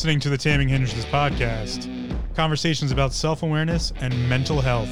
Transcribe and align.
listening 0.00 0.18
to 0.18 0.30
the 0.30 0.38
Taming 0.38 0.66
Hindrances 0.66 1.04
podcast, 1.04 1.86
conversations 2.34 2.90
about 2.90 3.12
self 3.12 3.42
awareness 3.42 3.92
and 4.00 4.30
mental 4.30 4.62
health. 4.62 4.88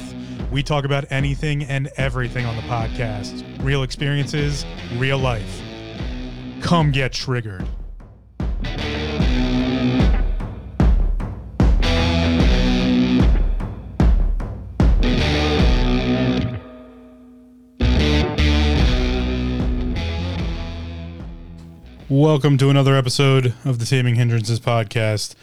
We 0.51 0.61
talk 0.61 0.85
about 0.85 1.11
anything 1.11 1.63
and 1.63 1.89
everything 1.97 2.45
on 2.45 2.55
the 2.55 2.61
podcast 2.61 3.43
real 3.63 3.81
experiences, 3.81 4.67
real 4.97 5.17
life. 5.17 5.63
Come 6.61 6.91
get 6.91 7.11
triggered. 7.11 7.65
Welcome 22.11 22.57
to 22.57 22.71
another 22.71 22.95
episode 22.95 23.53
of 23.63 23.77
the 23.77 23.85
Taming 23.85 24.15
Hindrances 24.15 24.59
podcast. 24.59 25.35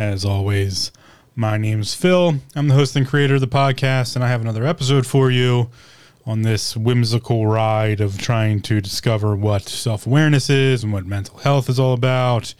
As 0.00 0.24
always, 0.24 0.90
my 1.36 1.56
name's 1.56 1.94
Phil. 1.94 2.40
I'm 2.56 2.66
the 2.66 2.74
host 2.74 2.96
and 2.96 3.06
creator 3.06 3.36
of 3.36 3.40
the 3.40 3.46
podcast, 3.46 4.16
and 4.16 4.24
I 4.24 4.28
have 4.28 4.40
another 4.40 4.66
episode 4.66 5.06
for 5.06 5.30
you 5.30 5.70
on 6.26 6.42
this 6.42 6.76
whimsical 6.76 7.46
ride 7.46 8.00
of 8.00 8.18
trying 8.18 8.62
to 8.62 8.80
discover 8.80 9.36
what 9.36 9.68
self 9.68 10.08
awareness 10.08 10.50
is 10.50 10.82
and 10.82 10.92
what 10.92 11.06
mental 11.06 11.38
health 11.38 11.68
is 11.68 11.78
all 11.78 11.92
about, 11.92 12.52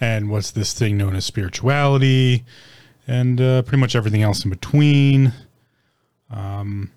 and 0.00 0.28
what's 0.28 0.50
this 0.50 0.72
thing 0.72 0.98
known 0.98 1.14
as 1.14 1.24
spirituality, 1.24 2.44
and 3.06 3.40
uh, 3.40 3.62
pretty 3.62 3.80
much 3.80 3.94
everything 3.94 4.24
else 4.24 4.42
in 4.42 4.50
between. 4.50 5.32
Um, 6.32 6.90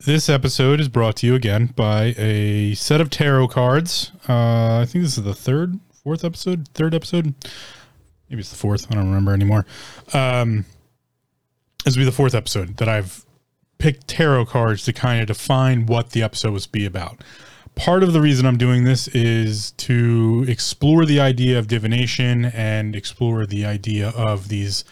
this 0.00 0.28
episode 0.28 0.80
is 0.80 0.88
brought 0.88 1.16
to 1.16 1.26
you 1.26 1.34
again 1.34 1.66
by 1.74 2.14
a 2.16 2.74
set 2.74 3.00
of 3.00 3.10
tarot 3.10 3.48
cards. 3.48 4.12
Uh, 4.28 4.78
I 4.78 4.86
think 4.86 5.04
this 5.04 5.18
is 5.18 5.24
the 5.24 5.34
third, 5.34 5.78
fourth 6.04 6.24
episode, 6.24 6.68
third 6.68 6.94
episode. 6.94 7.34
Maybe 8.30 8.40
it's 8.40 8.50
the 8.50 8.56
fourth. 8.56 8.86
I 8.90 8.94
don't 8.94 9.08
remember 9.08 9.32
anymore. 9.32 9.66
Um, 10.12 10.66
this 11.84 11.96
will 11.96 12.02
be 12.02 12.04
the 12.04 12.12
fourth 12.12 12.34
episode 12.34 12.76
that 12.76 12.88
I've 12.88 13.24
picked 13.78 14.06
tarot 14.06 14.46
cards 14.46 14.84
to 14.84 14.92
kind 14.92 15.20
of 15.20 15.26
define 15.26 15.86
what 15.86 16.10
the 16.10 16.22
episode 16.22 16.52
was 16.52 16.66
be 16.66 16.86
about. 16.86 17.22
Part 17.74 18.02
of 18.02 18.12
the 18.12 18.20
reason 18.20 18.46
I'm 18.46 18.58
doing 18.58 18.84
this 18.84 19.08
is 19.08 19.72
to 19.72 20.44
explore 20.48 21.06
the 21.06 21.20
idea 21.20 21.58
of 21.58 21.68
divination 21.68 22.44
and 22.46 22.94
explore 22.94 23.46
the 23.46 23.64
idea 23.64 24.08
of 24.10 24.48
these 24.48 24.84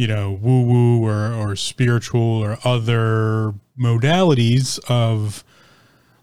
you 0.00 0.06
know, 0.06 0.32
woo 0.40 0.62
woo 0.62 1.04
or, 1.04 1.34
or 1.34 1.54
spiritual 1.54 2.22
or 2.22 2.56
other 2.64 3.52
modalities 3.80 4.78
of 4.88 5.44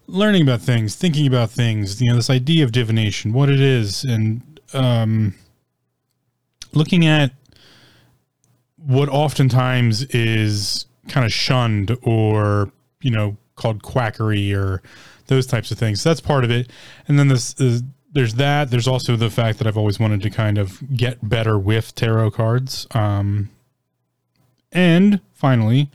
learning 0.06 0.42
about 0.42 0.60
things, 0.60 0.94
thinking 0.94 1.26
about 1.26 1.50
things, 1.50 2.00
you 2.00 2.08
know, 2.08 2.16
this 2.16 2.30
idea 2.30 2.64
of 2.64 2.72
divination, 2.72 3.32
what 3.32 3.50
it 3.50 3.60
is, 3.60 4.04
and 4.04 4.60
um, 4.72 5.34
looking 6.72 7.06
at 7.06 7.32
what 8.76 9.08
oftentimes 9.08 10.02
is 10.04 10.86
kind 11.08 11.26
of 11.26 11.32
shunned 11.32 11.96
or, 12.02 12.70
you 13.02 13.10
know, 13.10 13.36
called 13.56 13.82
quackery 13.82 14.54
or 14.54 14.82
those 15.26 15.46
types 15.46 15.70
of 15.70 15.78
things. 15.78 16.02
That's 16.02 16.20
part 16.20 16.44
of 16.44 16.50
it. 16.50 16.70
And 17.06 17.18
then 17.18 17.28
this 17.28 17.54
is 17.60 17.82
there's 18.12 18.34
that. 18.34 18.70
There's 18.70 18.88
also 18.88 19.16
the 19.16 19.30
fact 19.30 19.58
that 19.58 19.66
I've 19.66 19.76
always 19.76 20.00
wanted 20.00 20.22
to 20.22 20.30
kind 20.30 20.58
of 20.58 20.96
get 20.96 21.28
better 21.28 21.58
with 21.58 21.94
tarot 21.94 22.30
cards. 22.30 22.86
Um, 22.92 23.50
and 24.72 25.20
finally, 25.34 25.90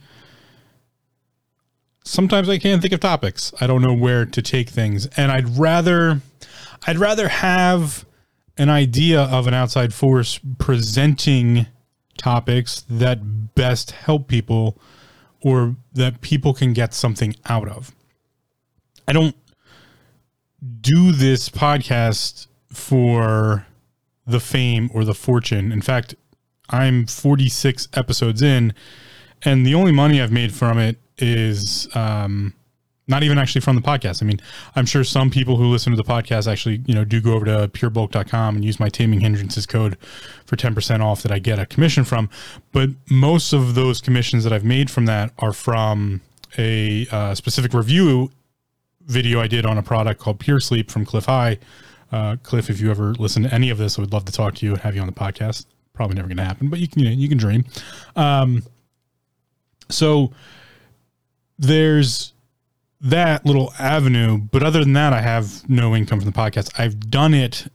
sometimes 2.04 2.48
I 2.48 2.58
can't 2.58 2.80
think 2.80 2.92
of 2.92 3.00
topics. 3.00 3.52
I 3.60 3.66
don't 3.66 3.82
know 3.82 3.94
where 3.94 4.24
to 4.26 4.42
take 4.42 4.68
things. 4.68 5.06
And 5.16 5.32
I'd 5.32 5.56
rather 5.56 6.20
I'd 6.86 6.98
rather 6.98 7.28
have 7.28 8.04
an 8.56 8.68
idea 8.68 9.22
of 9.22 9.46
an 9.46 9.54
outside 9.54 9.92
force 9.92 10.38
presenting 10.58 11.66
topics 12.16 12.84
that 12.88 13.54
best 13.54 13.92
help 13.92 14.28
people 14.28 14.78
or 15.40 15.76
that 15.92 16.20
people 16.20 16.54
can 16.54 16.72
get 16.72 16.94
something 16.94 17.34
out 17.46 17.68
of. 17.68 17.92
I 19.08 19.12
don't 19.12 19.36
do 20.80 21.12
this 21.12 21.48
podcast 21.48 22.46
for 22.72 23.66
the 24.26 24.40
fame 24.40 24.90
or 24.94 25.04
the 25.04 25.14
fortune. 25.14 25.72
In 25.72 25.82
fact, 25.82 26.14
I'm 26.70 27.06
46 27.06 27.88
episodes 27.92 28.40
in, 28.40 28.72
and 29.42 29.66
the 29.66 29.74
only 29.74 29.92
money 29.92 30.22
I've 30.22 30.32
made 30.32 30.54
from 30.54 30.78
it 30.78 30.98
is 31.18 31.88
um, 31.94 32.54
not 33.06 33.22
even 33.22 33.38
actually 33.38 33.60
from 33.60 33.76
the 33.76 33.82
podcast. 33.82 34.22
I 34.22 34.26
mean, 34.26 34.40
I'm 34.74 34.86
sure 34.86 35.04
some 35.04 35.30
people 35.30 35.56
who 35.56 35.66
listen 35.66 35.92
to 35.92 35.96
the 35.96 36.04
podcast 36.04 36.50
actually, 36.50 36.82
you 36.86 36.94
know, 36.94 37.04
do 37.04 37.20
go 37.20 37.34
over 37.34 37.44
to 37.44 37.68
purebulk.com 37.68 38.56
and 38.56 38.64
use 38.64 38.80
my 38.80 38.88
taming 38.88 39.20
hindrances 39.20 39.66
code 39.66 39.98
for 40.46 40.56
10% 40.56 41.00
off 41.00 41.22
that 41.22 41.32
I 41.32 41.38
get 41.38 41.58
a 41.58 41.66
commission 41.66 42.04
from. 42.04 42.30
But 42.72 42.90
most 43.10 43.52
of 43.52 43.74
those 43.74 44.00
commissions 44.00 44.44
that 44.44 44.52
I've 44.52 44.64
made 44.64 44.90
from 44.90 45.06
that 45.06 45.32
are 45.38 45.52
from 45.52 46.20
a 46.56 47.06
uh, 47.10 47.34
specific 47.34 47.74
review 47.74 48.30
video 49.06 49.40
I 49.40 49.48
did 49.48 49.66
on 49.66 49.76
a 49.76 49.82
product 49.82 50.20
called 50.20 50.40
Pure 50.40 50.60
Sleep 50.60 50.90
from 50.90 51.04
Clif 51.04 51.26
High. 51.26 51.58
Uh, 52.10 52.36
Cliff, 52.42 52.70
if 52.70 52.80
you 52.80 52.90
ever 52.90 53.12
listen 53.14 53.42
to 53.42 53.52
any 53.52 53.70
of 53.70 53.78
this, 53.78 53.98
I 53.98 54.02
would 54.02 54.12
love 54.12 54.24
to 54.24 54.32
talk 54.32 54.54
to 54.56 54.66
you 54.66 54.72
and 54.72 54.80
have 54.80 54.94
you 54.94 55.00
on 55.00 55.06
the 55.06 55.12
podcast 55.12 55.66
probably 55.94 56.16
never 56.16 56.28
going 56.28 56.36
to 56.36 56.44
happen, 56.44 56.68
but 56.68 56.80
you 56.80 56.88
can 56.88 57.00
you, 57.00 57.08
know, 57.08 57.14
you 57.14 57.28
can 57.28 57.38
dream. 57.38 57.64
Um, 58.16 58.64
so 59.88 60.32
there's 61.58 62.32
that 63.00 63.44
little 63.44 63.72
avenue, 63.78 64.38
but 64.38 64.62
other 64.62 64.80
than 64.80 64.94
that, 64.94 65.12
I 65.12 65.20
have 65.20 65.68
no 65.68 65.94
income 65.94 66.20
from 66.20 66.30
the 66.30 66.36
podcast. 66.36 66.70
I've 66.78 67.10
done 67.10 67.34
it 67.34 67.66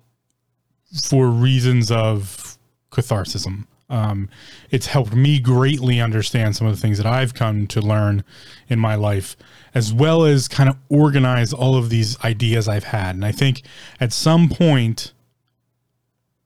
for 1.04 1.28
reasons 1.28 1.92
of 1.92 2.58
catharsis. 2.90 3.46
Um, 3.90 4.30
it's 4.70 4.88
helped 4.88 5.14
me 5.14 5.40
greatly 5.40 6.00
understand 6.00 6.56
some 6.56 6.68
of 6.68 6.76
the 6.76 6.82
things 6.82 6.98
that 6.98 7.08
I've 7.08 7.34
come 7.34 7.68
to 7.68 7.82
learn 7.82 8.24
in 8.68 8.80
my 8.80 8.96
life, 8.96 9.36
as 9.74 9.94
well 9.94 10.24
as 10.24 10.48
kind 10.48 10.70
of 10.70 10.78
organize 10.90 11.54
all 11.54 11.76
of 11.76 11.90
these 11.90 12.20
ideas 12.24 12.68
I've 12.68 12.86
had. 12.86 13.16
And 13.16 13.26
I 13.26 13.32
think 13.32 13.64
at 14.00 14.14
some 14.14 14.50
point, 14.50 15.14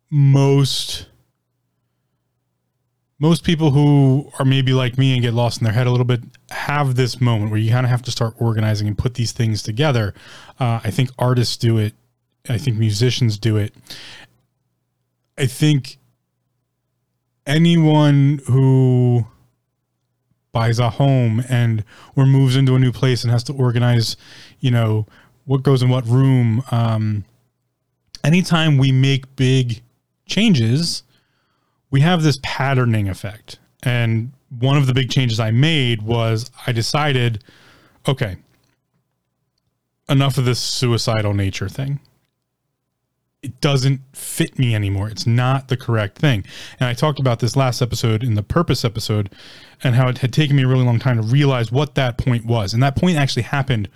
most 0.10 1.08
most 3.24 3.46
people 3.46 3.72
who 3.72 4.30
are 4.38 4.44
maybe 4.44 4.74
like 4.74 4.98
me 4.98 5.14
and 5.14 5.22
get 5.22 5.34
lost 5.34 5.62
in 5.62 5.64
their 5.64 5.72
head 5.72 5.88
a 5.88 5.90
little 5.90 6.06
bit 6.06 6.20
have 6.50 6.96
this 6.96 7.22
moment 7.22 7.50
where 7.50 7.60
you 7.60 7.72
kind 7.72 7.86
of 7.86 7.90
have 7.90 8.02
to 8.02 8.12
start 8.12 8.34
organizing 8.38 8.86
and 8.86 8.98
put 8.98 9.14
these 9.14 9.32
things 9.32 9.64
together. 9.64 10.14
Uh, 10.60 10.82
I 10.84 10.92
think 10.92 11.10
artists 11.18 11.56
do 11.56 11.78
it. 11.78 11.94
I 12.50 12.58
think 12.58 12.78
musicians 12.78 13.38
do 13.38 13.56
it. 13.56 13.74
I 15.38 15.46
think 15.46 16.00
anyone 17.48 18.42
who 18.46 19.26
buys 20.52 20.78
a 20.78 20.90
home 20.90 21.46
and 21.48 21.86
or 22.18 22.26
moves 22.26 22.58
into 22.58 22.76
a 22.76 22.80
new 22.80 22.92
place 22.92 23.24
and 23.24 23.32
has 23.32 23.44
to 23.46 23.54
organize, 23.54 24.18
you 24.60 24.70
know, 24.70 25.08
what 25.46 25.64
goes 25.64 25.82
in 25.82 25.88
what 25.88 26.06
room. 26.06 26.62
Um, 26.72 27.24
anytime 28.22 28.78
we 28.78 28.92
make 28.92 29.34
big 29.38 29.82
changes, 30.26 31.04
we 31.94 32.02
have 32.02 32.24
this 32.24 32.40
patterning 32.42 33.08
effect. 33.08 33.60
And 33.84 34.34
one 34.50 34.78
of 34.78 34.88
the 34.88 34.94
big 34.96 35.12
changes 35.12 35.40
I 35.40 35.52
made 35.52 36.02
was 36.02 36.50
I 36.66 36.72
decided, 36.72 37.44
okay, 38.08 38.38
enough 40.10 40.40
of 40.40 40.46
this 40.46 40.60
suicidal 40.60 41.36
nature 41.36 41.70
thing. 41.70 42.00
It 43.44 43.62
doesn't 43.62 44.02
fit 44.14 44.58
me 44.58 44.74
anymore. 44.74 45.08
It's 45.08 45.28
not 45.28 45.68
the 45.68 45.78
correct 45.78 46.18
thing. 46.18 46.44
And 46.80 46.90
I 46.90 46.94
talked 46.94 47.20
about 47.20 47.40
this 47.40 47.56
last 47.56 47.80
episode 47.80 48.24
in 48.24 48.34
the 48.34 48.42
purpose 48.42 48.84
episode 48.84 49.30
and 49.84 49.94
how 49.94 50.08
it 50.08 50.18
had 50.18 50.34
taken 50.34 50.56
me 50.56 50.64
a 50.64 50.68
really 50.68 50.86
long 50.86 50.98
time 50.98 51.18
to 51.18 51.28
realize 51.28 51.72
what 51.72 51.94
that 51.94 52.18
point 52.18 52.46
was. 52.46 52.74
And 52.74 52.82
that 52.82 52.96
point 52.96 53.18
actually 53.18 53.44
happened 53.44 53.88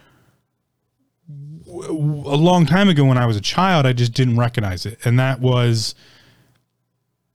a 1.68 1.92
long 1.92 2.68
time 2.68 2.90
ago 2.90 3.06
when 3.06 3.18
I 3.18 3.26
was 3.26 3.38
a 3.38 3.42
child. 3.42 3.88
I 3.88 3.94
just 3.94 4.14
didn't 4.14 4.38
recognize 4.38 4.86
it. 4.86 5.00
And 5.04 5.18
that 5.18 5.40
was 5.40 5.96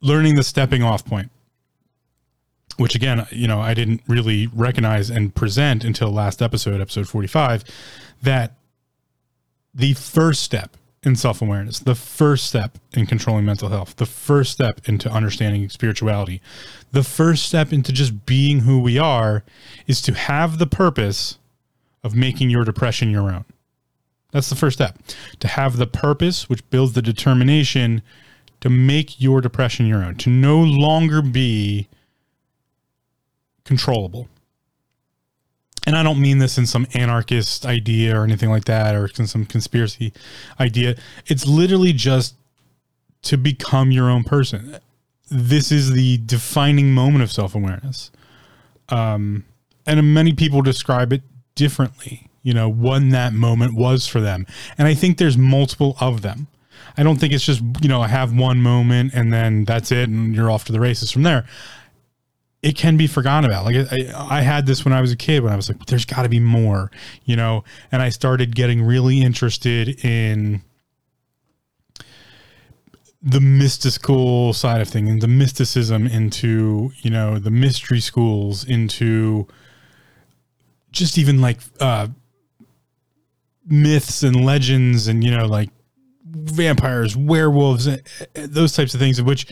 learning 0.03 0.35
the 0.35 0.43
stepping 0.43 0.83
off 0.83 1.05
point 1.05 1.31
which 2.77 2.95
again 2.95 3.27
you 3.31 3.49
know 3.49 3.61
i 3.61 3.73
didn't 3.73 4.03
really 4.07 4.47
recognize 4.49 5.09
and 5.09 5.35
present 5.35 5.85
until 5.85 6.11
last 6.11 6.43
episode 6.43 6.81
episode 6.81 7.09
45 7.09 7.65
that 8.23 8.55
the 9.75 9.95
first 9.95 10.43
step 10.43 10.77
in 11.03 11.17
self-awareness 11.17 11.81
the 11.81 11.95
first 11.95 12.47
step 12.47 12.79
in 12.93 13.07
controlling 13.07 13.45
mental 13.45 13.71
health 13.71 13.97
the 13.97 14.07
first 14.07 14.53
step 14.53 14.81
into 14.87 15.11
understanding 15.11 15.69
spirituality 15.69 16.41
the 16.93 17.03
first 17.03 17.47
step 17.47 17.73
into 17.73 17.91
just 17.91 18.27
being 18.27 18.61
who 18.61 18.79
we 18.79 18.99
are 18.99 19.43
is 19.87 20.03
to 20.03 20.13
have 20.13 20.59
the 20.59 20.67
purpose 20.67 21.39
of 22.05 22.15
making 22.15 22.51
your 22.51 22.65
depression 22.65 23.11
your 23.11 23.33
own. 23.33 23.45
That's 24.31 24.49
the 24.49 24.57
first 24.57 24.79
step. 24.79 24.99
To 25.41 25.49
have 25.49 25.77
the 25.77 25.87
purpose 25.87 26.49
which 26.49 26.69
builds 26.71 26.93
the 26.93 27.03
determination 27.03 28.03
to 28.63 28.71
make 28.71 29.21
your 29.21 29.41
depression 29.41 29.87
your 29.87 30.05
own, 30.05 30.15
to 30.15 30.31
no 30.31 30.59
longer 30.59 31.21
be 31.21 31.89
controllable. 33.65 34.29
And 35.85 35.97
I 35.97 36.05
don't 36.05 36.21
mean 36.21 36.39
this 36.39 36.59
in 36.59 36.67
some 36.67 36.87
anarchist 36.95 37.67
idea 37.67 38.17
or 38.17 38.23
anything 38.23 38.51
like 38.51 38.67
that 38.67 38.95
or 38.95 39.11
in 39.19 39.27
some 39.27 39.45
conspiracy 39.45 40.13
idea. 40.61 40.95
It's 41.27 41.45
literally 41.45 41.93
just 41.93 42.37
to 43.23 43.37
become 43.37 43.91
your 43.91 44.09
own 44.09 44.23
person. 44.23 44.79
This 45.29 45.73
is 45.73 45.91
the 45.91 46.19
defining 46.19 46.95
moment 46.95 47.25
of 47.25 47.33
self 47.33 47.57
awareness. 47.57 48.13
Um, 48.91 49.45
and 49.87 50.15
many 50.15 50.35
people 50.35 50.63
describe 50.63 51.13
it 51.13 51.23
differently, 51.57 52.29
you 52.45 52.55
know, 52.55 52.69
when 52.69 53.09
that 53.09 53.33
moment 53.33 53.75
was 53.75 54.07
for 54.07 54.21
them. 54.21 54.47
And 54.79 54.87
I 54.87 54.95
think 54.95 55.19
there's 55.19 55.37
multiple 55.37 55.97
of 56.01 56.23
them. 56.23 56.47
I 56.97 57.03
don't 57.03 57.19
think 57.19 57.33
it's 57.33 57.45
just, 57.45 57.63
you 57.81 57.89
know, 57.89 58.01
I 58.01 58.09
have 58.09 58.37
one 58.37 58.61
moment 58.61 59.15
and 59.15 59.33
then 59.33 59.65
that's 59.65 59.93
it 59.93 60.09
and 60.09 60.35
you're 60.35 60.51
off 60.51 60.65
to 60.67 60.73
the 60.73 60.81
races 60.81 61.11
from 61.11 61.23
there. 61.23 61.47
It 62.63 62.77
can 62.77 62.97
be 62.97 63.07
forgotten 63.07 63.51
about. 63.51 63.65
Like 63.65 63.77
I, 63.93 64.39
I 64.39 64.41
had 64.43 64.67
this 64.67 64.85
when 64.85 64.93
I 64.95 65.01
was 65.01 65.11
a 65.11 65.17
kid 65.17 65.43
when 65.43 65.53
I 65.53 65.57
was 65.57 65.69
like, 65.69 65.85
there's 65.87 66.05
got 66.05 66.23
to 66.23 66.29
be 66.29 66.39
more, 66.39 66.91
you 67.25 67.35
know, 67.35 67.65
and 67.91 68.01
I 68.01 68.11
started 68.11 68.55
getting 68.55 68.83
really 68.83 69.21
interested 69.21 70.05
in 70.05 70.63
the 73.23 73.41
mystical 73.41 74.53
side 74.53 74.81
of 74.81 74.89
things 74.89 75.09
and 75.09 75.21
the 75.21 75.29
mysticism 75.29 76.09
into 76.09 76.91
you 77.03 77.11
know 77.11 77.39
the 77.39 77.53
mystery 77.53 78.01
schools 78.01 78.65
into 78.65 79.47
just 80.91 81.17
even 81.17 81.41
like 81.41 81.59
uh 81.79 82.09
myths 83.65 84.25
and 84.25 84.45
legends 84.45 85.07
and 85.07 85.23
you 85.23 85.31
know 85.31 85.47
like 85.47 85.71
vampires 86.35 87.17
werewolves 87.17 87.89
those 88.35 88.73
types 88.73 88.95
of 88.95 89.01
things 89.01 89.19
of 89.19 89.27
which 89.27 89.47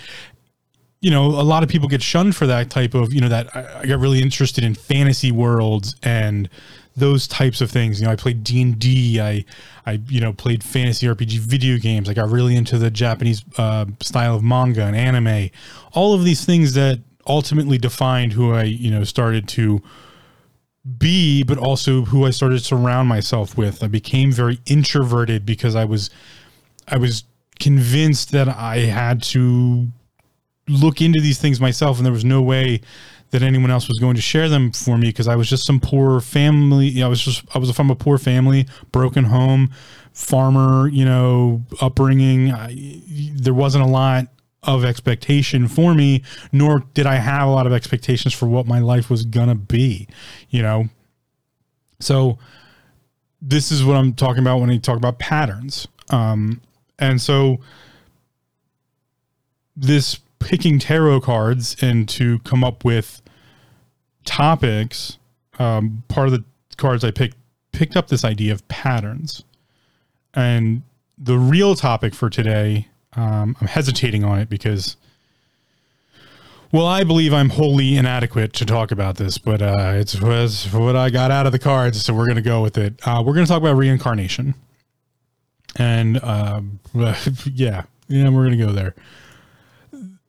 you 1.00 1.10
know 1.10 1.26
a 1.26 1.44
lot 1.44 1.62
of 1.62 1.68
people 1.68 1.88
get 1.88 2.02
shunned 2.02 2.34
for 2.34 2.46
that 2.46 2.70
type 2.70 2.94
of 2.94 3.12
you 3.12 3.20
know 3.20 3.28
that 3.28 3.54
i 3.54 3.86
got 3.86 3.98
really 3.98 4.22
interested 4.22 4.64
in 4.64 4.74
fantasy 4.74 5.30
worlds 5.30 5.94
and 6.02 6.48
those 6.96 7.26
types 7.26 7.60
of 7.60 7.70
things. 7.70 8.00
You 8.00 8.06
know, 8.06 8.12
I 8.12 8.16
played 8.16 8.44
D 8.44 8.60
and. 8.60 9.20
I, 9.20 9.44
I, 9.86 10.00
you 10.08 10.20
know, 10.20 10.32
played 10.32 10.62
fantasy 10.62 11.06
RPG 11.06 11.38
video 11.38 11.78
games. 11.78 12.08
I 12.08 12.14
got 12.14 12.28
really 12.28 12.56
into 12.56 12.78
the 12.78 12.90
Japanese 12.90 13.42
uh, 13.58 13.86
style 14.00 14.36
of 14.36 14.44
manga 14.44 14.84
and 14.84 14.96
anime. 14.96 15.50
All 15.92 16.14
of 16.14 16.24
these 16.24 16.44
things 16.44 16.74
that 16.74 17.00
ultimately 17.26 17.78
defined 17.78 18.32
who 18.32 18.52
I, 18.52 18.64
you 18.64 18.90
know, 18.90 19.04
started 19.04 19.48
to 19.48 19.82
be, 20.98 21.42
but 21.42 21.58
also 21.58 22.04
who 22.04 22.26
I 22.26 22.30
started 22.30 22.58
to 22.58 22.64
surround 22.64 23.08
myself 23.08 23.56
with. 23.56 23.82
I 23.82 23.88
became 23.88 24.32
very 24.32 24.60
introverted 24.66 25.44
because 25.44 25.74
I 25.74 25.84
was, 25.84 26.10
I 26.90 26.96
was 26.96 27.24
convinced 27.58 28.32
that 28.32 28.48
I 28.48 28.78
had 28.78 29.22
to 29.24 29.88
look 30.68 31.00
into 31.00 31.20
these 31.20 31.38
things 31.38 31.60
myself, 31.60 31.98
and 31.98 32.06
there 32.06 32.12
was 32.12 32.24
no 32.24 32.42
way 32.42 32.80
that 33.30 33.42
anyone 33.42 33.70
else 33.70 33.88
was 33.88 33.98
going 33.98 34.16
to 34.16 34.22
share 34.22 34.48
them 34.48 34.72
for 34.72 34.98
me 34.98 35.08
because 35.08 35.28
I 35.28 35.36
was 35.36 35.48
just 35.48 35.64
some 35.64 35.80
poor 35.80 36.20
family. 36.20 36.88
You 36.88 37.00
know, 37.00 37.06
I 37.06 37.08
was 37.08 37.20
just 37.20 37.44
I 37.54 37.58
was 37.58 37.70
from 37.70 37.90
a 37.90 37.94
poor 37.94 38.18
family, 38.18 38.66
broken 38.90 39.24
home, 39.24 39.70
farmer, 40.12 40.88
you 40.88 41.04
know, 41.04 41.62
upbringing. 41.80 42.52
I, 42.52 43.02
there 43.34 43.54
wasn't 43.54 43.84
a 43.84 43.88
lot 43.88 44.26
of 44.62 44.84
expectation 44.84 45.68
for 45.68 45.94
me, 45.94 46.22
nor 46.52 46.80
did 46.92 47.06
I 47.06 47.16
have 47.16 47.48
a 47.48 47.50
lot 47.50 47.66
of 47.66 47.72
expectations 47.72 48.34
for 48.34 48.46
what 48.46 48.66
my 48.66 48.80
life 48.80 49.08
was 49.08 49.24
gonna 49.24 49.54
be. 49.54 50.08
You 50.50 50.62
know, 50.62 50.88
so 52.00 52.38
this 53.40 53.70
is 53.70 53.84
what 53.84 53.96
I'm 53.96 54.12
talking 54.14 54.40
about 54.40 54.60
when 54.60 54.70
I 54.70 54.78
talk 54.78 54.96
about 54.96 55.18
patterns. 55.18 55.86
Um, 56.10 56.60
and 57.00 57.20
so 57.20 57.58
this 59.76 60.20
picking 60.38 60.78
tarot 60.78 61.20
cards 61.20 61.76
and 61.80 62.08
to 62.08 62.38
come 62.40 62.62
up 62.64 62.84
with 62.84 63.22
topics. 64.24 65.18
Um, 65.58 66.02
part 66.08 66.28
of 66.28 66.32
the 66.32 66.44
cards 66.76 67.04
I 67.04 67.10
picked 67.10 67.36
picked 67.72 67.96
up 67.96 68.08
this 68.08 68.24
idea 68.24 68.52
of 68.52 68.66
patterns, 68.68 69.44
and 70.34 70.82
the 71.16 71.38
real 71.38 71.74
topic 71.74 72.14
for 72.14 72.30
today. 72.30 72.88
Um, 73.14 73.56
I'm 73.60 73.66
hesitating 73.66 74.22
on 74.22 74.38
it 74.38 74.48
because, 74.48 74.96
well, 76.70 76.86
I 76.86 77.02
believe 77.02 77.34
I'm 77.34 77.50
wholly 77.50 77.96
inadequate 77.96 78.52
to 78.54 78.64
talk 78.64 78.92
about 78.92 79.16
this, 79.16 79.36
but 79.36 79.60
uh, 79.60 79.94
it's, 79.96 80.14
what 80.72 80.94
I 80.94 81.10
got 81.10 81.32
out 81.32 81.44
of 81.44 81.50
the 81.50 81.58
cards, 81.58 82.04
so 82.04 82.14
we're 82.14 82.26
going 82.26 82.36
to 82.36 82.42
go 82.42 82.62
with 82.62 82.78
it. 82.78 83.00
Uh, 83.04 83.20
we're 83.26 83.34
going 83.34 83.44
to 83.44 83.50
talk 83.50 83.60
about 83.60 83.76
reincarnation, 83.76 84.54
and 85.76 86.22
um, 86.22 86.80
yeah, 86.94 87.84
yeah, 88.08 88.28
we're 88.28 88.50
to 88.50 88.56
go 88.56 88.72
there 88.72 88.94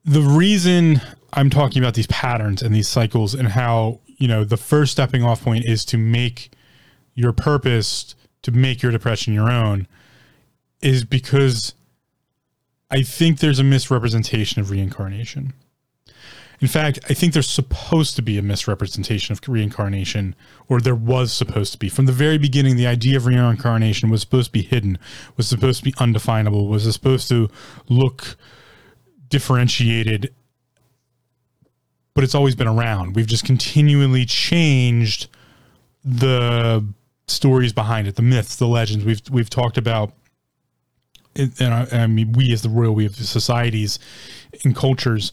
the 0.06 0.22
reason 0.22 1.02
I'm 1.34 1.50
talking 1.50 1.82
about 1.82 1.94
these 1.94 2.08
patterns 2.08 2.62
and 2.62 2.74
these 2.74 2.88
cycles 2.88 3.34
and 3.34 3.50
how, 3.50 4.00
you 4.18 4.28
know, 4.28 4.44
the 4.44 4.58
first 4.58 4.92
stepping 4.92 5.24
off 5.24 5.44
point 5.44 5.66
is 5.66 5.86
to 5.86 5.98
make 5.98 6.52
your 7.14 7.34
purpose 7.34 8.16
to 8.42 8.52
make 8.52 8.82
your 8.82 8.92
depression 8.92 9.34
your 9.34 9.52
own 9.52 9.88
is 10.82 11.04
because 11.04 11.76
I 12.90 13.04
think 13.04 13.40
there's 13.40 13.60
a 13.60 13.64
misrepresentation 13.64 14.60
of 14.60 14.72
reincarnation. 14.72 15.54
In 16.62 16.68
fact, 16.68 17.00
I 17.10 17.16
think 17.16 17.34
there's 17.34 17.50
supposed 17.50 18.16
to 18.18 18.22
be 18.22 18.38
a 18.38 18.44
misrepresentation 18.44 19.34
of 19.34 19.42
reincarnation, 19.48 20.36
or 20.68 20.80
there 20.80 20.94
was 20.94 21.34
supposed 21.34 21.72
to 21.74 21.80
be. 21.80 21.90
From 21.90 22.06
the 22.06 22.12
very 22.12 22.38
beginning, 22.38 22.76
the 22.76 22.86
idea 22.86 23.18
of 23.18 23.26
reincarnation 23.26 24.12
was 24.12 24.22
supposed 24.22 24.50
to 24.50 24.52
be 24.52 24.62
hidden, 24.62 25.00
was 25.38 25.48
supposed 25.48 25.80
to 25.80 25.86
be 25.86 25.94
undefinable, 25.98 26.68
was 26.68 26.84
supposed 26.94 27.28
to 27.30 27.50
look 27.90 28.38
differentiated, 29.28 30.36
but 32.14 32.24
it's 32.24 32.36
always 32.36 32.54
been 32.54 32.68
around. 32.68 33.16
We've 33.16 33.26
just 33.26 33.44
continually 33.44 34.26
changed 34.26 35.30
the 36.04 36.86
stories 37.28 37.74
behind 37.74 38.08
it, 38.08 38.18
the 38.18 38.22
myths, 38.22 38.56
the 38.58 38.68
legends. 38.68 39.04
We've 39.04 39.22
we've 39.32 39.50
talked 39.50 39.80
about, 39.80 40.14
and 41.36 41.74
I, 41.74 41.88
I 41.92 42.08
mean, 42.08 42.34
we 42.34 42.54
as 42.54 42.62
the 42.62 42.70
royal 42.70 42.94
we 42.94 43.06
have 43.06 43.16
societies 43.16 43.98
and 44.64 44.76
cultures 44.76 45.32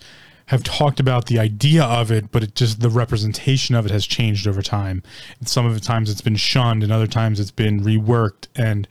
have 0.48 0.64
talked 0.64 0.98
about 0.98 1.26
the 1.26 1.38
idea 1.38 1.84
of 1.84 2.10
it, 2.10 2.30
but 2.32 2.42
it 2.42 2.54
just 2.54 2.80
the 2.80 2.90
representation 2.90 3.74
of 3.74 3.86
it 3.86 3.90
has 3.90 4.06
changed 4.06 4.46
over 4.46 4.62
time. 4.62 5.02
And 5.38 5.48
some 5.48 5.66
of 5.66 5.74
the 5.74 5.80
times 5.80 6.10
it's 6.10 6.20
been 6.20 6.36
shunned, 6.36 6.82
and 6.82 6.90
other 6.90 7.06
times 7.06 7.38
it's 7.38 7.50
been 7.50 7.80
reworked 7.80 8.48
and 8.56 8.88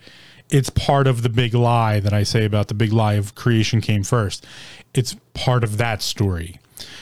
it's 0.50 0.70
part 0.70 1.08
of 1.08 1.24
the 1.24 1.30
big 1.30 1.54
lie 1.54 2.00
that 2.00 2.14
I 2.14 2.24
say 2.24 2.46
about 2.46 2.68
the 2.68 2.74
big 2.74 2.94
lie 2.94 3.14
of 3.14 3.36
creation 3.36 3.82
came 3.82 4.04
first. 4.04 4.46
It's 4.94 5.16
part 5.34 5.64
of 5.64 5.78
that 5.78 6.02
story. 6.02 6.60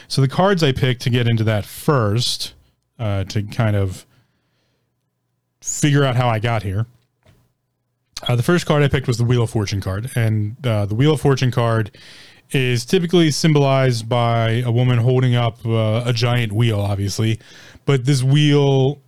So 0.07 0.21
the 0.21 0.27
cards 0.27 0.63
I 0.63 0.71
picked 0.71 1.01
to 1.03 1.09
get 1.09 1.27
into 1.27 1.43
that 1.43 1.65
first, 1.65 2.53
uh, 2.97 3.25
to 3.25 3.43
kind 3.43 3.75
of 3.75 4.05
figure 5.61 6.03
out 6.03 6.15
how 6.15 6.27
I 6.27 6.39
got 6.39 6.63
here. 6.63 6.85
Uh, 8.27 8.35
the 8.35 8.43
first 8.43 8.65
card 8.65 8.81
I 8.81 8.87
picked 8.87 9.07
was 9.07 9.17
the 9.17 9.25
Wheel 9.25 9.43
of 9.43 9.49
Fortune 9.49 9.81
card, 9.81 10.09
and 10.15 10.55
uh, 10.65 10.85
the 10.85 10.95
Wheel 10.95 11.13
of 11.13 11.21
Fortune 11.21 11.51
card 11.51 11.91
is 12.51 12.85
typically 12.85 13.31
symbolized 13.31 14.07
by 14.07 14.61
a 14.65 14.71
woman 14.71 14.99
holding 14.99 15.35
up 15.35 15.65
uh, 15.65 16.03
a 16.05 16.13
giant 16.13 16.51
wheel, 16.51 16.79
obviously, 16.79 17.39
but 17.85 18.05
this 18.05 18.23
wheel 18.23 19.01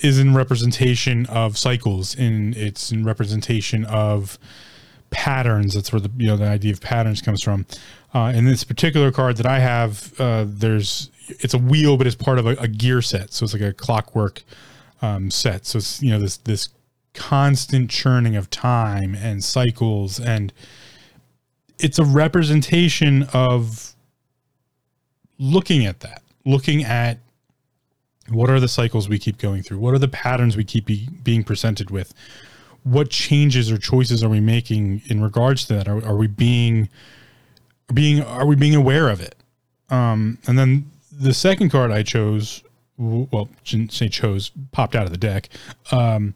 is 0.00 0.18
in 0.18 0.34
representation 0.34 1.26
of 1.26 1.56
cycles 1.56 2.16
and 2.16 2.56
it's 2.56 2.90
in 2.90 3.04
representation 3.04 3.84
of 3.84 4.38
patterns. 5.10 5.74
That's 5.74 5.92
where 5.92 6.00
the 6.00 6.10
you 6.16 6.26
know 6.26 6.36
the 6.36 6.48
idea 6.48 6.72
of 6.72 6.80
patterns 6.80 7.22
comes 7.22 7.42
from. 7.42 7.66
Uh, 8.14 8.32
in 8.34 8.44
this 8.44 8.62
particular 8.62 9.10
card 9.10 9.38
that 9.38 9.46
i 9.46 9.58
have 9.58 10.12
uh, 10.20 10.44
there's 10.46 11.10
it's 11.28 11.54
a 11.54 11.58
wheel 11.58 11.96
but 11.96 12.06
it's 12.06 12.14
part 12.14 12.38
of 12.38 12.46
a, 12.46 12.50
a 12.56 12.68
gear 12.68 13.00
set. 13.00 13.32
So 13.32 13.44
it's 13.44 13.52
like 13.52 13.62
a 13.62 13.72
clockwork 13.72 14.42
um, 15.00 15.30
set. 15.30 15.66
So 15.66 15.78
it's 15.78 16.02
you 16.02 16.10
know 16.10 16.18
this 16.18 16.38
this 16.38 16.68
constant 17.14 17.90
churning 17.90 18.36
of 18.36 18.50
time 18.50 19.14
and 19.14 19.44
cycles 19.44 20.18
and 20.18 20.52
it's 21.78 21.98
a 21.98 22.04
representation 22.04 23.24
of 23.32 23.94
looking 25.38 25.84
at 25.84 26.00
that 26.00 26.22
looking 26.44 26.84
at 26.84 27.18
what 28.28 28.50
are 28.50 28.60
the 28.60 28.68
cycles 28.68 29.08
we 29.08 29.18
keep 29.18 29.38
going 29.38 29.62
through? 29.62 29.78
What 29.78 29.94
are 29.94 29.98
the 29.98 30.08
patterns 30.08 30.56
we 30.56 30.64
keep 30.64 30.86
be, 30.86 31.08
being 31.22 31.44
presented 31.44 31.90
with? 31.90 32.14
What 32.84 33.10
changes 33.10 33.70
or 33.70 33.78
choices 33.78 34.22
are 34.22 34.28
we 34.28 34.40
making 34.40 35.02
in 35.06 35.22
regards 35.22 35.66
to 35.66 35.74
that? 35.74 35.88
Are, 35.88 36.04
are 36.04 36.16
we 36.16 36.26
being 36.26 36.88
being 37.92 38.22
are 38.22 38.46
we 38.46 38.56
being 38.56 38.74
aware 38.74 39.08
of 39.08 39.20
it? 39.20 39.34
Um, 39.90 40.38
and 40.46 40.58
then 40.58 40.90
the 41.10 41.34
second 41.34 41.70
card 41.70 41.90
I 41.90 42.02
chose, 42.02 42.62
well, 42.96 43.48
didn't 43.64 43.92
say 43.92 44.08
chose, 44.08 44.50
popped 44.72 44.96
out 44.96 45.04
of 45.04 45.10
the 45.10 45.18
deck, 45.18 45.48
um, 45.90 46.34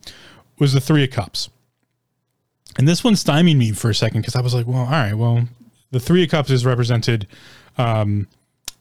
was 0.58 0.72
the 0.72 0.80
Three 0.80 1.04
of 1.04 1.10
Cups. 1.10 1.48
And 2.78 2.86
this 2.86 3.02
one 3.02 3.16
stymied 3.16 3.56
me 3.56 3.72
for 3.72 3.90
a 3.90 3.94
second 3.94 4.20
because 4.20 4.36
I 4.36 4.40
was 4.40 4.54
like, 4.54 4.66
well, 4.66 4.78
all 4.78 4.86
right, 4.86 5.14
well, 5.14 5.48
the 5.90 6.00
Three 6.00 6.24
of 6.24 6.30
Cups 6.30 6.50
is 6.50 6.66
represented 6.66 7.26
um, 7.78 8.28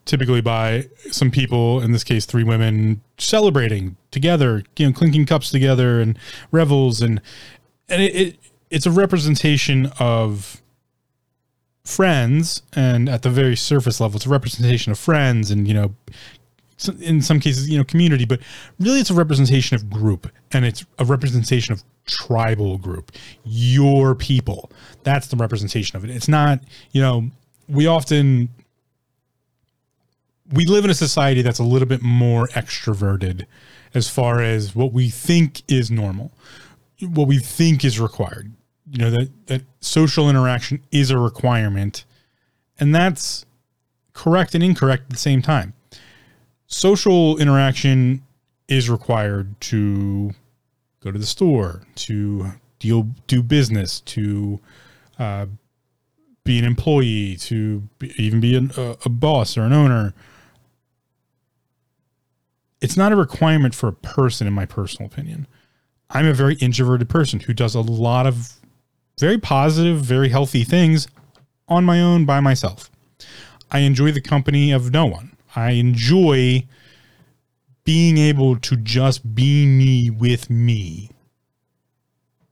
typically 0.05 0.41
by 0.41 0.87
some 1.11 1.31
people, 1.31 1.81
in 1.81 1.91
this 1.91 2.03
case, 2.03 2.25
three 2.25 2.43
women 2.43 3.01
celebrating 3.17 3.97
together, 4.11 4.63
you 4.77 4.87
know, 4.87 4.93
clinking 4.93 5.25
cups 5.25 5.49
together 5.49 5.99
and 5.99 6.17
revels. 6.51 7.01
And, 7.01 7.21
and 7.89 8.01
it, 8.01 8.15
it 8.15 8.39
it's 8.69 8.85
a 8.85 8.91
representation 8.91 9.91
of 9.99 10.61
friends. 11.83 12.61
And 12.73 13.09
at 13.09 13.21
the 13.21 13.29
very 13.29 13.55
surface 13.55 13.99
level, 13.99 14.17
it's 14.17 14.25
a 14.25 14.29
representation 14.29 14.91
of 14.91 14.99
friends 14.99 15.51
and, 15.51 15.67
you 15.67 15.73
know, 15.73 15.95
in 17.00 17.22
some 17.22 17.39
cases, 17.39 17.70
you 17.70 17.77
know, 17.77 17.84
community, 17.84 18.25
but 18.25 18.39
really 18.79 19.00
it's 19.00 19.10
a 19.10 19.13
representation 19.13 19.75
of 19.75 19.89
group 19.89 20.29
and 20.51 20.65
it's 20.65 20.86
a 21.00 21.05
representation 21.05 21.74
of 21.74 21.84
tribal 22.05 22.77
group, 22.77 23.12
your 23.44 24.13
people. 24.13 24.72
That's 25.03 25.27
the 25.27 25.38
representation 25.38 25.96
of 25.96 26.03
it. 26.03 26.10
It's 26.10 26.27
not, 26.27 26.60
you 26.91 27.01
know, 27.01 27.29
we 27.67 27.88
often 27.88 28.50
we 30.53 30.65
live 30.65 30.84
in 30.84 30.91
a 30.91 30.96
society 30.96 31.41
that's 31.41 31.60
a 31.60 31.63
little 31.63 31.88
bit 31.88 32.01
more 32.01 32.48
extroverted 32.50 33.46
as 33.94 34.10
far 34.10 34.41
as 34.41 34.75
what 34.75 34.91
we 34.94 35.10
think 35.10 35.63
is 35.67 35.89
normal, 35.89 36.32
what 37.01 37.27
we 37.27 37.39
think 37.39 37.84
is 37.84 38.00
required. 38.00 38.51
You 38.91 39.00
know, 39.00 39.10
that, 39.10 39.29
that 39.48 39.62
social 39.79 40.29
interaction 40.29 40.84
is 40.91 41.10
a 41.10 41.17
requirement. 41.17 42.05
And 42.79 42.94
that's 42.94 43.46
correct 44.13 44.53
and 44.53 44.63
incorrect 44.63 45.03
at 45.05 45.10
the 45.12 45.17
same 45.17 45.41
time. 45.41 45.74
Social 46.67 47.38
interaction 47.38 48.24
is 48.67 48.89
required 48.89 49.60
to 49.62 50.31
go 51.01 51.12
to 51.12 51.19
the 51.19 51.25
store, 51.25 51.84
to 51.95 52.53
deal, 52.79 53.10
do 53.27 53.43
business, 53.43 54.00
to 54.01 54.60
uh, 55.19 55.45
be 56.43 56.57
an 56.57 56.65
employee, 56.65 57.36
to 57.38 57.84
be, 58.00 58.13
even 58.17 58.39
be 58.39 58.55
an, 58.55 58.72
a, 58.77 58.98
a 59.05 59.10
boss 59.10 59.57
or 59.57 59.62
an 59.62 59.74
owner. 59.74 60.13
It's 62.81 62.98
not 62.98 63.12
a 63.12 63.15
requirement 63.15 63.75
for 63.75 63.88
a 63.88 63.93
person 63.93 64.48
in 64.48 64.53
my 64.53 64.65
personal 64.65 65.10
opinion. 65.12 65.48
I'm 66.10 66.25
a 66.25 66.34
very 66.34 66.55
introverted 66.55 67.10
person 67.10 67.41
who 67.41 67.53
does 67.53 67.75
a 67.75 67.81
lot 67.81 68.27
of 68.27 68.60
very 69.19 69.38
positive 69.38 70.01
very 70.01 70.29
healthy 70.29 70.63
things 70.63 71.07
on 71.67 71.86
my 71.86 72.01
own 72.01 72.25
by 72.25 72.39
myself. 72.39 72.91
I 73.72 73.79
enjoy 73.79 74.12
the 74.12 74.22
company 74.22 74.72
of 74.72 74.91
no 74.91 75.05
one 75.05 75.35
i 75.55 75.71
enjoy 75.71 76.63
being 77.83 78.17
able 78.17 78.57
to 78.57 78.75
just 78.75 79.35
be 79.35 79.65
me 79.65 80.09
with 80.09 80.50
me 80.50 81.09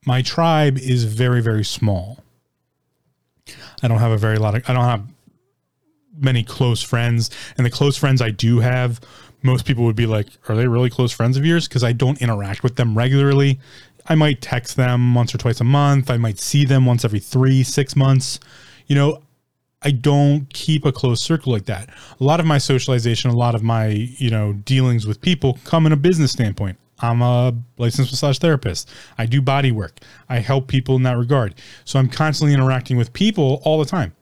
my 0.05 0.21
tribe 0.21 0.77
is 0.77 1.03
very 1.05 1.41
very 1.41 1.63
small 1.63 2.23
i 3.81 3.87
don't 3.87 3.99
have 3.99 4.11
a 4.11 4.17
very 4.17 4.37
lot 4.37 4.55
of 4.55 4.63
i 4.69 4.73
don't 4.73 4.85
have 4.85 5.05
many 6.15 6.43
close 6.43 6.83
friends 6.83 7.29
and 7.57 7.65
the 7.65 7.71
close 7.71 7.97
friends 7.97 8.21
i 8.21 8.29
do 8.29 8.59
have 8.59 8.99
most 9.43 9.65
people 9.65 9.83
would 9.83 9.95
be 9.95 10.05
like, 10.05 10.27
Are 10.47 10.55
they 10.55 10.67
really 10.67 10.89
close 10.89 11.11
friends 11.11 11.37
of 11.37 11.45
yours? 11.45 11.67
Because 11.67 11.83
I 11.83 11.91
don't 11.91 12.21
interact 12.21 12.63
with 12.63 12.77
them 12.77 12.97
regularly. 12.97 13.59
I 14.07 14.15
might 14.15 14.41
text 14.41 14.75
them 14.75 15.13
once 15.13 15.35
or 15.35 15.37
twice 15.37 15.61
a 15.61 15.65
month. 15.65 16.09
I 16.09 16.17
might 16.17 16.39
see 16.39 16.65
them 16.65 16.85
once 16.85 17.05
every 17.05 17.19
three, 17.19 17.63
six 17.63 17.95
months. 17.95 18.39
You 18.87 18.95
know, 18.95 19.22
I 19.83 19.91
don't 19.91 20.51
keep 20.53 20.85
a 20.85 20.91
close 20.91 21.21
circle 21.21 21.51
like 21.51 21.65
that. 21.65 21.89
A 22.19 22.23
lot 22.23 22.39
of 22.39 22.45
my 22.45 22.57
socialization, 22.57 23.29
a 23.29 23.35
lot 23.35 23.55
of 23.55 23.63
my, 23.63 23.87
you 23.87 24.29
know, 24.29 24.53
dealings 24.53 25.05
with 25.05 25.21
people 25.21 25.59
come 25.65 25.85
in 25.85 25.91
a 25.91 25.97
business 25.97 26.31
standpoint. 26.31 26.77
I'm 26.99 27.21
a 27.21 27.53
licensed 27.77 28.11
massage 28.11 28.37
therapist. 28.37 28.89
I 29.17 29.25
do 29.25 29.41
body 29.41 29.71
work. 29.71 29.99
I 30.29 30.39
help 30.39 30.67
people 30.67 30.95
in 30.95 31.03
that 31.03 31.17
regard. 31.17 31.55
So 31.83 31.99
I'm 31.99 32.07
constantly 32.07 32.53
interacting 32.53 32.97
with 32.97 33.11
people 33.11 33.61
all 33.65 33.77
the 33.77 33.85
time. 33.85 34.15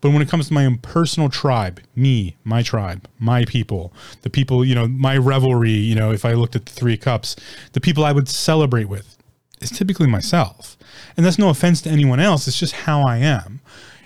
But 0.00 0.10
when 0.10 0.22
it 0.22 0.28
comes 0.28 0.48
to 0.48 0.54
my 0.54 0.66
own 0.66 0.78
personal 0.78 1.28
tribe, 1.28 1.80
me, 1.96 2.36
my 2.44 2.62
tribe, 2.62 3.08
my 3.18 3.44
people, 3.46 3.92
the 4.22 4.30
people, 4.30 4.64
you 4.64 4.74
know, 4.74 4.86
my 4.86 5.16
revelry, 5.16 5.70
you 5.70 5.94
know, 5.94 6.12
if 6.12 6.24
I 6.26 6.34
looked 6.34 6.56
at 6.56 6.66
the 6.66 6.72
three 6.72 6.96
cups, 6.96 7.36
the 7.72 7.80
people 7.80 8.04
I 8.04 8.12
would 8.12 8.28
celebrate 8.28 8.84
with 8.84 9.16
is 9.62 9.70
typically 9.70 10.06
myself. 10.06 10.76
And 11.16 11.24
that's 11.24 11.38
no 11.38 11.48
offense 11.48 11.80
to 11.82 11.90
anyone 11.90 12.20
else. 12.20 12.46
It's 12.46 12.58
just 12.58 12.74
how 12.74 13.02
I 13.02 13.16
am. 13.16 13.60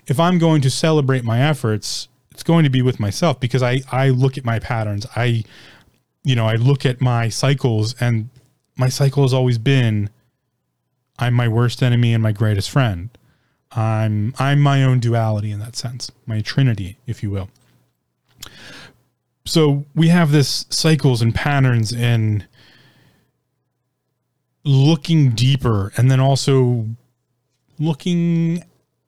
If 0.08 0.18
I'm 0.18 0.38
going 0.38 0.60
to 0.62 0.70
celebrate 0.70 1.22
my 1.22 1.40
efforts, 1.40 2.08
it's 2.32 2.42
going 2.42 2.64
to 2.64 2.70
be 2.70 2.82
with 2.82 2.98
myself 2.98 3.38
because 3.38 3.62
I, 3.62 3.82
I 3.92 4.08
look 4.08 4.36
at 4.36 4.44
my 4.44 4.58
patterns. 4.58 5.06
I, 5.14 5.44
you 6.24 6.34
know, 6.34 6.46
I 6.46 6.56
look 6.56 6.84
at 6.84 7.00
my 7.00 7.28
cycles 7.28 7.94
and 8.00 8.30
my 8.76 8.88
cycle 8.88 9.22
has 9.22 9.34
always 9.34 9.58
been 9.58 10.10
I'm 11.18 11.34
my 11.34 11.48
worst 11.48 11.82
enemy 11.82 12.14
and 12.14 12.22
my 12.22 12.32
greatest 12.32 12.70
friend. 12.70 13.10
I'm 13.72 14.34
I'm 14.38 14.60
my 14.60 14.82
own 14.82 15.00
duality 15.00 15.50
in 15.50 15.58
that 15.58 15.76
sense, 15.76 16.10
my 16.26 16.40
trinity, 16.40 16.96
if 17.06 17.22
you 17.22 17.30
will. 17.30 17.50
So 19.44 19.84
we 19.94 20.08
have 20.08 20.30
this 20.30 20.66
cycles 20.70 21.20
and 21.20 21.34
patterns 21.34 21.92
and 21.92 22.46
looking 24.64 25.30
deeper 25.30 25.92
and 25.96 26.10
then 26.10 26.20
also 26.20 26.86
looking 27.78 28.62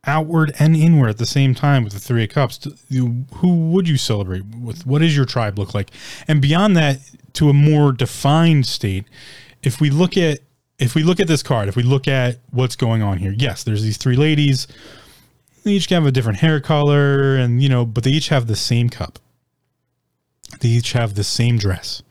outward 0.07 0.53
and 0.59 0.75
inward 0.75 1.11
at 1.11 1.19
the 1.19 1.27
same 1.27 1.55
time 1.55 1.85
with 1.85 1.93
the 1.93 1.99
three 1.99 2.25
of 2.25 2.31
cups 2.31 2.67
who 2.91 3.25
would 3.71 3.87
you 3.87 3.99
celebrate 3.99 4.43
with 4.47 4.87
what 4.87 5.01
does 5.01 5.15
your 5.15 5.27
tribe 5.27 5.59
look 5.59 5.75
like 5.75 5.91
and 6.27 6.41
beyond 6.41 6.75
that 6.75 6.99
to 7.35 7.51
a 7.51 7.53
more 7.53 7.93
defined 7.93 8.65
state 8.65 9.05
if 9.63 9.79
we 9.79 9.91
look 9.91 10.17
at 10.17 10.41
if 10.81 10.95
we 10.95 11.03
look 11.03 11.21
at 11.21 11.29
this 11.29 11.43
card, 11.43 11.69
if 11.69 11.77
we 11.77 11.83
look 11.83 12.09
at 12.09 12.39
what's 12.51 12.75
going 12.75 13.03
on 13.03 13.19
here, 13.19 13.35
yes, 13.37 13.63
there's 13.63 13.83
these 13.83 13.99
three 13.99 14.17
ladies. 14.17 14.67
They 15.63 15.73
each 15.73 15.91
have 15.91 16.07
a 16.07 16.11
different 16.11 16.39
hair 16.39 16.59
color, 16.59 17.37
and 17.37 17.63
you 17.63 17.69
know, 17.69 17.85
but 17.85 18.03
they 18.03 18.11
each 18.11 18.31
have 18.31 18.47
the 18.47 18.57
same 18.57 18.89
cup. 18.89 19.19
They 20.61 20.71
each 20.71 20.93
have 20.93 21.15
the 21.15 21.25
same 21.25 21.59
dress. 21.59 22.03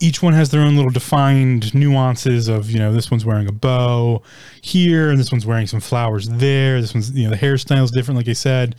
Each 0.00 0.22
one 0.22 0.32
has 0.32 0.50
their 0.50 0.62
own 0.62 0.76
little 0.76 0.90
defined 0.90 1.74
nuances 1.74 2.48
of, 2.48 2.70
you 2.70 2.78
know, 2.78 2.92
this 2.92 3.10
one's 3.10 3.24
wearing 3.24 3.46
a 3.46 3.52
bow 3.52 4.22
here, 4.62 5.10
and 5.10 5.18
this 5.18 5.30
one's 5.30 5.44
wearing 5.44 5.66
some 5.66 5.80
flowers 5.80 6.28
there. 6.28 6.80
This 6.80 6.94
one's, 6.94 7.10
you 7.12 7.24
know, 7.24 7.30
the 7.30 7.36
hairstyle 7.36 7.84
is 7.84 7.90
different, 7.90 8.16
like 8.16 8.28
I 8.28 8.32
said. 8.32 8.76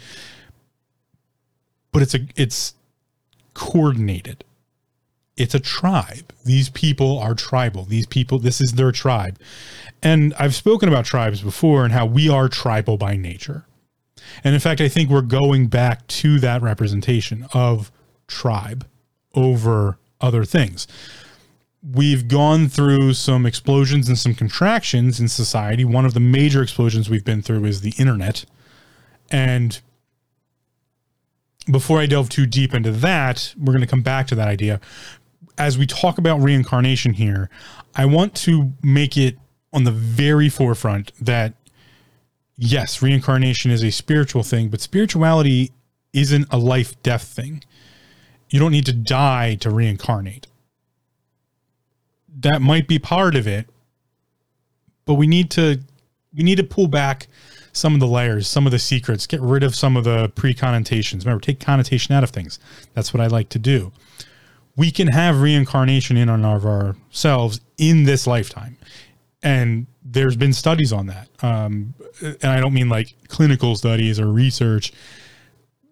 But 1.92 2.02
it's 2.02 2.16
a 2.16 2.20
it's 2.36 2.74
coordinated 3.54 4.44
it's 5.42 5.56
a 5.56 5.60
tribe. 5.60 6.34
These 6.46 6.70
people 6.70 7.18
are 7.20 7.34
tribal. 7.34 7.86
These 7.86 8.06
people, 8.06 8.38
this 8.38 8.62
is 8.62 8.74
their 8.74 8.92
tribe. 8.92 9.40
And 10.04 10.34
I've 10.38 10.56
spoken 10.56 10.88
about 10.88 11.06
tribes 11.06 11.42
before 11.42 11.84
and 11.84 11.94
how 11.94 12.06
we 12.06 12.30
are 12.30 12.48
tribal 12.48 12.98
by 12.98 13.16
nature. 13.16 13.66
And 14.44 14.54
in 14.54 14.60
fact, 14.60 14.82
I 14.82 14.88
think 14.88 15.10
we're 15.10 15.22
going 15.22 15.68
back 15.68 16.06
to 16.08 16.40
that 16.40 16.62
representation 16.62 17.48
of 17.54 17.92
tribe 18.28 18.86
over 19.34 19.98
other 20.22 20.46
things. 20.46 20.88
We've 21.84 22.28
gone 22.28 22.68
through 22.68 23.14
some 23.14 23.46
explosions 23.46 24.08
and 24.08 24.18
some 24.18 24.36
contractions 24.36 25.20
in 25.20 25.28
society. 25.28 25.84
One 25.84 26.06
of 26.06 26.14
the 26.14 26.20
major 26.20 26.62
explosions 26.62 27.10
we've 27.10 27.26
been 27.26 27.42
through 27.42 27.66
is 27.66 27.82
the 27.82 27.94
internet. 27.98 28.46
And 29.32 29.82
before 31.70 32.00
I 32.00 32.06
delve 32.06 32.30
too 32.30 32.46
deep 32.46 32.74
into 32.74 32.92
that, 32.92 33.56
we're 33.58 33.74
going 33.74 33.82
to 33.82 33.88
come 33.88 34.04
back 34.04 34.28
to 34.28 34.36
that 34.36 34.48
idea 34.48 34.80
as 35.62 35.78
we 35.78 35.86
talk 35.86 36.18
about 36.18 36.42
reincarnation 36.42 37.14
here, 37.14 37.50
I 37.96 38.06
want 38.06 38.36
to 38.38 38.74
make 38.82 39.16
it 39.16 39.38
on 39.74 39.84
the 39.84 39.92
very 39.92 40.50
forefront 40.50 41.12
that 41.24 41.54
yes, 42.58 43.02
reincarnation 43.02 43.70
is 43.70 43.84
a 43.84 43.92
spiritual 43.92 44.42
thing, 44.42 44.70
but 44.70 44.82
spirituality 44.82 45.72
isn't 46.14 46.48
a 46.52 46.58
life 46.58 47.02
death 47.04 47.24
thing. 47.24 47.64
You 48.52 48.60
don't 48.60 48.72
need 48.72 48.86
to 48.86 48.94
die 48.94 49.56
to 49.56 49.72
reincarnate. 49.72 50.46
That 52.40 52.62
might 52.62 52.88
be 52.88 53.00
part 53.00 53.36
of 53.36 53.48
it, 53.48 53.68
but 55.06 55.16
we 55.16 55.26
need 55.26 55.50
to 55.52 55.80
we 56.34 56.44
need 56.44 56.58
to 56.58 56.64
pull 56.64 56.88
back 56.88 57.28
some 57.74 57.94
of 57.94 58.00
the 58.00 58.08
layers, 58.08 58.48
some 58.48 58.66
of 58.66 58.72
the 58.72 58.80
secrets, 58.80 59.26
get 59.26 59.42
rid 59.42 59.64
of 59.64 59.76
some 59.76 59.98
of 59.98 60.04
the 60.04 60.30
pre-connotations. 60.36 61.26
Remember, 61.26 61.42
take 61.42 61.60
connotation 61.60 62.14
out 62.14 62.24
of 62.24 62.30
things. 62.30 62.60
That's 62.94 63.14
what 63.14 63.22
I 63.22 63.28
like 63.28 63.50
to 63.50 63.60
do 63.60 63.92
we 64.76 64.92
can 64.92 65.08
have 65.08 65.42
reincarnation 65.42 66.18
in 66.18 66.30
and 66.30 66.46
of 66.46 66.66
ourselves 66.66 67.62
in 67.78 68.04
this 68.04 68.26
lifetime. 68.26 68.78
And 69.44 69.88
there's 70.04 70.36
been 70.36 70.54
studies 70.54 70.94
on 70.94 71.08
that. 71.08 71.28
Um, 71.42 71.94
and 72.22 72.46
I 72.46 72.60
don't 72.60 72.74
mean 72.74 72.90
like 72.90 73.14
clinical 73.28 73.76
studies 73.76 74.20
or 74.20 74.28
research. 74.28 74.94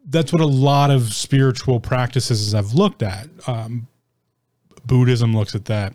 That's 0.06 0.34
what 0.34 0.42
a 0.42 0.48
lot 0.48 0.92
of 0.92 1.14
spiritual 1.14 1.80
practices 1.80 2.54
have 2.54 2.74
looked 2.74 3.04
at. 3.04 3.28
Um, 3.48 3.88
Buddhism 4.86 5.36
looks 5.36 5.56
at 5.56 5.66
that. 5.66 5.94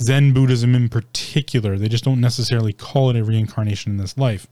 Zen 0.00 0.32
Buddhism 0.32 0.74
in 0.74 0.88
particular, 0.88 1.76
they 1.76 1.88
just 1.88 2.04
don't 2.04 2.20
necessarily 2.20 2.72
call 2.72 3.10
it 3.10 3.16
a 3.16 3.24
reincarnation 3.24 3.92
in 3.92 3.98
this 3.98 4.16
life. 4.16 4.46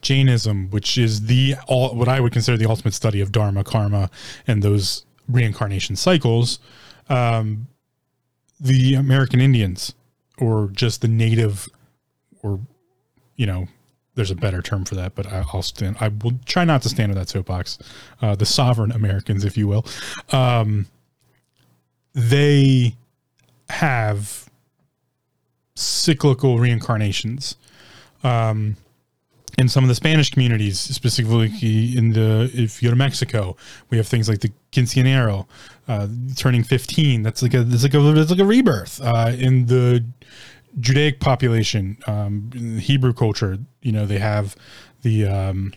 Jainism, 0.00 0.70
which 0.70 0.96
is 0.96 1.26
the 1.26 1.56
all 1.66 1.94
what 1.94 2.08
I 2.08 2.20
would 2.20 2.32
consider 2.32 2.56
the 2.56 2.68
ultimate 2.68 2.94
study 2.94 3.20
of 3.20 3.32
dharma, 3.32 3.64
karma, 3.64 4.10
and 4.46 4.62
those 4.62 5.04
reincarnation 5.28 5.96
cycles, 5.96 6.60
um, 7.08 7.66
the 8.60 8.94
American 8.94 9.40
Indians 9.40 9.94
or 10.38 10.68
just 10.72 11.00
the 11.00 11.08
native 11.08 11.68
or, 12.42 12.60
you 13.36 13.46
know, 13.46 13.68
there's 14.16 14.30
a 14.30 14.34
better 14.34 14.62
term 14.62 14.84
for 14.84 14.96
that, 14.96 15.14
but 15.14 15.26
I, 15.26 15.44
will 15.52 15.62
stand. 15.62 15.96
I 16.00 16.08
will 16.08 16.32
try 16.46 16.64
not 16.64 16.82
to 16.82 16.88
stand 16.88 17.12
on 17.12 17.18
that 17.18 17.28
soapbox. 17.28 17.78
Uh, 18.20 18.34
the 18.34 18.46
sovereign 18.46 18.90
Americans, 18.90 19.44
if 19.44 19.56
you 19.56 19.68
will, 19.68 19.84
um, 20.32 20.86
they 22.14 22.96
have 23.68 24.50
cyclical 25.74 26.58
reincarnations. 26.58 27.56
Um, 28.24 28.76
in 29.58 29.68
some 29.68 29.84
of 29.84 29.88
the 29.88 29.94
Spanish 29.94 30.30
communities, 30.30 30.78
specifically 30.78 31.96
in 31.96 32.12
the 32.12 32.50
if 32.52 32.82
you 32.82 32.88
go 32.88 32.90
to 32.90 32.96
Mexico, 32.96 33.56
we 33.88 33.96
have 33.96 34.06
things 34.06 34.28
like 34.28 34.40
the 34.40 34.52
quinceanero, 34.72 35.46
uh, 35.88 36.08
turning 36.36 36.62
fifteen. 36.62 37.22
That's 37.22 37.42
like 37.42 37.54
a 37.54 37.64
that's 37.64 37.82
like 37.82 37.94
a 37.94 38.00
that's 38.00 38.30
like 38.30 38.38
a 38.38 38.44
rebirth. 38.44 39.00
Uh, 39.02 39.32
in 39.38 39.64
the 39.66 40.04
Judaic 40.78 41.20
population, 41.20 41.98
um, 42.06 42.78
Hebrew 42.80 43.12
culture, 43.12 43.58
you 43.82 43.92
know, 43.92 44.06
they 44.06 44.18
have 44.18 44.56
the 45.02 45.26
um, 45.26 45.72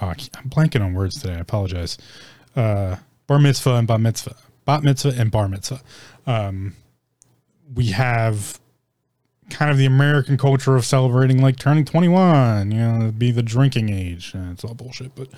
oh, 0.00 0.08
I'm 0.08 0.48
blanking 0.48 0.82
on 0.82 0.94
words 0.94 1.20
today. 1.20 1.34
I 1.34 1.38
apologize. 1.38 1.98
Uh, 2.56 2.96
bar 3.26 3.38
mitzvah 3.38 3.74
and 3.74 3.86
bat 3.86 4.00
mitzvah, 4.00 4.36
bat 4.64 4.82
mitzvah 4.82 5.14
and 5.18 5.30
bar 5.30 5.48
mitzvah. 5.48 5.80
Um, 6.26 6.74
we 7.74 7.86
have 7.86 8.60
kind 9.50 9.70
of 9.70 9.76
the 9.76 9.86
American 9.86 10.36
culture 10.36 10.76
of 10.76 10.84
celebrating 10.84 11.40
like 11.42 11.56
turning 11.56 11.84
21, 11.84 12.72
you 12.72 12.78
know, 12.78 13.12
be 13.12 13.30
the 13.30 13.42
drinking 13.42 13.90
age. 13.90 14.32
It's 14.34 14.64
all 14.64 14.74
bullshit, 14.74 15.12
but 15.14 15.28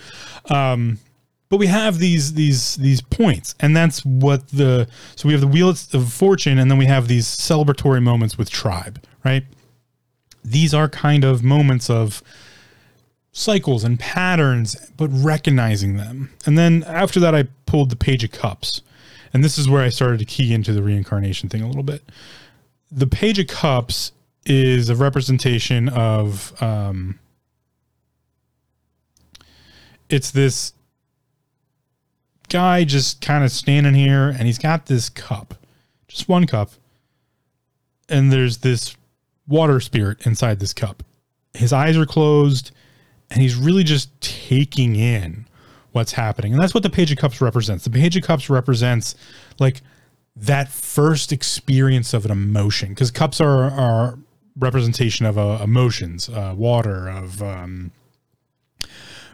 um 0.54 0.98
but 1.48 1.58
we 1.58 1.66
have 1.66 1.98
these 1.98 2.34
these 2.34 2.76
these 2.76 3.00
points 3.00 3.54
and 3.60 3.76
that's 3.76 4.04
what 4.04 4.48
the 4.48 4.88
so 5.16 5.28
we 5.28 5.34
have 5.34 5.40
the 5.40 5.46
wheel 5.46 5.68
of 5.68 6.12
fortune 6.12 6.58
and 6.58 6.70
then 6.70 6.78
we 6.78 6.86
have 6.86 7.08
these 7.08 7.26
celebratory 7.26 8.02
moments 8.02 8.36
with 8.38 8.50
tribe, 8.50 9.02
right? 9.24 9.44
These 10.44 10.74
are 10.74 10.88
kind 10.88 11.24
of 11.24 11.42
moments 11.42 11.88
of 11.88 12.22
cycles 13.32 13.82
and 13.82 13.98
patterns, 13.98 14.76
but 14.96 15.08
recognizing 15.08 15.96
them. 15.96 16.30
And 16.46 16.56
then 16.56 16.84
after 16.86 17.18
that 17.20 17.34
I 17.34 17.44
pulled 17.66 17.90
the 17.90 17.96
page 17.96 18.24
of 18.24 18.30
cups. 18.30 18.82
And 19.32 19.42
this 19.42 19.58
is 19.58 19.68
where 19.68 19.82
I 19.82 19.88
started 19.88 20.20
to 20.20 20.24
key 20.24 20.54
into 20.54 20.72
the 20.72 20.82
reincarnation 20.82 21.48
thing 21.48 21.60
a 21.60 21.66
little 21.66 21.82
bit 21.82 22.04
the 22.94 23.06
Page 23.08 23.38
of 23.38 23.48
Cups 23.48 24.12
is 24.46 24.88
a 24.88 24.94
representation 24.94 25.88
of 25.88 26.54
um, 26.62 27.18
it's 30.08 30.30
this 30.30 30.72
guy 32.48 32.84
just 32.84 33.20
kind 33.20 33.44
of 33.44 33.50
standing 33.50 33.94
here 33.94 34.28
and 34.28 34.42
he's 34.42 34.58
got 34.58 34.86
this 34.86 35.08
cup 35.08 35.54
just 36.14 36.28
one 36.28 36.46
cup 36.46 36.70
and 38.08 38.32
there's 38.32 38.58
this 38.58 38.96
water 39.46 39.80
spirit 39.80 40.26
inside 40.26 40.60
this 40.60 40.72
cup. 40.72 41.02
His 41.52 41.72
eyes 41.72 41.96
are 41.96 42.06
closed 42.06 42.70
and 43.30 43.42
he's 43.42 43.56
really 43.56 43.84
just 43.84 44.20
taking 44.20 44.96
in 44.96 45.46
what's 45.92 46.12
happening. 46.12 46.52
And 46.52 46.62
that's 46.62 46.74
what 46.74 46.82
the 46.82 46.90
page 46.90 47.10
of 47.12 47.18
cups 47.18 47.40
represents. 47.40 47.84
The 47.84 47.90
page 47.90 48.16
of 48.16 48.22
cups 48.22 48.50
represents 48.50 49.14
like 49.58 49.82
that 50.36 50.68
first 50.68 51.32
experience 51.32 52.12
of 52.12 52.24
an 52.24 52.30
emotion 52.30 52.90
because 52.90 53.10
cups 53.10 53.40
are 53.40 53.64
are 53.70 54.18
representation 54.56 55.26
of 55.26 55.36
uh, 55.36 55.58
emotions 55.62 56.28
uh, 56.28 56.54
water 56.56 57.08
of 57.08 57.42
um, 57.42 57.90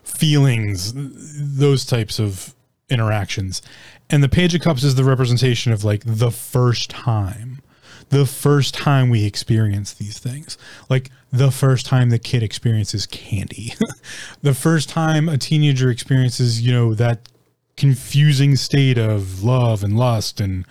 feelings 0.03 0.93
those 0.95 1.85
types 1.85 2.19
of 2.19 2.55
interactions 2.91 3.63
and 4.09 4.23
the 4.23 4.29
page 4.29 4.55
of 4.55 4.61
cups 4.61 4.83
is 4.83 4.95
the 4.95 5.05
representation 5.05 5.73
of 5.73 5.85
like 5.85 6.03
the 6.05 6.31
first 6.31 6.91
time 6.91 7.63
the 8.09 8.27
first 8.27 8.75
time 8.75 9.09
we 9.09 9.25
experience 9.25 9.93
these 9.95 10.19
things 10.19 10.59
like 10.89 11.11
the 11.33 11.51
first 11.51 11.87
time 11.87 12.11
the 12.11 12.19
kid 12.19 12.43
experiences 12.43 13.07
candy 13.07 13.75
the 14.43 14.55
first 14.55 14.89
time 14.89 15.29
a 15.29 15.39
teenager 15.39 15.91
experiences 15.91 16.61
you 16.61 16.73
know 16.73 16.95
that 16.95 17.29
confusing 17.77 18.57
state 18.57 18.99
of 18.99 19.43
love 19.43 19.83
and 19.83 19.97
lust 19.97 20.41
and 20.41 20.67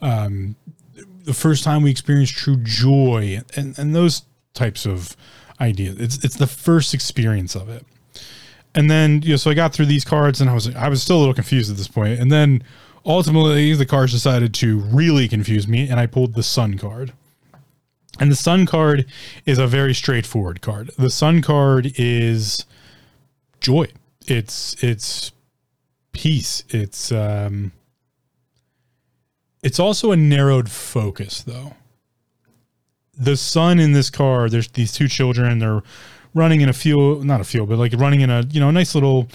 um, 0.00 0.56
the 1.24 1.34
first 1.34 1.62
time 1.62 1.82
we 1.82 1.90
experience 1.90 2.30
true 2.30 2.56
joy 2.56 3.40
and, 3.54 3.78
and 3.78 3.94
those 3.94 4.22
types 4.54 4.86
of 4.86 5.16
ideas. 5.60 5.98
It's 5.98 6.24
it's 6.24 6.36
the 6.36 6.46
first 6.46 6.94
experience 6.94 7.54
of 7.54 7.68
it. 7.68 7.84
And 8.78 8.88
then 8.88 9.22
you 9.22 9.30
know, 9.30 9.36
so 9.36 9.50
I 9.50 9.54
got 9.54 9.72
through 9.72 9.86
these 9.86 10.04
cards 10.04 10.40
and 10.40 10.48
I 10.48 10.54
was 10.54 10.72
I 10.76 10.88
was 10.88 11.02
still 11.02 11.16
a 11.16 11.18
little 11.18 11.34
confused 11.34 11.68
at 11.68 11.76
this 11.76 11.88
point. 11.88 12.20
And 12.20 12.30
then 12.30 12.62
ultimately 13.04 13.74
the 13.74 13.84
cards 13.84 14.12
decided 14.12 14.54
to 14.54 14.78
really 14.78 15.26
confuse 15.26 15.66
me 15.66 15.88
and 15.88 15.98
I 15.98 16.06
pulled 16.06 16.34
the 16.34 16.44
sun 16.44 16.78
card. 16.78 17.12
And 18.20 18.30
the 18.30 18.36
sun 18.36 18.66
card 18.66 19.06
is 19.44 19.58
a 19.58 19.66
very 19.66 19.94
straightforward 19.94 20.60
card. 20.60 20.92
The 20.96 21.10
sun 21.10 21.42
card 21.42 21.92
is 21.96 22.66
joy. 23.58 23.88
It's 24.28 24.80
it's 24.80 25.32
peace. 26.12 26.62
It's 26.68 27.10
um, 27.10 27.72
it's 29.60 29.80
also 29.80 30.12
a 30.12 30.16
narrowed 30.16 30.70
focus, 30.70 31.42
though. 31.42 31.74
The 33.18 33.36
sun 33.36 33.80
in 33.80 33.90
this 33.90 34.08
car, 34.08 34.48
there's 34.48 34.68
these 34.68 34.92
two 34.92 35.08
children. 35.08 35.58
They're 35.58 35.82
running 36.34 36.60
in 36.60 36.68
a 36.68 36.72
field, 36.72 37.24
not 37.24 37.40
a 37.40 37.44
field, 37.44 37.68
but 37.68 37.78
like 37.78 37.92
running 37.94 38.20
in 38.20 38.30
a 38.30 38.42
you 38.50 38.60
know 38.60 38.68
a 38.68 38.72
nice 38.72 38.94
little 38.94 39.28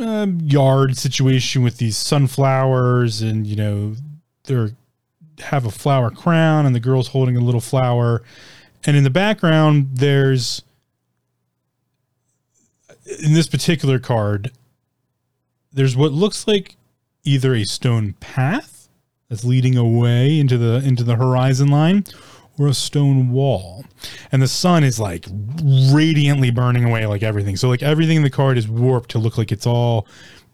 uh, 0.00 0.26
yard 0.44 0.96
situation 0.96 1.62
with 1.62 1.78
these 1.78 1.96
sunflowers, 1.96 3.22
and 3.22 3.46
you 3.46 3.56
know 3.56 3.94
they're 4.44 4.70
have 5.38 5.64
a 5.64 5.70
flower 5.70 6.10
crown, 6.10 6.66
and 6.66 6.74
the 6.74 6.80
girl's 6.80 7.08
holding 7.08 7.36
a 7.36 7.40
little 7.40 7.60
flower, 7.60 8.22
and 8.84 8.96
in 8.96 9.04
the 9.04 9.10
background 9.10 9.88
there's 9.94 10.62
in 13.22 13.34
this 13.34 13.48
particular 13.48 13.98
card, 13.98 14.52
there's 15.72 15.96
what 15.96 16.12
looks 16.12 16.46
like 16.46 16.76
either 17.24 17.54
a 17.54 17.64
stone 17.64 18.14
path 18.20 18.88
that's 19.28 19.44
leading 19.44 19.76
away 19.76 20.38
into 20.38 20.58
the 20.58 20.82
into 20.84 21.02
the 21.02 21.16
horizon 21.16 21.68
line 21.68 22.04
or 22.58 22.68
a 22.68 22.74
stone 22.74 23.30
wall. 23.30 23.84
And 24.30 24.42
the 24.42 24.48
sun 24.48 24.84
is 24.84 25.00
like 25.00 25.26
radiantly 25.62 26.50
burning 26.50 26.84
away 26.84 27.06
like 27.06 27.22
everything. 27.22 27.56
So 27.56 27.68
like 27.68 27.82
everything 27.82 28.18
in 28.18 28.22
the 28.22 28.30
card 28.30 28.58
is 28.58 28.68
warped 28.68 29.10
to 29.10 29.18
look 29.18 29.38
like 29.38 29.52
it's 29.52 29.66
all 29.66 30.06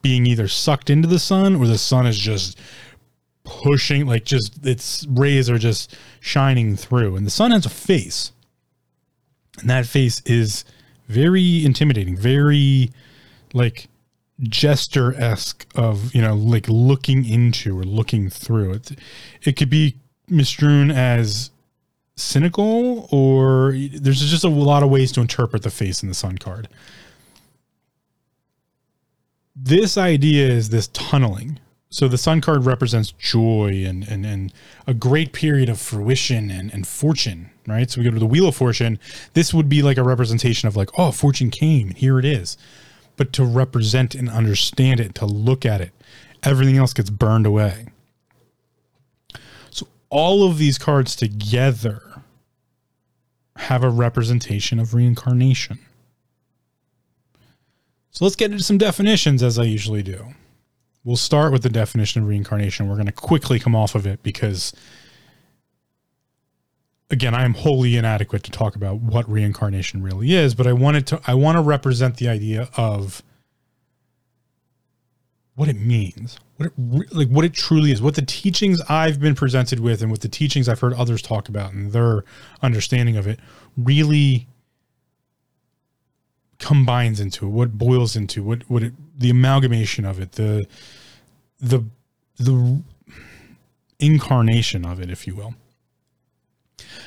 being 0.03 0.27
either 0.27 0.49
sucked 0.49 0.91
into 0.91 1.09
the 1.09 1.19
sun 1.19 1.57
or 1.57 1.67
the 1.67 1.79
sun 1.79 2.07
is 2.07 2.19
just 2.19 2.59
pushing 3.43 4.07
like 4.07 4.25
just 4.25 4.65
its 4.67 5.07
rays 5.09 5.49
are 5.49 5.59
just 5.59 5.97
shining 6.21 6.77
through. 6.77 7.17
And 7.17 7.27
the 7.27 7.31
sun 7.31 7.51
has 7.51 7.67
a 7.67 7.71
face. 7.71 8.33
And 9.61 9.69
that 9.69 9.87
face 9.87 10.21
is 10.25 10.65
very 11.09 11.65
intimidating, 11.65 12.17
very 12.17 12.91
like 13.55 13.89
jester 14.41 15.15
esque 15.21 15.67
of 15.75 16.15
you 16.15 16.23
know 16.23 16.37
like 16.37 16.69
looking 16.69 17.25
into 17.25 17.77
or 17.77 17.83
looking 17.83 18.31
through 18.31 18.75
it. 18.75 18.93
It 19.43 19.57
could 19.57 19.71
be 19.71 19.97
misstrewn 20.29 20.91
as 20.93 21.51
cynical 22.19 23.09
or 23.11 23.73
there's 23.73 24.21
just 24.21 24.45
a 24.45 24.49
lot 24.49 24.83
of 24.83 24.91
ways 24.91 25.13
to 25.13 25.21
interpret 25.21 25.63
the 25.63 25.71
face 25.71 26.03
in 26.03 26.09
the 26.09 26.15
sun 26.15 26.39
card. 26.39 26.69
This 29.55 29.97
idea 29.97 30.49
is 30.49 30.71
this 30.71 30.89
tunneling. 30.89 31.59
So 31.91 32.07
the 32.07 32.19
sun 32.19 32.41
card 32.41 32.67
represents 32.67 33.13
joy 33.13 33.85
and, 33.87 34.07
and, 34.07 34.27
and 34.27 34.53
a 34.87 34.93
great 34.93 35.33
period 35.33 35.69
of 35.69 35.81
fruition 35.81 36.51
and, 36.51 36.73
and 36.73 36.87
fortune, 36.87 37.51
right? 37.67 37.91
So 37.91 38.01
we 38.01 38.05
go 38.05 38.11
to 38.11 38.19
the 38.19 38.27
wheel 38.27 38.49
of 38.49 38.57
fortune. 38.57 38.99
This 39.33 39.55
would 39.55 39.69
be 39.69 39.83
like 39.83 39.97
a 39.97 40.03
representation 40.03 40.69
of 40.69 40.77
like, 40.77 40.91
oh, 40.99 41.13
fortune 41.13 41.51
came. 41.51 41.91
Here 41.91 42.19
it 42.19 42.25
is 42.25 42.59
but 43.19 43.33
to 43.35 43.45
represent 43.45 44.15
and 44.15 44.31
understand 44.31 45.01
it, 45.01 45.15
to 45.17 45.27
look 45.27 45.67
at 45.67 45.83
it. 45.83 45.91
Everything 46.45 46.79
else 46.79 46.95
gets 46.95 47.11
burned 47.11 47.45
away. 47.45 47.89
So 49.71 49.89
all 50.09 50.49
of 50.49 50.57
these 50.57 50.79
cards 50.79 51.15
together 51.15 52.03
have 53.59 53.83
a 53.83 53.91
representation 53.91 54.79
of 54.79 54.95
reincarnation. 54.95 55.79
So 58.11 58.25
let's 58.25 58.37
get 58.37 58.51
into 58.51 58.65
some 58.65 58.79
definitions 58.79 59.43
as 59.43 59.59
I 59.59 59.65
usually 59.65 60.03
do. 60.03 60.35
We'll 61.05 61.17
start 61.17 61.53
with 61.53 61.63
the 61.63 61.69
definition 61.69 62.23
of 62.23 62.29
reincarnation. 62.29 62.89
We're 62.89 62.95
going 62.95 63.07
to 63.07 63.13
quickly 63.13 63.59
come 63.59 63.75
off 63.75 63.95
of 63.95 64.07
it 64.07 64.23
because 64.23 64.73
again, 67.11 67.35
I 67.35 67.45
am 67.45 67.55
wholly 67.55 67.97
inadequate 67.97 68.45
to 68.45 68.51
talk 68.51 68.77
about 68.77 69.01
what 69.01 69.29
reincarnation 69.31 70.03
really 70.03 70.35
is, 70.35 70.55
but 70.55 70.67
I 70.67 70.73
wanted 70.73 71.07
to 71.09 71.21
I 71.27 71.35
want 71.35 71.57
to 71.57 71.63
represent 71.63 72.17
the 72.17 72.29
idea 72.29 72.69
of 72.77 73.23
what 75.59 75.69
it 75.69 75.77
means, 75.77 76.39
what 76.57 76.67
it 76.67 77.13
like 77.13 77.27
what 77.29 77.45
it 77.45 77.53
truly 77.53 77.91
is, 77.91 78.01
what 78.01 78.15
the 78.15 78.23
teachings 78.23 78.81
I've 78.89 79.19
been 79.19 79.35
presented 79.35 79.81
with 79.81 80.03
and 80.03 80.09
what 80.09 80.21
the 80.21 80.29
teachings 80.29 80.69
I've 80.69 80.79
heard 80.79 80.95
others 80.95 81.21
talk 81.21 81.49
about 81.49 81.73
and 81.73 81.91
their 81.91 82.23
understanding 82.63 83.17
of 83.17 83.27
it 83.27 83.41
really 83.77 84.47
combines 86.61 87.19
into 87.19 87.49
what 87.49 87.77
boils 87.77 88.15
into 88.15 88.45
what 88.45 88.71
what 88.71 88.85
it 88.85 88.93
the 89.19 89.31
amalgamation 89.31 90.05
of 90.05 90.21
it 90.21 90.33
the 90.33 90.69
the 91.59 91.85
the 92.39 92.81
incarnation 93.99 94.87
of 94.87 95.01
it 95.01 95.11
if 95.11 95.27
you 95.27 95.35
will 95.35 95.55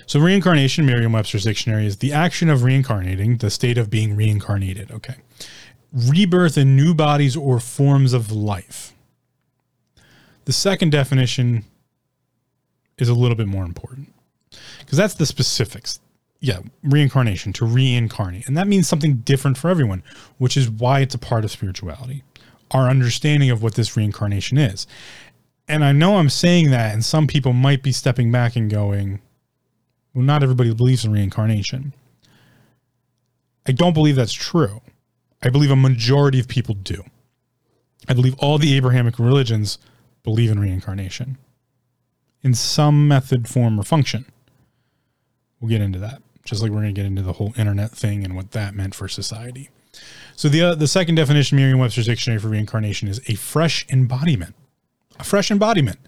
so 0.05 0.19
reincarnation, 0.19 0.85
Merriam-Webster's 0.85 1.45
dictionary 1.45 1.85
is 1.85 1.97
the 1.97 2.11
action 2.11 2.49
of 2.49 2.63
reincarnating, 2.63 3.37
the 3.37 3.49
state 3.49 3.77
of 3.77 3.89
being 3.89 4.15
reincarnated. 4.15 4.91
Okay. 4.91 5.15
Rebirth 5.93 6.57
in 6.57 6.75
new 6.75 6.93
bodies 6.93 7.35
or 7.35 7.59
forms 7.59 8.13
of 8.13 8.31
life. 8.31 8.93
The 10.45 10.53
second 10.53 10.91
definition 10.91 11.65
is 12.97 13.09
a 13.09 13.13
little 13.13 13.35
bit 13.35 13.47
more 13.47 13.65
important 13.65 14.13
because 14.79 14.97
that's 14.97 15.15
the 15.15 15.25
specifics. 15.25 15.99
yeah, 16.41 16.59
reincarnation, 16.83 17.53
to 17.53 17.65
reincarnate. 17.65 18.47
And 18.47 18.57
that 18.57 18.67
means 18.67 18.87
something 18.87 19.17
different 19.17 19.57
for 19.57 19.69
everyone, 19.69 20.03
which 20.39 20.57
is 20.57 20.69
why 20.69 20.99
it's 21.01 21.13
a 21.13 21.19
part 21.19 21.45
of 21.45 21.51
spirituality, 21.51 22.23
our 22.71 22.89
understanding 22.89 23.51
of 23.51 23.61
what 23.61 23.75
this 23.75 23.95
reincarnation 23.95 24.57
is. 24.57 24.87
And 25.67 25.85
I 25.85 25.91
know 25.91 26.17
I'm 26.17 26.29
saying 26.29 26.71
that, 26.71 26.93
and 26.93 27.05
some 27.05 27.27
people 27.27 27.53
might 27.53 27.83
be 27.83 27.91
stepping 27.91 28.31
back 28.31 28.55
and 28.55 28.71
going, 28.71 29.21
well, 30.15 30.25
not 30.25 30.41
everybody 30.41 30.73
believes 30.73 31.05
in 31.05 31.11
reincarnation. 31.11 31.93
I 33.67 33.71
don't 33.71 33.93
believe 33.93 34.15
that's 34.15 34.33
true. 34.33 34.81
I 35.43 35.49
believe 35.49 35.71
a 35.71 35.75
majority 35.75 36.39
of 36.39 36.47
people 36.47 36.75
do. 36.75 37.03
I 38.07 38.13
believe 38.13 38.35
all 38.39 38.57
the 38.57 38.75
Abrahamic 38.75 39.19
religions 39.19 39.77
believe 40.23 40.51
in 40.51 40.59
reincarnation 40.59 41.37
in 42.43 42.53
some 42.53 43.07
method, 43.07 43.47
form, 43.47 43.79
or 43.79 43.83
function. 43.83 44.25
We'll 45.59 45.69
get 45.69 45.81
into 45.81 45.99
that, 45.99 46.21
just 46.43 46.61
like 46.61 46.71
we're 46.71 46.81
going 46.81 46.93
to 46.93 46.99
get 46.99 47.05
into 47.05 47.21
the 47.21 47.33
whole 47.33 47.53
internet 47.57 47.91
thing 47.91 48.23
and 48.23 48.35
what 48.35 48.51
that 48.51 48.73
meant 48.73 48.95
for 48.95 49.07
society. 49.07 49.69
So 50.35 50.49
the 50.49 50.61
uh, 50.61 50.75
the 50.75 50.87
second 50.87 51.15
definition, 51.15 51.57
Merriam-Webster's 51.57 52.07
dictionary 52.07 52.39
for 52.39 52.47
reincarnation, 52.47 53.07
is 53.07 53.19
a 53.27 53.35
fresh 53.35 53.85
embodiment. 53.89 54.55
A 55.19 55.23
fresh 55.23 55.51
embodiment. 55.51 55.99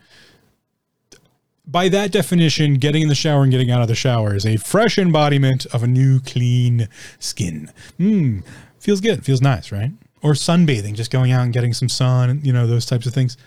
By 1.65 1.88
that 1.89 2.12
definition, 2.12 2.76
getting 2.76 3.04
in 3.04 3.10
the 3.10 3.15
shower 3.15 3.43
and 3.43 3.52
getting 3.52 3.72
out 3.72 3.82
of 3.82 3.88
the 3.88 3.96
shower 3.96 4.36
is 4.36 4.46
a 4.46 4.58
fresh 4.58 4.98
embodiment 4.98 5.65
of 5.67 5.84
a 5.84 5.88
new, 5.88 6.19
clean 6.19 6.89
skin. 7.19 7.72
Mmm, 8.00 8.43
feels 8.84 9.00
good, 9.00 9.24
feels 9.24 9.41
nice, 9.41 9.72
right? 9.72 9.91
Or 10.22 10.34
sunbathing, 10.34 10.93
just 10.93 11.10
going 11.10 11.32
out 11.32 11.43
and 11.43 11.54
getting 11.54 11.74
some 11.74 11.89
sun, 11.89 12.41
you 12.43 12.52
know, 12.52 12.67
those 12.67 12.86
types 12.86 13.06
of 13.06 13.13
things. 13.13 13.38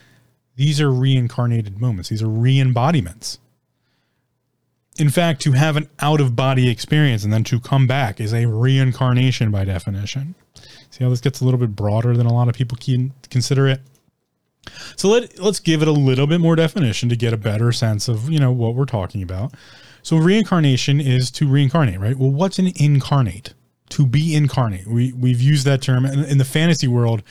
These 0.56 0.80
are 0.80 0.90
reincarnated 0.90 1.78
moments. 1.78 2.08
These 2.08 2.22
are 2.22 2.28
re-embodiments. 2.28 3.38
In 4.98 5.10
fact, 5.10 5.42
to 5.42 5.52
have 5.52 5.76
an 5.76 5.90
out 6.00 6.22
of 6.22 6.34
body 6.34 6.70
experience 6.70 7.22
and 7.22 7.30
then 7.30 7.44
to 7.44 7.60
come 7.60 7.86
back 7.86 8.18
is 8.18 8.32
a 8.32 8.46
reincarnation 8.46 9.50
by 9.50 9.66
definition. 9.66 10.34
See 10.90 11.04
how 11.04 11.10
this 11.10 11.20
gets 11.20 11.42
a 11.42 11.44
little 11.44 11.60
bit 11.60 11.76
broader 11.76 12.16
than 12.16 12.26
a 12.26 12.32
lot 12.32 12.48
of 12.48 12.54
people 12.54 12.78
can 12.80 13.12
consider 13.28 13.68
it? 13.68 13.82
So 14.96 15.08
let, 15.08 15.38
let's 15.38 15.60
give 15.60 15.82
it 15.82 15.88
a 15.88 15.92
little 15.92 16.26
bit 16.26 16.40
more 16.40 16.56
definition 16.56 17.10
to 17.10 17.16
get 17.16 17.34
a 17.34 17.36
better 17.36 17.72
sense 17.72 18.08
of, 18.08 18.30
you 18.30 18.38
know, 18.38 18.50
what 18.50 18.74
we're 18.74 18.86
talking 18.86 19.22
about. 19.22 19.52
So 20.02 20.16
reincarnation 20.16 20.98
is 20.98 21.30
to 21.32 21.46
reincarnate, 21.46 22.00
right? 22.00 22.16
Well, 22.16 22.30
what's 22.30 22.58
an 22.58 22.72
incarnate? 22.76 23.52
To 23.90 24.06
be 24.06 24.34
incarnate. 24.34 24.86
We, 24.86 25.12
we've 25.12 25.40
used 25.40 25.64
that 25.66 25.80
term 25.80 26.04
in, 26.04 26.24
in 26.24 26.38
the 26.38 26.44
fantasy 26.44 26.88
world 26.88 27.22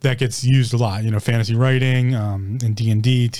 that 0.00 0.18
gets 0.18 0.44
used 0.44 0.72
a 0.72 0.76
lot. 0.76 1.04
You 1.04 1.10
know, 1.10 1.20
fantasy 1.20 1.54
writing 1.54 2.14
um, 2.14 2.58
and 2.62 2.74
D 2.74 2.90
and 2.90 3.02
D, 3.02 3.30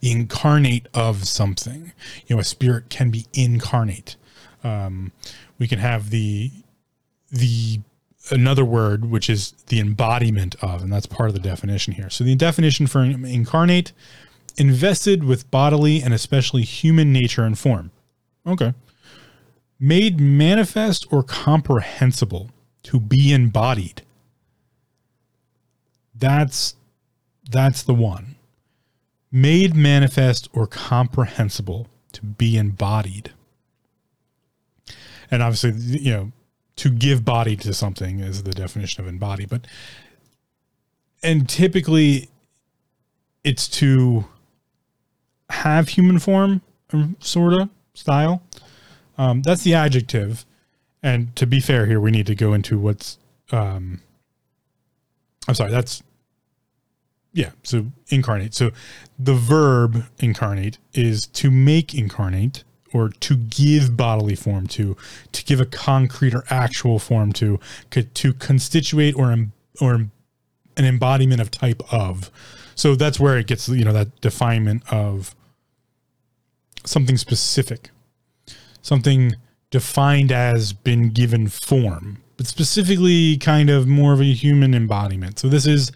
the 0.00 0.10
incarnate 0.10 0.86
of 0.94 1.26
something. 1.26 1.92
You 2.26 2.36
know, 2.36 2.40
a 2.40 2.44
spirit 2.44 2.90
can 2.90 3.10
be 3.10 3.26
incarnate. 3.34 4.16
Um, 4.62 5.12
we 5.58 5.66
can 5.66 5.78
have 5.78 6.10
the 6.10 6.50
the 7.30 7.80
another 8.30 8.64
word 8.64 9.04
which 9.04 9.28
is 9.28 9.52
the 9.66 9.80
embodiment 9.80 10.54
of, 10.62 10.82
and 10.82 10.92
that's 10.92 11.06
part 11.06 11.28
of 11.28 11.34
the 11.34 11.40
definition 11.40 11.94
here. 11.94 12.08
So 12.10 12.24
the 12.24 12.36
definition 12.36 12.86
for 12.86 13.02
incarnate, 13.02 13.92
invested 14.56 15.24
with 15.24 15.50
bodily 15.50 16.02
and 16.02 16.14
especially 16.14 16.62
human 16.62 17.12
nature 17.12 17.42
and 17.44 17.58
form. 17.58 17.90
Okay. 18.46 18.74
Made 19.82 20.18
manifest 20.18 21.06
or 21.12 21.22
comprehensible 21.22 22.50
to 22.84 22.98
be 22.98 23.32
embodied 23.32 24.02
that's 26.22 26.76
that's 27.50 27.82
the 27.82 27.94
one. 27.94 28.36
Made 29.32 29.74
manifest 29.74 30.48
or 30.52 30.68
comprehensible 30.68 31.88
to 32.12 32.24
be 32.24 32.56
embodied. 32.56 33.32
And 35.30 35.42
obviously, 35.42 35.72
you 35.98 36.12
know, 36.12 36.32
to 36.76 36.90
give 36.90 37.24
body 37.24 37.56
to 37.56 37.74
something 37.74 38.20
is 38.20 38.44
the 38.44 38.52
definition 38.52 39.02
of 39.02 39.08
embody, 39.08 39.46
but 39.46 39.66
and 41.24 41.48
typically 41.48 42.30
it's 43.42 43.66
to 43.68 44.26
have 45.50 45.88
human 45.88 46.20
form, 46.20 46.62
um, 46.92 47.16
sort 47.18 47.52
of 47.52 47.68
style. 47.94 48.42
Um, 49.18 49.42
that's 49.42 49.62
the 49.62 49.74
adjective. 49.74 50.44
And 51.02 51.34
to 51.36 51.46
be 51.46 51.60
fair 51.60 51.86
here, 51.86 52.00
we 52.00 52.10
need 52.10 52.26
to 52.26 52.34
go 52.34 52.52
into 52.52 52.78
what's, 52.78 53.18
um, 53.50 54.00
I'm 55.48 55.54
sorry, 55.54 55.70
that's 55.70 56.02
yeah, 57.32 57.50
so 57.62 57.86
incarnate. 58.08 58.54
So 58.54 58.70
the 59.18 59.34
verb 59.34 60.04
incarnate 60.18 60.78
is 60.92 61.26
to 61.34 61.50
make 61.50 61.94
incarnate 61.94 62.62
or 62.92 63.08
to 63.08 63.36
give 63.36 63.96
bodily 63.96 64.34
form 64.34 64.66
to, 64.66 64.96
to 65.32 65.44
give 65.44 65.60
a 65.60 65.66
concrete 65.66 66.34
or 66.34 66.44
actual 66.50 66.98
form 66.98 67.32
to, 67.34 67.58
to 67.90 68.32
constitute 68.34 69.16
or 69.16 69.34
or 69.80 69.94
an 70.76 70.84
embodiment 70.84 71.40
of 71.40 71.50
type 71.50 71.82
of. 71.92 72.30
So 72.74 72.94
that's 72.94 73.18
where 73.20 73.38
it 73.38 73.46
gets 73.46 73.68
you 73.68 73.84
know 73.84 73.92
that 73.92 74.20
definement 74.20 74.82
of 74.92 75.34
something 76.84 77.16
specific, 77.16 77.90
something 78.82 79.34
defined 79.70 80.30
as 80.30 80.72
been 80.72 81.10
given 81.10 81.48
form, 81.48 82.22
but 82.36 82.46
specifically 82.46 83.38
kind 83.38 83.70
of 83.70 83.86
more 83.86 84.12
of 84.12 84.20
a 84.20 84.24
human 84.24 84.74
embodiment. 84.74 85.38
So 85.38 85.48
this 85.48 85.66
is 85.66 85.90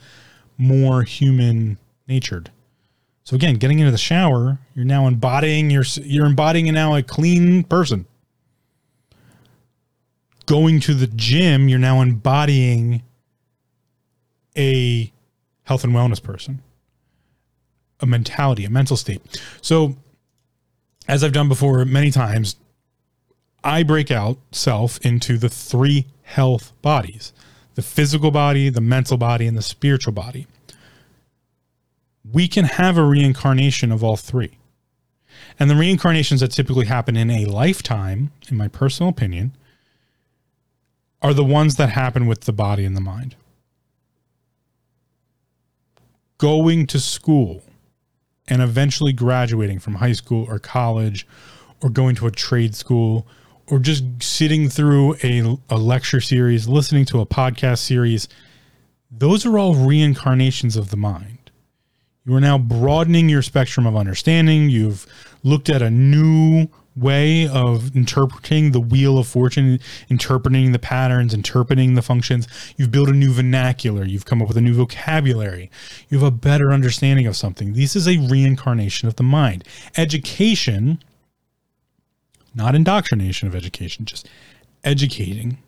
more 0.57 1.03
human 1.03 1.79
natured. 2.09 2.51
So 3.25 3.35
again, 3.35 3.57
getting 3.57 3.81
into 3.81 3.91
the 3.91 3.99
shower, 3.99 4.59
you're 4.75 4.85
now 4.85 5.07
embodying 5.07 5.69
your 5.69 5.85
you're 6.03 6.27
embodying 6.27 6.73
now 6.73 6.95
a 6.95 7.03
clean 7.03 7.65
person. 7.65 8.07
Going 10.47 10.79
to 10.81 10.95
the 10.95 11.09
gym, 11.09 11.69
you're 11.69 11.81
now 11.81 12.01
embodying 12.01 13.03
a 14.57 15.13
health 15.65 15.83
and 15.83 15.93
wellness 15.93 16.23
person. 16.23 16.63
A 17.99 18.07
mentality, 18.07 18.65
a 18.65 18.71
mental 18.71 18.97
state. 18.97 19.21
So 19.61 19.97
as 21.09 21.25
I've 21.25 21.33
done 21.33 21.49
before 21.49 21.85
many 21.85 22.11
times, 22.11 22.57
I 23.67 23.83
break 23.83 24.13
out 24.13 24.39
self 24.53 25.05
into 25.05 25.37
the 25.39 25.49
three 25.49 26.07
health 26.23 26.73
bodies 26.83 27.33
the 27.75 27.83
physical 27.83 28.31
body, 28.31 28.71
the 28.71 28.81
mental 28.81 29.19
body, 29.19 29.47
and 29.47 29.55
the 29.55 29.61
spiritual 29.61 30.13
body. 30.13 30.47
We 32.33 32.49
can 32.49 32.65
have 32.65 32.97
a 32.97 33.05
reincarnation 33.05 33.93
of 33.93 34.03
all 34.03 34.17
three. 34.17 34.57
And 35.59 35.69
the 35.69 35.75
reincarnations 35.75 36.41
that 36.41 36.53
typically 36.53 36.87
happen 36.87 37.19
in 37.19 37.31
a 37.31 37.45
lifetime, 37.45 38.31
in 38.49 38.57
my 38.57 38.69
personal 38.69 39.11
opinion, 39.11 39.53
are 41.21 41.35
the 41.35 41.45
ones 41.45 41.77
that 41.77 41.91
happen 41.91 42.27
with 42.27 42.43
the 42.43 42.53
body 42.53 42.87
and 42.87 42.97
the 42.97 43.03
mind. 43.03 43.37
Going 46.39 46.87
to 46.87 46.99
school 46.99 47.63
and 48.49 48.63
eventually 48.63 49.13
graduating 49.13 49.81
from 49.81 49.97
high 49.97 50.13
school 50.13 50.47
or 50.49 50.59
college 50.59 51.27
or 51.83 51.91
going 51.91 52.15
to 52.15 52.27
a 52.27 52.31
trade 52.31 52.75
school 52.75 53.27
or 53.69 53.79
just 53.79 54.05
sitting 54.23 54.69
through 54.69 55.17
a, 55.23 55.57
a 55.69 55.77
lecture 55.77 56.21
series, 56.21 56.69
listening 56.69 57.05
to 57.07 57.21
a 57.21 57.27
podcast 57.27 57.79
series, 57.79 58.29
those 59.11 59.47
are 59.47 59.59
all 59.59 59.75
reincarnations 59.75 60.77
of 60.77 60.91
the 60.91 60.97
mind. 60.97 61.51
You 62.25 62.35
are 62.35 62.41
now 62.41 62.59
broadening 62.59 63.29
your 63.29 63.43
spectrum 63.43 63.87
of 63.87 63.97
understanding. 63.97 64.69
You've 64.69 65.07
looked 65.43 65.69
at 65.69 65.81
a 65.81 65.91
new 65.91 66.69
way 66.97 67.47
of 67.47 67.95
interpreting 67.95 68.73
the 68.73 68.81
wheel 68.81 69.19
of 69.19 69.29
fortune, 69.29 69.79
interpreting 70.09 70.73
the 70.73 70.79
patterns, 70.79 71.35
interpreting 71.35 71.95
the 71.95 72.03
functions. 72.03 72.49
You've 72.77 72.91
built 72.91 73.09
a 73.09 73.13
new 73.13 73.33
vernacular. 73.33 74.05
You've 74.05 74.25
come 74.25 74.41
up 74.43 74.49
with 74.49 74.57
a 74.57 74.63
new 74.63 74.75
vocabulary. 74.75 75.71
You 76.09 76.19
have 76.19 76.27
a 76.27 76.33
better 76.33 76.73
understanding 76.73 77.27
of 77.27 77.37
something. 77.37 77.75
This 77.75 77.95
is 77.95 78.09
a 78.09 78.19
reincarnation 78.19 79.07
of 79.07 79.17
the 79.17 79.23
mind. 79.23 79.65
Education 79.97 81.03
not 82.57 82.75
indoctrination 82.75 83.47
of 83.47 83.55
education, 83.55 84.07
just 84.07 84.29
educating 84.83 85.59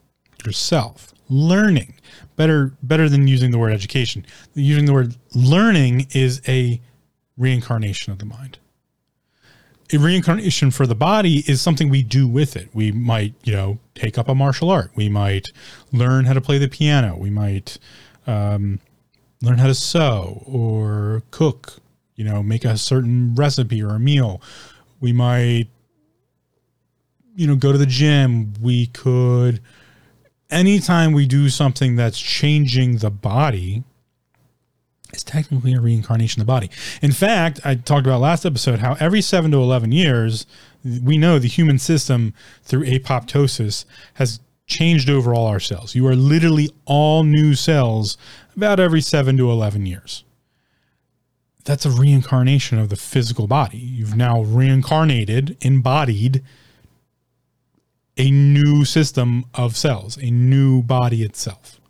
yourself, 0.45 1.13
learning. 1.29 1.95
Better 2.37 2.73
better 2.83 3.09
than 3.09 3.29
using 3.29 3.51
the 3.51 3.59
word 3.59 3.73
education. 3.73 4.25
Using 4.55 4.87
the 4.87 4.93
word 4.93 5.17
learning 5.35 6.09
is 6.13 6.41
a 6.49 6.81
reincarnation 7.37 8.13
of 8.13 8.19
the 8.19 8.25
mind. 8.25 8.59
A 9.93 9.99
reincarnation 9.99 10.71
for 10.71 10.87
the 10.87 10.95
body 10.95 11.45
is 11.47 11.61
something 11.61 11.89
we 11.89 12.03
do 12.03 12.29
with 12.29 12.57
it. 12.57 12.69
We 12.75 12.93
might, 12.93 13.35
you 13.45 13.53
know, 13.55 13.79
take 13.95 14.19
up 14.19 14.29
a 14.29 14.35
martial 14.35 14.71
art. 14.71 14.91
We 14.95 15.09
might 15.09 15.49
learn 15.93 16.27
how 16.27 16.35
to 16.35 16.41
play 16.41 16.59
the 16.59 16.69
piano. 16.69 17.17
We 17.17 17.31
might 17.31 17.79
um, 18.27 18.81
learn 19.41 19.59
how 19.59 19.67
to 19.67 19.75
sew 19.75 20.43
or 20.47 21.23
cook, 21.31 21.81
you 22.17 22.25
know, 22.25 22.43
make 22.43 22.65
a 22.65 22.77
certain 22.77 23.35
recipe 23.35 23.83
or 23.83 23.95
a 23.95 24.01
meal. 24.01 24.43
We 25.01 25.13
might 25.13 25.69
you 27.39 27.47
know, 27.47 27.55
go 27.55 27.71
to 27.71 27.79
the 27.79 27.87
gym. 27.87 28.53
We 28.61 28.87
could, 28.87 29.61
anytime 30.51 31.13
we 31.13 31.25
do 31.25 31.49
something 31.49 31.95
that's 31.95 32.19
changing 32.19 32.97
the 32.97 33.11
body, 33.11 33.85
it's 35.13 35.23
technically 35.23 35.73
a 35.73 35.81
reincarnation 35.81 36.41
of 36.41 36.47
the 36.49 36.53
body. 36.53 36.69
In 37.01 37.13
fact, 37.13 37.61
I 37.65 37.77
talked 37.77 38.07
about 38.07 38.21
last 38.21 38.45
episode 38.45 38.81
how 38.81 38.97
every 38.99 39.23
7 39.23 39.53
to 39.53 39.57
11 39.57 39.93
years 39.93 40.47
we 40.85 41.17
know 41.17 41.39
the 41.39 41.47
human 41.47 41.79
system 41.79 42.35
through 42.65 42.85
apoptosis 42.87 43.85
has 44.15 44.41
changed 44.67 45.09
over 45.09 45.33
all 45.33 45.47
our 45.47 45.61
cells. 45.61 45.95
You 45.95 46.09
are 46.09 46.17
literally 46.17 46.71
all 46.87 47.23
new 47.23 47.55
cells 47.55 48.19
about 48.57 48.81
every 48.81 49.01
7 49.01 49.37
to 49.37 49.49
11 49.49 49.87
years. 49.87 50.25
That's 51.65 51.87
a 51.87 51.91
reincarnation 51.91 52.79
of 52.79 52.89
the 52.89 52.97
physical 52.97 53.47
body. 53.47 53.79
You've 53.79 54.17
now 54.17 54.43
reincarnated, 54.43 55.57
embodied 55.61 56.43
a 58.19 58.31
new 58.31 58.85
system 58.85 59.47
of 59.55 59.77
cells, 59.77 60.19
a 60.19 60.31
new 60.31 60.83
body 60.83 61.23
itself. 61.23 61.81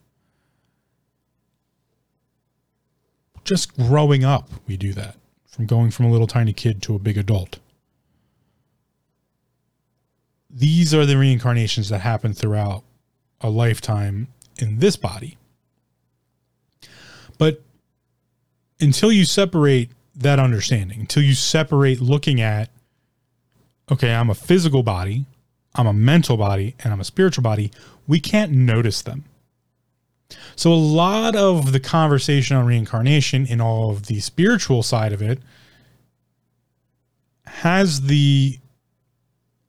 Just 3.45 3.75
growing 3.77 4.25
up, 4.25 4.51
we 4.67 4.77
do 4.77 4.93
that 4.93 5.17
from 5.47 5.65
going 5.65 5.91
from 5.91 6.05
a 6.05 6.11
little 6.11 6.27
tiny 6.27 6.53
kid 6.53 6.83
to 6.83 6.95
a 6.95 6.99
big 6.99 7.17
adult. 7.17 7.59
These 10.51 10.95
are 10.95 11.07
the 11.07 11.17
reincarnations 11.17 11.89
that 11.89 12.01
happen 12.01 12.35
throughout 12.35 12.85
a 13.41 13.49
lifetime 13.49 14.29
in 14.59 14.81
this 14.81 14.97
body. 14.97 15.39
But 17.39 17.63
until 18.81 19.13
you 19.13 19.25
separate 19.25 19.91
that 20.15 20.39
understanding, 20.39 21.01
until 21.01 21.23
you 21.23 21.35
separate 21.35 22.01
looking 22.01 22.41
at, 22.41 22.71
okay, 23.91 24.13
I'm 24.13 24.31
a 24.31 24.35
physical 24.35 24.83
body, 24.83 25.25
I'm 25.79 25.87
a 25.87 25.93
mental 25.93 26.37
body, 26.37 26.75
and 26.83 26.93
I'm 26.93 27.01
a 27.01 27.05
spiritual 27.05 27.43
body, 27.43 27.71
we 28.09 28.19
can't 28.19 28.51
notice 28.51 29.01
them. 29.01 29.25
So, 30.57 30.73
a 30.73 30.75
lot 30.75 31.37
of 31.37 31.73
the 31.73 31.81
conversation 31.81 32.57
on 32.57 32.67
reincarnation 32.67 33.47
in 33.47 33.61
all 33.61 33.91
of 33.91 34.07
the 34.07 34.21
spiritual 34.21 34.83
side 34.83 35.13
of 35.13 35.23
it 35.23 35.39
has 37.47 38.03
the 38.03 38.59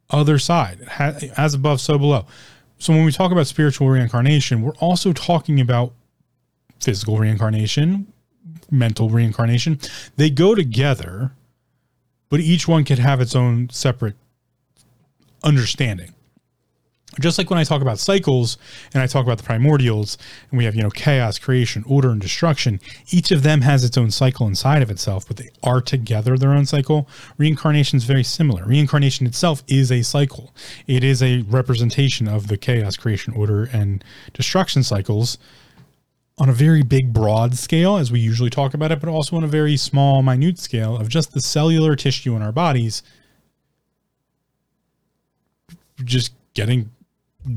other 0.09 0.39
side, 0.39 0.81
as 1.37 1.53
above, 1.53 1.79
so 1.79 1.97
below. 1.97 2.25
So, 2.79 2.91
when 2.91 3.05
we 3.05 3.11
talk 3.11 3.31
about 3.31 3.47
spiritual 3.47 3.87
reincarnation, 3.87 4.61
we're 4.63 4.75
also 4.79 5.13
talking 5.13 5.61
about 5.61 5.93
physical 6.79 7.19
reincarnation, 7.19 8.11
mental 8.71 9.09
reincarnation. 9.09 9.79
They 10.17 10.29
go 10.29 10.55
together, 10.55 11.33
but 12.29 12.39
each 12.39 12.67
one 12.67 12.83
could 12.83 12.99
have 12.99 13.21
its 13.21 13.35
own 13.35 13.69
separate 13.69 14.15
understanding. 15.43 16.13
Just 17.19 17.39
like 17.39 17.49
when 17.49 17.57
I 17.57 17.63
talk 17.63 17.81
about 17.81 17.97
cycles 17.97 18.57
and 18.93 19.01
I 19.01 19.07
talk 19.07 19.25
about 19.25 19.39
the 19.39 19.43
primordials 19.43 20.15
and 20.51 20.57
we 20.59 20.65
have, 20.65 20.75
you 20.75 20.83
know, 20.83 20.91
chaos, 20.91 21.39
creation, 21.39 21.83
order, 21.87 22.11
and 22.11 22.21
destruction, 22.21 22.79
each 23.09 23.31
of 23.31 23.41
them 23.41 23.61
has 23.61 23.83
its 23.83 23.97
own 23.97 24.11
cycle 24.11 24.45
inside 24.45 24.83
of 24.83 24.91
itself, 24.91 25.27
but 25.27 25.37
they 25.37 25.49
are 25.63 25.81
together 25.81 26.37
their 26.37 26.53
own 26.53 26.67
cycle. 26.67 27.09
Reincarnation 27.37 27.97
is 27.97 28.03
very 28.03 28.23
similar. 28.23 28.63
Reincarnation 28.63 29.25
itself 29.25 29.63
is 29.67 29.91
a 29.91 30.03
cycle, 30.03 30.53
it 30.85 31.03
is 31.03 31.23
a 31.23 31.41
representation 31.41 32.27
of 32.27 32.47
the 32.47 32.57
chaos, 32.57 32.95
creation, 32.95 33.33
order, 33.33 33.63
and 33.73 34.03
destruction 34.33 34.83
cycles 34.83 35.39
on 36.37 36.47
a 36.47 36.53
very 36.53 36.83
big, 36.83 37.11
broad 37.11 37.55
scale, 37.55 37.97
as 37.97 38.11
we 38.11 38.19
usually 38.19 38.49
talk 38.49 38.73
about 38.73 38.91
it, 38.91 38.99
but 39.01 39.09
also 39.09 39.35
on 39.35 39.43
a 39.43 39.47
very 39.47 39.75
small, 39.75 40.21
minute 40.21 40.57
scale 40.57 40.95
of 40.95 41.09
just 41.09 41.33
the 41.33 41.41
cellular 41.41 41.95
tissue 41.95 42.35
in 42.35 42.41
our 42.41 42.53
bodies 42.53 43.03
just 46.03 46.33
getting 46.53 46.89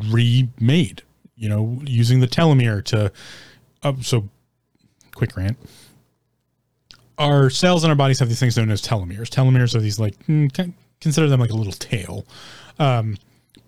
remade, 0.09 1.03
you 1.37 1.49
know, 1.49 1.81
using 1.85 2.21
the 2.21 2.27
telomere 2.27 2.85
to, 2.85 3.13
uh, 3.83 3.93
so 4.01 4.29
quick 5.15 5.37
rant. 5.37 5.59
Our 7.19 7.51
cells 7.51 7.85
in 7.85 7.91
our 7.91 7.97
bodies 7.97 8.19
have 8.21 8.29
these 8.29 8.41
things 8.41 8.57
known 8.57 8.71
as 8.71 8.83
telomeres. 8.83 9.29
Telomeres 9.29 9.75
are 9.75 9.81
these 9.81 9.99
like, 10.01 10.19
mm, 10.27 10.75
consider 11.01 11.29
them 11.29 11.41
like 11.41 11.51
a 11.51 11.57
little 11.57 11.73
tail. 11.73 12.25
Um, 12.79 13.17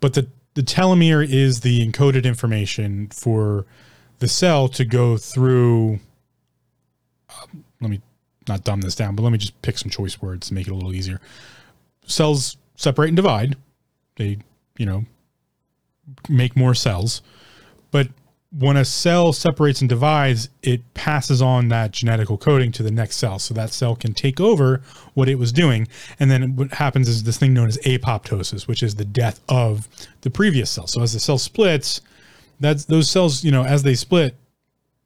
but 0.00 0.14
the, 0.14 0.28
the 0.54 0.62
telomere 0.62 1.26
is 1.28 1.60
the 1.60 1.86
encoded 1.86 2.24
information 2.24 3.08
for 3.08 3.66
the 4.18 4.28
cell 4.28 4.68
to 4.68 4.84
go 4.84 5.16
through. 5.16 5.98
Uh, 7.28 7.46
let 7.80 7.90
me 7.90 8.00
not 8.48 8.64
dumb 8.64 8.80
this 8.80 8.94
down, 8.94 9.16
but 9.16 9.22
let 9.22 9.32
me 9.32 9.38
just 9.38 9.60
pick 9.62 9.78
some 9.78 9.90
choice 9.90 10.20
words 10.20 10.48
to 10.48 10.54
make 10.54 10.66
it 10.66 10.70
a 10.70 10.74
little 10.74 10.94
easier. 10.94 11.20
Cells 12.06 12.56
separate 12.76 13.08
and 13.08 13.16
divide. 13.16 13.56
They, 14.16 14.38
you 14.76 14.86
know, 14.86 15.04
make 16.28 16.56
more 16.56 16.74
cells. 16.74 17.22
But 17.90 18.08
when 18.56 18.76
a 18.76 18.84
cell 18.84 19.32
separates 19.32 19.80
and 19.80 19.88
divides, 19.88 20.48
it 20.62 20.94
passes 20.94 21.42
on 21.42 21.68
that 21.68 21.90
genetical 21.90 22.38
coding 22.38 22.70
to 22.72 22.82
the 22.82 22.90
next 22.90 23.16
cell. 23.16 23.38
So 23.38 23.52
that 23.54 23.72
cell 23.72 23.96
can 23.96 24.14
take 24.14 24.40
over 24.40 24.80
what 25.14 25.28
it 25.28 25.36
was 25.36 25.52
doing. 25.52 25.88
And 26.20 26.30
then 26.30 26.54
what 26.54 26.72
happens 26.74 27.08
is 27.08 27.24
this 27.24 27.36
thing 27.36 27.52
known 27.52 27.68
as 27.68 27.78
apoptosis, 27.78 28.68
which 28.68 28.82
is 28.82 28.94
the 28.94 29.04
death 29.04 29.40
of 29.48 29.88
the 30.20 30.30
previous 30.30 30.70
cell. 30.70 30.86
So 30.86 31.02
as 31.02 31.12
the 31.12 31.20
cell 31.20 31.38
splits, 31.38 32.00
that's 32.60 32.84
those 32.84 33.10
cells, 33.10 33.42
you 33.42 33.50
know, 33.50 33.64
as 33.64 33.82
they 33.82 33.94
split, 33.94 34.36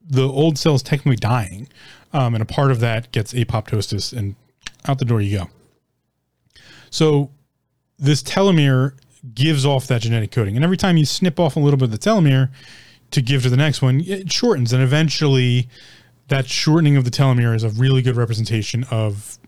the 0.06 0.28
old 0.28 0.58
cell 0.58 0.74
is 0.74 0.82
technically 0.82 1.16
dying. 1.16 1.68
Um, 2.12 2.34
and 2.34 2.42
a 2.42 2.46
part 2.46 2.70
of 2.70 2.80
that 2.80 3.12
gets 3.12 3.32
apoptosis 3.32 4.16
and 4.16 4.34
out 4.86 4.98
the 4.98 5.04
door 5.04 5.20
you 5.20 5.38
go. 5.38 5.50
So 6.90 7.30
this 7.98 8.22
telomere 8.22 8.92
gives 9.34 9.64
off 9.64 9.86
that 9.86 10.02
genetic 10.02 10.30
coding. 10.30 10.56
And 10.56 10.64
every 10.64 10.76
time 10.76 10.96
you 10.96 11.04
snip 11.04 11.38
off 11.38 11.56
a 11.56 11.60
little 11.60 11.78
bit 11.78 11.86
of 11.86 11.90
the 11.90 11.98
telomere 11.98 12.50
to 13.10 13.22
give 13.22 13.42
to 13.42 13.50
the 13.50 13.56
next 13.56 13.82
one, 13.82 14.00
it 14.00 14.30
shortens. 14.32 14.72
And 14.72 14.82
eventually, 14.82 15.68
that 16.28 16.46
shortening 16.46 16.96
of 16.96 17.04
the 17.04 17.10
telomere 17.10 17.54
is 17.54 17.64
a 17.64 17.70
really 17.70 18.02
good 18.02 18.16
representation 18.16 18.84
of 18.90 19.38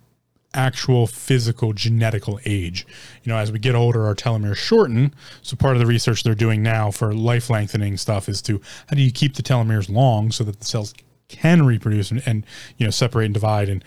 actual 0.52 1.06
physical 1.06 1.72
genetical 1.72 2.40
age. 2.44 2.86
You 3.22 3.32
know, 3.32 3.38
as 3.38 3.52
we 3.52 3.58
get 3.58 3.74
older, 3.74 4.06
our 4.06 4.14
telomeres 4.14 4.56
shorten. 4.56 5.14
So 5.42 5.56
part 5.56 5.76
of 5.76 5.80
the 5.80 5.86
research 5.86 6.22
they're 6.22 6.34
doing 6.34 6.62
now 6.62 6.90
for 6.90 7.14
life 7.14 7.50
lengthening 7.50 7.96
stuff 7.96 8.28
is 8.28 8.42
to 8.42 8.60
how 8.88 8.96
do 8.96 9.02
you 9.02 9.12
keep 9.12 9.34
the 9.34 9.42
telomeres 9.42 9.88
long 9.88 10.32
so 10.32 10.42
that 10.44 10.58
the 10.58 10.64
cells 10.64 10.94
can 11.28 11.64
reproduce 11.64 12.10
and, 12.10 12.22
and 12.26 12.44
you 12.76 12.84
know 12.84 12.90
separate 12.90 13.24
and 13.26 13.34
divide 13.34 13.68
and 13.68 13.84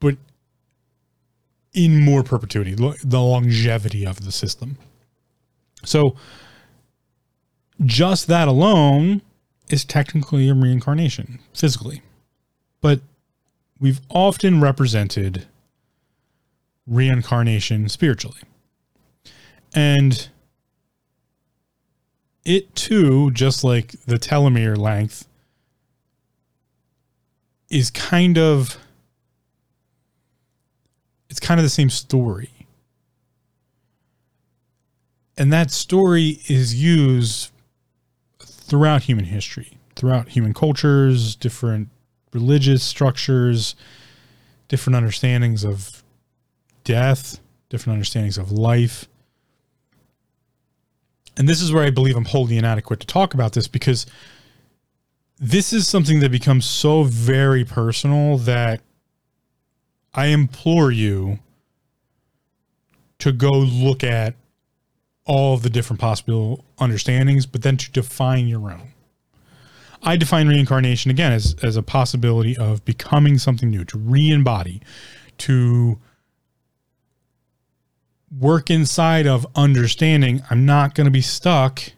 but 0.00 0.16
in 1.78 2.00
more 2.00 2.24
perpetuity, 2.24 2.74
the 2.74 3.20
longevity 3.20 4.04
of 4.04 4.24
the 4.24 4.32
system. 4.32 4.76
So, 5.84 6.16
just 7.86 8.26
that 8.26 8.48
alone 8.48 9.22
is 9.70 9.84
technically 9.84 10.48
a 10.48 10.54
reincarnation 10.54 11.38
physically. 11.54 12.02
But 12.80 13.00
we've 13.78 14.00
often 14.10 14.60
represented 14.60 15.46
reincarnation 16.84 17.88
spiritually. 17.88 18.40
And 19.72 20.28
it 22.44 22.74
too, 22.74 23.30
just 23.30 23.62
like 23.62 23.92
the 24.06 24.18
telomere 24.18 24.76
length, 24.76 25.28
is 27.70 27.88
kind 27.92 28.36
of 28.36 28.78
it's 31.38 31.46
kind 31.46 31.60
of 31.60 31.64
the 31.64 31.70
same 31.70 31.88
story. 31.88 32.50
And 35.36 35.52
that 35.52 35.70
story 35.70 36.40
is 36.48 36.74
used 36.74 37.52
throughout 38.40 39.04
human 39.04 39.26
history, 39.26 39.78
throughout 39.94 40.30
human 40.30 40.52
cultures, 40.52 41.36
different 41.36 41.90
religious 42.32 42.82
structures, 42.82 43.76
different 44.66 44.96
understandings 44.96 45.64
of 45.64 46.02
death, 46.82 47.38
different 47.68 47.94
understandings 47.94 48.36
of 48.36 48.50
life. 48.50 49.06
And 51.36 51.48
this 51.48 51.62
is 51.62 51.72
where 51.72 51.84
I 51.84 51.90
believe 51.90 52.16
I'm 52.16 52.24
wholly 52.24 52.58
inadequate 52.58 52.98
to 52.98 53.06
talk 53.06 53.32
about 53.32 53.52
this 53.52 53.68
because 53.68 54.06
this 55.38 55.72
is 55.72 55.86
something 55.86 56.18
that 56.18 56.32
becomes 56.32 56.66
so 56.68 57.04
very 57.04 57.64
personal 57.64 58.38
that 58.38 58.80
I 60.18 60.26
implore 60.26 60.90
you 60.90 61.38
to 63.20 63.30
go 63.30 63.52
look 63.52 64.02
at 64.02 64.34
all 65.24 65.54
of 65.54 65.62
the 65.62 65.70
different 65.70 66.00
possible 66.00 66.64
understandings, 66.80 67.46
but 67.46 67.62
then 67.62 67.76
to 67.76 67.92
define 67.92 68.48
your 68.48 68.72
own. 68.72 68.88
I 70.02 70.16
define 70.16 70.48
reincarnation 70.48 71.12
again 71.12 71.30
as, 71.30 71.54
as 71.62 71.76
a 71.76 71.84
possibility 71.84 72.56
of 72.56 72.84
becoming 72.84 73.38
something 73.38 73.70
new, 73.70 73.84
to 73.84 73.96
re 73.96 74.28
embody, 74.28 74.82
to 75.38 76.00
work 78.36 78.70
inside 78.70 79.28
of 79.28 79.46
understanding 79.54 80.42
I'm 80.50 80.66
not 80.66 80.96
going 80.96 81.04
to 81.04 81.12
be 81.12 81.20
stuck 81.20 81.92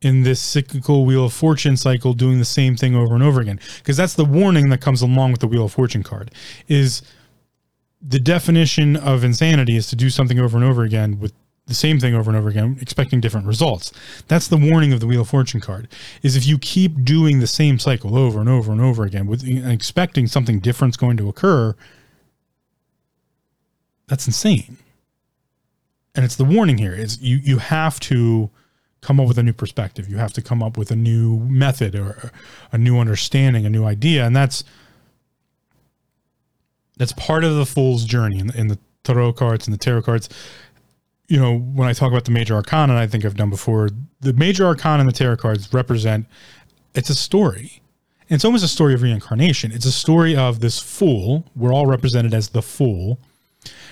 in 0.00 0.22
this 0.22 0.40
cyclical 0.40 1.04
wheel 1.04 1.26
of 1.26 1.34
fortune 1.34 1.76
cycle 1.76 2.14
doing 2.14 2.38
the 2.38 2.46
same 2.46 2.74
thing 2.74 2.94
over 2.94 3.14
and 3.14 3.22
over 3.22 3.42
again 3.42 3.60
because 3.78 3.98
that's 3.98 4.14
the 4.14 4.24
warning 4.24 4.70
that 4.70 4.80
comes 4.80 5.02
along 5.02 5.30
with 5.30 5.40
the 5.40 5.46
wheel 5.46 5.66
of 5.66 5.72
fortune 5.72 6.02
card 6.02 6.30
is 6.68 7.02
the 8.06 8.20
definition 8.20 8.96
of 8.96 9.24
insanity 9.24 9.76
is 9.76 9.86
to 9.88 9.96
do 9.96 10.10
something 10.10 10.38
over 10.38 10.56
and 10.56 10.64
over 10.64 10.82
again 10.82 11.18
with 11.18 11.32
the 11.66 11.74
same 11.74 11.98
thing 11.98 12.14
over 12.14 12.30
and 12.30 12.36
over 12.36 12.50
again, 12.50 12.76
expecting 12.80 13.20
different 13.20 13.46
results. 13.46 13.90
That's 14.28 14.48
the 14.48 14.58
warning 14.58 14.92
of 14.92 15.00
the 15.00 15.06
Wheel 15.06 15.22
of 15.22 15.28
Fortune 15.30 15.60
card. 15.60 15.88
Is 16.22 16.36
if 16.36 16.46
you 16.46 16.58
keep 16.58 17.04
doing 17.04 17.40
the 17.40 17.46
same 17.46 17.78
cycle 17.78 18.18
over 18.18 18.40
and 18.40 18.48
over 18.48 18.70
and 18.70 18.82
over 18.82 19.04
again 19.04 19.26
with 19.26 19.46
expecting 19.46 20.26
something 20.26 20.60
different's 20.60 20.98
going 20.98 21.16
to 21.16 21.28
occur, 21.28 21.74
that's 24.06 24.26
insane. 24.26 24.76
And 26.14 26.24
it's 26.24 26.36
the 26.36 26.44
warning 26.44 26.78
here 26.78 26.92
is 26.92 27.20
you 27.22 27.38
you 27.38 27.58
have 27.58 27.98
to 28.00 28.50
come 29.00 29.18
up 29.18 29.26
with 29.26 29.38
a 29.38 29.42
new 29.42 29.52
perspective. 29.54 30.08
You 30.08 30.18
have 30.18 30.32
to 30.34 30.42
come 30.42 30.62
up 30.62 30.76
with 30.76 30.90
a 30.90 30.96
new 30.96 31.38
method 31.40 31.94
or 31.94 32.30
a 32.72 32.78
new 32.78 32.98
understanding, 32.98 33.64
a 33.64 33.70
new 33.70 33.84
idea, 33.84 34.26
and 34.26 34.36
that's 34.36 34.64
that's 36.96 37.12
part 37.12 37.44
of 37.44 37.56
the 37.56 37.66
fool's 37.66 38.04
journey 38.04 38.38
in, 38.38 38.54
in 38.54 38.68
the 38.68 38.78
tarot 39.02 39.34
cards 39.34 39.66
and 39.66 39.74
the 39.74 39.78
tarot 39.78 40.02
cards 40.02 40.28
you 41.28 41.40
know, 41.40 41.58
when 41.58 41.88
I 41.88 41.92
talk 41.92 42.10
about 42.10 42.24
the 42.24 42.30
major 42.30 42.54
arcana, 42.54 42.92
and 42.92 43.00
I 43.00 43.06
think 43.06 43.24
I've 43.24 43.36
done 43.36 43.50
before, 43.50 43.88
the 44.20 44.32
major 44.34 44.66
arcana 44.66 45.00
and 45.00 45.08
the 45.08 45.12
tarot 45.12 45.38
cards 45.38 45.72
represent 45.72 46.26
it's 46.94 47.10
a 47.10 47.14
story. 47.14 47.80
And 48.28 48.36
it's 48.36 48.44
almost 48.44 48.64
a 48.64 48.68
story 48.68 48.94
of 48.94 49.02
reincarnation. 49.02 49.72
It's 49.72 49.86
a 49.86 49.92
story 49.92 50.36
of 50.36 50.60
this 50.60 50.78
fool. 50.78 51.44
We're 51.56 51.72
all 51.72 51.86
represented 51.86 52.34
as 52.34 52.50
the 52.50 52.62
fool. 52.62 53.18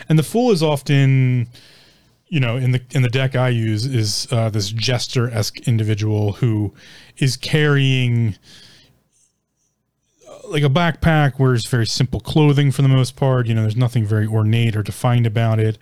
And 0.08 0.18
the 0.18 0.22
fool 0.22 0.52
is 0.52 0.62
often, 0.62 1.48
you 2.28 2.40
know, 2.40 2.56
in 2.56 2.72
the 2.72 2.82
in 2.90 3.02
the 3.02 3.08
deck 3.08 3.34
I 3.34 3.48
use 3.48 3.86
is 3.86 4.28
uh, 4.30 4.50
this 4.50 4.70
jester 4.70 5.30
esque 5.30 5.66
individual 5.66 6.32
who 6.32 6.72
is 7.18 7.36
carrying 7.36 8.36
like 10.52 10.62
a 10.62 10.68
backpack, 10.68 11.38
wears 11.38 11.66
very 11.66 11.86
simple 11.86 12.20
clothing 12.20 12.70
for 12.70 12.82
the 12.82 12.88
most 12.88 13.16
part. 13.16 13.46
You 13.46 13.54
know, 13.54 13.62
there's 13.62 13.76
nothing 13.76 14.04
very 14.04 14.26
ornate 14.26 14.76
or 14.76 14.82
defined 14.82 15.26
about 15.26 15.58
it 15.58 15.78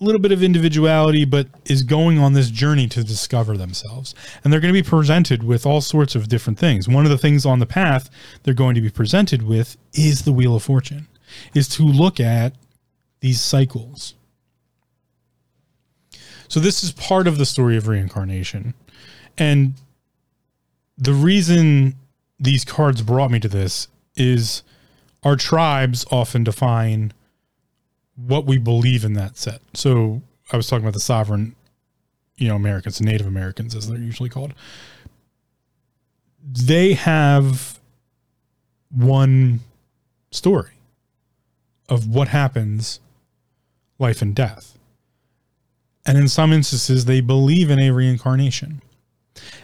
a 0.00 0.04
little 0.04 0.20
bit 0.20 0.32
of 0.32 0.42
individuality, 0.42 1.24
but 1.24 1.46
is 1.66 1.82
going 1.82 2.18
on 2.18 2.32
this 2.32 2.50
journey 2.50 2.88
to 2.88 3.04
discover 3.04 3.56
themselves. 3.56 4.14
And 4.42 4.52
they're 4.52 4.60
going 4.60 4.72
to 4.72 4.82
be 4.82 4.88
presented 4.88 5.42
with 5.42 5.66
all 5.66 5.82
sorts 5.82 6.14
of 6.14 6.28
different 6.28 6.58
things. 6.58 6.88
One 6.88 7.04
of 7.04 7.10
the 7.10 7.18
things 7.18 7.44
on 7.44 7.58
the 7.58 7.66
path 7.66 8.08
they're 8.42 8.54
going 8.54 8.74
to 8.76 8.80
be 8.80 8.90
presented 8.90 9.42
with 9.42 9.76
is 9.92 10.22
the 10.22 10.32
Wheel 10.32 10.56
of 10.56 10.62
Fortune, 10.62 11.06
is 11.54 11.68
to 11.68 11.82
look 11.82 12.18
at 12.18 12.54
these 13.20 13.40
cycles. 13.40 14.14
So, 16.48 16.58
this 16.58 16.82
is 16.82 16.92
part 16.92 17.28
of 17.28 17.38
the 17.38 17.46
story 17.46 17.76
of 17.76 17.86
reincarnation. 17.86 18.74
And 19.36 19.74
the 20.96 21.12
reason 21.12 21.94
these 22.40 22.64
cards 22.64 23.02
brought 23.02 23.30
me 23.30 23.38
to 23.38 23.48
this 23.48 23.88
is 24.16 24.62
our 25.22 25.36
tribes 25.36 26.06
often 26.10 26.42
define 26.42 27.12
what 28.16 28.46
we 28.46 28.58
believe 28.58 29.04
in 29.04 29.12
that 29.12 29.36
set. 29.36 29.60
So 29.74 30.22
I 30.50 30.56
was 30.56 30.66
talking 30.66 30.84
about 30.84 30.94
the 30.94 31.00
sovereign, 31.00 31.54
you 32.36 32.48
know, 32.48 32.56
Americans, 32.56 33.00
Native 33.00 33.26
Americans, 33.26 33.74
as 33.76 33.88
they're 33.88 33.98
usually 33.98 34.30
called. 34.30 34.54
They 36.42 36.94
have 36.94 37.78
one 38.90 39.60
story 40.30 40.72
of 41.88 42.08
what 42.08 42.28
happens 42.28 43.00
life 43.98 44.22
and 44.22 44.34
death. 44.34 44.78
And 46.06 46.16
in 46.16 46.28
some 46.28 46.52
instances, 46.52 47.04
they 47.04 47.20
believe 47.20 47.68
in 47.68 47.78
a 47.78 47.90
reincarnation. 47.90 48.80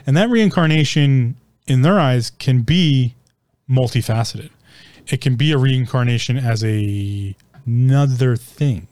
And 0.06 0.16
that 0.16 0.28
reincarnation, 0.28 1.36
in 1.66 1.82
their 1.82 1.98
eyes, 1.98 2.30
can 2.30 2.62
be 2.62 3.14
multifaceted. 3.68 4.50
It 5.08 5.20
can 5.20 5.36
be 5.36 5.52
a 5.52 5.58
reincarnation 5.58 6.36
as 6.36 6.64
a 6.64 7.34
another 7.64 8.36
thing. 8.36 8.86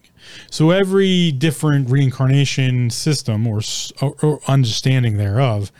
So 0.50 0.70
every 0.70 1.32
different 1.32 1.90
reincarnation 1.90 2.90
system 2.90 3.46
or, 3.46 3.60
or, 4.00 4.40
understanding 4.48 5.16
thereof 5.16 5.70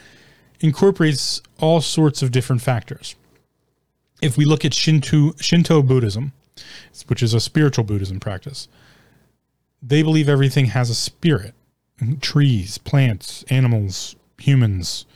incorporates 0.61 1.43
all 1.59 1.81
sorts 1.81 2.23
of 2.23 2.31
different 2.31 2.63
factors. 2.63 3.17
If 4.23 4.37
we 4.37 4.45
look 4.45 4.65
at 4.65 4.75
Shinto, 4.75 5.33
Shinto 5.41 5.83
Buddhism, 5.83 6.33
which 7.07 7.23
is 7.23 7.35
a 7.35 7.41
spiritual 7.41 7.85
Buddhism 7.85 8.21
practice, 8.21 8.69
they 9.83 10.03
believe 10.03 10.29
everything 10.29 10.67
has 10.67 10.89
a 10.91 10.95
spirit. 10.95 11.55
Trees, 12.21 12.79
plants, 12.79 13.45
animals, 13.51 14.17
humans, 14.39 15.07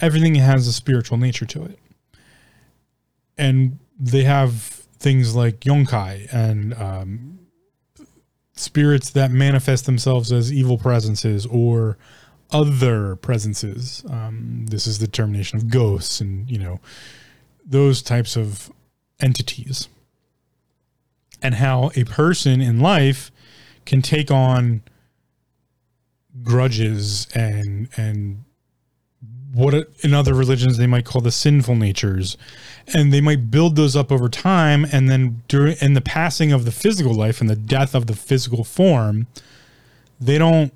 everything 0.00 0.34
has 0.36 0.66
a 0.66 0.72
spiritual 0.72 1.18
nature 1.18 1.46
to 1.46 1.64
it. 1.64 1.78
And 3.36 3.78
they 3.98 4.24
have 4.24 4.54
things 4.98 5.34
like 5.34 5.60
yonkai 5.60 6.32
and 6.32 6.74
um, 6.74 7.38
spirits 8.54 9.10
that 9.10 9.30
manifest 9.30 9.86
themselves 9.86 10.32
as 10.32 10.52
evil 10.52 10.78
presences 10.78 11.46
or 11.46 11.98
other 12.50 13.16
presences. 13.16 14.04
Um, 14.08 14.66
this 14.68 14.86
is 14.86 14.98
the 14.98 15.06
termination 15.06 15.58
of 15.58 15.68
ghosts 15.68 16.20
and, 16.20 16.50
you 16.50 16.58
know, 16.58 16.80
those 17.64 18.02
types 18.02 18.36
of 18.36 18.70
entities. 19.20 19.88
And 21.42 21.56
how 21.56 21.90
a 21.94 22.04
person 22.04 22.60
in 22.60 22.80
life 22.80 23.30
can 23.84 24.00
take 24.00 24.30
on 24.30 24.82
grudges 26.42 27.26
and 27.34 27.88
and 27.96 28.43
what 29.54 29.74
in 30.00 30.12
other 30.12 30.34
religions 30.34 30.76
they 30.76 30.86
might 30.86 31.04
call 31.04 31.22
the 31.22 31.30
sinful 31.30 31.76
natures. 31.76 32.36
And 32.92 33.12
they 33.12 33.20
might 33.20 33.50
build 33.50 33.76
those 33.76 33.96
up 33.96 34.12
over 34.12 34.28
time 34.28 34.84
and 34.92 35.08
then 35.08 35.42
during 35.48 35.76
in 35.80 35.94
the 35.94 36.00
passing 36.00 36.52
of 36.52 36.64
the 36.64 36.72
physical 36.72 37.14
life 37.14 37.40
and 37.40 37.48
the 37.48 37.56
death 37.56 37.94
of 37.94 38.06
the 38.06 38.14
physical 38.14 38.64
form 38.64 39.26
they 40.20 40.38
don't 40.38 40.72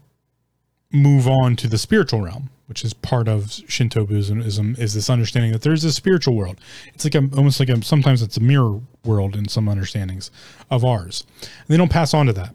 move 0.91 1.29
on 1.29 1.55
to 1.55 1.69
the 1.69 1.79
spiritual 1.79 2.23
realm 2.23 2.51
which 2.69 2.85
is 2.85 2.93
part 2.93 3.29
of 3.29 3.51
shinto 3.67 4.05
buddhism 4.05 4.41
is 4.41 4.59
um, 4.59 4.75
this 4.75 5.09
understanding 5.09 5.53
that 5.53 5.63
there's 5.63 5.85
a 5.85 5.93
spiritual 5.93 6.35
world. 6.35 6.61
It's 6.95 7.03
like 7.03 7.15
a, 7.15 7.27
almost 7.35 7.59
like 7.59 7.71
a, 7.71 7.83
sometimes 7.83 8.21
it's 8.21 8.37
a 8.37 8.43
mirror 8.43 8.81
world 9.05 9.35
in 9.35 9.49
some 9.49 9.71
understandings 9.71 10.31
of 10.71 10.85
ours. 10.85 11.25
And 11.41 11.69
they 11.69 11.79
don't 11.79 11.91
pass 11.91 12.13
on 12.13 12.27
to 12.27 12.33
that. 12.35 12.55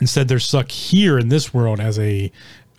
Instead 0.00 0.26
they're 0.26 0.38
stuck 0.38 0.70
here 0.70 1.18
in 1.18 1.28
this 1.28 1.52
world 1.52 1.80
as 1.80 1.98
a 1.98 2.32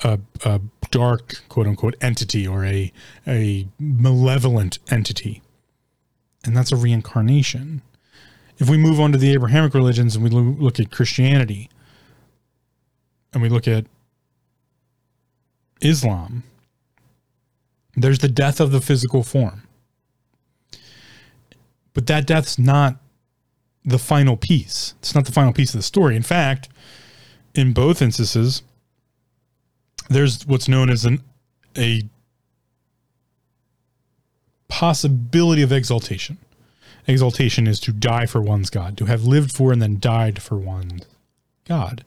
a, 0.03 0.19
a 0.43 0.59
dark 0.91 1.41
quote 1.49 1.67
unquote 1.67 1.95
entity 2.01 2.47
or 2.47 2.65
a 2.65 2.91
a 3.27 3.67
malevolent 3.79 4.79
entity. 4.89 5.41
And 6.43 6.55
that's 6.55 6.71
a 6.71 6.75
reincarnation. 6.75 7.81
If 8.57 8.69
we 8.69 8.77
move 8.77 8.99
on 8.99 9.11
to 9.11 9.17
the 9.17 9.33
abrahamic 9.33 9.73
religions 9.73 10.15
and 10.15 10.23
we 10.23 10.29
look 10.29 10.79
at 10.79 10.91
christianity 10.91 11.69
and 13.33 13.41
we 13.41 13.49
look 13.49 13.67
at 13.67 13.85
islam 15.81 16.43
there's 17.97 18.19
the 18.19 18.27
death 18.27 18.59
of 18.59 18.71
the 18.71 18.81
physical 18.81 19.23
form. 19.23 19.63
But 21.93 22.07
that 22.07 22.27
death's 22.27 22.59
not 22.59 22.97
the 23.85 23.97
final 23.97 24.35
piece. 24.35 24.95
It's 24.99 25.15
not 25.15 25.25
the 25.25 25.31
final 25.31 25.53
piece 25.53 25.73
of 25.73 25.79
the 25.79 25.83
story. 25.83 26.15
In 26.15 26.23
fact 26.23 26.69
in 27.55 27.71
both 27.73 28.01
instances 28.01 28.61
there's 30.09 30.45
what's 30.47 30.67
known 30.67 30.89
as 30.89 31.05
an 31.05 31.21
a 31.77 32.03
possibility 34.67 35.61
of 35.61 35.71
exaltation. 35.71 36.37
Exaltation 37.07 37.67
is 37.67 37.79
to 37.81 37.91
die 37.91 38.25
for 38.25 38.41
one's 38.41 38.69
God, 38.69 38.97
to 38.97 39.05
have 39.05 39.23
lived 39.25 39.51
for 39.51 39.71
and 39.71 39.81
then 39.81 39.99
died 39.99 40.41
for 40.41 40.57
one's 40.57 41.05
God. 41.65 42.03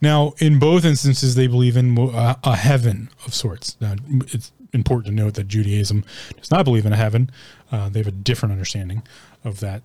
Now, 0.00 0.34
in 0.38 0.58
both 0.58 0.84
instances, 0.84 1.36
they 1.36 1.46
believe 1.46 1.76
in 1.76 1.96
a, 1.96 2.36
a 2.42 2.56
heaven 2.56 3.08
of 3.24 3.34
sorts. 3.34 3.76
Now, 3.80 3.94
it's 4.32 4.50
important 4.72 5.16
to 5.16 5.22
note 5.22 5.34
that 5.34 5.46
Judaism 5.46 6.04
does 6.36 6.50
not 6.50 6.64
believe 6.64 6.86
in 6.86 6.92
a 6.92 6.96
heaven. 6.96 7.30
Uh, 7.70 7.88
they 7.88 8.00
have 8.00 8.08
a 8.08 8.12
different 8.12 8.52
understanding 8.52 9.02
of 9.44 9.60
that 9.60 9.82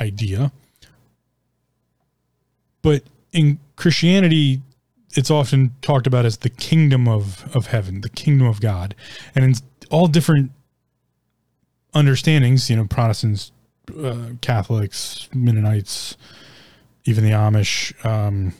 idea. 0.00 0.52
But 2.82 3.04
in 3.32 3.58
Christianity, 3.76 4.60
it's 5.14 5.30
often 5.30 5.74
talked 5.82 6.06
about 6.06 6.24
as 6.24 6.38
the 6.38 6.50
kingdom 6.50 7.08
of 7.08 7.54
of 7.54 7.68
heaven, 7.68 8.00
the 8.02 8.10
kingdom 8.10 8.46
of 8.46 8.60
God, 8.60 8.94
and 9.34 9.44
in 9.44 9.54
all 9.90 10.06
different 10.06 10.52
understandings, 11.94 12.68
you 12.68 12.76
know, 12.76 12.84
Protestants, 12.84 13.52
uh, 13.98 14.30
Catholics, 14.40 15.28
Mennonites, 15.34 16.16
even 17.04 17.24
the 17.24 17.30
Amish. 17.30 17.92
Um, 18.04 18.54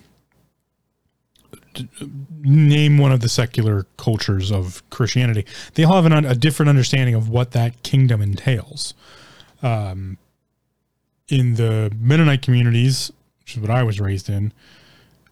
name 2.41 2.99
one 2.99 3.13
of 3.13 3.21
the 3.21 3.29
secular 3.29 3.87
cultures 3.97 4.51
of 4.51 4.83
Christianity. 4.91 5.47
They 5.75 5.85
all 5.85 6.03
have 6.03 6.07
an, 6.07 6.25
a 6.25 6.35
different 6.35 6.69
understanding 6.71 7.15
of 7.15 7.29
what 7.29 7.53
that 7.53 7.85
kingdom 7.85 8.21
entails. 8.21 8.95
Um, 9.63 10.19
in 11.29 11.55
the 11.55 11.93
Mennonite 12.01 12.43
communities, 12.43 13.13
which 13.41 13.55
is 13.55 13.61
what 13.61 13.71
I 13.71 13.83
was 13.83 14.01
raised 14.01 14.29
in, 14.29 14.53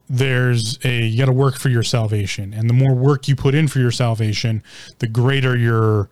there's 0.09 0.79
a 0.85 1.03
you 1.03 1.19
got 1.19 1.27
to 1.27 1.33
work 1.33 1.57
for 1.57 1.69
your 1.69 1.83
salvation 1.83 2.55
and 2.55 2.71
the 2.71 2.75
more 2.75 2.95
work 2.95 3.29
you 3.29 3.35
put 3.35 3.55
in 3.55 3.67
for 3.69 3.79
your 3.81 3.91
salvation 3.91 4.63
the 5.01 5.07
greater 5.07 5.57
your 5.57 6.09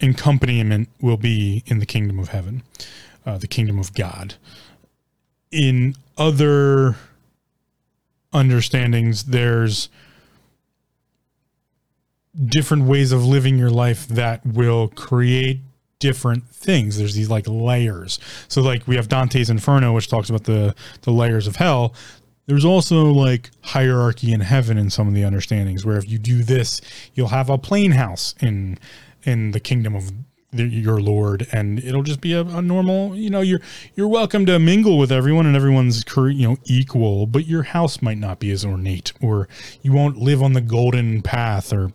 accompaniment 0.00 0.88
will 1.00 1.16
be 1.16 1.62
in 1.66 1.78
the 1.78 1.86
kingdom 1.86 2.18
of 2.18 2.28
heaven 2.28 2.62
uh, 3.26 3.36
the 3.38 3.46
kingdom 3.46 3.78
of 3.78 3.94
god 3.94 4.34
in 5.50 5.94
other 6.16 6.96
understandings, 8.32 9.24
there's 9.24 9.88
different 12.46 12.84
ways 12.84 13.12
of 13.12 13.24
living 13.24 13.58
your 13.58 13.70
life 13.70 14.08
that 14.08 14.44
will 14.44 14.88
create 14.88 15.60
different 15.98 16.48
things. 16.48 16.98
There's 16.98 17.14
these 17.14 17.30
like 17.30 17.44
layers. 17.46 18.18
So 18.48 18.62
like 18.62 18.88
we 18.88 18.96
have 18.96 19.08
Dante's 19.08 19.50
Inferno, 19.50 19.92
which 19.92 20.08
talks 20.08 20.30
about 20.30 20.44
the 20.44 20.74
the 21.02 21.12
layers 21.12 21.46
of 21.46 21.56
hell. 21.56 21.94
There's 22.46 22.64
also 22.64 23.04
like 23.04 23.50
hierarchy 23.62 24.32
in 24.32 24.40
heaven 24.40 24.76
in 24.76 24.90
some 24.90 25.08
of 25.08 25.14
the 25.14 25.24
understandings 25.24 25.84
where 25.84 25.96
if 25.96 26.08
you 26.08 26.18
do 26.18 26.42
this, 26.42 26.80
you'll 27.14 27.28
have 27.28 27.48
a 27.48 27.58
plain 27.58 27.92
house 27.92 28.34
in 28.40 28.78
in 29.22 29.52
the 29.52 29.60
kingdom 29.60 29.94
of 29.94 30.10
the, 30.54 30.64
your 30.64 31.00
lord 31.00 31.46
and 31.50 31.78
it'll 31.78 32.02
just 32.02 32.20
be 32.20 32.34
a, 32.34 32.42
a, 32.42 32.60
normal 32.60 33.16
you 33.16 33.30
know 33.30 33.40
you're 33.40 33.60
you're 33.94 34.08
welcome 34.08 34.44
to 34.44 34.58
mingle 34.58 34.98
with 34.98 35.10
everyone 35.10 35.46
and 35.46 35.56
everyone's 35.56 36.04
you 36.16 36.46
know 36.46 36.58
equal 36.64 37.26
but 37.26 37.46
your 37.46 37.62
house 37.62 38.02
might 38.02 38.18
not 38.18 38.38
be 38.38 38.50
as 38.50 38.62
ornate 38.62 39.12
or 39.22 39.48
you 39.80 39.92
won't 39.92 40.18
live 40.18 40.42
on 40.42 40.52
the 40.52 40.60
golden 40.60 41.22
path 41.22 41.72
or 41.72 41.90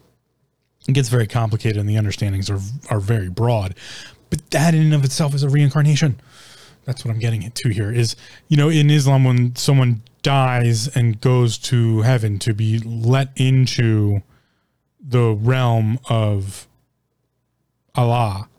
it 0.87 0.93
gets 0.93 1.09
very 1.09 1.27
complicated 1.27 1.77
and 1.77 1.89
the 1.89 1.97
understandings 1.97 2.49
are 2.49 2.59
are 2.89 2.99
very 2.99 3.29
broad. 3.29 3.75
But 4.29 4.49
that 4.51 4.73
in 4.73 4.81
and 4.81 4.93
of 4.93 5.03
itself 5.03 5.33
is 5.33 5.43
a 5.43 5.49
reincarnation 5.49 6.19
that's 6.87 7.03
what 7.05 7.13
i'm 7.13 7.19
getting 7.19 7.51
to 7.51 7.69
here 7.69 7.91
is 7.91 8.15
you 8.47 8.57
know 8.57 8.69
in 8.69 8.89
islam 8.89 9.25
when 9.25 9.55
someone 9.55 10.01
dies 10.23 10.87
and 10.95 11.21
goes 11.21 11.57
to 11.57 12.01
heaven 12.01 12.39
to 12.39 12.53
be 12.53 12.79
let 12.79 13.29
into 13.35 14.21
the 14.99 15.33
realm 15.33 15.99
of 16.09 16.67
allah 17.93 18.49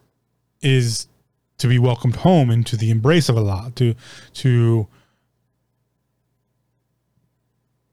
is 0.60 1.08
to 1.56 1.66
be 1.66 1.78
welcomed 1.78 2.16
home 2.16 2.50
into 2.50 2.76
the 2.76 2.90
embrace 2.90 3.28
of 3.28 3.36
allah 3.36 3.72
to 3.74 3.94
to 4.34 4.86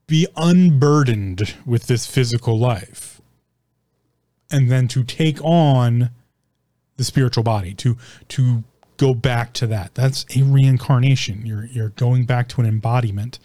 be 0.06 0.26
unburdened 0.36 1.56
with 1.64 1.86
this 1.86 2.06
physical 2.06 2.58
life 2.58 3.20
and 4.50 4.70
then 4.70 4.86
to 4.86 5.02
take 5.02 5.42
on 5.42 6.10
the 6.96 7.04
spiritual 7.04 7.42
body 7.42 7.74
to 7.74 7.96
to 8.28 8.62
go 8.96 9.14
back 9.14 9.52
to 9.54 9.66
that. 9.68 9.94
That's 9.94 10.24
a 10.36 10.42
reincarnation. 10.42 11.46
You're 11.46 11.66
you're 11.66 11.90
going 11.90 12.24
back 12.24 12.48
to 12.50 12.60
an 12.60 12.66
embodiment 12.66 13.38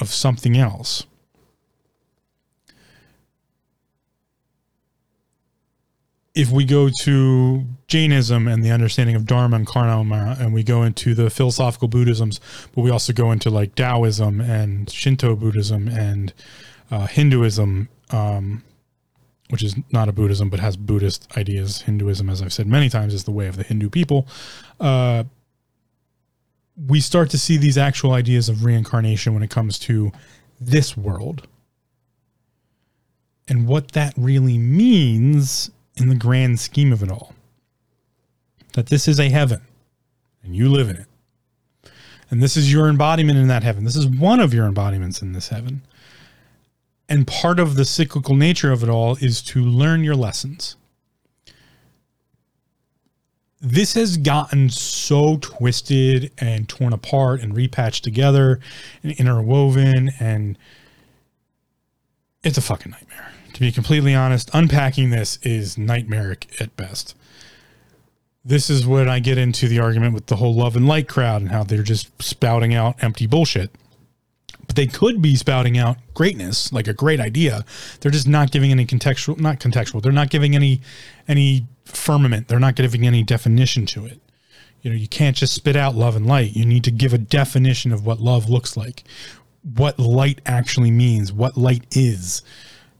of 0.00 0.08
something 0.08 0.56
else. 0.56 1.04
If 6.34 6.50
we 6.50 6.64
go 6.64 6.88
to 7.02 7.64
Jainism 7.88 8.48
and 8.48 8.64
the 8.64 8.70
understanding 8.70 9.14
of 9.14 9.26
Dharma 9.26 9.56
and 9.56 9.66
Karma, 9.66 10.36
and 10.40 10.54
we 10.54 10.62
go 10.62 10.82
into 10.82 11.14
the 11.14 11.28
philosophical 11.28 11.88
Buddhisms, 11.88 12.40
but 12.74 12.80
we 12.80 12.90
also 12.90 13.12
go 13.12 13.32
into 13.32 13.50
like 13.50 13.74
Taoism 13.74 14.40
and 14.40 14.88
Shinto 14.88 15.36
Buddhism 15.36 15.88
and 15.88 16.32
uh, 16.90 17.06
Hinduism, 17.06 17.90
um, 18.10 18.62
which 19.52 19.62
is 19.62 19.76
not 19.92 20.08
a 20.08 20.12
Buddhism 20.12 20.48
but 20.48 20.60
has 20.60 20.78
Buddhist 20.78 21.28
ideas. 21.36 21.82
Hinduism, 21.82 22.30
as 22.30 22.40
I've 22.40 22.54
said 22.54 22.66
many 22.66 22.88
times, 22.88 23.12
is 23.12 23.24
the 23.24 23.30
way 23.30 23.48
of 23.48 23.56
the 23.56 23.62
Hindu 23.62 23.90
people. 23.90 24.26
Uh, 24.80 25.24
we 26.88 27.00
start 27.00 27.28
to 27.30 27.38
see 27.38 27.58
these 27.58 27.76
actual 27.76 28.12
ideas 28.12 28.48
of 28.48 28.64
reincarnation 28.64 29.34
when 29.34 29.42
it 29.42 29.50
comes 29.50 29.78
to 29.80 30.10
this 30.58 30.96
world. 30.96 31.46
And 33.46 33.68
what 33.68 33.92
that 33.92 34.14
really 34.16 34.56
means 34.56 35.70
in 35.96 36.08
the 36.08 36.14
grand 36.14 36.58
scheme 36.58 36.90
of 36.90 37.02
it 37.02 37.10
all. 37.10 37.34
That 38.72 38.86
this 38.86 39.06
is 39.06 39.20
a 39.20 39.28
heaven 39.28 39.60
and 40.42 40.56
you 40.56 40.70
live 40.70 40.88
in 40.88 40.96
it. 40.96 41.06
And 42.30 42.42
this 42.42 42.56
is 42.56 42.72
your 42.72 42.88
embodiment 42.88 43.38
in 43.38 43.48
that 43.48 43.62
heaven. 43.62 43.84
This 43.84 43.96
is 43.96 44.06
one 44.06 44.40
of 44.40 44.54
your 44.54 44.64
embodiments 44.64 45.20
in 45.20 45.34
this 45.34 45.48
heaven. 45.48 45.82
And 47.12 47.26
part 47.26 47.60
of 47.60 47.74
the 47.74 47.84
cyclical 47.84 48.34
nature 48.34 48.72
of 48.72 48.82
it 48.82 48.88
all 48.88 49.16
is 49.16 49.42
to 49.42 49.62
learn 49.62 50.02
your 50.02 50.16
lessons. 50.16 50.76
This 53.60 53.92
has 53.92 54.16
gotten 54.16 54.70
so 54.70 55.36
twisted 55.36 56.32
and 56.38 56.66
torn 56.70 56.94
apart 56.94 57.42
and 57.42 57.54
repatched 57.54 58.00
together 58.00 58.60
and 59.02 59.12
interwoven, 59.12 60.12
and 60.20 60.56
it's 62.42 62.56
a 62.56 62.62
fucking 62.62 62.92
nightmare. 62.92 63.30
To 63.52 63.60
be 63.60 63.70
completely 63.70 64.14
honest, 64.14 64.48
unpacking 64.54 65.10
this 65.10 65.38
is 65.42 65.76
nightmaric 65.76 66.58
at 66.62 66.74
best. 66.78 67.14
This 68.42 68.70
is 68.70 68.86
when 68.86 69.10
I 69.10 69.18
get 69.18 69.36
into 69.36 69.68
the 69.68 69.80
argument 69.80 70.14
with 70.14 70.28
the 70.28 70.36
whole 70.36 70.54
love 70.54 70.76
and 70.76 70.88
light 70.88 71.10
crowd 71.10 71.42
and 71.42 71.50
how 71.50 71.62
they're 71.62 71.82
just 71.82 72.22
spouting 72.22 72.72
out 72.72 73.04
empty 73.04 73.26
bullshit 73.26 73.70
they 74.74 74.86
could 74.86 75.22
be 75.22 75.36
spouting 75.36 75.78
out 75.78 75.96
greatness, 76.14 76.72
like 76.72 76.88
a 76.88 76.92
great 76.92 77.20
idea. 77.20 77.64
They're 78.00 78.10
just 78.10 78.28
not 78.28 78.50
giving 78.50 78.70
any 78.70 78.86
contextual, 78.86 79.38
not 79.38 79.60
contextual. 79.60 80.02
They're 80.02 80.12
not 80.12 80.30
giving 80.30 80.54
any 80.54 80.80
any 81.28 81.66
firmament. 81.84 82.48
They're 82.48 82.58
not 82.58 82.76
giving 82.76 83.06
any 83.06 83.22
definition 83.22 83.86
to 83.86 84.06
it. 84.06 84.20
You 84.82 84.90
know, 84.90 84.96
you 84.96 85.08
can't 85.08 85.36
just 85.36 85.54
spit 85.54 85.76
out 85.76 85.94
love 85.94 86.16
and 86.16 86.26
light. 86.26 86.56
You 86.56 86.66
need 86.66 86.84
to 86.84 86.90
give 86.90 87.12
a 87.12 87.18
definition 87.18 87.92
of 87.92 88.04
what 88.04 88.20
love 88.20 88.48
looks 88.48 88.76
like, 88.76 89.04
what 89.62 89.98
light 89.98 90.40
actually 90.44 90.90
means, 90.90 91.32
what 91.32 91.56
light 91.56 91.84
is. 91.96 92.42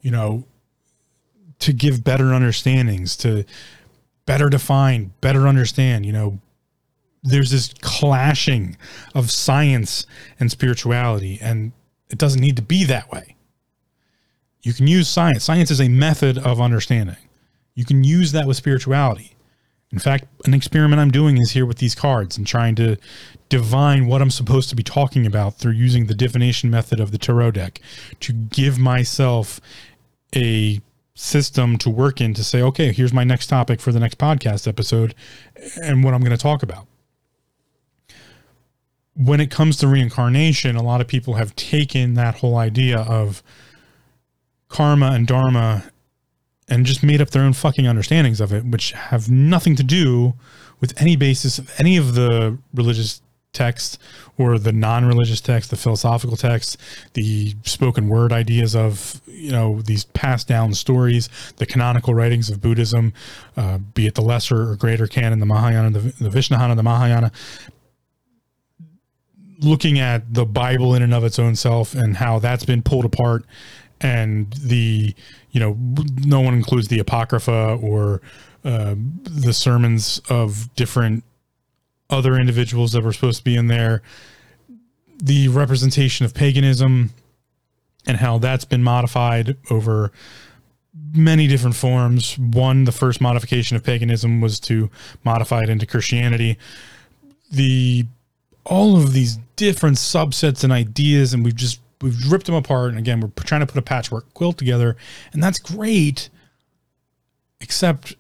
You 0.01 0.11
know, 0.11 0.45
to 1.61 1.73
give 1.73 2.05
better 2.05 2.35
understandings, 2.35 3.17
to 3.19 3.45
better 4.27 4.49
define, 4.49 5.13
better 5.21 5.49
understand. 5.49 6.07
You 6.07 6.13
know, 6.13 6.41
there's 7.23 7.51
this 7.51 7.73
clashing 7.81 8.77
of 9.15 9.31
science 9.31 10.07
and 10.41 10.51
spirituality, 10.51 11.39
and 11.41 11.73
it 12.11 12.19
doesn't 12.19 12.41
need 12.41 12.57
to 12.57 12.63
be 12.63 12.85
that 12.85 13.11
way. 13.11 13.37
You 14.63 14.73
can 14.73 14.87
use 14.87 15.09
science. 15.09 15.45
Science 15.45 15.71
is 15.71 15.81
a 15.81 15.89
method 15.89 16.39
of 16.39 16.61
understanding. 16.61 17.17
You 17.75 17.85
can 17.85 18.05
use 18.05 18.33
that 18.33 18.47
with 18.47 18.57
spirituality. 18.57 19.35
In 19.91 19.99
fact, 19.99 20.25
an 20.47 20.55
experiment 20.55 21.01
I'm 21.01 21.11
doing 21.11 21.39
is 21.39 21.51
here 21.51 21.67
with 21.67 21.79
these 21.79 21.95
cards 21.95 22.37
and 22.37 22.47
trying 22.47 22.75
to 22.77 22.97
divine 23.49 24.07
what 24.07 24.23
I'm 24.23 24.31
supposed 24.31 24.71
to 24.71 24.77
be 24.77 24.83
talking 24.83 25.27
about 25.27 25.59
through 25.59 25.73
using 25.73 26.07
the 26.07 26.15
divination 26.15 26.71
method 26.71 26.99
of 26.99 27.11
the 27.11 27.19
tarot 27.19 27.53
deck 27.53 27.81
to 28.21 28.33
give 28.33 28.79
myself 28.79 29.61
a 30.35 30.81
system 31.15 31.77
to 31.79 31.91
work 31.91 32.21
in 32.23 32.33
to 32.35 32.43
say, 32.43 32.63
okay, 32.63 32.91
here's 32.91 33.13
my 33.13 33.25
next 33.25 33.49
topic 33.49 33.81
for 33.81 33.93
the 33.93 34.01
next 34.01 34.17
podcast 34.17 34.67
episode 34.67 35.15
and 35.83 36.03
what 36.03 36.15
I'm 36.15 36.21
going 36.21 36.31
to 36.31 36.39
talk 36.39 36.63
about 36.63 36.87
when 39.15 39.41
it 39.41 39.51
comes 39.51 39.77
to 39.79 39.89
reincarnation, 39.89 40.77
a 40.77 40.83
lot 40.83 41.01
of 41.01 41.09
people 41.09 41.35
have 41.35 41.55
taken 41.57 42.15
that 42.15 42.37
whole 42.37 42.57
idea 42.57 42.99
of 43.01 43.43
karma 44.69 45.11
and 45.13 45.27
dharma 45.27 45.85
and 46.69 46.87
just 46.87 47.03
made 47.03 47.21
up 47.21 47.31
their 47.31 47.43
own 47.43 47.53
fucking 47.53 47.87
understandings 47.87 48.41
of 48.41 48.53
it, 48.53 48.65
which 48.65 48.93
have 48.93 49.31
nothing 49.31 49.77
to 49.77 49.83
do 49.83 50.35
with 50.81 50.99
any 51.01 51.17
basis 51.17 51.59
of 51.59 51.71
any 51.79 51.97
of 51.97 52.15
the 52.15 52.57
religious 52.73 53.21
texts 53.53 53.99
or 54.39 54.59
the 54.59 54.73
non-religious 54.73 55.43
texts, 55.43 55.71
the 55.71 55.77
philosophical 55.77 56.39
texts, 56.39 56.79
the 57.13 57.55
spoken 57.65 58.09
word 58.09 58.33
ideas 58.33 58.75
of 58.75 59.21
you 59.27 59.53
know 59.53 59.83
these 59.83 60.05
passed 60.05 60.49
down 60.49 60.73
stories, 60.73 61.29
the 61.59 61.67
canonical 61.67 62.15
writings 62.15 62.49
of 62.49 62.63
Buddhism, 62.63 63.13
uh, 63.59 63.77
be 63.77 64.07
it 64.07 64.15
the 64.15 64.23
lesser 64.23 64.71
or 64.71 64.77
greater 64.77 65.07
canon, 65.07 65.39
the 65.39 65.47
Mahayana, 65.47 65.91
the, 65.91 66.01
the 66.01 66.31
Vishnahana, 66.31 66.75
the 66.77 66.83
Mahayana 66.83 67.31
looking 69.63 69.99
at 69.99 70.35
the 70.35 70.45
Bible 70.45 70.95
in 70.95 71.03
and 71.03 71.15
of 71.15 71.25
its 71.25 71.39
own 71.39 71.57
self 71.57 71.95
and 71.95 72.17
how 72.17 72.39
that's 72.39 72.65
been 72.65 72.83
pulled 72.83 73.05
apart 73.05 73.45
and 74.03 74.53
the 74.55 75.15
you 75.51 75.61
know 75.61 75.77
no 76.25 76.41
one 76.41 76.55
includes 76.55 76.89
the 76.89 76.99
apocrypha 76.99 77.79
or 77.81 78.21
uh, 78.65 78.95
the 79.25 79.53
sermons 79.53 80.21
of 80.29 80.73
different 80.75 81.25
other 82.11 82.37
individuals 82.37 82.93
that 82.93 83.03
were 83.03 83.13
supposed 83.13 83.39
to 83.39 83.45
be 83.45 83.57
in 83.57 83.69
there. 83.69 84.03
The 85.23 85.49
representation 85.49 86.27
of 86.27 86.35
paganism 86.35 87.11
and 88.07 88.17
how 88.19 88.39
that's 88.39 88.65
been 88.65 88.83
modified 88.83 89.57
over 89.71 90.13
many 91.15 91.47
different 91.47 91.77
forms. 91.77 92.39
One 92.39 92.85
the 92.85 92.93
first 92.93 93.21
modification 93.21 93.77
of 93.77 93.85
paganism 93.85 94.41
was 94.41 94.61
to 94.61 94.91
modify 95.25 95.63
it 95.63 95.69
into 95.69 95.87
christianity. 95.87 96.59
The 97.51 98.07
all 98.65 98.97
of 98.97 99.13
these 99.13 99.39
different 99.57 99.97
subsets 99.97 100.65
and 100.65 100.73
ideas, 100.73 101.35
and 101.35 101.45
we've 101.45 101.57
just 101.57 101.81
we've 102.01 102.31
ripped 102.31 102.47
them 102.47 102.55
apart. 102.55 102.91
And 102.91 102.99
again, 102.99 103.21
we're 103.21 103.31
trying 103.45 103.61
to 103.61 103.67
put 103.67 103.79
a 103.79 103.83
patchwork 103.83 104.33
quilt 104.35 104.59
together, 104.59 104.97
and 105.33 105.43
that's 105.43 105.59
great. 105.59 106.29
Except 107.61 108.17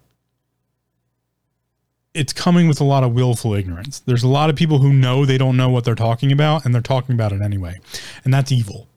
it's 2.14 2.32
coming 2.32 2.68
with 2.68 2.80
a 2.80 2.84
lot 2.84 3.03
of 3.03 3.12
willful 3.12 3.55
ignorance. 3.55 4.01
There's 4.01 4.22
a 4.22 4.28
lot 4.28 4.51
of 4.51 4.57
people 4.57 4.78
who 4.78 4.93
know 4.93 5.24
they 5.24 5.38
don't 5.38 5.57
know 5.57 5.68
what 5.68 5.84
they're 5.84 5.95
talking 5.95 6.30
about, 6.30 6.64
and 6.64 6.74
they're 6.74 6.82
talking 6.82 7.14
about 7.14 7.32
it 7.32 7.43
anyway, 7.43 7.80
and 8.24 8.32
that's 8.32 8.53
evil. 8.53 8.88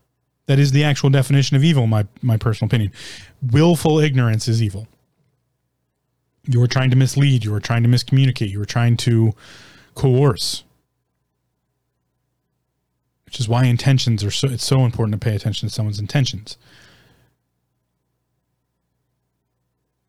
That 0.47 0.59
is 0.59 0.71
the 0.71 0.83
actual 0.83 1.09
definition 1.09 1.57
of 1.57 1.63
evil, 1.63 1.87
my 1.87 2.05
my 2.21 2.37
personal 2.37 2.67
opinion. 2.67 2.91
Willful 3.51 3.99
ignorance 3.99 4.47
is 4.47 4.61
evil. 4.61 4.87
You 6.47 6.61
are 6.61 6.67
trying 6.67 6.91
to 6.91 6.95
mislead. 6.95 7.43
You 7.43 7.53
are 7.55 7.59
trying 7.59 7.81
to 7.83 7.89
miscommunicate. 7.89 8.51
You 8.51 8.61
are 8.61 8.65
trying 8.65 8.97
to 8.97 9.33
coerce 9.95 10.63
which 13.35 13.41
is 13.41 13.49
why 13.49 13.65
intentions 13.65 14.23
are 14.23 14.31
so 14.31 14.47
it's 14.47 14.63
so 14.63 14.85
important 14.85 15.11
to 15.11 15.19
pay 15.19 15.35
attention 15.35 15.67
to 15.67 15.75
someone's 15.75 15.99
intentions. 15.99 16.57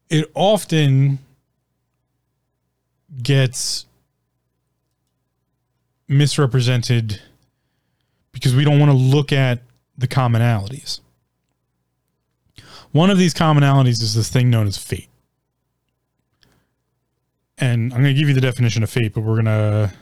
It 0.08 0.30
often 0.32 1.18
gets 3.20 3.84
misrepresented 6.06 7.20
because 8.30 8.54
we 8.54 8.62
don't 8.62 8.78
want 8.78 8.92
to 8.92 8.96
look 8.96 9.32
at 9.32 9.58
the 9.98 10.06
commonalities. 10.06 11.00
One 12.92 13.10
of 13.10 13.18
these 13.18 13.34
commonalities 13.34 14.00
is 14.00 14.14
this 14.14 14.28
thing 14.28 14.50
known 14.50 14.68
as 14.68 14.78
fate. 14.78 15.08
And 17.58 17.92
I'm 17.92 18.02
going 18.02 18.14
to 18.14 18.20
give 18.20 18.28
you 18.28 18.36
the 18.36 18.40
definition 18.40 18.84
of 18.84 18.90
fate, 18.90 19.14
but 19.14 19.22
we're 19.22 19.42
going 19.42 19.46
to 19.46 19.92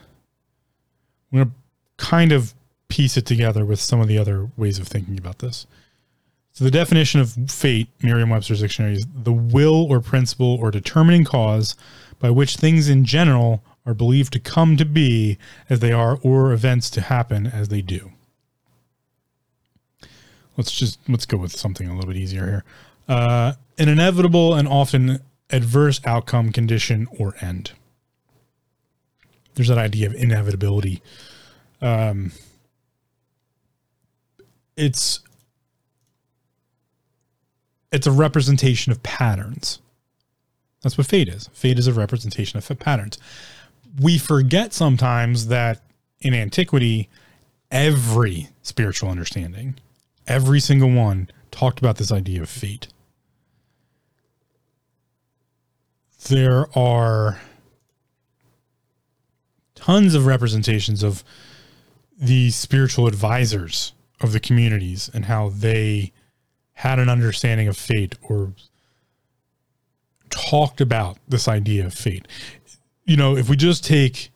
I'm 1.33 1.39
going 1.39 1.47
to 1.47 1.55
kind 1.97 2.31
of 2.31 2.53
piece 2.89 3.17
it 3.17 3.27
together 3.27 3.65
with 3.65 3.81
some 3.81 4.01
of 4.01 4.09
the 4.09 4.19
other 4.19 4.51
ways 4.57 4.79
of 4.79 4.89
thinking 4.89 5.19
about 5.19 5.39
this. 5.39 5.67
So 6.53 6.65
the 6.65 6.71
definition 6.71 7.21
of 7.21 7.37
fate, 7.49 7.89
Merriam-Webster's 8.03 8.61
dictionary, 8.61 8.95
is 8.95 9.07
the 9.13 9.33
will 9.33 9.91
or 9.91 10.01
principle 10.01 10.57
or 10.61 10.71
determining 10.71 11.25
cause 11.25 11.75
by 12.21 12.31
which 12.31 12.57
things 12.57 12.89
in 12.89 13.05
general 13.05 13.65
are 13.85 13.95
believed 13.95 14.33
to 14.35 14.39
come 14.39 14.77
to 14.77 14.85
be 14.85 15.37
as 15.69 15.81
they 15.81 15.93
are 15.93 16.19
or 16.23 16.53
events 16.53 16.91
to 16.91 17.01
happen 17.01 17.47
as 17.47 17.69
they 17.69 17.83
do. 17.83 18.13
Let's 20.57 20.71
just 20.71 21.01
let's 21.09 21.27
go 21.27 21.37
with 21.37 21.57
something 21.57 21.89
a 21.89 21.95
little 21.95 22.09
bit 22.09 22.17
easier 22.17 22.47
here. 22.47 22.65
Uh, 23.09 23.55
an 23.77 23.89
inevitable 23.89 24.55
and 24.55 24.69
often 24.69 25.19
adverse 25.51 26.01
outcome, 26.05 26.53
condition, 26.53 27.09
or 27.19 27.35
end. 27.41 27.73
There's 29.55 29.69
that 29.69 29.79
idea 29.79 30.07
of 30.07 30.15
inevitability. 30.15 31.03
Um, 31.83 32.33
it's 34.77 35.21
it's 37.93 38.07
a 38.07 38.13
representation 38.13 38.91
of 38.91 39.03
patterns. 39.03 39.81
That's 40.83 40.99
what 40.99 41.07
fate 41.07 41.29
is. 41.29 41.49
Fate 41.53 41.79
is 41.79 41.87
a 41.87 41.93
representation 41.93 42.59
of 42.59 42.79
patterns. 42.79 43.19
We 44.01 44.19
forget 44.19 44.73
sometimes 44.73 45.47
that 45.47 45.81
in 46.21 46.35
antiquity, 46.35 47.09
every 47.71 48.49
spiritual 48.63 49.11
understanding, 49.11 49.77
every 50.27 50.59
single 50.59 50.91
one 50.91 51.31
talked 51.53 51.79
about 51.79 51.97
this 51.97 52.11
idea 52.11 52.43
of 52.43 52.49
fate. 52.49 52.89
There 56.29 56.67
are 56.77 57.41
tons 59.75 60.15
of 60.15 60.27
representations 60.27 61.03
of 61.03 61.23
the 62.19 62.51
spiritual 62.51 63.07
advisors 63.07 63.93
of 64.25 64.33
the 64.33 64.41
communities 64.41 65.09
and 65.15 65.27
how 65.27 65.51
they 65.51 66.13
had 66.73 66.99
an 66.99 67.09
understanding 67.09 67.69
of 67.69 67.77
fate 67.77 68.17
or 68.23 68.53
talked 70.31 70.81
about 70.81 71.19
this 71.29 71.47
idea 71.47 71.87
of 71.87 71.95
fate. 71.95 72.27
You 73.05 73.17
know, 73.17 73.37
if 73.37 73.49
we 73.49 73.57
just 73.57 73.85
take 73.85 74.31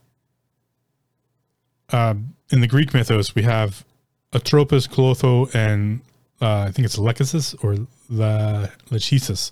uh, 1.90 2.14
in 2.52 2.60
the 2.60 2.66
Greek 2.66 2.94
mythos, 2.94 3.34
we 3.34 3.42
have 3.42 3.84
Atropos, 4.32 4.86
Clotho, 4.86 5.52
and 5.54 6.00
uh, 6.40 6.66
I 6.68 6.70
think 6.70 6.84
it's 6.84 6.96
Lechesis 6.96 7.56
or 7.64 7.74
the 8.08 8.70
Lachesis. 8.90 9.50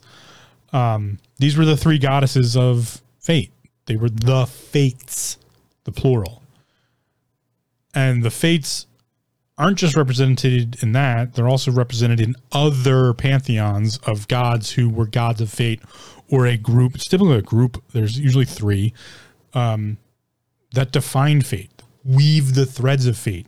Um, 0.73 1.19
these 1.39 1.57
were 1.57 1.65
the 1.65 1.77
three 1.77 1.99
goddesses 1.99 2.57
of 2.57 3.01
fate. 3.19 3.51
They 3.87 3.97
were 3.97 4.11
the 4.11 4.47
fates, 4.47 5.39
the 5.85 5.93
plural. 5.93 6.43
And 7.95 8.23
the 8.23 8.31
fates 8.31 8.87
aren't 9.59 9.79
just 9.79 9.97
represented 9.97 10.83
in 10.83 10.93
that, 10.93 11.35
they're 11.35 11.49
also 11.49 11.71
represented 11.73 12.21
in 12.21 12.35
other 12.53 13.15
pantheons 13.15 13.99
of 13.99 14.29
gods 14.29 14.73
who 14.73 14.89
were 14.89 15.07
gods 15.07 15.41
of 15.41 15.51
fate 15.51 15.81
or 16.29 16.47
a 16.47 16.57
group. 16.57 16.95
It's 16.95 17.09
typically 17.09 17.39
a 17.39 17.43
group, 17.43 17.83
there's 17.93 18.19
usually 18.19 18.45
three 18.45 18.93
um, 19.55 19.97
that 20.75 20.93
define 20.93 21.41
fate, 21.41 21.71
weave 22.05 22.55
the 22.55 22.67
threads 22.67 23.07
of 23.07 23.17
fate. 23.17 23.47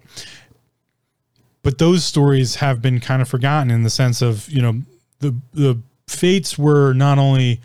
But 1.62 1.78
those 1.78 2.04
stories 2.04 2.56
have 2.56 2.80
been 2.80 3.00
kind 3.00 3.20
of 3.20 3.28
forgotten 3.28 3.70
in 3.70 3.82
the 3.82 3.90
sense 3.90 4.22
of, 4.22 4.48
you 4.48 4.62
know, 4.62 4.80
the, 5.18 5.34
the 5.52 5.82
fates 6.06 6.56
were 6.56 6.94
not 6.94 7.18
only 7.18 7.60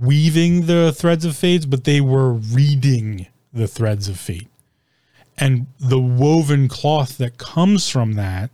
weaving 0.00 0.66
the 0.66 0.92
threads 0.92 1.24
of 1.24 1.34
fates, 1.34 1.64
but 1.64 1.84
they 1.84 2.00
were 2.00 2.32
reading 2.32 3.28
the 3.52 3.68
threads 3.68 4.08
of 4.08 4.18
fate 4.18 4.48
and 5.36 5.66
the 5.78 6.00
woven 6.00 6.68
cloth 6.68 7.18
that 7.18 7.38
comes 7.38 7.88
from 7.88 8.14
that 8.14 8.50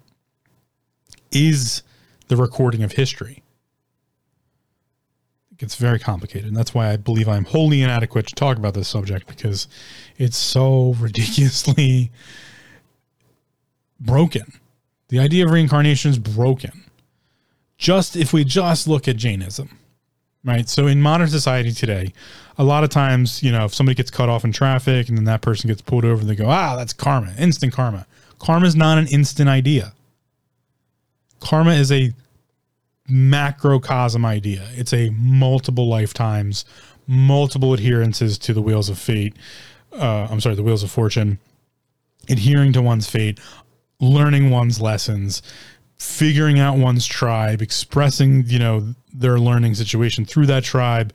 is 1.31 1.83
the 2.29 2.37
recording 2.37 2.83
of 2.83 2.93
history. 2.93 3.43
It's 5.59 5.75
very 5.75 5.99
complicated. 5.99 6.47
And 6.47 6.57
that's 6.57 6.73
why 6.73 6.91
I 6.91 6.97
believe 6.97 7.29
I'm 7.29 7.45
wholly 7.45 7.83
inadequate 7.83 8.27
to 8.29 8.35
talk 8.35 8.57
about 8.57 8.73
this 8.73 8.89
subject 8.89 9.27
because 9.27 9.69
it's 10.17 10.39
so 10.39 10.95
ridiculously 11.01 12.11
broken. 14.01 14.53
The 15.09 15.19
idea 15.19 15.45
of 15.45 15.51
reincarnation 15.51 16.11
is 16.13 16.19
broken. 16.19 16.85
Just 17.77 18.17
if 18.17 18.33
we 18.33 18.45
just 18.45 18.89
look 18.89 19.09
at 19.09 19.17
Jainism, 19.17 19.79
right? 20.45 20.69
So 20.69 20.87
in 20.87 21.01
modern 21.01 21.29
society 21.29 21.73
today, 21.73 22.13
a 22.59 22.65
lot 22.65 22.85
of 22.85 22.91
times, 22.91 23.43
you 23.43 23.53
know, 23.53 23.65
if 23.65 23.75
somebody 23.75 23.95
gets 23.95 24.11
cut 24.11 24.29
off 24.29 24.45
in 24.45 24.53
traffic 24.53 25.09
and 25.09 25.17
then 25.17 25.25
that 25.25 25.41
person 25.41 25.69
gets 25.69 25.83
pulled 25.83 26.05
over, 26.05 26.25
they 26.25 26.35
go, 26.35 26.49
ah, 26.49 26.77
that's 26.77 26.93
karma, 26.93 27.33
instant 27.39 27.73
karma. 27.73 28.07
Karma 28.39 28.67
is 28.67 28.77
not 28.77 28.99
an 28.99 29.07
instant 29.09 29.49
idea. 29.49 29.93
Karma 31.41 31.73
is 31.73 31.91
a 31.91 32.13
macrocosm 33.09 34.25
idea. 34.25 34.67
It's 34.73 34.93
a 34.93 35.11
multiple 35.11 35.89
lifetimes, 35.89 36.65
multiple 37.07 37.73
adherences 37.73 38.39
to 38.39 38.53
the 38.53 38.63
wheels 38.63 38.89
of 38.89 38.99
fate. 38.99 39.35
Uh, 39.93 40.29
I'm 40.31 40.41
sorry, 40.41 40.55
the 40.55 40.63
wheels 40.63 40.83
of 40.83 40.91
fortune, 40.91 41.39
adhering 42.29 42.73
to 42.75 42.83
one's 42.83 43.09
fate, 43.09 43.41
learning 44.01 44.51
one's 44.51 44.81
lessons, 44.81 45.43
figuring 46.01 46.59
out 46.59 46.79
one's 46.79 47.07
tribe, 47.07 47.61
expressing, 47.61 48.43
you 48.47 48.59
know, 48.59 48.95
their 49.13 49.39
learning 49.39 49.75
situation 49.75 50.25
through 50.25 50.47
that 50.47 50.65
tribe, 50.65 51.13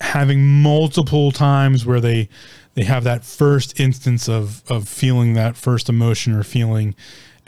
having 0.00 0.62
multiple 0.62 1.30
times 1.30 1.84
where 1.84 2.00
they 2.00 2.28
they 2.74 2.84
have 2.84 3.04
that 3.04 3.22
first 3.22 3.78
instance 3.78 4.26
of 4.26 4.62
of 4.70 4.88
feeling 4.88 5.34
that 5.34 5.56
first 5.56 5.90
emotion 5.90 6.32
or 6.32 6.42
feeling 6.42 6.94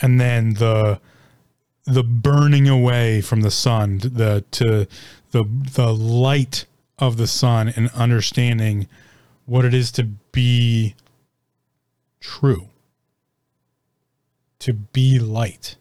and 0.01 0.21
then 0.21 0.55
the 0.55 1.01
the 1.87 2.03
burning 2.03 2.69
away 2.69 3.21
from 3.21 3.41
the 3.41 3.51
sun 3.51 3.99
the 3.99 4.45
to 4.51 4.87
the 5.31 5.45
the 5.45 5.95
light 5.95 6.67
of 6.99 7.17
the 7.17 7.29
sun 7.29 7.69
and 7.69 7.89
understanding 7.91 8.89
what 9.47 9.65
it 9.65 9.73
is 9.73 9.93
to 9.93 10.03
be 10.03 10.95
true 12.21 12.69
to 14.59 14.73
be 14.73 15.19
light 15.21 15.77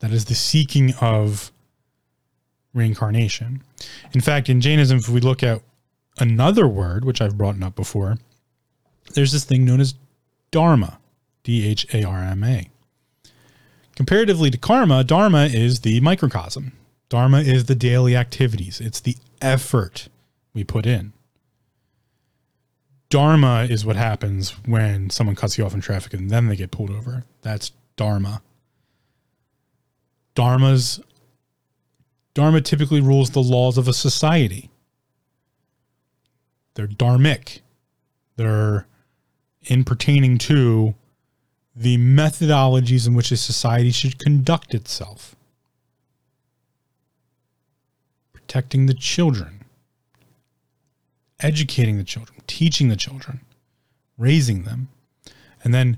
that 0.00 0.12
is 0.12 0.26
the 0.26 0.34
seeking 0.34 0.94
of 1.00 1.50
reincarnation. 2.74 3.62
In 4.12 4.20
fact, 4.20 4.48
in 4.48 4.60
Jainism, 4.60 4.98
if 4.98 5.08
we 5.08 5.20
look 5.20 5.42
at 5.42 5.62
another 6.18 6.68
word, 6.68 7.04
which 7.04 7.20
I've 7.20 7.38
brought 7.38 7.60
up 7.62 7.74
before, 7.74 8.18
there's 9.14 9.32
this 9.32 9.44
thing 9.44 9.64
known 9.64 9.80
as 9.80 9.94
dharma, 10.50 10.98
D 11.42 11.66
H 11.66 11.86
A 11.94 12.04
R 12.04 12.22
M 12.22 12.44
A. 12.44 12.68
Comparatively 13.94 14.50
to 14.50 14.58
karma, 14.58 15.02
dharma 15.02 15.46
is 15.46 15.80
the 15.80 16.00
microcosm. 16.00 16.72
Dharma 17.08 17.38
is 17.38 17.64
the 17.64 17.74
daily 17.74 18.14
activities, 18.16 18.80
it's 18.80 19.00
the 19.00 19.16
effort 19.40 20.08
we 20.52 20.64
put 20.64 20.86
in. 20.86 21.12
Dharma 23.08 23.66
is 23.70 23.86
what 23.86 23.96
happens 23.96 24.50
when 24.66 25.10
someone 25.10 25.36
cuts 25.36 25.56
you 25.56 25.64
off 25.64 25.74
in 25.74 25.80
traffic 25.80 26.12
and 26.12 26.28
then 26.28 26.48
they 26.48 26.56
get 26.56 26.72
pulled 26.72 26.90
over. 26.90 27.24
That's 27.42 27.70
dharma. 27.94 28.42
Dharma's 30.36 31.00
Dharma 32.36 32.60
typically 32.60 33.00
rules 33.00 33.30
the 33.30 33.42
laws 33.42 33.78
of 33.78 33.88
a 33.88 33.94
society. 33.94 34.68
They're 36.74 36.86
dharmic. 36.86 37.60
They're 38.36 38.86
in 39.64 39.84
pertaining 39.84 40.36
to 40.38 40.94
the 41.74 41.96
methodologies 41.96 43.06
in 43.06 43.14
which 43.14 43.32
a 43.32 43.38
society 43.38 43.90
should 43.90 44.18
conduct 44.18 44.74
itself. 44.74 45.34
Protecting 48.34 48.84
the 48.84 48.94
children, 48.94 49.64
educating 51.40 51.96
the 51.96 52.04
children, 52.04 52.42
teaching 52.46 52.88
the 52.88 52.96
children, 52.96 53.40
raising 54.18 54.64
them, 54.64 54.88
and 55.64 55.72
then 55.72 55.96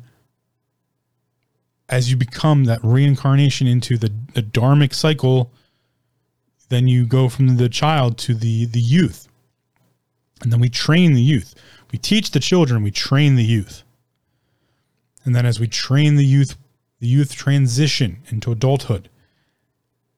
as 1.89 2.11
you 2.11 2.17
become 2.17 2.65
that 2.65 2.81
reincarnation 2.83 3.67
into 3.67 3.97
the, 3.97 4.13
the 4.35 4.43
dharmic 4.43 4.95
cycle 4.95 5.53
then 6.71 6.87
you 6.87 7.07
go 7.07 7.29
from 7.29 7.57
the 7.57 7.69
child 7.69 8.19
to 8.19 8.35
the 8.35 8.67
the 8.67 8.81
youth 8.81 9.29
and 10.43 10.53
then 10.53 10.61
we 10.61 10.69
train 10.69 11.15
the 11.15 11.23
youth 11.23 11.55
we 11.93 11.99
teach 11.99 12.31
the 12.33 12.41
children 12.41 12.83
we 12.83 12.91
train 12.91 13.37
the 13.37 13.45
youth 13.45 13.83
And 15.25 15.35
then 15.37 15.45
as 15.45 15.61
we 15.61 15.67
train 15.69 16.17
the 16.17 16.25
youth, 16.25 16.57
the 17.01 17.07
youth 17.07 17.35
transition 17.35 18.23
into 18.31 18.51
adulthood. 18.51 19.11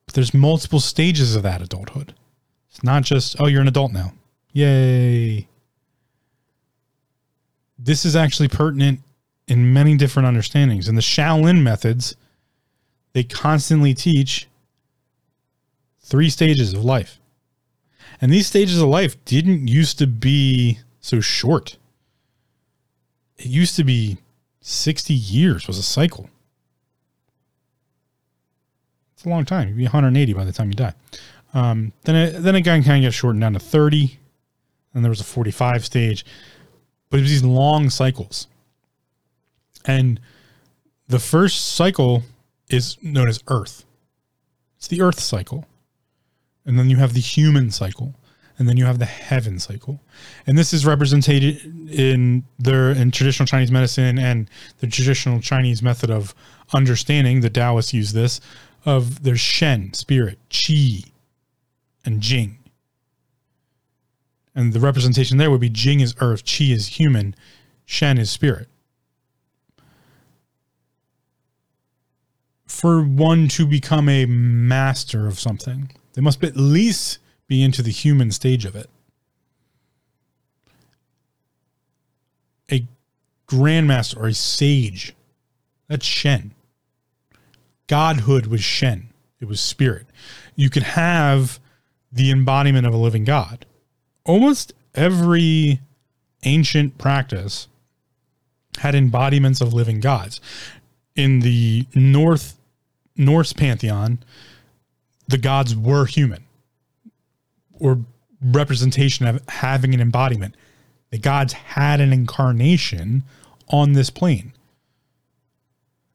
But 0.05 0.15
there's 0.15 0.33
multiple 0.33 0.79
stages 0.79 1.35
of 1.35 1.43
that 1.43 1.61
adulthood. 1.61 2.13
It's 2.69 2.81
not 2.81 3.03
just, 3.03 3.35
oh, 3.39 3.47
you're 3.47 3.61
an 3.61 3.67
adult 3.67 3.91
now. 3.91 4.13
Yay. 4.53 5.49
This 7.77 8.05
is 8.05 8.15
actually 8.15 8.47
pertinent 8.47 9.01
in 9.47 9.73
many 9.73 9.95
different 9.95 10.27
understandings. 10.27 10.87
And 10.87 10.97
the 10.97 11.01
Shaolin 11.01 11.61
methods, 11.61 12.15
they 13.13 13.23
constantly 13.23 13.93
teach 13.93 14.47
three 15.99 16.29
stages 16.29 16.73
of 16.73 16.83
life. 16.83 17.19
And 18.19 18.31
these 18.31 18.47
stages 18.47 18.81
of 18.81 18.87
life 18.87 19.23
didn't 19.25 19.67
used 19.67 19.97
to 19.99 20.07
be 20.07 20.79
so 20.99 21.19
short. 21.19 21.77
It 23.37 23.47
used 23.47 23.75
to 23.77 23.83
be 23.83 24.17
60 24.61 25.13
years 25.13 25.67
was 25.67 25.77
a 25.77 25.83
cycle. 25.83 26.29
It's 29.15 29.25
a 29.25 29.29
long 29.29 29.45
time. 29.45 29.69
You'd 29.69 29.77
be 29.77 29.83
180 29.83 30.33
by 30.33 30.45
the 30.45 30.51
time 30.51 30.69
you 30.69 30.75
die. 30.75 30.93
Um, 31.53 31.93
then 32.03 32.15
it, 32.15 32.31
then 32.41 32.55
it 32.55 32.61
kind 32.61 32.85
of 32.85 33.03
got 33.03 33.13
shortened 33.13 33.41
down 33.41 33.53
to 33.53 33.59
30. 33.59 34.17
And 34.93 35.03
there 35.03 35.09
was 35.09 35.21
a 35.21 35.25
45 35.25 35.85
stage. 35.85 36.25
But 37.09 37.19
it 37.19 37.23
was 37.23 37.31
these 37.31 37.43
long 37.43 37.89
cycles. 37.89 38.47
And 39.85 40.19
the 41.07 41.19
first 41.19 41.75
cycle 41.75 42.23
is 42.69 42.97
known 43.01 43.27
as 43.27 43.43
Earth. 43.47 43.85
It's 44.77 44.87
the 44.87 45.01
Earth 45.01 45.19
cycle. 45.19 45.65
And 46.65 46.77
then 46.77 46.89
you 46.89 46.97
have 46.97 47.13
the 47.13 47.19
human 47.19 47.71
cycle. 47.71 48.15
And 48.57 48.69
then 48.69 48.77
you 48.77 48.85
have 48.85 48.99
the 48.99 49.05
heaven 49.05 49.57
cycle. 49.59 50.01
And 50.45 50.57
this 50.57 50.73
is 50.73 50.85
represented 50.85 51.43
in 51.89 52.43
their 52.59 52.91
in 52.91 53.09
traditional 53.09 53.47
Chinese 53.47 53.71
medicine 53.71 54.19
and 54.19 54.49
the 54.79 54.87
traditional 54.87 55.41
Chinese 55.41 55.81
method 55.81 56.11
of 56.11 56.35
understanding. 56.71 57.41
The 57.41 57.49
Taoists 57.49 57.93
use 57.93 58.13
this 58.13 58.39
of 58.85 59.23
their 59.23 59.35
Shen, 59.35 59.93
spirit, 59.93 60.37
Qi, 60.49 61.11
and 62.05 62.21
Jing. 62.21 62.59
And 64.53 64.73
the 64.73 64.79
representation 64.79 65.37
there 65.37 65.49
would 65.49 65.61
be 65.61 65.69
Jing 65.69 65.99
is 65.99 66.15
earth, 66.19 66.43
Qi 66.43 66.71
is 66.71 66.87
human, 66.99 67.35
Shen 67.85 68.17
is 68.17 68.29
spirit. 68.29 68.67
For 72.71 73.03
one 73.03 73.47
to 73.49 73.67
become 73.67 74.09
a 74.09 74.25
master 74.25 75.27
of 75.27 75.39
something, 75.39 75.91
they 76.13 76.21
must 76.21 76.43
at 76.43 76.55
least 76.55 77.19
be 77.47 77.61
into 77.61 77.83
the 77.83 77.91
human 77.91 78.31
stage 78.31 78.65
of 78.65 78.75
it. 78.75 78.89
A 82.71 82.87
grandmaster 83.45 84.17
or 84.17 84.27
a 84.27 84.33
sage, 84.33 85.13
that's 85.89 86.05
Shen. 86.05 86.55
Godhood 87.85 88.47
was 88.47 88.63
Shen, 88.63 89.09
it 89.39 89.47
was 89.47 89.61
spirit. 89.61 90.07
You 90.55 90.71
could 90.71 90.83
have 90.83 91.59
the 92.11 92.31
embodiment 92.31 92.87
of 92.87 92.95
a 92.95 92.97
living 92.97 93.25
God. 93.25 93.65
Almost 94.25 94.73
every 94.95 95.81
ancient 96.43 96.97
practice 96.97 97.67
had 98.79 98.95
embodiments 98.95 99.61
of 99.61 99.71
living 99.71 99.99
gods. 99.99 100.41
In 101.15 101.41
the 101.41 101.85
North 101.93 102.57
Norse 103.15 103.53
pantheon, 103.53 104.19
the 105.27 105.37
gods 105.37 105.75
were 105.75 106.05
human 106.05 106.43
or 107.79 107.99
representation 108.41 109.25
of 109.25 109.41
having 109.49 109.93
an 109.93 110.01
embodiment. 110.01 110.55
The 111.09 111.17
gods 111.17 111.53
had 111.53 111.99
an 111.99 112.13
incarnation 112.13 113.23
on 113.67 113.93
this 113.93 114.09
plane. 114.09 114.53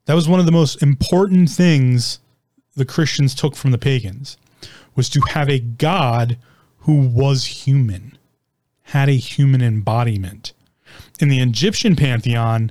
That 0.07 0.15
was 0.15 0.29
one 0.29 0.41
of 0.41 0.47
the 0.47 0.53
most 0.53 0.83
important 0.83 1.51
things 1.51 2.21
the 2.75 2.85
Christians 2.85 3.35
took 3.35 3.57
from 3.57 3.73
the 3.73 3.79
pagans 3.79 4.37
was 4.95 5.09
to 5.11 5.21
have 5.31 5.49
a 5.49 5.59
god 5.59 6.39
who 6.81 7.01
was 7.01 7.45
human, 7.67 8.17
had 8.85 9.09
a 9.09 9.13
human 9.13 9.63
embodiment. 9.63 10.53
In 11.21 11.29
the 11.29 11.41
Egyptian 11.41 11.97
pantheon, 11.97 12.71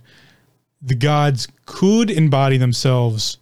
the 0.82 0.96
gods 0.96 1.48
could 1.66 2.10
embody 2.10 2.58
themselves 2.58 3.38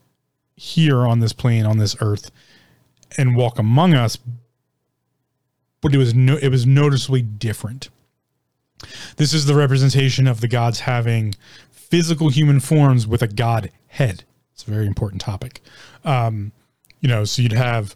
here 0.55 0.99
on 0.99 1.19
this 1.19 1.33
plane, 1.33 1.65
on 1.65 1.77
this 1.77 1.95
earth, 1.99 2.31
and 3.17 3.35
walk 3.35 3.59
among 3.59 3.93
us, 3.93 4.17
but 5.81 5.93
it 5.93 5.97
was 5.97 6.13
no, 6.13 6.37
it 6.37 6.49
was 6.49 6.65
noticeably 6.65 7.21
different. 7.21 7.89
This 9.17 9.33
is 9.33 9.45
the 9.45 9.55
representation 9.55 10.27
of 10.27 10.41
the 10.41 10.47
gods 10.47 10.81
having 10.81 11.35
physical 11.71 12.29
human 12.29 12.59
forms 12.59 13.05
with 13.07 13.21
a 13.21 13.27
god 13.27 13.71
head. 13.87 14.23
It's 14.53 14.67
a 14.67 14.71
very 14.71 14.87
important 14.87 15.21
topic. 15.21 15.61
Um, 16.03 16.51
you 16.99 17.09
know, 17.09 17.25
so 17.25 17.41
you'd 17.41 17.53
have 17.53 17.95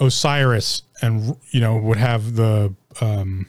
Osiris, 0.00 0.82
and 1.02 1.36
you 1.50 1.60
know, 1.60 1.76
would 1.76 1.98
have 1.98 2.36
the 2.36 2.74
um, 3.00 3.46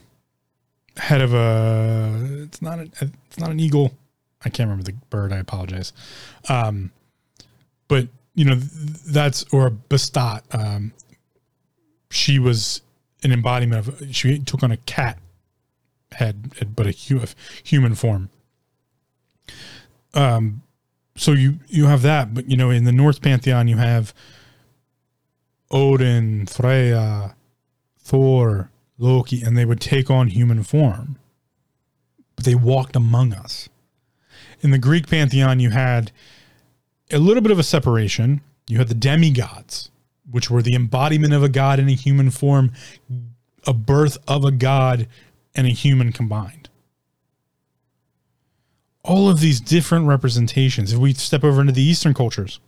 head 0.97 1.21
of 1.21 1.33
a. 1.33 2.43
It's 2.43 2.61
not 2.61 2.79
a. 2.79 2.89
It's 3.01 3.39
not 3.39 3.51
an 3.51 3.59
eagle. 3.59 3.93
I 4.43 4.49
can't 4.49 4.69
remember 4.69 4.83
the 4.83 4.97
bird. 5.09 5.33
I 5.33 5.37
apologize. 5.37 5.93
Um, 6.47 6.91
but 7.89 8.07
you 8.35 8.45
know, 8.45 8.55
that's 8.55 9.43
or 9.51 9.69
Bastat. 9.69 10.43
Um, 10.55 10.93
she 12.09 12.39
was 12.39 12.81
an 13.21 13.33
embodiment 13.33 13.85
of. 13.85 14.15
She 14.15 14.39
took 14.39 14.63
on 14.63 14.71
a 14.71 14.77
cat 14.77 15.19
head, 16.13 16.73
but 16.73 16.87
a 16.87 16.91
human 16.91 17.95
form. 17.95 18.29
Um, 20.13 20.61
so 21.17 21.33
you 21.33 21.59
you 21.67 21.87
have 21.87 22.01
that, 22.03 22.33
but 22.33 22.49
you 22.49 22.55
know, 22.55 22.69
in 22.69 22.85
the 22.85 22.93
Norse 22.93 23.19
pantheon, 23.19 23.67
you 23.67 23.75
have 23.75 24.13
Odin, 25.69 26.45
Freya, 26.45 27.35
Thor, 27.99 28.71
Loki, 28.97 29.41
and 29.41 29.57
they 29.57 29.65
would 29.65 29.81
take 29.81 30.09
on 30.09 30.27
human 30.27 30.63
form. 30.63 31.17
But 32.35 32.45
they 32.45 32.55
walked 32.55 32.95
among 32.95 33.33
us. 33.33 33.67
In 34.61 34.71
the 34.71 34.77
Greek 34.77 35.09
pantheon, 35.09 35.59
you 35.59 35.71
had 35.71 36.11
a 37.11 37.17
little 37.17 37.41
bit 37.41 37.51
of 37.51 37.59
a 37.59 37.63
separation. 37.63 38.41
You 38.67 38.77
had 38.77 38.87
the 38.87 38.95
demigods, 38.95 39.89
which 40.29 40.49
were 40.49 40.61
the 40.61 40.75
embodiment 40.75 41.33
of 41.33 41.43
a 41.43 41.49
god 41.49 41.79
in 41.79 41.89
a 41.89 41.93
human 41.93 42.29
form, 42.29 42.71
a 43.65 43.73
birth 43.73 44.17
of 44.27 44.45
a 44.45 44.51
god 44.51 45.07
and 45.55 45.65
a 45.65 45.71
human 45.71 46.11
combined. 46.11 46.69
All 49.03 49.29
of 49.29 49.39
these 49.39 49.59
different 49.59 50.05
representations. 50.05 50.93
If 50.93 50.99
we 50.99 51.13
step 51.13 51.43
over 51.43 51.61
into 51.61 51.73
the 51.73 51.81
Eastern 51.81 52.13
cultures, 52.13 52.59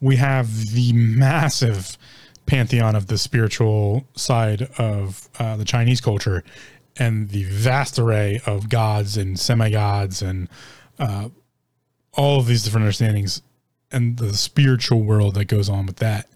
we 0.00 0.16
have 0.16 0.72
the 0.72 0.92
massive 0.92 1.98
pantheon 2.46 2.96
of 2.96 3.06
the 3.06 3.18
spiritual 3.18 4.04
side 4.14 4.62
of 4.78 5.28
uh, 5.38 5.56
the 5.56 5.64
Chinese 5.64 6.00
culture 6.00 6.42
and 6.96 7.28
the 7.30 7.44
vast 7.44 7.98
array 7.98 8.40
of 8.46 8.68
gods 8.68 9.16
and 9.16 9.38
semi-gods 9.38 10.22
and 10.22 10.48
uh, 10.98 11.28
all 12.14 12.40
of 12.40 12.46
these 12.46 12.62
different 12.62 12.84
understandings 12.84 13.42
and 13.92 14.18
the 14.18 14.34
spiritual 14.34 15.02
world 15.02 15.34
that 15.34 15.46
goes 15.46 15.68
on 15.68 15.86
with 15.86 15.96
that. 15.96 16.28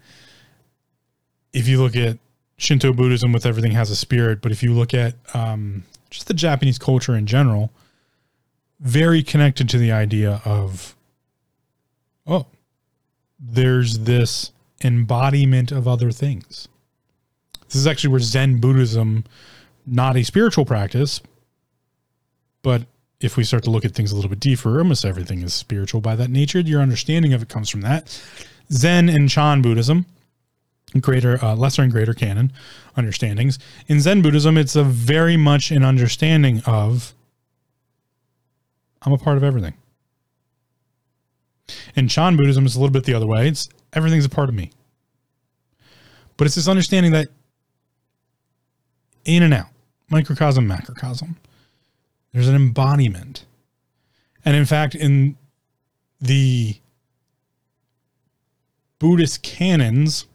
If 1.53 1.69
you 1.69 1.81
look 1.81 1.97
at 1.97 2.19
Shinto 2.57 2.93
Buddhism 2.93 3.33
with 3.33 3.47
everything 3.47 3.73
has 3.73 3.91
a 3.91 3.97
spirit, 3.97 4.41
but 4.41 4.53
if 4.53 4.63
you 4.63 4.73
look 4.73 4.95
at 4.95 5.15
um, 5.35 5.85
just 6.11 6.29
the 6.29 6.35
Japanese 6.35 6.79
culture 6.79 7.15
in 7.15 7.27
general, 7.27 7.71
very 8.81 9.23
connected 9.23 9.69
to 9.71 9.79
the 9.79 9.93
idea 9.93 10.41
of, 10.45 10.95
oh, 12.27 12.47
there's 13.39 14.01
this 14.01 14.53
embodiment 14.83 15.73
of 15.73 15.87
other 15.89 16.11
things. 16.11 16.69
This 17.67 17.77
is 17.77 17.87
actually 17.87 18.11
where 18.11 18.21
Zen 18.21 18.61
Buddhism, 18.61 19.25
not 19.87 20.17
a 20.17 20.23
spiritual 20.23 20.65
practice, 20.65 21.21
but 22.63 22.83
if 23.21 23.37
we 23.37 23.45
start 23.45 23.65
to 23.65 23.71
look 23.71 23.85
at 23.85 23.93
things 23.93 24.13
a 24.13 24.17
little 24.17 24.29
bit 24.29 24.41
deeper, 24.41 24.79
almost 24.79 25.05
everything 25.05 25.43
is 25.43 25.55
spiritual 25.55 26.01
by 26.01 26.17
that 26.17 26.31
nature. 26.31 26.61
Your 26.61 26.81
understanding 26.81 27.33
of 27.33 27.43
it 27.43 27.49
comes 27.49 27.71
from 27.71 27.81
that. 27.83 28.21
Zen 28.73 29.09
and 29.09 29.29
Chan 29.29 29.63
Buddhism, 29.63 30.07
greater, 31.01 31.43
uh, 31.45 31.55
lesser 31.55 31.83
and 31.83 31.93
greater 31.93 32.15
canon 32.15 32.53
understandings. 32.97 33.59
In 33.89 34.01
Zen 34.01 34.23
Buddhism, 34.23 34.57
it's 34.57 34.77
a 34.77 34.85
very 34.85 35.37
much 35.37 35.71
an 35.71 35.85
understanding 35.85 36.63
of 36.67 37.15
I'm 39.03 39.13
a 39.13 39.19
part 39.19 39.37
of 39.37 39.45
everything. 39.45 39.75
In 41.95 42.09
Chan 42.09 42.37
Buddhism, 42.37 42.65
it's 42.65 42.75
a 42.75 42.79
little 42.79 42.93
bit 42.93 43.05
the 43.05 43.15
other 43.15 43.27
way. 43.27 43.49
It's 43.49 43.69
everything's 43.93 44.25
a 44.25 44.31
part 44.31 44.49
of 44.49 44.55
me. 44.55 44.71
But 46.37 46.47
it's 46.47 46.57
this 46.57 46.69
understanding 46.69 47.13
that 47.13 47.29
in 49.25 49.43
and 49.43 49.55
out, 49.55 49.69
microcosm, 50.11 50.67
macrocosm, 50.67 51.37
there's 52.35 52.49
an 52.49 52.57
embodiment. 52.57 53.47
And 54.45 54.55
in 54.55 54.67
fact, 54.67 54.95
in 54.95 55.37
the 56.21 56.77
Buddhist 58.99 59.43
canons, 59.43 60.27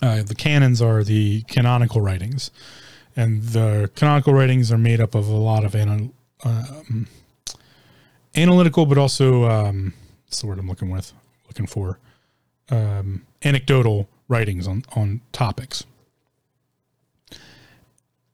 uh, 0.00 0.22
the 0.22 0.34
canons 0.34 0.80
are 0.80 1.04
the 1.04 1.42
canonical 1.42 2.00
writings, 2.00 2.50
and 3.16 3.42
the 3.42 3.90
canonical 3.94 4.32
writings 4.32 4.72
are 4.72 4.78
made 4.78 5.00
up 5.00 5.14
of 5.14 5.28
a 5.28 5.36
lot 5.36 5.64
of 5.64 5.74
um, 5.74 7.06
analytical, 8.34 8.86
but 8.86 8.96
also 8.96 9.44
um, 9.44 9.92
that's 10.26 10.40
the 10.40 10.46
word 10.46 10.58
I'm 10.58 10.68
looking 10.68 10.90
with 10.90 11.12
looking 11.48 11.66
for 11.66 11.98
um, 12.70 13.26
anecdotal 13.42 14.08
writings 14.28 14.68
on 14.68 14.84
on 14.94 15.20
topics. 15.32 15.84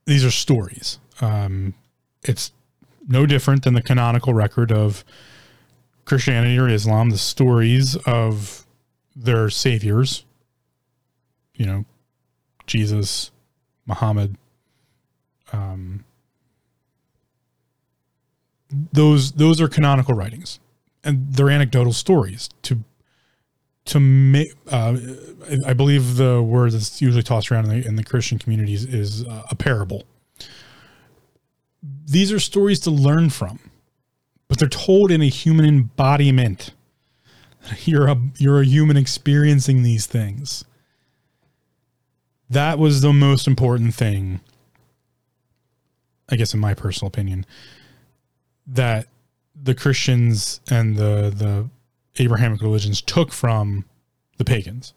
These 0.05 0.25
are 0.25 0.31
stories. 0.31 0.99
Um, 1.21 1.75
it's 2.23 2.53
no 3.07 3.27
different 3.27 3.65
than 3.65 3.75
the 3.75 3.83
canonical 3.83 4.35
record 4.35 4.73
of 4.73 5.05
Christianity 6.05 6.59
or 6.59 6.69
Islam, 6.69 7.11
the 7.11 7.19
stories 7.19 7.97
of 8.07 8.67
their 9.15 9.51
saviors, 9.51 10.25
you 11.55 11.67
know, 11.67 11.85
Jesus, 12.67 13.31
Muhammad, 13.87 14.37
um, 15.53 16.05
those 18.93 19.33
those 19.33 19.61
are 19.61 19.69
canonical 19.69 20.15
writings, 20.15 20.59
and 21.05 21.33
they're 21.33 21.51
anecdotal 21.51 21.93
stories 21.93 22.49
to 22.63 22.83
to 23.87 24.01
make. 24.01 24.49
Uh, 24.71 24.97
I 25.65 25.73
believe 25.73 26.17
the 26.17 26.43
word 26.43 26.73
that's 26.73 27.01
usually 27.01 27.23
tossed 27.23 27.51
around 27.51 27.67
in 27.67 27.81
the, 27.81 27.87
in 27.87 27.97
the 27.97 28.05
Christian 28.05 28.39
communities 28.39 28.85
is 28.85 29.25
uh, 29.25 29.45
a 29.51 29.55
parable. 29.55 30.05
These 32.07 32.33
are 32.33 32.41
stories 32.41 32.81
to 32.81 32.91
learn 32.91 33.31
from, 33.31 33.59
but 34.49 34.59
they're 34.59 34.69
told 34.69 35.11
in 35.11 35.23
a 35.23 35.29
human 35.29 35.67
embodiment. 35.67 36.73
You're 37.85 38.07
a 38.07 38.17
you're 38.39 38.61
a 38.61 38.65
human 38.65 38.97
experiencing 38.97 39.83
these 39.83 40.07
things. 40.07 40.65
That 42.49 42.79
was 42.79 43.01
the 43.01 43.13
most 43.13 43.49
important 43.49 43.95
thing 43.95 44.41
I 46.29 46.37
guess 46.37 46.55
in 46.55 46.61
my 46.61 46.75
personal 46.75 47.09
opinion, 47.09 47.47
that 48.67 49.07
the 49.61 49.75
Christians 49.75 50.61
and 50.71 50.97
the 50.97 51.33
the 51.35 51.69
Abrahamic 52.23 52.63
religions 52.63 53.01
took 53.01 53.33
from 53.33 53.85
the 54.39 54.45
pagans 54.45 54.93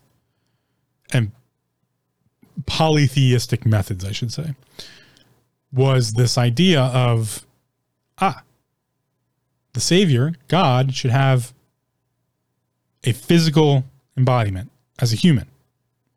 and 1.14 1.32
polytheistic 2.66 3.66
methods, 3.66 4.04
I 4.06 4.12
should 4.12 4.34
say, 4.34 4.56
was 5.72 6.14
this 6.14 6.38
idea 6.38 6.82
of 6.82 7.46
ah, 8.20 8.44
the 9.74 9.80
Savior, 9.80 10.34
God, 10.48 10.94
should 10.94 11.12
have 11.12 11.54
a 13.04 13.14
physical 13.14 13.86
embodiment 14.18 14.72
as 15.00 15.14
a 15.14 15.16
human 15.16 15.48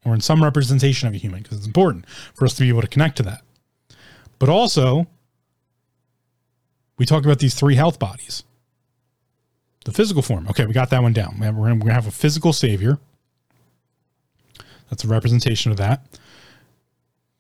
or 0.05 0.15
in 0.15 0.21
some 0.21 0.43
representation 0.43 1.09
of 1.09 1.15
a 1.15 1.19
human 1.19 1.43
because 1.43 1.59
it's 1.59 1.67
important 1.67 2.09
for 2.35 2.45
us 2.45 2.55
to 2.55 2.63
be 2.63 2.69
able 2.69 2.81
to 2.81 2.89
connect 2.89 3.17
to 3.17 3.23
that. 3.23 3.43
But 4.39 4.49
also, 4.49 5.07
we 6.99 7.07
talk 7.07 7.25
about 7.25 7.39
these 7.39 7.55
three 7.55 7.77
health 7.77 7.99
bodies. 7.99 8.43
The 9.85 9.93
physical 9.93 10.23
form. 10.23 10.47
Okay, 10.49 10.67
we 10.67 10.73
got 10.73 10.91
that 10.91 11.03
one 11.03 11.13
down. 11.13 11.37
We're 11.41 11.53
going 11.53 11.81
to 11.81 11.93
have 11.93 12.07
a 12.07 12.13
physical 12.13 12.53
savior. 12.53 12.99
That's 14.91 15.05
a 15.05 15.09
representation 15.09 15.71
of 15.71 15.79
that. 15.79 16.05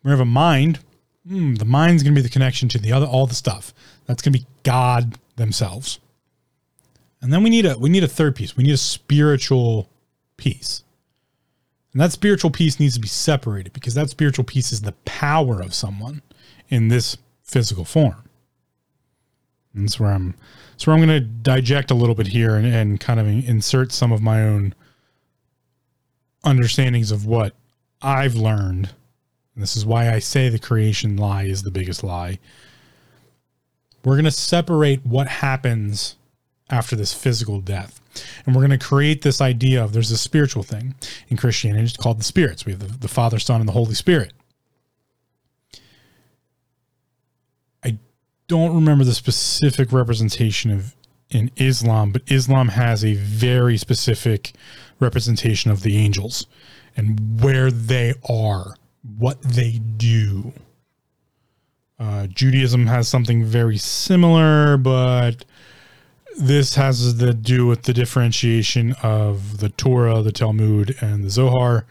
We 0.02 0.10
have 0.10 0.20
a 0.20 0.24
mind. 0.24 0.80
Mm, 1.28 1.58
the 1.58 1.64
mind's 1.64 2.02
going 2.02 2.14
to 2.14 2.18
be 2.18 2.22
the 2.22 2.32
connection 2.32 2.68
to 2.70 2.78
the 2.78 2.92
other, 2.92 3.06
all 3.06 3.26
the 3.26 3.34
stuff. 3.34 3.72
That's 4.06 4.22
going 4.22 4.32
to 4.32 4.40
be 4.40 4.46
God 4.64 5.18
themselves. 5.36 6.00
And 7.20 7.32
then 7.32 7.42
we 7.42 7.50
need 7.50 7.66
a 7.66 7.78
we 7.78 7.88
need 7.88 8.02
a 8.02 8.08
third 8.08 8.34
piece. 8.34 8.56
We 8.56 8.64
need 8.64 8.72
a 8.72 8.78
spiritual 8.78 9.88
piece. 10.36 10.82
And 11.92 12.00
that 12.00 12.10
spiritual 12.10 12.50
piece 12.50 12.80
needs 12.80 12.94
to 12.94 13.00
be 13.00 13.08
separated 13.08 13.72
because 13.72 13.94
that 13.94 14.10
spiritual 14.10 14.44
piece 14.44 14.72
is 14.72 14.80
the 14.80 14.92
power 15.04 15.60
of 15.60 15.74
someone 15.74 16.22
in 16.68 16.88
this 16.88 17.18
physical 17.42 17.84
form. 17.84 18.28
And 19.74 19.84
that's 19.84 20.00
where 20.00 20.10
I'm. 20.10 20.34
So 20.76 20.90
I'm 20.90 20.98
going 20.98 21.08
to 21.08 21.20
digest 21.20 21.90
a 21.90 21.94
little 21.94 22.14
bit 22.14 22.28
here 22.28 22.56
and, 22.56 22.66
and 22.66 22.98
kind 22.98 23.20
of 23.20 23.26
insert 23.28 23.92
some 23.92 24.10
of 24.10 24.20
my 24.20 24.42
own 24.42 24.74
understandings 26.44 27.12
of 27.12 27.24
what 27.24 27.54
I've 28.00 28.34
learned. 28.34 28.90
And 29.54 29.62
this 29.62 29.76
is 29.76 29.84
why 29.84 30.12
I 30.12 30.18
say 30.18 30.48
the 30.48 30.58
creation 30.58 31.16
lie 31.16 31.44
is 31.44 31.62
the 31.62 31.70
biggest 31.70 32.02
lie. 32.02 32.38
We're 34.04 34.14
going 34.14 34.24
to 34.24 34.30
separate 34.30 35.04
what 35.06 35.28
happens 35.28 36.16
after 36.70 36.96
this 36.96 37.12
physical 37.12 37.60
death. 37.60 38.00
And 38.44 38.54
we're 38.54 38.66
going 38.66 38.78
to 38.78 38.84
create 38.84 39.22
this 39.22 39.40
idea 39.40 39.82
of 39.82 39.92
there's 39.92 40.10
a 40.10 40.18
spiritual 40.18 40.62
thing 40.62 40.94
in 41.28 41.36
Christianity. 41.36 41.84
It's 41.84 41.96
called 41.96 42.18
the 42.18 42.24
spirits. 42.24 42.66
We 42.66 42.72
have 42.72 42.80
the, 42.80 42.98
the 42.98 43.08
Father, 43.08 43.38
Son, 43.38 43.60
and 43.60 43.68
the 43.68 43.74
Holy 43.74 43.94
Spirit. 43.94 44.32
I 47.84 47.98
don't 48.48 48.74
remember 48.74 49.04
the 49.04 49.14
specific 49.14 49.92
representation 49.92 50.70
of 50.70 50.94
in 51.32 51.50
Islam, 51.56 52.12
but 52.12 52.22
Islam 52.30 52.68
has 52.68 53.04
a 53.04 53.14
very 53.14 53.76
specific 53.78 54.52
representation 55.00 55.70
of 55.70 55.82
the 55.82 55.96
angels 55.96 56.46
and 56.96 57.42
where 57.42 57.70
they 57.70 58.12
are, 58.28 58.74
what 59.02 59.40
they 59.42 59.78
do. 59.78 60.52
Uh, 61.98 62.26
Judaism 62.26 62.86
has 62.86 63.08
something 63.08 63.44
very 63.44 63.76
similar, 63.76 64.76
but 64.76 65.44
this 66.36 66.74
has 66.74 67.14
to 67.14 67.34
do 67.34 67.66
with 67.66 67.82
the 67.82 67.92
differentiation 67.92 68.94
of 69.02 69.58
the 69.58 69.68
Torah, 69.68 70.22
the 70.22 70.32
Talmud, 70.32 70.96
and 71.00 71.22
the 71.24 71.30
Zohar, 71.30 71.84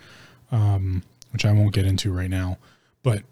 um, 0.52 1.04
which 1.32 1.46
I 1.46 1.52
won't 1.52 1.74
get 1.74 1.86
into 1.86 2.12
right 2.12 2.30
now. 2.30 2.58
But 3.04 3.24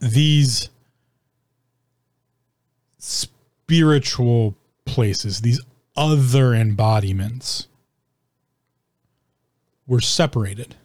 these 0.00 0.70
spiritual 2.98 4.56
places, 4.84 5.42
these 5.42 5.60
other 5.96 6.54
embodiments, 6.54 7.68
were 9.86 10.00
separated 10.00 10.76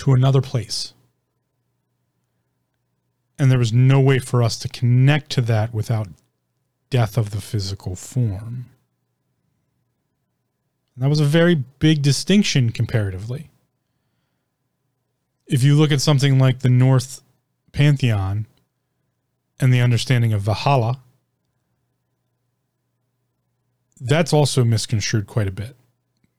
to 0.00 0.12
another 0.12 0.42
place. 0.42 0.92
And 3.38 3.50
there 3.50 3.58
was 3.58 3.72
no 3.72 4.00
way 4.00 4.18
for 4.18 4.42
us 4.42 4.58
to 4.58 4.68
connect 4.68 5.30
to 5.32 5.40
that 5.42 5.72
without 5.72 6.08
death 6.90 7.16
of 7.16 7.30
the 7.30 7.40
physical 7.40 7.96
form. 7.96 8.66
And 10.94 11.04
that 11.04 11.08
was 11.08 11.20
a 11.20 11.24
very 11.24 11.54
big 11.54 12.02
distinction 12.02 12.70
comparatively. 12.70 13.48
If 15.46 15.62
you 15.62 15.74
look 15.74 15.90
at 15.90 16.00
something 16.00 16.38
like 16.38 16.60
the 16.60 16.68
North 16.68 17.22
Pantheon, 17.72 18.46
and 19.60 19.72
the 19.72 19.80
understanding 19.80 20.32
of 20.32 20.40
Valhalla, 20.40 21.00
that's 24.00 24.32
also 24.32 24.64
misconstrued 24.64 25.26
quite 25.26 25.46
a 25.46 25.52
bit. 25.52 25.76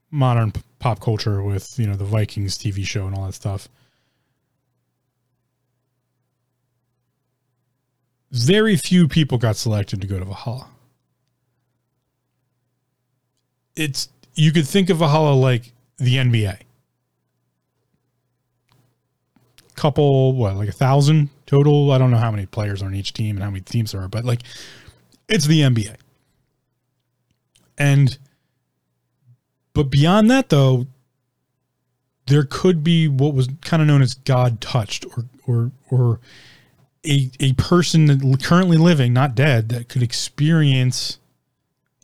Modern 0.09 0.51
pop 0.81 0.99
culture 0.99 1.43
with, 1.43 1.77
you 1.79 1.85
know, 1.85 1.95
the 1.95 2.03
Vikings 2.03 2.57
TV 2.57 2.85
show 2.85 3.05
and 3.05 3.15
all 3.15 3.27
that 3.27 3.33
stuff. 3.33 3.69
Very 8.31 8.75
few 8.75 9.07
people 9.07 9.37
got 9.37 9.55
selected 9.55 10.01
to 10.01 10.07
go 10.07 10.17
to 10.17 10.25
Valhalla. 10.25 10.67
It's 13.75 14.09
you 14.33 14.51
could 14.51 14.67
think 14.67 14.89
of 14.89 14.97
Valhalla 14.97 15.35
like 15.35 15.71
the 15.97 16.15
NBA. 16.15 16.57
Couple 19.75 20.33
what, 20.33 20.55
like 20.55 20.69
a 20.69 20.73
thousand 20.73 21.29
total. 21.45 21.91
I 21.91 21.99
don't 21.99 22.09
know 22.09 22.17
how 22.17 22.31
many 22.31 22.47
players 22.47 22.81
are 22.81 22.87
on 22.87 22.95
each 22.95 23.13
team 23.13 23.35
and 23.35 23.43
how 23.43 23.51
many 23.51 23.61
teams 23.61 23.91
there 23.91 24.01
are, 24.01 24.07
but 24.07 24.25
like 24.25 24.41
it's 25.27 25.45
the 25.45 25.61
NBA. 25.61 25.95
And 27.77 28.17
but 29.73 29.89
beyond 29.89 30.29
that 30.29 30.49
though, 30.49 30.87
there 32.27 32.43
could 32.43 32.83
be 32.83 33.07
what 33.07 33.33
was 33.33 33.49
kind 33.61 33.81
of 33.81 33.87
known 33.87 34.01
as 34.01 34.13
God 34.13 34.61
touched 34.61 35.05
or 35.05 35.25
or 35.47 35.71
or 35.89 36.19
a 37.05 37.31
a 37.39 37.53
person 37.53 38.37
currently 38.37 38.77
living, 38.77 39.13
not 39.13 39.35
dead, 39.35 39.69
that 39.69 39.89
could 39.89 40.03
experience 40.03 41.19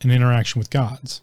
an 0.02 0.12
interaction 0.12 0.60
with 0.60 0.70
gods. 0.70 1.22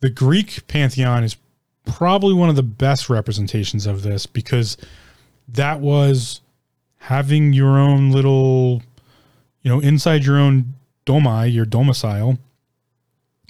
The 0.00 0.10
Greek 0.10 0.66
pantheon 0.66 1.24
is 1.24 1.36
probably 1.84 2.34
one 2.34 2.48
of 2.48 2.56
the 2.56 2.62
best 2.62 3.08
representations 3.08 3.86
of 3.86 4.02
this 4.02 4.26
because 4.26 4.76
that 5.48 5.80
was 5.80 6.40
having 6.98 7.52
your 7.52 7.78
own 7.78 8.10
little, 8.12 8.82
you 9.62 9.70
know, 9.70 9.80
inside 9.80 10.24
your 10.24 10.38
own 10.38 10.74
domai, 11.06 11.52
your 11.52 11.64
domicile, 11.64 12.38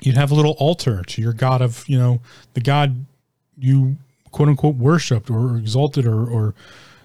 you'd 0.02 0.16
have 0.16 0.30
a 0.30 0.34
little 0.34 0.52
altar 0.58 1.02
to 1.02 1.22
your 1.22 1.32
god 1.32 1.62
of, 1.62 1.88
you 1.88 1.98
know, 1.98 2.20
the 2.54 2.60
god 2.60 3.06
you 3.58 3.96
quote 4.32 4.48
unquote 4.48 4.76
worshipped 4.76 5.30
or 5.30 5.56
exalted 5.56 6.06
or, 6.06 6.28
or 6.28 6.54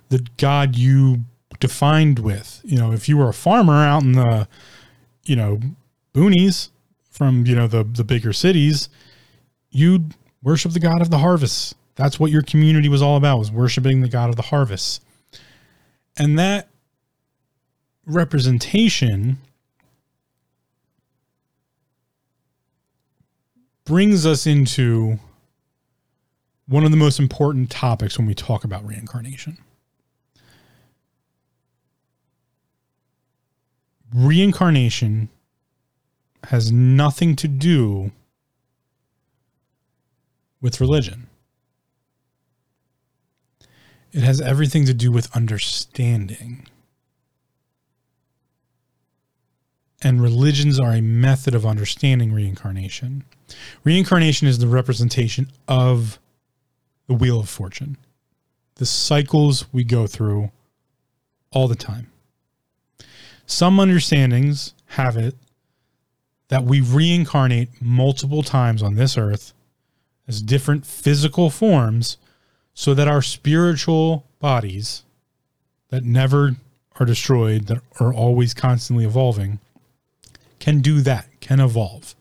the 0.09 0.25
god 0.37 0.75
you 0.75 1.23
defined 1.59 2.19
with. 2.19 2.61
You 2.63 2.77
know, 2.77 2.91
if 2.91 3.07
you 3.07 3.17
were 3.17 3.29
a 3.29 3.33
farmer 3.33 3.83
out 3.83 4.03
in 4.03 4.13
the, 4.13 4.47
you 5.23 5.35
know, 5.35 5.59
boonies 6.13 6.69
from, 7.11 7.45
you 7.45 7.55
know, 7.55 7.67
the, 7.67 7.83
the 7.83 8.03
bigger 8.03 8.33
cities, 8.33 8.89
you'd 9.69 10.15
worship 10.41 10.71
the 10.71 10.79
god 10.79 11.01
of 11.01 11.09
the 11.09 11.19
harvest. 11.19 11.75
That's 11.95 12.19
what 12.19 12.31
your 12.31 12.41
community 12.41 12.89
was 12.89 13.01
all 13.01 13.17
about 13.17 13.39
was 13.39 13.51
worshiping 13.51 14.01
the 14.01 14.07
god 14.07 14.29
of 14.29 14.35
the 14.35 14.43
harvest. 14.43 15.03
And 16.17 16.37
that 16.39 16.69
representation 18.05 19.37
brings 23.87 24.25
us 24.25 24.45
into 24.45 25.17
one 26.67 26.83
of 26.83 26.91
the 26.91 26.97
most 26.97 27.19
important 27.19 27.69
topics 27.69 28.17
when 28.17 28.27
we 28.27 28.35
talk 28.35 28.65
about 28.65 28.85
reincarnation. 28.85 29.57
Reincarnation 34.13 35.29
has 36.43 36.69
nothing 36.69 37.37
to 37.37 37.47
do 37.47 38.11
with 40.59 40.81
religion. 40.81 41.27
It 44.11 44.23
has 44.23 44.41
everything 44.41 44.85
to 44.85 44.93
do 44.93 45.13
with 45.13 45.33
understanding. 45.33 46.67
And 50.01 50.21
religions 50.21 50.77
are 50.77 50.91
a 50.91 51.01
method 51.01 51.55
of 51.55 51.65
understanding 51.65 52.33
reincarnation. 52.33 53.23
Reincarnation 53.83 54.47
is 54.47 54.59
the 54.59 54.67
representation 54.67 55.49
of 55.67 56.19
the 57.07 57.13
wheel 57.13 57.39
of 57.39 57.49
fortune, 57.49 57.97
the 58.75 58.85
cycles 58.85 59.65
we 59.71 59.83
go 59.83 60.07
through 60.07 60.51
all 61.51 61.67
the 61.67 61.75
time. 61.75 62.11
Some 63.45 63.79
understandings 63.79 64.73
have 64.91 65.15
it 65.15 65.35
that 66.49 66.63
we 66.63 66.81
reincarnate 66.81 67.81
multiple 67.81 68.43
times 68.43 68.83
on 68.83 68.95
this 68.95 69.17
earth 69.17 69.53
as 70.27 70.41
different 70.41 70.85
physical 70.85 71.49
forms 71.49 72.17
so 72.73 72.93
that 72.93 73.07
our 73.07 73.21
spiritual 73.21 74.25
bodies 74.39 75.03
that 75.89 76.03
never 76.03 76.57
are 76.99 77.05
destroyed, 77.05 77.67
that 77.67 77.81
are 77.99 78.13
always 78.13 78.53
constantly 78.53 79.05
evolving, 79.05 79.59
can 80.59 80.79
do 80.79 81.01
that, 81.01 81.27
can 81.39 81.59
evolve. 81.59 82.15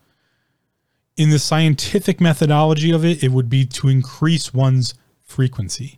In 1.17 1.31
the 1.31 1.39
scientific 1.39 2.21
methodology 2.21 2.91
of 2.91 3.03
it, 3.03 3.23
it 3.23 3.31
would 3.31 3.49
be 3.49 3.65
to 3.65 3.87
increase 3.87 4.53
one's 4.53 4.93
frequency, 5.23 5.97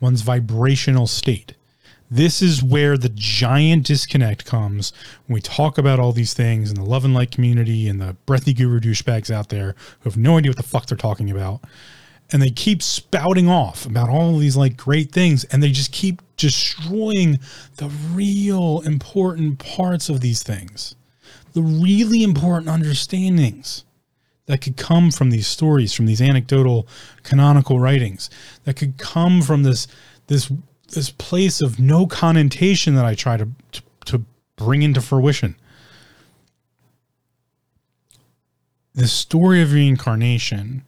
one's 0.00 0.22
vibrational 0.22 1.06
state. 1.06 1.54
This 2.10 2.42
is 2.42 2.60
where 2.60 2.98
the 2.98 3.10
giant 3.10 3.86
disconnect 3.86 4.44
comes 4.44 4.92
when 5.26 5.34
we 5.34 5.40
talk 5.40 5.78
about 5.78 6.00
all 6.00 6.10
these 6.10 6.34
things 6.34 6.68
in 6.68 6.74
the 6.74 6.84
love 6.84 7.04
and 7.04 7.14
light 7.14 7.30
community 7.30 7.86
and 7.86 8.00
the 8.00 8.16
breathy 8.26 8.52
guru 8.52 8.80
douchebags 8.80 9.30
out 9.30 9.50
there 9.50 9.76
who 10.00 10.10
have 10.10 10.16
no 10.16 10.38
idea 10.38 10.50
what 10.50 10.56
the 10.56 10.64
fuck 10.64 10.86
they're 10.86 10.98
talking 10.98 11.30
about. 11.30 11.60
And 12.32 12.42
they 12.42 12.50
keep 12.50 12.82
spouting 12.82 13.48
off 13.48 13.86
about 13.86 14.08
all 14.08 14.36
these 14.36 14.56
like 14.56 14.76
great 14.76 15.12
things 15.12 15.44
and 15.44 15.62
they 15.62 15.70
just 15.70 15.92
keep 15.92 16.22
destroying 16.36 17.38
the 17.76 17.88
real 18.12 18.80
important 18.80 19.60
parts 19.60 20.08
of 20.08 20.20
these 20.20 20.42
things, 20.42 20.96
the 21.52 21.62
really 21.62 22.24
important 22.24 22.68
understandings 22.68 23.84
that 24.46 24.60
could 24.60 24.76
come 24.76 25.10
from 25.10 25.30
these 25.30 25.46
stories, 25.46 25.92
from 25.92 26.06
these 26.06 26.20
anecdotal 26.20 26.86
canonical 27.22 27.78
writings, 27.78 28.30
that 28.64 28.76
could 28.76 28.98
come 28.98 29.42
from 29.42 29.62
this 29.62 29.86
this 30.26 30.50
this 30.88 31.10
place 31.10 31.60
of 31.60 31.78
no 31.78 32.06
connotation 32.06 32.94
that 32.96 33.04
I 33.04 33.14
try 33.14 33.36
to, 33.36 33.48
to, 33.72 33.82
to 34.06 34.24
bring 34.56 34.82
into 34.82 35.00
fruition. 35.00 35.56
The 38.94 39.06
story 39.06 39.62
of 39.62 39.72
reincarnation 39.72 40.82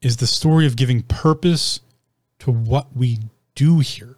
is 0.00 0.18
the 0.18 0.26
story 0.26 0.66
of 0.66 0.76
giving 0.76 1.02
purpose 1.02 1.80
to 2.38 2.52
what 2.52 2.96
we 2.96 3.18
do 3.54 3.80
here. 3.80 4.16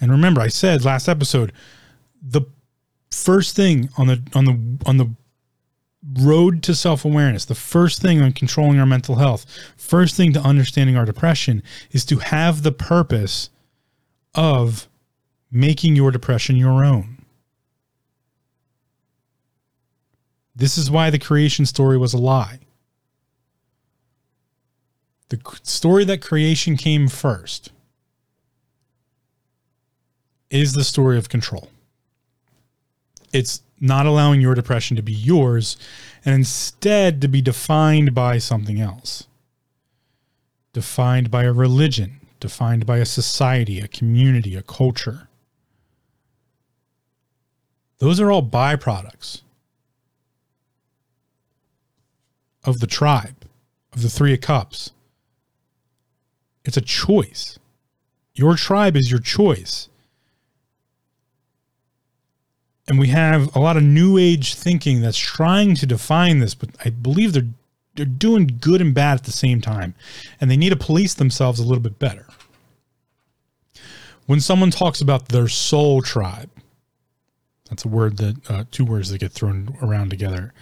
And 0.00 0.10
remember, 0.10 0.42
I 0.42 0.48
said 0.48 0.84
last 0.84 1.08
episode, 1.08 1.52
the 2.20 2.42
first 3.10 3.56
thing 3.56 3.88
on 3.96 4.08
the 4.08 4.22
on 4.34 4.44
the 4.44 4.78
on 4.84 4.96
the 4.98 5.10
road 6.20 6.62
to 6.64 6.74
self 6.74 7.04
awareness, 7.04 7.44
the 7.44 7.54
first 7.54 8.00
thing 8.00 8.20
on 8.20 8.32
controlling 8.32 8.78
our 8.78 8.86
mental 8.86 9.16
health, 9.16 9.46
first 9.76 10.16
thing 10.16 10.32
to 10.32 10.40
understanding 10.40 10.96
our 10.96 11.04
depression 11.04 11.62
is 11.90 12.04
to 12.06 12.18
have 12.18 12.62
the 12.62 12.72
purpose 12.72 13.50
of 14.34 14.88
making 15.50 15.96
your 15.96 16.10
depression 16.10 16.56
your 16.56 16.84
own. 16.84 17.24
This 20.54 20.78
is 20.78 20.90
why 20.90 21.10
the 21.10 21.18
creation 21.18 21.66
story 21.66 21.98
was 21.98 22.14
a 22.14 22.18
lie. 22.18 22.60
The 25.28 25.40
story 25.62 26.04
that 26.04 26.22
creation 26.22 26.76
came 26.76 27.08
first 27.08 27.72
is 30.50 30.72
the 30.72 30.84
story 30.84 31.18
of 31.18 31.28
control. 31.28 31.68
It's 33.32 33.62
not 33.80 34.06
allowing 34.06 34.40
your 34.40 34.54
depression 34.54 34.96
to 34.96 35.02
be 35.02 35.12
yours 35.12 35.76
and 36.24 36.34
instead 36.34 37.20
to 37.20 37.28
be 37.28 37.42
defined 37.42 38.14
by 38.14 38.38
something 38.38 38.80
else. 38.80 39.26
Defined 40.72 41.30
by 41.30 41.44
a 41.44 41.52
religion, 41.52 42.20
defined 42.40 42.86
by 42.86 42.98
a 42.98 43.06
society, 43.06 43.80
a 43.80 43.88
community, 43.88 44.56
a 44.56 44.62
culture. 44.62 45.28
Those 47.98 48.20
are 48.20 48.30
all 48.30 48.42
byproducts 48.42 49.42
of 52.64 52.80
the 52.80 52.86
tribe, 52.86 53.46
of 53.92 54.02
the 54.02 54.10
Three 54.10 54.34
of 54.34 54.40
Cups. 54.40 54.90
It's 56.64 56.76
a 56.76 56.82
choice. 56.82 57.58
Your 58.34 58.56
tribe 58.56 58.96
is 58.96 59.10
your 59.10 59.20
choice 59.20 59.88
and 62.88 62.98
we 62.98 63.08
have 63.08 63.54
a 63.56 63.58
lot 63.58 63.76
of 63.76 63.82
new 63.82 64.16
age 64.16 64.54
thinking 64.54 65.00
that's 65.00 65.18
trying 65.18 65.74
to 65.76 65.86
define 65.86 66.38
this, 66.38 66.54
but 66.54 66.70
I 66.84 66.90
believe 66.90 67.32
they're 67.32 67.48
they're 67.96 68.04
doing 68.04 68.58
good 68.60 68.82
and 68.82 68.94
bad 68.94 69.18
at 69.18 69.24
the 69.24 69.32
same 69.32 69.62
time, 69.62 69.94
and 70.38 70.50
they 70.50 70.56
need 70.56 70.68
to 70.68 70.76
police 70.76 71.14
themselves 71.14 71.58
a 71.58 71.64
little 71.64 71.82
bit 71.82 71.98
better. 71.98 72.26
When 74.26 74.40
someone 74.40 74.70
talks 74.70 75.00
about 75.00 75.28
their 75.28 75.48
soul 75.48 76.02
tribe, 76.02 76.50
that's 77.70 77.84
a 77.84 77.88
word 77.88 78.18
that 78.18 78.50
uh, 78.50 78.64
two 78.70 78.84
words 78.84 79.10
that 79.10 79.18
get 79.18 79.32
thrown 79.32 79.76
around 79.80 80.10
together. 80.10 80.52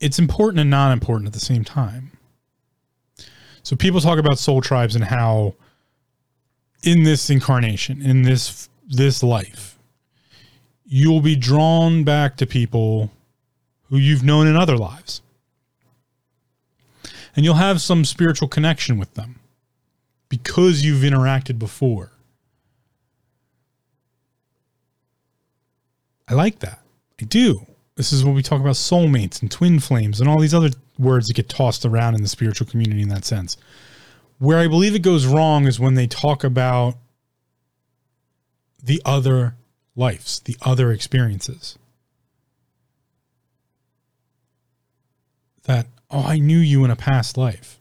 It's 0.00 0.18
important 0.18 0.60
and 0.60 0.70
not 0.70 0.92
important 0.92 1.26
at 1.26 1.32
the 1.32 1.40
same 1.40 1.64
time. 1.64 2.12
So 3.62 3.74
people 3.74 4.00
talk 4.00 4.18
about 4.18 4.38
soul 4.38 4.60
tribes 4.60 4.94
and 4.94 5.04
how 5.04 5.54
in 6.82 7.02
this 7.02 7.30
incarnation, 7.30 8.02
in 8.02 8.22
this 8.22 8.68
this 8.86 9.22
life, 9.22 9.78
you'll 10.84 11.20
be 11.20 11.36
drawn 11.36 12.04
back 12.04 12.36
to 12.36 12.46
people 12.46 13.10
who 13.88 13.96
you've 13.96 14.22
known 14.22 14.46
in 14.46 14.56
other 14.56 14.76
lives. 14.76 15.22
And 17.36 17.44
you'll 17.44 17.54
have 17.54 17.80
some 17.80 18.04
spiritual 18.04 18.48
connection 18.48 18.98
with 18.98 19.14
them 19.14 19.40
because 20.28 20.84
you've 20.84 21.02
interacted 21.02 21.58
before. 21.58 22.12
I 26.28 26.34
like 26.34 26.60
that. 26.60 26.80
I 27.20 27.24
do. 27.24 27.66
This 27.96 28.12
is 28.12 28.24
what 28.24 28.34
we 28.34 28.42
talk 28.42 28.60
about 28.60 28.74
soulmates 28.74 29.40
and 29.40 29.50
twin 29.50 29.78
flames 29.78 30.20
and 30.20 30.28
all 30.28 30.40
these 30.40 30.54
other 30.54 30.70
words 30.98 31.28
that 31.28 31.34
get 31.34 31.48
tossed 31.48 31.84
around 31.84 32.14
in 32.14 32.22
the 32.22 32.28
spiritual 32.28 32.66
community 32.66 33.02
in 33.02 33.08
that 33.08 33.24
sense. 33.24 33.56
Where 34.38 34.58
I 34.58 34.66
believe 34.66 34.94
it 34.94 35.02
goes 35.02 35.26
wrong 35.26 35.66
is 35.66 35.78
when 35.78 35.94
they 35.94 36.06
talk 36.06 36.42
about 36.42 36.96
the 38.84 39.00
other 39.04 39.56
lives, 39.96 40.40
the 40.40 40.56
other 40.60 40.92
experiences. 40.92 41.78
That, 45.64 45.86
oh, 46.10 46.22
I 46.22 46.38
knew 46.38 46.58
you 46.58 46.84
in 46.84 46.90
a 46.90 46.96
past 46.96 47.38
life. 47.38 47.80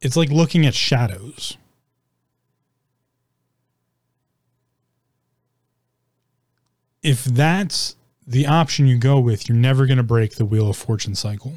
It's 0.00 0.16
like 0.16 0.30
looking 0.30 0.64
at 0.64 0.74
shadows. 0.74 1.58
If 7.02 7.24
that's 7.24 7.96
the 8.26 8.46
option 8.46 8.86
you 8.86 8.96
go 8.96 9.20
with, 9.20 9.48
you're 9.48 9.58
never 9.58 9.86
going 9.86 9.98
to 9.98 10.02
break 10.02 10.36
the 10.36 10.44
Wheel 10.46 10.70
of 10.70 10.76
Fortune 10.76 11.14
cycle. 11.14 11.54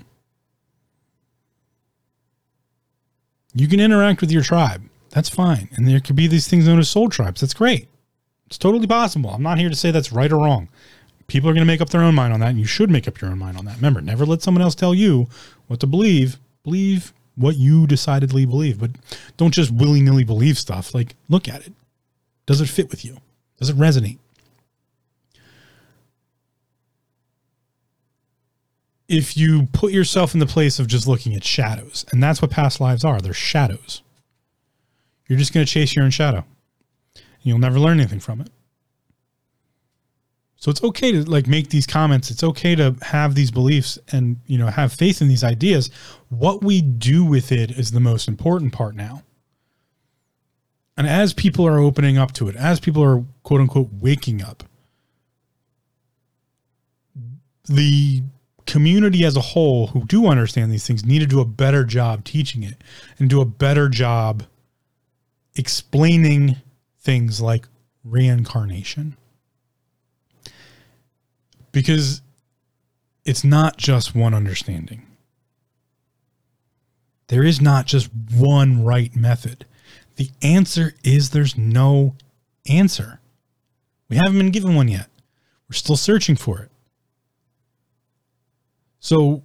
You 3.54 3.70
can 3.70 3.80
interact 3.80 4.20
with 4.20 4.32
your 4.32 4.44
tribe. 4.44 4.82
That's 5.16 5.30
fine. 5.30 5.70
And 5.72 5.88
there 5.88 6.02
could 6.02 6.18
be 6.18 6.28
these 6.28 6.50
things 6.50 6.68
known 6.68 6.78
as 6.78 6.90
soul 6.90 7.08
tribes. 7.08 7.40
That's 7.40 7.54
great. 7.54 7.88
It's 8.48 8.58
totally 8.58 8.86
possible. 8.86 9.30
I'm 9.30 9.42
not 9.42 9.58
here 9.58 9.70
to 9.70 9.76
say 9.76 9.90
that's 9.90 10.12
right 10.12 10.32
or 10.32 10.40
wrong. 10.40 10.68
People 11.28 11.50
are 11.50 11.54
going 11.54 11.62
to 11.62 11.66
make 11.66 11.80
up 11.80 11.90
their 11.90 12.04
own 12.04 12.14
mind 12.14 12.34
on 12.34 12.42
that, 12.42 12.50
and 12.50 12.60
you 12.60 12.66
should 12.66 12.92
make 12.92 13.08
up 13.08 13.22
your 13.22 13.32
own 13.32 13.40
mind 13.40 13.58
on 13.58 13.64
that. 13.64 13.78
Remember, 13.78 14.02
never 14.02 14.26
let 14.26 14.42
someone 14.42 14.62
else 14.62 14.76
tell 14.76 14.94
you 14.94 15.28
what 15.68 15.80
to 15.80 15.88
believe. 15.88 16.38
Believe 16.64 17.14
what 17.36 17.56
you 17.56 17.88
decidedly 17.88 18.46
believe, 18.46 18.78
but 18.78 18.92
don't 19.38 19.54
just 19.54 19.72
willy 19.72 20.02
nilly 20.02 20.26
believe 20.26 20.58
stuff. 20.58 20.94
Like, 20.94 21.16
look 21.30 21.48
at 21.48 21.66
it. 21.66 21.72
Does 22.46 22.60
it 22.60 22.68
fit 22.68 22.90
with 22.90 23.06
you? 23.06 23.18
Does 23.58 23.70
it 23.70 23.78
resonate? 23.78 24.18
If 29.08 29.38
you 29.38 29.70
put 29.72 29.94
yourself 29.94 30.34
in 30.34 30.42
the 30.42 30.46
place 30.46 30.78
of 30.78 30.88
just 30.88 31.08
looking 31.08 31.36
at 31.36 31.46
shadows, 31.46 32.06
and 32.12 32.22
that's 32.22 32.42
what 32.42 32.52
past 32.52 32.82
lives 32.82 33.06
are, 33.06 33.22
they're 33.22 33.34
shadows. 33.34 34.02
You're 35.28 35.40
just 35.40 35.54
going 35.54 35.66
to 35.66 35.72
chase 35.72 35.96
your 35.96 36.06
own 36.06 36.12
shadow. 36.12 36.46
And 37.16 37.24
you'll 37.44 37.60
never 37.60 37.80
learn 37.80 38.00
anything 38.00 38.20
from 38.20 38.42
it. 38.42 38.50
So 40.58 40.72
it's 40.72 40.84
okay 40.84 41.12
to 41.12 41.30
like 41.30 41.48
make 41.48 41.70
these 41.70 41.86
comments. 41.86 42.32
It's 42.32 42.44
okay 42.44 42.76
to 42.76 42.96
have 43.02 43.36
these 43.36 43.52
beliefs 43.52 44.00
and, 44.12 44.38
you 44.48 44.58
know, 44.58 44.68
have 44.68 44.92
faith 44.94 45.22
in 45.22 45.28
these 45.28 45.44
ideas. 45.44 45.92
What 46.30 46.64
we 46.64 46.82
do 46.82 47.24
with 47.24 47.52
it 47.52 47.72
is 47.72 47.92
the 47.92 48.00
most 48.00 48.28
important 48.28 48.74
part 48.74 48.96
now. 48.96 49.24
And 50.98 51.08
as 51.08 51.34
people 51.34 51.68
are 51.68 51.78
opening 51.78 52.18
up 52.18 52.32
to 52.34 52.48
it, 52.48 52.56
as 52.56 52.80
people 52.80 53.04
are 53.04 53.24
quote 53.44 53.62
unquote 53.62 53.90
waking 54.00 54.42
up, 54.42 54.64
the 57.66 58.24
community 58.66 59.26
as 59.26 59.36
a 59.36 59.42
whole 59.42 59.88
who 59.88 60.06
do 60.06 60.28
understand 60.28 60.72
these 60.72 60.88
things 60.88 61.06
need 61.06 61.20
to 61.20 61.28
do 61.28 61.40
a 61.40 61.46
better 61.46 61.84
job 61.84 62.24
teaching 62.24 62.64
it 62.64 62.82
and 63.20 63.30
do 63.30 63.42
a 63.42 63.46
better 63.46 63.90
job 63.90 64.44
explaining 65.56 66.58
things 67.00 67.42
like 67.42 67.68
reincarnation. 68.04 69.16
Because 71.72 72.22
it's 73.26 73.44
not 73.44 73.78
just 73.78 74.16
one 74.16 74.34
understanding. 74.34 75.06
There 77.28 77.44
is 77.44 77.60
not 77.60 77.86
just 77.86 78.10
one 78.32 78.84
right 78.84 79.16
method. 79.16 79.66
The 80.16 80.30
answer 80.42 80.94
is 81.04 81.30
there's 81.30 81.58
no 81.58 82.16
answer. 82.68 83.20
We 84.10 84.18
haven't 84.18 84.38
been 84.38 84.52
given 84.52 84.76
one 84.76 84.88
yet. 84.88 85.10
We're 85.68 85.74
still 85.74 85.98
searching 85.98 86.36
for 86.36 86.60
it. 86.60 86.70
So 89.00 89.44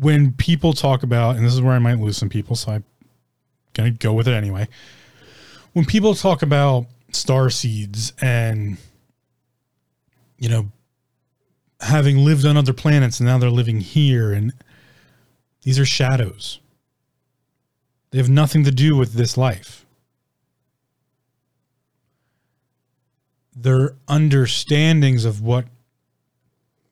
when 0.00 0.32
people 0.32 0.72
talk 0.72 1.02
about, 1.02 1.36
and 1.36 1.46
this 1.46 1.54
is 1.54 1.62
where 1.62 1.74
I 1.74 1.78
might 1.78 1.98
lose 1.98 2.16
some 2.16 2.28
people, 2.28 2.56
so 2.56 2.72
I'm 2.72 2.84
going 3.74 3.92
to 3.92 3.98
go 3.98 4.12
with 4.12 4.28
it 4.28 4.34
anyway. 4.34 4.68
When 5.72 5.84
people 5.84 6.14
talk 6.14 6.42
about 6.42 6.86
star 7.12 7.50
seeds 7.50 8.12
and, 8.20 8.78
you 10.38 10.48
know, 10.48 10.70
having 11.80 12.18
lived 12.18 12.44
on 12.44 12.56
other 12.56 12.72
planets 12.72 13.20
and 13.20 13.28
now 13.28 13.38
they're 13.38 13.50
living 13.50 13.80
here, 13.80 14.32
and 14.32 14.52
these 15.62 15.78
are 15.78 15.84
shadows. 15.84 16.60
They 18.10 18.18
have 18.18 18.28
nothing 18.28 18.64
to 18.64 18.70
do 18.70 18.96
with 18.96 19.12
this 19.12 19.36
life. 19.36 19.84
Their 23.54 23.94
understandings 24.06 25.24
of 25.24 25.40
what 25.40 25.66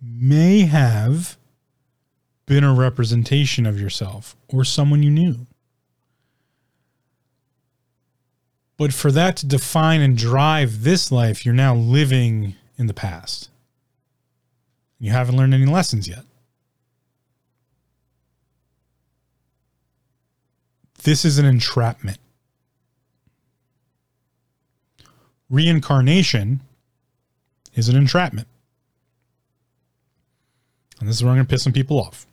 may 0.01 0.61
have 0.61 1.37
been 2.45 2.65
a 2.65 2.75
representation 2.75 3.67
of 3.67 3.81
yourself 3.81 4.37
or 4.49 4.65
someone 4.65 5.03
you 5.03 5.11
knew. 5.11 5.47
But 8.77 8.93
for 8.93 9.11
that 9.13 9.37
to 9.39 9.47
define 9.47 10.01
and 10.03 10.17
drive 10.17 10.83
this 10.83 11.11
life, 11.11 11.45
you're 11.45 11.55
now 11.55 11.75
living 11.75 12.55
in 12.77 12.87
the 12.87 12.95
past. 12.95 13.49
You 14.99 15.13
haven't 15.13 15.37
learned 15.37 15.55
any 15.55 15.67
lessons 15.67 16.09
yet. 16.09 16.25
This 21.03 21.25
is 21.25 21.39
an 21.39 21.47
entrapment. 21.47 22.19
Reincarnation 25.49 26.61
is 27.75 27.89
an 27.89 27.97
entrapment. 27.97 28.49
And 30.99 31.09
this 31.09 31.17
is 31.17 31.23
where 31.23 31.31
I'm 31.31 31.37
going 31.37 31.47
to 31.47 31.51
piss 31.51 31.63
some 31.63 31.73
people 31.73 32.01
off. 32.01 32.27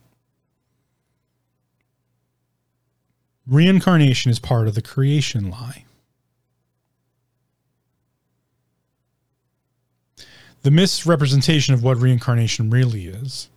Reincarnation 3.46 4.30
is 4.30 4.38
part 4.38 4.66
of 4.66 4.74
the 4.74 4.82
creation 4.82 5.50
lie. 5.50 5.83
The 10.64 10.70
misrepresentation 10.70 11.74
of 11.74 11.82
what 11.82 11.98
reincarnation 11.98 12.70
really 12.70 13.06
is 13.06 13.50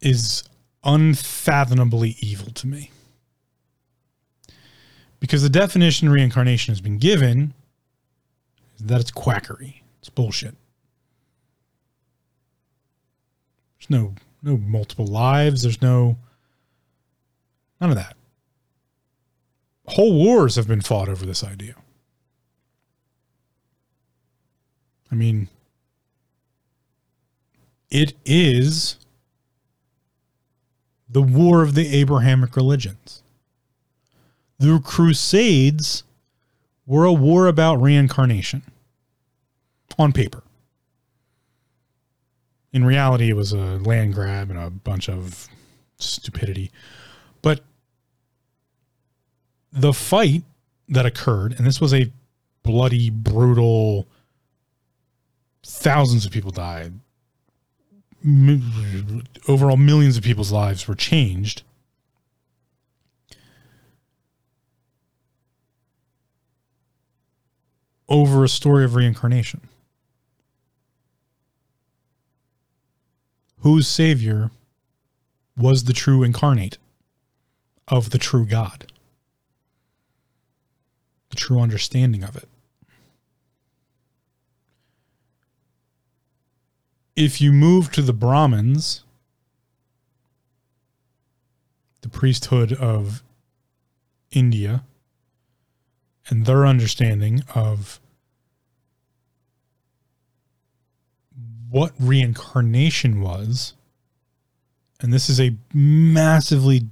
is 0.00 0.42
unfathomably 0.82 2.16
evil 2.20 2.50
to 2.54 2.66
me. 2.66 2.90
Because 5.20 5.42
the 5.42 5.50
definition 5.50 6.08
reincarnation 6.08 6.72
has 6.72 6.80
been 6.80 6.96
given 6.96 7.52
is 8.78 8.86
that 8.86 9.02
it's 9.02 9.10
quackery. 9.10 9.82
It's 10.00 10.08
bullshit. 10.08 10.54
There's 13.78 13.90
no 13.90 14.14
no 14.42 14.56
multiple 14.56 15.06
lives. 15.06 15.62
There's 15.62 15.82
no 15.82 16.16
none 17.78 17.90
of 17.90 17.96
that. 17.96 18.16
Whole 19.88 20.14
wars 20.14 20.56
have 20.56 20.66
been 20.66 20.80
fought 20.80 21.10
over 21.10 21.26
this 21.26 21.44
idea. 21.44 21.74
I 25.12 25.14
mean, 25.14 25.48
it 27.90 28.14
is 28.24 28.96
the 31.06 31.20
war 31.20 31.62
of 31.62 31.74
the 31.74 31.94
Abrahamic 31.94 32.56
religions. 32.56 33.22
The 34.58 34.80
Crusades 34.80 36.04
were 36.86 37.04
a 37.04 37.12
war 37.12 37.46
about 37.46 37.82
reincarnation 37.82 38.62
on 39.98 40.14
paper. 40.14 40.42
In 42.72 42.86
reality, 42.86 43.28
it 43.28 43.36
was 43.36 43.52
a 43.52 43.76
land 43.76 44.14
grab 44.14 44.48
and 44.48 44.58
a 44.58 44.70
bunch 44.70 45.10
of 45.10 45.46
stupidity. 45.98 46.70
But 47.42 47.60
the 49.70 49.92
fight 49.92 50.44
that 50.88 51.04
occurred, 51.04 51.54
and 51.58 51.66
this 51.66 51.82
was 51.82 51.92
a 51.92 52.10
bloody, 52.62 53.10
brutal, 53.10 54.06
thousands 55.64 56.26
of 56.26 56.32
people 56.32 56.50
died. 56.50 56.94
Overall, 59.48 59.76
millions 59.76 60.16
of 60.16 60.22
people's 60.22 60.52
lives 60.52 60.86
were 60.86 60.94
changed. 60.94 61.62
Over 68.08 68.44
a 68.44 68.48
story 68.48 68.84
of 68.84 68.94
reincarnation. 68.94 69.68
whose 73.62 73.86
Savior 73.86 74.50
was 75.56 75.84
the 75.84 75.92
true 75.92 76.22
incarnate 76.22 76.78
of 77.86 78.10
the 78.10 78.18
true 78.18 78.44
God, 78.44 78.90
the 81.30 81.36
true 81.36 81.60
understanding 81.60 82.24
of 82.24 82.36
it. 82.36 82.48
If 87.14 87.40
you 87.40 87.52
move 87.52 87.92
to 87.92 88.02
the 88.02 88.14
Brahmins, 88.14 89.04
the 92.00 92.08
priesthood 92.08 92.72
of 92.72 93.22
India, 94.30 94.84
and 96.28 96.46
their 96.46 96.66
understanding 96.66 97.42
of 97.54 98.00
what 101.68 101.92
reincarnation 101.98 103.20
was, 103.20 103.74
and 105.00 105.12
this 105.12 105.28
is 105.28 105.40
a 105.40 105.54
massively, 105.74 106.82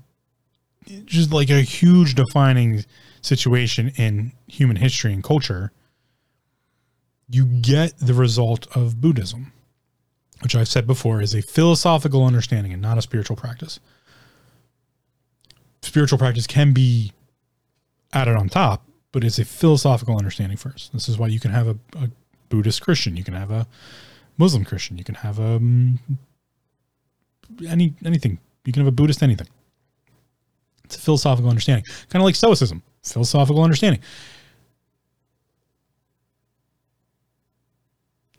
just 1.05 1.33
like 1.33 1.49
a 1.49 1.62
huge 1.62 2.14
defining 2.14 2.85
situation 3.23 3.93
in 3.97 4.33
human 4.47 4.77
history 4.77 5.12
and 5.12 5.23
culture, 5.23 5.73
you 7.29 7.45
get 7.47 7.97
the 7.99 8.14
result 8.14 8.66
of 8.77 9.01
Buddhism, 9.01 9.53
which 10.43 10.55
I've 10.55 10.68
said 10.68 10.86
before 10.86 11.20
is 11.20 11.34
a 11.34 11.43
philosophical 11.43 12.24
understanding 12.24 12.72
and 12.72 12.80
not 12.80 12.99
a 12.99 13.03
spiritual 13.03 13.36
practice. 13.36 13.80
Spiritual 15.82 16.18
practice 16.18 16.47
can 16.47 16.72
be 16.72 17.12
added 18.12 18.36
on 18.36 18.49
top, 18.49 18.86
but 19.12 19.24
it's 19.24 19.38
a 19.38 19.45
philosophical 19.45 20.16
understanding 20.16 20.57
first. 20.57 20.93
This 20.93 21.09
is 21.09 21.18
why 21.18 21.28
you 21.28 21.41
can 21.41 21.51
have 21.51 21.68
a, 21.68 21.78
a 21.97 22.11
Buddhist 22.49 22.82
Christian, 22.82 23.16
you 23.16 23.24
can 23.24 23.34
have 23.34 23.51
a 23.51 23.66
Muslim 24.41 24.64
Christian. 24.64 24.97
You 24.97 25.05
can 25.05 25.16
have 25.16 25.38
um 25.38 26.01
any 27.68 27.95
anything. 28.05 28.38
You 28.64 28.72
can 28.72 28.80
have 28.80 28.88
a 28.88 28.97
Buddhist 28.97 29.22
anything. 29.22 29.49
It's 30.84 30.97
a 30.97 31.01
philosophical 31.01 31.51
understanding, 31.51 31.84
kind 32.09 32.22
of 32.22 32.24
like 32.24 32.34
Stoicism, 32.34 32.82
philosophical 33.05 33.62
understanding. 33.62 34.01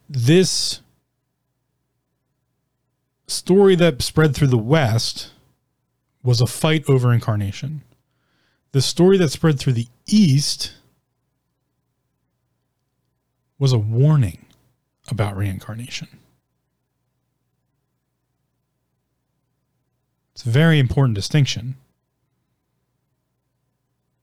This 0.08 0.82
story 3.32 3.74
that 3.76 4.02
spread 4.02 4.34
through 4.34 4.48
the 4.48 4.58
West 4.58 5.30
was 6.22 6.40
a 6.40 6.46
fight 6.46 6.88
over 6.88 7.12
incarnation. 7.12 7.82
The 8.72 8.82
story 8.82 9.18
that 9.18 9.30
spread 9.30 9.58
through 9.58 9.74
the 9.74 9.88
East 10.06 10.72
was 13.58 13.72
a 13.72 13.78
warning 13.78 14.46
about 15.08 15.36
reincarnation. 15.36 16.08
It's 20.34 20.46
a 20.46 20.50
very 20.50 20.78
important 20.78 21.14
distinction. 21.14 21.76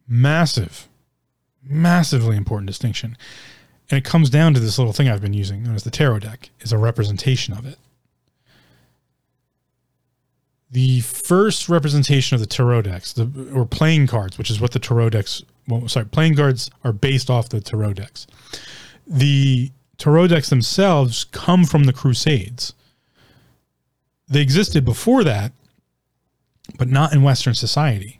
Massive, 0.08 0.88
Massively 1.64 2.38
important 2.38 2.68
distinction. 2.68 3.18
And 3.90 3.98
it 3.98 4.06
comes 4.06 4.30
down 4.30 4.54
to 4.54 4.60
this 4.60 4.78
little 4.78 4.94
thing 4.94 5.10
I've 5.10 5.22
been 5.22 5.34
using, 5.34 5.64
known 5.64 5.76
as 5.76 5.84
the 5.84 5.92
tarot 5.92 6.20
deck, 6.20 6.50
is 6.62 6.72
a 6.72 6.78
representation 6.78 7.54
of 7.54 7.66
it. 7.66 7.78
The 10.72 11.02
first 11.02 11.68
representation 11.68 12.36
of 12.36 12.42
the 12.42 12.48
tarot 12.48 12.84
decks, 12.84 13.14
the, 13.14 13.52
or 13.54 13.66
playing 13.66 14.08
cards, 14.08 14.38
which 14.38 14.52
is 14.52 14.62
what 14.62 14.72
the 14.72 14.80
tarot 14.80 15.10
decks, 15.10 15.44
well, 15.68 15.88
sorry, 15.88 16.06
playing 16.06 16.36
cards 16.36 16.70
are 16.84 16.94
based 16.94 17.30
off 17.30 17.50
the 17.50 17.60
tarot 17.60 17.94
decks. 17.94 18.28
The 19.08 19.72
tarot 19.98 20.28
decks 20.28 20.50
themselves 20.50 21.24
come 21.24 21.66
from 21.66 21.86
the 21.86 21.94
Crusades. 21.94 22.74
They 24.28 24.42
existed 24.42 24.86
before 24.86 25.24
that, 25.24 25.54
but 26.78 26.88
not 26.88 27.14
in 27.14 27.24
Western 27.24 27.56
society. 27.56 28.20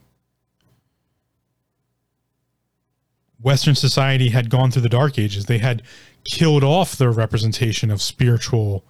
Western 3.42 3.76
society 3.76 4.30
had 4.30 4.50
gone 4.50 4.72
through 4.72 4.82
the 4.82 4.90
Dark 4.90 5.18
Ages. 5.18 5.46
They 5.46 5.60
had 5.60 5.82
killed 6.26 6.64
off 6.64 6.98
their 6.98 7.12
representation 7.12 7.90
of 7.90 8.02
spiritual 8.02 8.84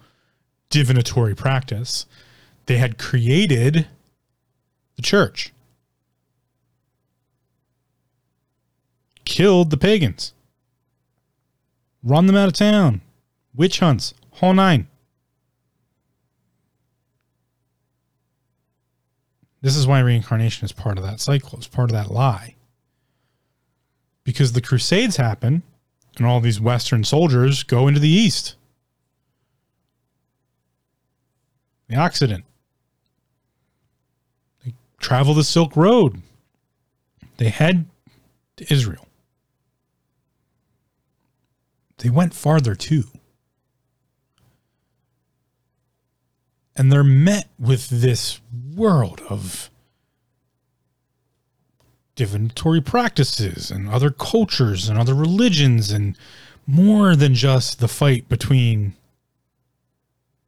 divinatory 0.70 1.34
practice. 1.34 2.06
They 2.70 2.76
had 2.76 2.98
created 2.98 3.88
the 4.94 5.02
church, 5.02 5.52
killed 9.24 9.70
the 9.70 9.76
pagans, 9.76 10.34
run 12.04 12.26
them 12.26 12.36
out 12.36 12.46
of 12.46 12.52
town, 12.52 13.00
witch 13.56 13.80
hunts, 13.80 14.14
whole 14.34 14.54
nine. 14.54 14.86
This 19.62 19.74
is 19.74 19.88
why 19.88 19.98
reincarnation 19.98 20.64
is 20.64 20.70
part 20.70 20.96
of 20.96 21.02
that 21.02 21.18
cycle, 21.18 21.58
it's 21.58 21.66
part 21.66 21.90
of 21.90 21.94
that 21.94 22.12
lie. 22.12 22.54
Because 24.22 24.52
the 24.52 24.62
Crusades 24.62 25.16
happen 25.16 25.64
and 26.18 26.24
all 26.24 26.38
these 26.38 26.60
Western 26.60 27.02
soldiers 27.02 27.64
go 27.64 27.88
into 27.88 27.98
the 27.98 28.08
East, 28.08 28.54
the 31.88 31.96
Occident. 31.96 32.44
Travel 35.00 35.34
the 35.34 35.44
Silk 35.44 35.74
Road, 35.76 36.22
they 37.38 37.48
head 37.48 37.86
to 38.56 38.72
Israel. 38.72 39.08
They 41.98 42.10
went 42.10 42.34
farther 42.34 42.74
too. 42.74 43.04
And 46.76 46.92
they're 46.92 47.02
met 47.02 47.48
with 47.58 47.88
this 47.88 48.40
world 48.74 49.20
of 49.28 49.70
divinatory 52.14 52.80
practices 52.80 53.70
and 53.70 53.88
other 53.88 54.10
cultures 54.10 54.88
and 54.88 54.98
other 54.98 55.14
religions 55.14 55.90
and 55.90 56.16
more 56.66 57.16
than 57.16 57.34
just 57.34 57.80
the 57.80 57.88
fight 57.88 58.28
between 58.28 58.94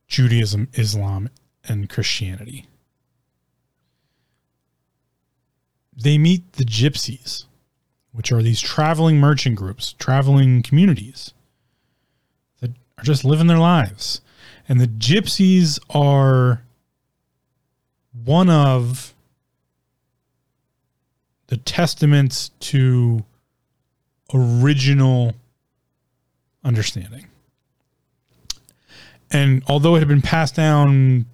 Judaism, 0.06 0.68
Islam, 0.74 1.30
and 1.64 1.88
Christianity. 1.88 2.66
They 5.94 6.18
meet 6.18 6.54
the 6.54 6.64
gypsies, 6.64 7.44
which 8.12 8.32
are 8.32 8.42
these 8.42 8.60
traveling 8.60 9.18
merchant 9.18 9.56
groups, 9.56 9.94
traveling 9.98 10.62
communities 10.62 11.32
that 12.60 12.70
are 12.98 13.04
just 13.04 13.24
living 13.24 13.46
their 13.46 13.58
lives. 13.58 14.20
And 14.68 14.80
the 14.80 14.86
gypsies 14.86 15.78
are 15.90 16.62
one 18.12 18.48
of 18.48 19.14
the 21.48 21.56
testaments 21.56 22.50
to 22.60 23.24
original 24.32 25.34
understanding. 26.64 27.26
And 29.30 29.62
although 29.66 29.96
it 29.96 30.00
had 30.00 30.08
been 30.08 30.22
passed 30.22 30.54
down 30.54 31.26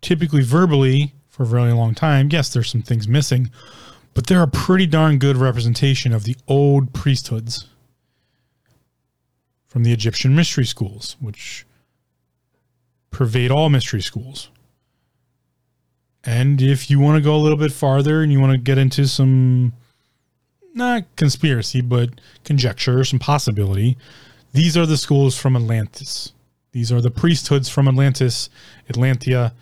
typically 0.00 0.42
verbally 0.42 1.12
for 1.36 1.42
a 1.42 1.46
very 1.46 1.72
long 1.72 1.94
time, 1.94 2.30
yes, 2.32 2.48
there's 2.48 2.70
some 2.70 2.80
things 2.80 3.06
missing, 3.06 3.50
but 4.14 4.26
they're 4.26 4.42
a 4.42 4.48
pretty 4.48 4.86
darn 4.86 5.18
good 5.18 5.36
representation 5.36 6.14
of 6.14 6.24
the 6.24 6.34
old 6.48 6.94
priesthoods 6.94 7.68
from 9.66 9.82
the 9.84 9.92
Egyptian 9.92 10.34
mystery 10.34 10.64
schools, 10.64 11.14
which 11.20 11.66
pervade 13.10 13.50
all 13.50 13.68
mystery 13.68 14.00
schools. 14.00 14.48
And 16.24 16.62
if 16.62 16.88
you 16.88 16.98
want 16.98 17.18
to 17.18 17.22
go 17.22 17.36
a 17.36 17.42
little 17.42 17.58
bit 17.58 17.70
farther 17.70 18.22
and 18.22 18.32
you 18.32 18.40
want 18.40 18.52
to 18.52 18.58
get 18.58 18.78
into 18.78 19.06
some, 19.06 19.74
not 20.72 21.04
conspiracy, 21.16 21.82
but 21.82 22.08
conjecture, 22.44 23.04
some 23.04 23.18
possibility, 23.18 23.98
these 24.54 24.74
are 24.74 24.86
the 24.86 24.96
schools 24.96 25.36
from 25.36 25.54
Atlantis. 25.54 26.32
These 26.72 26.90
are 26.90 27.02
the 27.02 27.10
priesthoods 27.10 27.68
from 27.68 27.88
Atlantis, 27.88 28.48
Atlantia, 28.88 29.52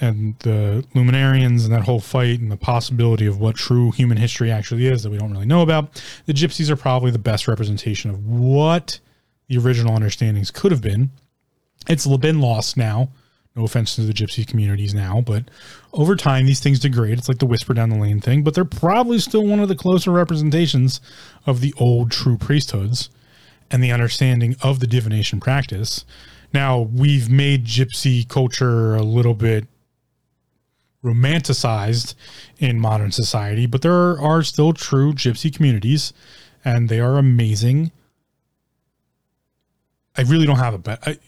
and 0.00 0.38
the 0.40 0.84
Luminarians 0.94 1.64
and 1.64 1.72
that 1.72 1.82
whole 1.82 2.00
fight 2.00 2.40
and 2.40 2.50
the 2.50 2.56
possibility 2.56 3.26
of 3.26 3.38
what 3.38 3.56
true 3.56 3.90
human 3.92 4.16
history 4.16 4.50
actually 4.50 4.86
is 4.86 5.02
that 5.02 5.10
we 5.10 5.18
don't 5.18 5.32
really 5.32 5.46
know 5.46 5.62
about. 5.62 6.02
The 6.26 6.32
Gypsies 6.32 6.68
are 6.70 6.76
probably 6.76 7.10
the 7.10 7.18
best 7.18 7.46
representation 7.46 8.10
of 8.10 8.26
what 8.26 8.98
the 9.48 9.58
original 9.58 9.94
understandings 9.94 10.50
could 10.50 10.72
have 10.72 10.82
been. 10.82 11.10
It's 11.88 12.06
been 12.06 12.40
lost 12.40 12.76
now 12.76 13.10
no 13.56 13.64
offense 13.64 13.94
to 13.94 14.02
the 14.02 14.12
gypsy 14.12 14.46
communities 14.46 14.94
now, 14.94 15.20
but 15.20 15.44
over 15.92 16.16
time 16.16 16.46
these 16.46 16.60
things 16.60 16.80
degrade. 16.80 17.18
It's 17.18 17.28
like 17.28 17.38
the 17.38 17.46
whisper 17.46 17.72
down 17.72 17.90
the 17.90 17.98
lane 17.98 18.20
thing, 18.20 18.42
but 18.42 18.54
they're 18.54 18.64
probably 18.64 19.18
still 19.18 19.46
one 19.46 19.60
of 19.60 19.68
the 19.68 19.76
closer 19.76 20.10
representations 20.10 21.00
of 21.46 21.60
the 21.60 21.72
old 21.78 22.10
true 22.10 22.36
priesthoods 22.36 23.10
and 23.70 23.82
the 23.82 23.92
understanding 23.92 24.56
of 24.62 24.80
the 24.80 24.86
divination 24.86 25.40
practice. 25.40 26.04
Now, 26.52 26.80
we've 26.80 27.30
made 27.30 27.64
gypsy 27.64 28.28
culture 28.28 28.94
a 28.94 29.02
little 29.02 29.34
bit 29.34 29.66
romanticized 31.04 32.14
in 32.58 32.80
modern 32.80 33.12
society, 33.12 33.66
but 33.66 33.82
there 33.82 34.18
are 34.20 34.42
still 34.42 34.72
true 34.72 35.12
gypsy 35.12 35.54
communities 35.54 36.12
and 36.64 36.88
they 36.88 36.98
are 36.98 37.18
amazing. 37.18 37.92
I 40.16 40.22
really 40.22 40.46
don't 40.46 40.58
have 40.58 40.74
a 40.74 40.78
bet. 40.78 41.18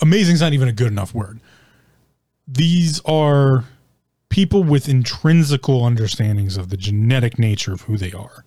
Amazing 0.00 0.36
is 0.36 0.40
not 0.40 0.54
even 0.54 0.68
a 0.68 0.72
good 0.72 0.88
enough 0.88 1.14
word 1.14 1.40
these 2.46 3.00
are 3.00 3.64
people 4.28 4.62
with 4.62 4.88
intrinsical 4.88 5.84
understandings 5.84 6.56
of 6.56 6.70
the 6.70 6.76
genetic 6.76 7.38
nature 7.38 7.72
of 7.72 7.82
who 7.82 7.96
they 7.96 8.12
are. 8.12 8.44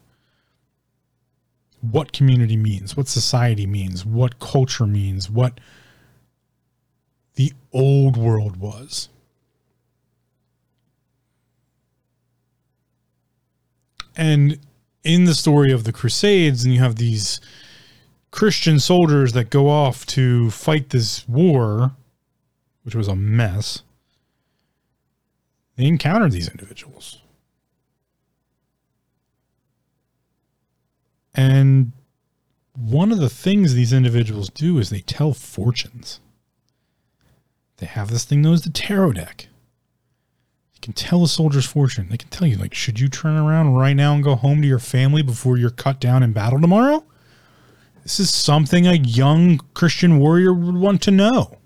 What 1.82 2.12
community 2.12 2.58
means, 2.58 2.98
what 2.98 3.08
society 3.08 3.66
means, 3.66 4.06
what 4.06 4.40
culture 4.40 4.88
means, 4.88 5.30
what 5.30 5.60
the 7.36 7.54
old 7.72 8.18
world 8.18 8.58
was. 8.58 9.10
And 14.16 14.60
in 15.04 15.26
the 15.26 15.36
story 15.36 15.72
of 15.72 15.84
the 15.84 15.94
Crusades, 15.94 16.64
and 16.64 16.74
you 16.74 16.80
have 16.80 16.96
these 16.96 17.40
Christian 18.32 18.80
soldiers 18.80 19.34
that 19.34 19.50
go 19.50 19.70
off 19.70 20.06
to 20.08 20.50
fight 20.52 20.90
this 20.90 21.28
war, 21.28 21.96
which 22.84 22.96
was 22.96 23.08
a 23.08 23.16
mess 23.16 23.84
they 25.76 25.86
encountered 25.86 26.32
these 26.32 26.50
individuals. 26.50 27.22
And 31.34 31.92
one 32.74 33.12
of 33.12 33.20
the 33.20 33.30
things 33.30 33.74
these 33.74 33.92
individuals 33.92 34.50
do 34.50 34.78
is 34.80 34.90
they 34.90 35.02
tell 35.02 35.34
fortunes. 35.34 36.22
They 37.78 37.86
have 37.88 38.10
this 38.10 38.24
thing 38.24 38.42
known 38.42 38.54
as 38.54 38.62
the 38.62 38.70
tarot 38.70 39.14
deck. 39.14 39.48
Can 40.86 40.94
tell 40.94 41.24
a 41.24 41.28
soldier's 41.28 41.66
fortune. 41.66 42.08
They 42.10 42.18
can 42.18 42.30
tell 42.30 42.48
you, 42.48 42.58
like, 42.58 42.74
should 42.74 43.00
you 43.00 43.10
turn 43.10 43.36
around 43.36 43.74
right 43.74 43.96
now 43.96 44.14
and 44.14 44.24
go 44.24 44.36
home 44.36 44.62
to 44.62 44.68
your 44.68 44.80
family 44.80 45.22
before 45.22 45.58
you're 45.58 45.70
cut 45.70 46.00
down 46.00 46.24
in 46.24 46.32
battle 46.32 46.62
tomorrow? 46.62 47.04
This 48.04 48.20
is 48.20 48.34
something 48.34 48.86
a 48.86 48.94
young 48.94 49.60
Christian 49.74 50.20
warrior 50.20 50.54
would 50.54 50.76
want 50.76 51.02
to 51.04 51.12
know. 51.12 51.58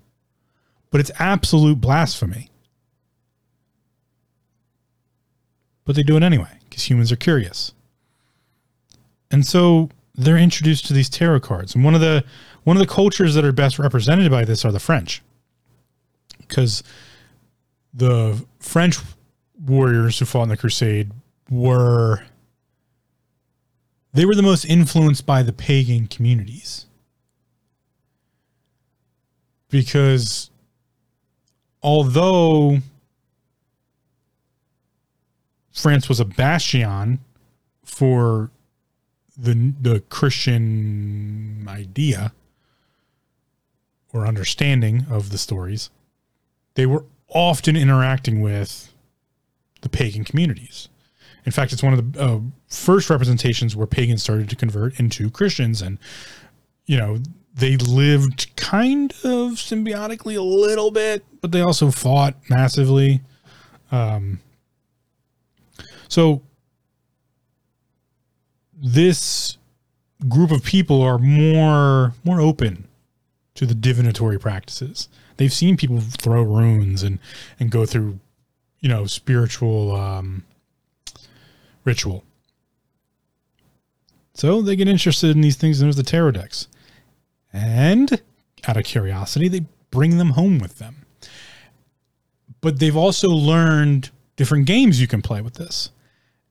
But 0.90 1.00
it's 1.00 1.10
absolute 1.18 1.80
blasphemy. 1.80 2.50
but 5.90 5.96
they 5.96 6.04
do 6.04 6.16
it 6.16 6.22
anyway 6.22 6.56
because 6.68 6.88
humans 6.88 7.10
are 7.10 7.16
curious. 7.16 7.72
And 9.28 9.44
so 9.44 9.90
they're 10.14 10.38
introduced 10.38 10.86
to 10.86 10.92
these 10.92 11.08
tarot 11.08 11.40
cards. 11.40 11.74
And 11.74 11.82
one 11.82 11.96
of 11.96 12.00
the 12.00 12.22
one 12.62 12.76
of 12.76 12.80
the 12.80 12.86
cultures 12.86 13.34
that 13.34 13.44
are 13.44 13.50
best 13.50 13.76
represented 13.76 14.30
by 14.30 14.44
this 14.44 14.64
are 14.64 14.70
the 14.70 14.78
French. 14.78 15.20
Because 16.38 16.84
the 17.92 18.44
French 18.60 18.98
warriors 19.58 20.18
who 20.18 20.24
fought 20.24 20.44
in 20.44 20.48
the 20.50 20.56
crusade 20.56 21.10
were 21.50 22.22
they 24.12 24.24
were 24.24 24.34
the 24.34 24.42
most 24.42 24.64
influenced 24.64 25.26
by 25.26 25.42
the 25.42 25.52
pagan 25.52 26.06
communities. 26.06 26.86
Because 29.68 30.50
although 31.82 32.78
France 35.72 36.08
was 36.08 36.20
a 36.20 36.24
bastion 36.24 37.20
for 37.84 38.50
the 39.36 39.72
the 39.80 40.00
Christian 40.00 41.66
idea 41.68 42.32
or 44.12 44.26
understanding 44.26 45.06
of 45.08 45.30
the 45.30 45.38
stories, 45.38 45.88
they 46.74 46.84
were 46.84 47.04
often 47.30 47.76
interacting 47.76 48.40
with 48.40 48.92
the 49.82 49.88
pagan 49.88 50.24
communities. 50.24 50.88
In 51.46 51.52
fact, 51.52 51.72
it's 51.72 51.82
one 51.82 51.94
of 51.94 52.12
the 52.12 52.22
uh, 52.22 52.40
first 52.68 53.08
representations 53.08 53.74
where 53.74 53.86
pagans 53.86 54.22
started 54.22 54.50
to 54.50 54.56
convert 54.56 54.98
into 55.00 55.30
Christians, 55.30 55.80
and 55.80 55.98
you 56.86 56.96
know 56.96 57.18
they 57.54 57.76
lived 57.76 58.54
kind 58.56 59.12
of 59.24 59.52
symbiotically 59.52 60.36
a 60.36 60.42
little 60.42 60.90
bit, 60.90 61.24
but 61.40 61.52
they 61.52 61.60
also 61.60 61.90
fought 61.90 62.34
massively. 62.48 63.22
Um, 63.90 64.40
so 66.08 66.42
this 68.76 69.56
group 70.28 70.50
of 70.50 70.62
people 70.62 71.02
are 71.02 71.18
more 71.18 72.14
more 72.24 72.40
open 72.40 72.86
to 73.54 73.66
the 73.66 73.74
divinatory 73.74 74.38
practices. 74.38 75.08
They've 75.40 75.50
seen 75.50 75.78
people 75.78 76.00
throw 76.00 76.42
runes 76.42 77.02
and 77.02 77.18
and 77.58 77.70
go 77.70 77.86
through, 77.86 78.20
you 78.80 78.90
know, 78.90 79.06
spiritual 79.06 79.96
um, 79.96 80.44
ritual. 81.82 82.24
So 84.34 84.60
they 84.60 84.76
get 84.76 84.86
interested 84.86 85.30
in 85.30 85.40
these 85.40 85.56
things, 85.56 85.80
and 85.80 85.86
there's 85.86 85.96
the 85.96 86.02
tarot 86.02 86.32
decks. 86.32 86.68
And 87.54 88.20
out 88.68 88.76
of 88.76 88.84
curiosity, 88.84 89.48
they 89.48 89.64
bring 89.90 90.18
them 90.18 90.32
home 90.32 90.58
with 90.58 90.78
them. 90.78 91.06
But 92.60 92.78
they've 92.78 92.94
also 92.94 93.28
learned 93.28 94.10
different 94.36 94.66
games 94.66 95.00
you 95.00 95.06
can 95.06 95.22
play 95.22 95.40
with 95.40 95.54
this. 95.54 95.88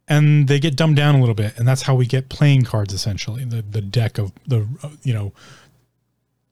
And 0.07 0.48
they 0.48 0.60
get 0.60 0.76
dumbed 0.76 0.95
down 0.95 1.14
a 1.14 1.20
little 1.20 1.36
bit, 1.36 1.56
and 1.60 1.68
that's 1.68 1.84
how 1.84 1.94
we 1.94 2.07
get 2.07 2.28
playing 2.28 2.64
cards 2.64 2.91
essentially. 2.91 3.45
The 3.45 3.61
the 3.61 3.82
deck 3.82 4.18
of 4.18 4.32
the 4.48 4.68
uh, 4.82 4.90
you 5.03 5.14
know 5.14 5.32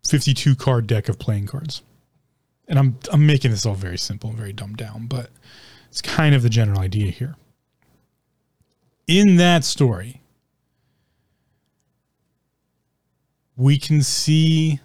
52 0.07 0.55
card 0.55 0.85
deck 0.85 1.09
of 1.09 1.17
playing 1.17 1.47
cards. 1.47 1.81
And 2.67 2.77
I'm 2.77 2.99
I'm 3.11 3.25
making 3.25 3.51
this 3.51 3.65
all 3.65 3.75
very 3.75 3.97
simple 3.97 4.29
and 4.29 4.37
very 4.37 4.53
dumbed 4.53 4.77
down, 4.77 5.07
but 5.07 5.29
it's 5.89 6.01
kind 6.01 6.35
of 6.35 6.43
the 6.43 6.49
general 6.49 6.79
idea 6.79 7.11
here. 7.11 7.35
In 9.07 9.37
that 9.37 9.63
story, 9.63 10.21
we 13.55 13.77
can 13.77 14.03
see 14.03 14.79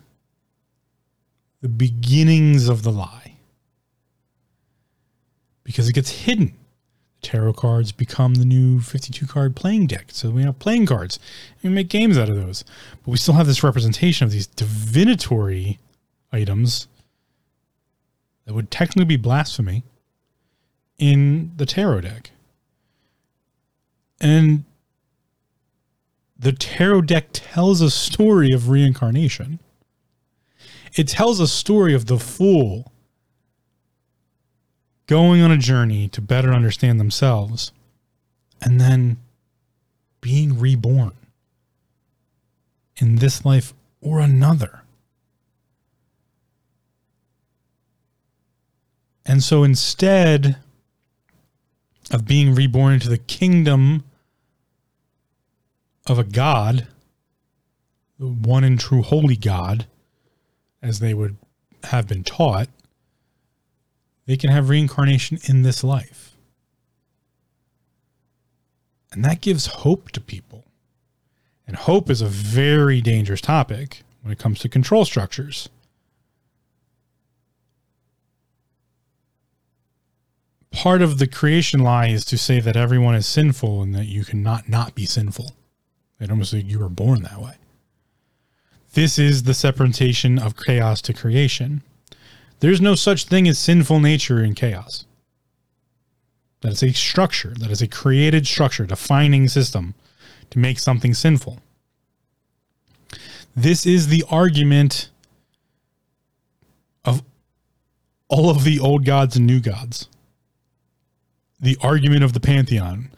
the 1.61 1.69
beginnings 1.69 2.69
of 2.69 2.83
the 2.83 2.91
lie 2.91 3.37
because 5.65 5.89
it 5.89 5.93
gets 5.93 6.11
hidden. 6.11 6.55
The 7.21 7.29
tarot 7.29 7.53
cards 7.55 7.93
become 7.93 8.35
the 8.35 8.45
new 8.45 8.81
52 8.81 9.27
card 9.27 9.55
playing 9.55 9.87
deck. 9.87 10.07
So 10.09 10.31
we 10.31 10.43
have 10.43 10.59
playing 10.59 10.87
cards 10.87 11.19
and 11.63 11.71
we 11.71 11.75
make 11.75 11.89
games 11.89 12.19
out 12.19 12.29
of 12.29 12.37
those. 12.37 12.65
But 13.05 13.13
we 13.13 13.17
still 13.17 13.35
have 13.35 13.47
this 13.47 13.63
representation 13.63 14.25
of 14.25 14.33
these 14.33 14.47
divinatory 14.47 15.79
items 16.33 16.89
that 18.45 18.55
would 18.55 18.71
technically 18.71 19.05
be 19.05 19.17
blasphemy 19.17 19.85
in 20.99 21.53
the 21.57 21.67
tarot 21.67 22.03
deck. 22.03 22.31
And 24.21 24.65
the 26.39 26.53
tarot 26.53 27.03
deck 27.03 27.29
tells 27.33 27.81
a 27.81 27.91
story 27.91 28.53
of 28.53 28.69
reincarnation. 28.69 29.61
It 30.95 31.09
tells 31.09 31.41
a 31.41 31.49
story 31.49 31.95
of 31.95 32.07
the 32.07 32.19
fool 32.19 32.93
going 35.07 35.43
on 35.43 35.51
a 35.51 35.59
journey 35.59 36.09
to 36.09 36.21
better 36.21 36.53
understand 36.53 36.99
themselves 36.99 37.73
and 38.61 38.81
then 38.81 39.19
being 40.21 40.59
reborn 40.59 41.13
in 42.97 43.17
this 43.17 43.45
life 43.45 43.75
or 44.01 44.21
another. 44.21 44.82
And 49.25 49.43
so 49.43 49.63
instead 49.63 50.57
of 52.11 52.27
being 52.27 52.55
reborn 52.55 52.95
into 52.95 53.09
the 53.09 53.19
kingdom 53.19 54.05
of 56.07 56.19
a 56.19 56.25
God, 56.25 56.87
the 58.19 58.27
one 58.27 58.65
and 58.65 58.79
true 58.79 59.03
holy 59.03 59.37
God, 59.37 59.87
as 60.83 60.99
they 60.99 61.15
would 61.15 61.37
have 61.85 62.09
been 62.09 62.25
taught, 62.25 62.69
they 64.27 64.37
can 64.37 64.51
have 64.51 64.69
reincarnation 64.69 65.39
in 65.45 65.63
this 65.63 65.83
life. 65.83 66.37
And 69.13 69.25
that 69.25 69.41
gives 69.41 69.67
hope 69.67 70.11
to 70.13 70.21
people. 70.21 70.65
And 71.67 71.77
hope 71.77 72.11
is 72.11 72.21
a 72.21 72.27
very 72.27 73.01
dangerous 73.01 73.41
topic 73.41 74.03
when 74.23 74.33
it 74.33 74.39
comes 74.39 74.59
to 74.61 74.69
control 74.69 75.05
structures. 75.05 75.69
Part 80.73 81.03
of 81.03 81.19
the 81.19 81.27
creation 81.27 81.81
lie 81.81 82.09
is 82.09 82.25
to 82.25 82.39
say 82.39 82.59
that 82.61 82.77
everyone 82.77 83.15
is 83.15 83.27
sinful 83.27 83.83
and 83.83 83.95
that 83.95 84.07
you 84.07 84.25
cannot 84.25 84.69
not 84.69 84.95
be 84.95 85.05
sinful. 85.05 85.53
It 86.19 86.31
almost 86.31 86.53
like 86.53 86.69
you 86.69 86.79
were 86.79 86.89
born 86.89 87.23
that 87.23 87.41
way. 87.41 87.55
This 88.95 89.19
is 89.19 89.43
the 89.43 89.55
separation 89.55 90.39
of 90.39 90.57
chaos 90.57 91.01
to 91.03 91.13
creation. 91.13 91.83
There's 92.61 92.81
no 92.81 92.95
such 92.95 93.25
thing 93.25 93.49
as 93.49 93.59
sinful 93.59 94.01
nature 94.01 94.43
in 94.43 94.55
chaos. 94.55 95.05
That 96.61 96.73
is 96.73 96.83
a 96.83 96.93
structure, 96.93 97.55
that 97.59 97.71
is 97.71 97.83
a 97.83 97.89
created 97.89 98.47
structure, 98.47 98.87
defining 98.87 99.49
system 99.49 99.95
to 100.51 100.59
make 100.59 100.79
something 100.79 101.13
sinful. 101.13 101.61
This 103.57 103.85
is 103.85 104.09
the 104.09 104.25
argument 104.31 105.11
of 107.05 107.23
all 108.29 108.49
of 108.49 108.65
the 108.65 108.79
old 108.79 109.05
gods 109.05 109.37
and 109.37 109.47
new 109.47 109.61
gods. 109.61 110.09
The 111.63 111.79
argument 111.81 112.25
of 112.25 112.33
the 112.33 112.41
pantheon 112.41 113.11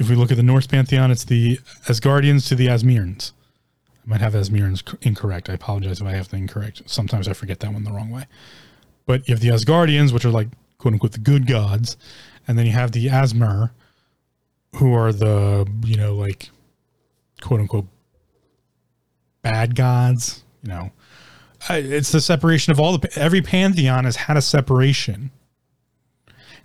if 0.00 0.08
we 0.08 0.16
look 0.16 0.30
at 0.30 0.38
the 0.38 0.42
Norse 0.42 0.66
pantheon, 0.66 1.10
it's 1.10 1.24
the 1.24 1.58
Asgardians 1.86 2.48
to 2.48 2.54
the 2.54 2.68
Asmirans. 2.68 3.32
I 4.02 4.08
might 4.08 4.22
have 4.22 4.32
Asmirans 4.32 4.96
incorrect. 5.02 5.50
I 5.50 5.52
apologize 5.52 6.00
if 6.00 6.06
I 6.06 6.12
have 6.12 6.30
the 6.30 6.38
incorrect. 6.38 6.82
Sometimes 6.86 7.28
I 7.28 7.34
forget 7.34 7.60
that 7.60 7.72
one 7.72 7.84
the 7.84 7.92
wrong 7.92 8.10
way. 8.10 8.24
But 9.04 9.28
you 9.28 9.34
have 9.34 9.42
the 9.42 9.50
Asgardians, 9.50 10.12
which 10.12 10.24
are 10.24 10.30
like 10.30 10.48
quote 10.78 10.94
unquote 10.94 11.12
the 11.12 11.18
good 11.18 11.46
gods, 11.46 11.98
and 12.48 12.58
then 12.58 12.64
you 12.64 12.72
have 12.72 12.92
the 12.92 13.08
Asmar, 13.08 13.72
who 14.76 14.94
are 14.94 15.12
the 15.12 15.70
you 15.84 15.96
know 15.96 16.14
like 16.14 16.48
quote 17.42 17.60
unquote 17.60 17.86
bad 19.42 19.74
gods. 19.74 20.44
You 20.62 20.70
know, 20.70 20.90
it's 21.68 22.10
the 22.10 22.22
separation 22.22 22.70
of 22.70 22.80
all 22.80 22.96
the 22.96 23.10
every 23.18 23.42
pantheon 23.42 24.04
has 24.06 24.16
had 24.16 24.38
a 24.38 24.42
separation, 24.42 25.30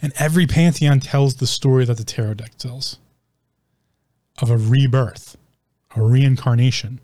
and 0.02 0.14
every 0.18 0.48
pantheon 0.48 1.00
tells 1.00 1.36
the 1.36 1.48
story 1.48 1.86
that 1.86 1.98
the 1.98 2.04
tarot 2.04 2.36
deck 2.36 2.58
tells 2.58 2.98
of 4.42 4.50
a 4.50 4.58
rebirth, 4.58 5.38
a 5.96 6.02
reincarnation. 6.02 7.00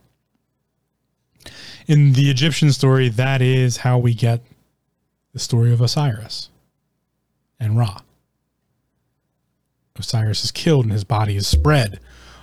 In 1.87 2.13
the 2.13 2.29
Egyptian 2.29 2.71
story, 2.71 3.09
that 3.09 3.41
is 3.41 3.77
how 3.77 3.97
we 3.97 4.13
get 4.13 4.41
the 5.33 5.39
story 5.39 5.71
of 5.71 5.81
Osiris 5.81 6.49
and 7.59 7.77
Ra. 7.77 7.99
Osiris 9.97 10.43
is 10.43 10.51
killed 10.51 10.85
and 10.85 10.93
his 10.93 11.03
body 11.03 11.35
is 11.35 11.47
spread 11.47 11.99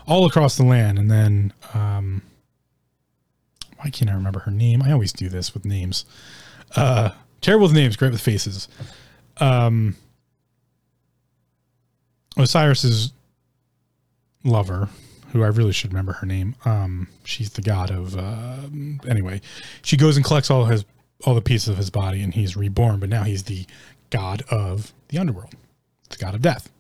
all 0.07 0.27
across 0.27 0.57
the 0.57 0.65
land. 0.65 0.99
And 0.99 1.11
then, 1.11 1.53
um, 1.75 2.23
why 3.77 3.91
can't 3.91 4.11
I 4.11 4.15
remember 4.15 4.41
her 4.41 4.51
name? 4.51 4.83
I 4.83 4.93
always 4.93 5.13
do 5.13 5.29
this 5.29 5.55
with 5.55 5.65
names. 5.65 6.05
Uh, 6.75 7.11
terrible 7.41 7.67
with 7.67 7.75
names, 7.75 7.97
great 7.97 8.13
with 8.13 8.21
faces. 8.21 8.69
Um, 9.39 9.97
Osiris's 12.39 13.13
lover, 14.45 14.89
who 15.33 15.43
I 15.43 15.49
really 15.49 15.73
should 15.73 15.91
remember 15.91 16.13
her 16.15 16.27
name. 16.27 16.55
Um, 16.65 17.09
she's 17.25 17.51
the 17.51 17.63
god 17.63 17.91
of. 17.91 18.17
Uh, 18.17 18.69
anyway, 19.09 19.41
she 19.83 19.97
goes 19.97 20.17
and 20.17 20.25
collects 20.25 20.51
all 20.51 20.65
his 20.67 20.85
all 21.25 21.35
the 21.35 21.43
pieces 21.43 21.69
of 21.69 21.77
his 21.77 21.91
body, 21.91 22.23
and 22.23 22.33
he's 22.33 22.57
reborn. 22.57 23.01
But 23.01 23.09
now 23.09 23.25
he's 23.25 23.45
the 23.45 23.67
god 24.11 24.43
of 24.51 24.93
the 25.09 25.19
underworld, 25.19 25.55
the 26.09 26.17
god 26.17 26.35
of 26.35 26.43
death. 26.43 26.71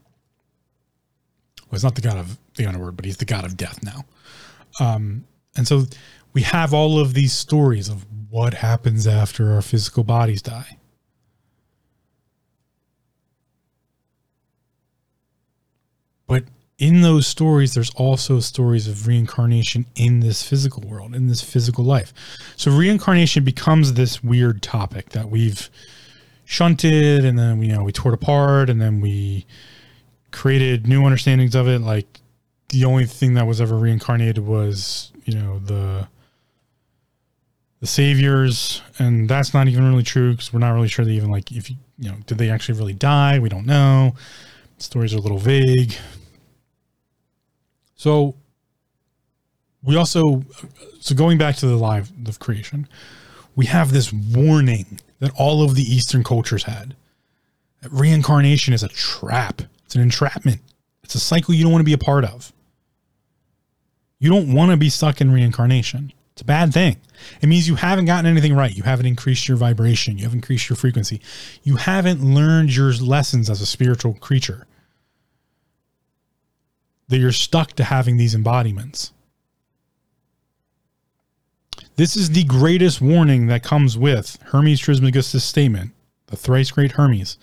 Well, 1.63 1.77
he's 1.77 1.85
not 1.85 1.97
the 1.97 2.01
god 2.01 2.17
of 2.17 2.39
the 2.55 2.67
underworld, 2.67 2.97
but 2.97 3.05
he's 3.05 3.19
the 3.19 3.25
god 3.25 3.45
of 3.45 3.57
death 3.57 3.83
now. 3.83 4.05
Um, 4.81 5.25
and 5.57 5.67
so 5.67 5.85
we 6.33 6.43
have 6.43 6.73
all 6.73 6.99
of 6.99 7.15
these 7.15 7.33
stories 7.33 7.89
of 7.89 8.07
what 8.31 8.55
happens 8.55 9.07
after 9.07 9.53
our 9.53 9.63
physical 9.63 10.05
bodies 10.05 10.41
die. 10.41 10.79
But 16.29 16.45
in 16.79 17.01
those 17.01 17.27
stories, 17.27 17.75
there's 17.75 17.91
also 17.97 18.39
stories 18.39 18.87
of 18.87 19.09
reincarnation 19.09 19.87
in 19.97 20.21
this 20.21 20.45
physical 20.45 20.89
world, 20.89 21.17
in 21.17 21.27
this 21.27 21.43
physical 21.43 21.85
life. 21.85 22.13
So 22.55 22.71
reincarnation 22.71 23.43
becomes 23.43 23.95
this 23.95 24.23
weird 24.23 24.63
topic 24.63 25.09
that 25.11 25.29
we've 25.29 25.69
shunted 26.45 27.25
and 27.25 27.37
then 27.37 27.59
we, 27.59 27.67
you 27.67 27.73
know, 27.73 27.83
we 27.83 27.91
tore 27.91 28.13
it 28.13 28.15
apart 28.15 28.71
and 28.71 28.81
then 28.81 29.01
we 29.01 29.45
created 30.31 30.87
new 30.87 31.03
understandings 31.03 31.57
of 31.57 31.67
it. 31.67 31.81
Like 31.81 32.21
the 32.69 32.85
only 32.85 33.07
thing 33.07 33.35
that 33.35 33.47
was 33.47 33.61
ever 33.61 33.77
reincarnated 33.77 34.39
was 34.39 35.13
you 35.25 35.35
know 35.35 35.59
the 35.61 36.09
the 37.81 37.87
saviors 37.87 38.83
and 38.99 39.29
that's 39.29 39.55
not 39.55 39.69
even 39.69 39.89
really 39.89 40.03
true 40.03 40.33
because 40.33 40.53
we're 40.53 40.59
not 40.59 40.73
really 40.73 40.89
sure 40.89 41.05
they 41.05 41.13
even 41.13 41.31
like 41.31 41.53
if 41.53 41.71
you 41.71 41.77
you 41.99 42.11
know 42.11 42.17
did 42.27 42.39
they 42.39 42.51
actually 42.51 42.79
really 42.79 42.93
die 42.93 43.39
we 43.39 43.49
don't 43.49 43.67
know 43.67 44.15
stories 44.79 45.15
are 45.15 45.19
a 45.19 45.21
little 45.21 45.39
vague 45.39 45.95
so 47.99 48.35
we 49.83 49.97
also 49.97 50.43
so 50.99 51.15
going 51.15 51.37
back 51.37 51.57
to 51.57 51.67
the 51.67 51.77
live 51.77 52.11
of 52.27 52.39
creation 52.39 52.89
we 53.55 53.67
have 53.67 53.93
this 53.93 54.11
warning 54.11 54.99
that 55.19 55.31
all 55.37 55.63
of 55.63 55.75
the 55.75 55.83
eastern 55.83 56.25
cultures 56.25 56.63
had 56.63 56.97
that 57.83 57.93
reincarnation 57.93 58.73
is 58.73 58.83
a 58.83 58.89
trap 58.89 59.61
it's 59.85 59.95
an 59.95 60.01
entrapment 60.01 60.63
it's 61.05 61.15
a 61.15 61.21
cycle 61.21 61.53
you 61.53 61.63
don't 61.63 61.73
want 61.73 61.81
to 61.81 61.85
be 61.85 61.93
a 61.93 61.99
part 61.99 62.25
of 62.25 62.53
you 64.19 64.31
don't 64.31 64.55
want 64.55 64.71
to 64.71 64.79
be 64.79 64.89
stuck 64.89 65.21
in 65.21 65.31
reincarnation 65.31 66.13
it's 66.39 66.43
a 66.43 66.45
bad 66.45 66.73
thing. 66.73 66.99
It 67.43 67.49
means 67.49 67.67
you 67.67 67.75
haven't 67.75 68.05
gotten 68.05 68.31
anything 68.31 68.55
right. 68.55 68.73
You 68.73 68.85
haven't 68.85 69.07
increased 69.07 69.49
your 69.49 69.57
vibration. 69.57 70.19
You 70.19 70.23
haven't 70.23 70.39
increased 70.39 70.69
your 70.69 70.77
frequency. 70.77 71.21
You 71.65 71.75
haven't 71.75 72.23
learned 72.23 72.77
your 72.77 72.93
lessons 72.93 73.51
as 73.51 73.61
a 73.61 73.67
spiritual 73.67 74.15
creature. 74.15 74.69
That 77.09 77.19
you're 77.19 77.33
stuck 77.33 77.73
to 77.75 77.85
having 77.85 78.17
these 78.17 78.35
embodiments. 78.35 79.13
This 81.97 82.17
is 82.17 82.31
the 82.31 82.45
greatest 82.45 83.01
warning 83.01 83.47
that 83.49 83.63
comes 83.63 83.99
with 83.99 84.39
Hermes 84.47 84.81
Trismegistus' 84.81 85.45
statement, 85.45 85.93
the 86.27 86.37
thrice 86.37 86.71
great 86.71 86.93
Hermes, 86.93 87.39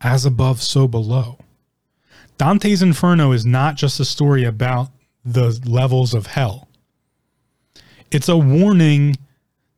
as 0.00 0.26
above, 0.26 0.60
so 0.62 0.86
below. 0.86 1.38
Dante's 2.36 2.82
Inferno 2.82 3.32
is 3.32 3.46
not 3.46 3.76
just 3.76 3.98
a 3.98 4.04
story 4.04 4.44
about 4.44 4.90
the 5.24 5.60
levels 5.64 6.12
of 6.14 6.26
hell 6.26 6.68
it's 8.10 8.28
a 8.28 8.36
warning 8.36 9.16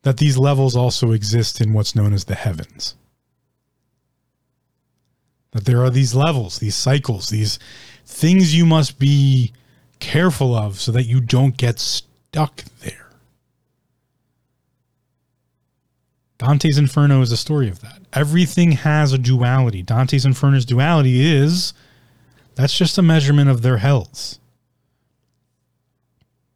that 0.02 0.18
these 0.18 0.38
levels 0.38 0.76
also 0.76 1.12
exist 1.12 1.60
in 1.60 1.72
what's 1.72 1.94
known 1.94 2.12
as 2.12 2.24
the 2.24 2.34
heavens. 2.34 2.94
That 5.52 5.64
there 5.64 5.82
are 5.82 5.90
these 5.90 6.14
levels, 6.14 6.58
these 6.58 6.76
cycles, 6.76 7.28
these 7.28 7.58
things 8.10 8.54
you 8.54 8.66
must 8.66 8.98
be 8.98 9.52
careful 9.98 10.54
of 10.54 10.80
so 10.80 10.92
that 10.92 11.04
you 11.04 11.20
don't 11.20 11.56
get 11.56 11.78
stuck 11.78 12.64
there. 12.80 13.08
Dante's 16.38 16.78
Inferno 16.78 17.20
is 17.20 17.32
a 17.32 17.36
story 17.36 17.68
of 17.68 17.80
that. 17.80 18.00
Everything 18.12 18.72
has 18.72 19.12
a 19.12 19.18
duality. 19.18 19.82
Dante's 19.82 20.24
Inferno's 20.24 20.64
duality 20.64 21.20
is 21.20 21.74
that's 22.54 22.76
just 22.76 22.98
a 22.98 23.02
measurement 23.02 23.50
of 23.50 23.62
their 23.62 23.78
hells 23.78 24.40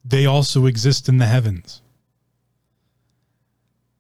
they 0.05 0.27
also 0.27 0.67
exist 0.67 1.09
in 1.09 1.17
the 1.17 1.27
heavens. 1.27 1.81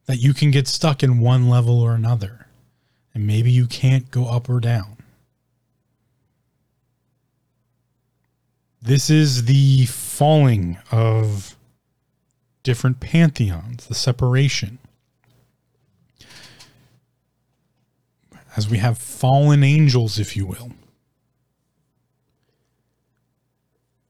That 0.06 0.18
you 0.18 0.34
can 0.34 0.50
get 0.50 0.68
stuck 0.68 1.02
in 1.02 1.18
one 1.18 1.48
level 1.48 1.80
or 1.80 1.94
another, 1.94 2.46
and 3.14 3.26
maybe 3.26 3.50
you 3.50 3.66
can't 3.66 4.10
go 4.10 4.26
up 4.26 4.50
or 4.50 4.60
down. 4.60 4.93
This 8.84 9.08
is 9.08 9.46
the 9.46 9.86
falling 9.86 10.78
of 10.92 11.56
different 12.62 13.00
pantheons, 13.00 13.86
the 13.86 13.94
separation. 13.94 14.78
As 18.56 18.68
we 18.68 18.78
have 18.78 18.98
fallen 18.98 19.64
angels, 19.64 20.18
if 20.18 20.36
you 20.36 20.46
will. 20.46 20.72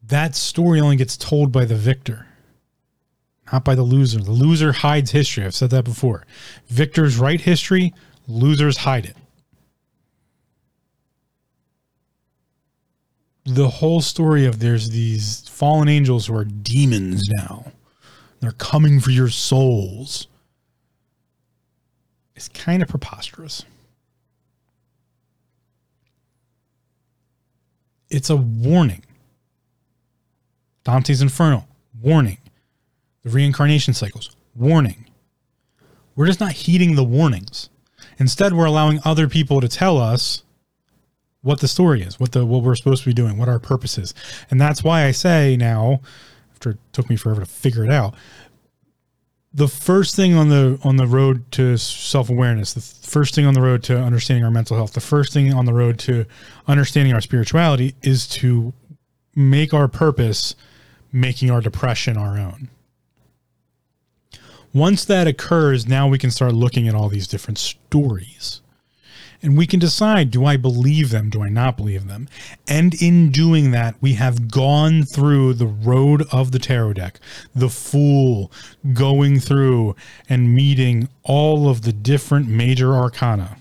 that 0.08 0.34
story 0.34 0.80
only 0.80 0.96
gets 0.96 1.16
told 1.16 1.50
by 1.50 1.64
the 1.64 1.74
victor, 1.74 2.26
not 3.52 3.64
by 3.64 3.74
the 3.74 3.82
loser. 3.82 4.20
The 4.20 4.32
loser 4.32 4.72
hides 4.72 5.12
history. 5.12 5.44
I've 5.44 5.54
said 5.54 5.70
that 5.70 5.84
before. 5.84 6.26
Victors 6.66 7.16
write 7.16 7.42
history, 7.42 7.94
losers 8.28 8.78
hide 8.78 9.06
it. 9.06 9.16
The 13.44 13.68
whole 13.68 14.00
story 14.00 14.46
of 14.46 14.58
there's 14.58 14.90
these 14.90 15.46
fallen 15.48 15.88
angels 15.88 16.26
who 16.26 16.34
are 16.34 16.44
demons 16.44 17.22
now. 17.36 17.72
They're 18.40 18.52
coming 18.52 19.00
for 19.00 19.10
your 19.10 19.28
souls. 19.28 20.28
It's 22.34 22.48
kind 22.48 22.82
of 22.82 22.88
preposterous. 22.88 23.64
It's 28.10 28.30
a 28.30 28.36
warning 28.36 29.02
Dante's 30.84 31.22
Inferno, 31.22 31.66
warning. 32.00 32.38
The 33.22 33.30
reincarnation 33.30 33.94
cycles, 33.94 34.36
warning. 34.54 35.06
We're 36.14 36.26
just 36.26 36.40
not 36.40 36.52
heeding 36.52 36.94
the 36.94 37.02
warnings. 37.02 37.70
Instead, 38.18 38.52
we're 38.52 38.66
allowing 38.66 39.00
other 39.04 39.28
people 39.28 39.62
to 39.62 39.68
tell 39.68 39.96
us 39.98 40.43
what 41.44 41.60
the 41.60 41.68
story 41.68 42.02
is, 42.02 42.18
what 42.18 42.32
the 42.32 42.44
what 42.44 42.62
we're 42.62 42.74
supposed 42.74 43.04
to 43.04 43.10
be 43.10 43.14
doing, 43.14 43.36
what 43.36 43.48
our 43.48 43.60
purpose 43.60 43.98
is. 43.98 44.14
And 44.50 44.60
that's 44.60 44.82
why 44.82 45.04
I 45.04 45.12
say 45.12 45.56
now, 45.56 46.00
after 46.52 46.70
it 46.70 46.78
took 46.92 47.08
me 47.08 47.16
forever 47.16 47.42
to 47.42 47.46
figure 47.46 47.84
it 47.84 47.90
out, 47.90 48.14
the 49.52 49.68
first 49.68 50.16
thing 50.16 50.34
on 50.34 50.48
the 50.48 50.80
on 50.82 50.96
the 50.96 51.06
road 51.06 51.50
to 51.52 51.76
self-awareness, 51.76 52.72
the 52.72 52.80
first 52.80 53.34
thing 53.34 53.46
on 53.46 53.54
the 53.54 53.60
road 53.60 53.82
to 53.84 53.96
understanding 53.96 54.42
our 54.42 54.50
mental 54.50 54.76
health, 54.76 54.94
the 54.94 55.00
first 55.00 55.32
thing 55.32 55.52
on 55.52 55.66
the 55.66 55.74
road 55.74 55.98
to 56.00 56.26
understanding 56.66 57.14
our 57.14 57.20
spirituality 57.20 57.94
is 58.02 58.26
to 58.26 58.72
make 59.36 59.74
our 59.74 59.86
purpose 59.86 60.56
making 61.12 61.50
our 61.50 61.60
depression 61.60 62.16
our 62.16 62.38
own. 62.38 62.68
Once 64.72 65.04
that 65.04 65.28
occurs, 65.28 65.86
now 65.86 66.08
we 66.08 66.18
can 66.18 66.30
start 66.30 66.52
looking 66.52 66.88
at 66.88 66.94
all 66.94 67.08
these 67.08 67.28
different 67.28 67.58
stories. 67.58 68.60
And 69.44 69.58
we 69.58 69.66
can 69.66 69.78
decide 69.78 70.30
do 70.30 70.46
I 70.46 70.56
believe 70.56 71.10
them? 71.10 71.28
Do 71.28 71.42
I 71.42 71.50
not 71.50 71.76
believe 71.76 72.08
them? 72.08 72.28
And 72.66 72.94
in 72.94 73.30
doing 73.30 73.72
that, 73.72 73.94
we 74.00 74.14
have 74.14 74.50
gone 74.50 75.02
through 75.02 75.54
the 75.54 75.66
road 75.66 76.24
of 76.32 76.50
the 76.50 76.58
tarot 76.58 76.94
deck, 76.94 77.20
the 77.54 77.68
fool 77.68 78.50
going 78.94 79.40
through 79.40 79.96
and 80.30 80.54
meeting 80.54 81.10
all 81.24 81.68
of 81.68 81.82
the 81.82 81.92
different 81.92 82.48
major 82.48 82.94
arcana. 82.94 83.58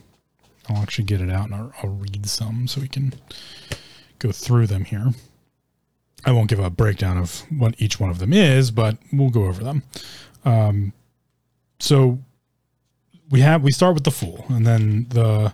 I'll 0.69 0.77
actually 0.77 1.03
get 1.03 1.19
it 1.19 1.29
out 1.29 1.47
and 1.47 1.55
I'll, 1.55 1.73
I'll 1.83 1.89
read 1.89 2.25
some 2.27 2.65
so 2.65 2.79
we 2.79 2.87
can 2.87 3.13
go 4.19 4.31
through 4.31 4.67
them 4.67 4.85
here. 4.85 5.11
I 6.25 6.31
won't 6.31 6.49
give 6.49 6.59
a 6.59 6.69
breakdown 6.69 7.17
of 7.17 7.41
what 7.51 7.75
each 7.77 7.99
one 7.99 8.09
of 8.09 8.19
them 8.19 8.31
is, 8.31 8.71
but 8.71 8.97
we'll 9.11 9.29
go 9.29 9.47
over 9.47 9.61
them. 9.61 9.83
Um, 10.45 10.93
so 11.79 12.19
we 13.29 13.41
have 13.41 13.63
we 13.63 13.71
start 13.71 13.93
with 13.93 14.03
the 14.03 14.11
fool, 14.11 14.45
and 14.49 14.65
then 14.65 15.07
the 15.09 15.53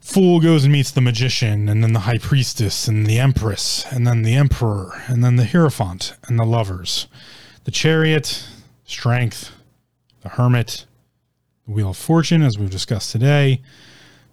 fool 0.00 0.40
goes 0.40 0.64
and 0.64 0.72
meets 0.72 0.90
the 0.90 1.00
magician, 1.00 1.68
and 1.68 1.82
then 1.82 1.92
the 1.92 2.00
high 2.00 2.18
priestess, 2.18 2.88
and 2.88 3.06
the 3.06 3.18
empress, 3.18 3.84
and 3.92 4.06
then 4.06 4.22
the 4.22 4.34
emperor, 4.34 5.02
and 5.06 5.22
then 5.22 5.36
the 5.36 5.44
hierophant, 5.44 6.14
and 6.26 6.38
the 6.38 6.44
lovers, 6.44 7.06
the 7.64 7.70
chariot, 7.70 8.48
strength, 8.84 9.52
the 10.22 10.30
hermit, 10.30 10.86
the 11.66 11.72
wheel 11.72 11.90
of 11.90 11.96
fortune, 11.96 12.42
as 12.42 12.58
we've 12.58 12.70
discussed 12.70 13.12
today, 13.12 13.60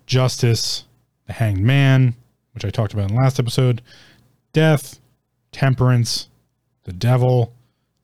justice, 0.06 0.86
the 1.28 1.34
hanged 1.34 1.60
man, 1.60 2.16
which 2.54 2.64
I 2.64 2.70
talked 2.70 2.94
about 2.94 3.10
in 3.10 3.16
the 3.16 3.22
last 3.22 3.40
episode, 3.40 3.82
death, 4.54 5.00
temperance, 5.52 6.30
the 6.86 6.94
devil, 6.94 7.54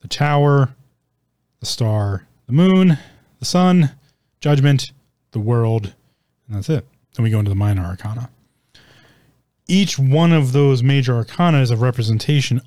the 0.00 0.08
tower, 0.08 0.74
the 1.60 1.66
star, 1.66 2.26
the 2.46 2.52
moon, 2.52 2.98
the 3.38 3.44
sun, 3.44 3.92
judgment, 4.42 4.92
the 5.30 5.38
world, 5.38 5.94
and 6.46 6.56
that's 6.56 6.68
it. 6.68 6.86
Then 7.14 7.24
we 7.24 7.30
go 7.30 7.38
into 7.38 7.48
the 7.48 7.54
minor 7.54 7.84
arcana. 7.84 8.28
Each 9.68 9.98
one 9.98 10.32
of 10.32 10.52
those 10.52 10.82
major 10.82 11.14
arcana 11.14 11.62
is 11.62 11.70
a 11.70 11.76
representation 11.76 12.60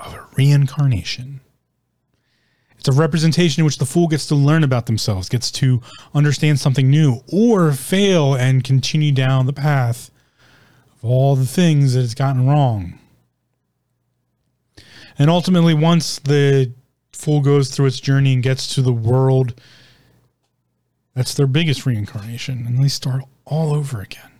of 0.00 0.12
a 0.12 0.26
reincarnation. 0.36 1.40
It's 2.76 2.88
a 2.88 2.92
representation 2.92 3.60
in 3.60 3.64
which 3.64 3.78
the 3.78 3.86
fool 3.86 4.08
gets 4.08 4.26
to 4.26 4.34
learn 4.34 4.64
about 4.64 4.86
themselves, 4.86 5.28
gets 5.30 5.50
to 5.52 5.80
understand 6.12 6.60
something 6.60 6.90
new, 6.90 7.20
or 7.32 7.72
fail 7.72 8.34
and 8.34 8.62
continue 8.62 9.12
down 9.12 9.46
the 9.46 9.54
path 9.54 10.10
of 11.02 11.08
all 11.08 11.36
the 11.36 11.46
things 11.46 11.94
that 11.94 12.02
it's 12.02 12.14
gotten 12.14 12.46
wrong. 12.46 12.98
And 15.16 15.30
ultimately, 15.30 15.74
once 15.74 16.18
the 16.18 16.72
fool 17.12 17.40
goes 17.40 17.70
through 17.70 17.86
its 17.86 18.00
journey 18.00 18.34
and 18.34 18.42
gets 18.42 18.74
to 18.74 18.82
the 18.82 18.92
world, 18.92 19.54
that's 21.14 21.34
their 21.34 21.46
biggest 21.46 21.86
reincarnation. 21.86 22.66
And 22.66 22.82
they 22.82 22.88
start 22.88 23.22
all 23.44 23.74
over 23.74 24.00
again. 24.00 24.30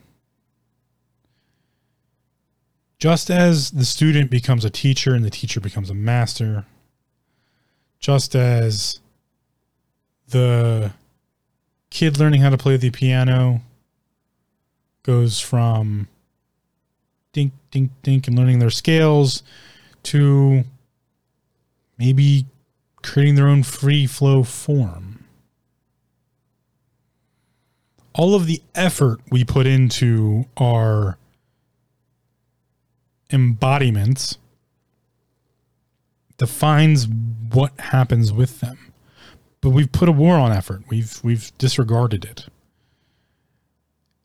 Just 2.99 3.31
as 3.31 3.71
the 3.71 3.85
student 3.85 4.31
becomes 4.31 4.65
a 4.65 4.71
teacher 4.71 5.15
and 5.15 5.25
the 5.25 5.31
teacher 5.31 5.61
becomes 5.61 5.91
a 5.91 5.95
master, 5.95 6.65
just 7.99 8.35
as 8.35 9.01
the 10.29 10.93
kid 11.91 12.19
learning 12.19 12.41
how 12.41 12.51
to 12.51 12.59
play 12.59 12.77
the 12.77 12.91
piano 12.91 13.61
goes 15.03 15.39
from 15.39 16.09
dink, 17.33 17.53
dink, 17.71 17.91
dink, 18.03 18.27
and 18.27 18.37
learning 18.39 18.59
their 18.59 18.71
scales 18.71 19.43
to 20.03 20.65
maybe 21.99 22.47
creating 23.03 23.35
their 23.35 23.49
own 23.49 23.63
free 23.63 24.07
flow 24.07 24.43
form. 24.43 25.14
All 28.15 28.35
of 28.35 28.47
the 28.47 28.63
effort 28.75 29.21
we 29.31 29.45
put 29.45 29.67
into 29.67 30.47
our 30.57 31.19
embodiments 33.31 34.39
defines 36.37 37.09
what 37.53 37.79
happens 37.79 38.33
with 38.33 38.61
them. 38.61 38.79
But 39.61 39.71
we've 39.71 39.91
put 39.91 40.09
a 40.09 40.13
war 40.13 40.37
on 40.37 40.53
effort. 40.53 40.83
We've 40.89 41.19
we've 41.25 41.57
disregarded 41.59 42.25
it. 42.25 42.47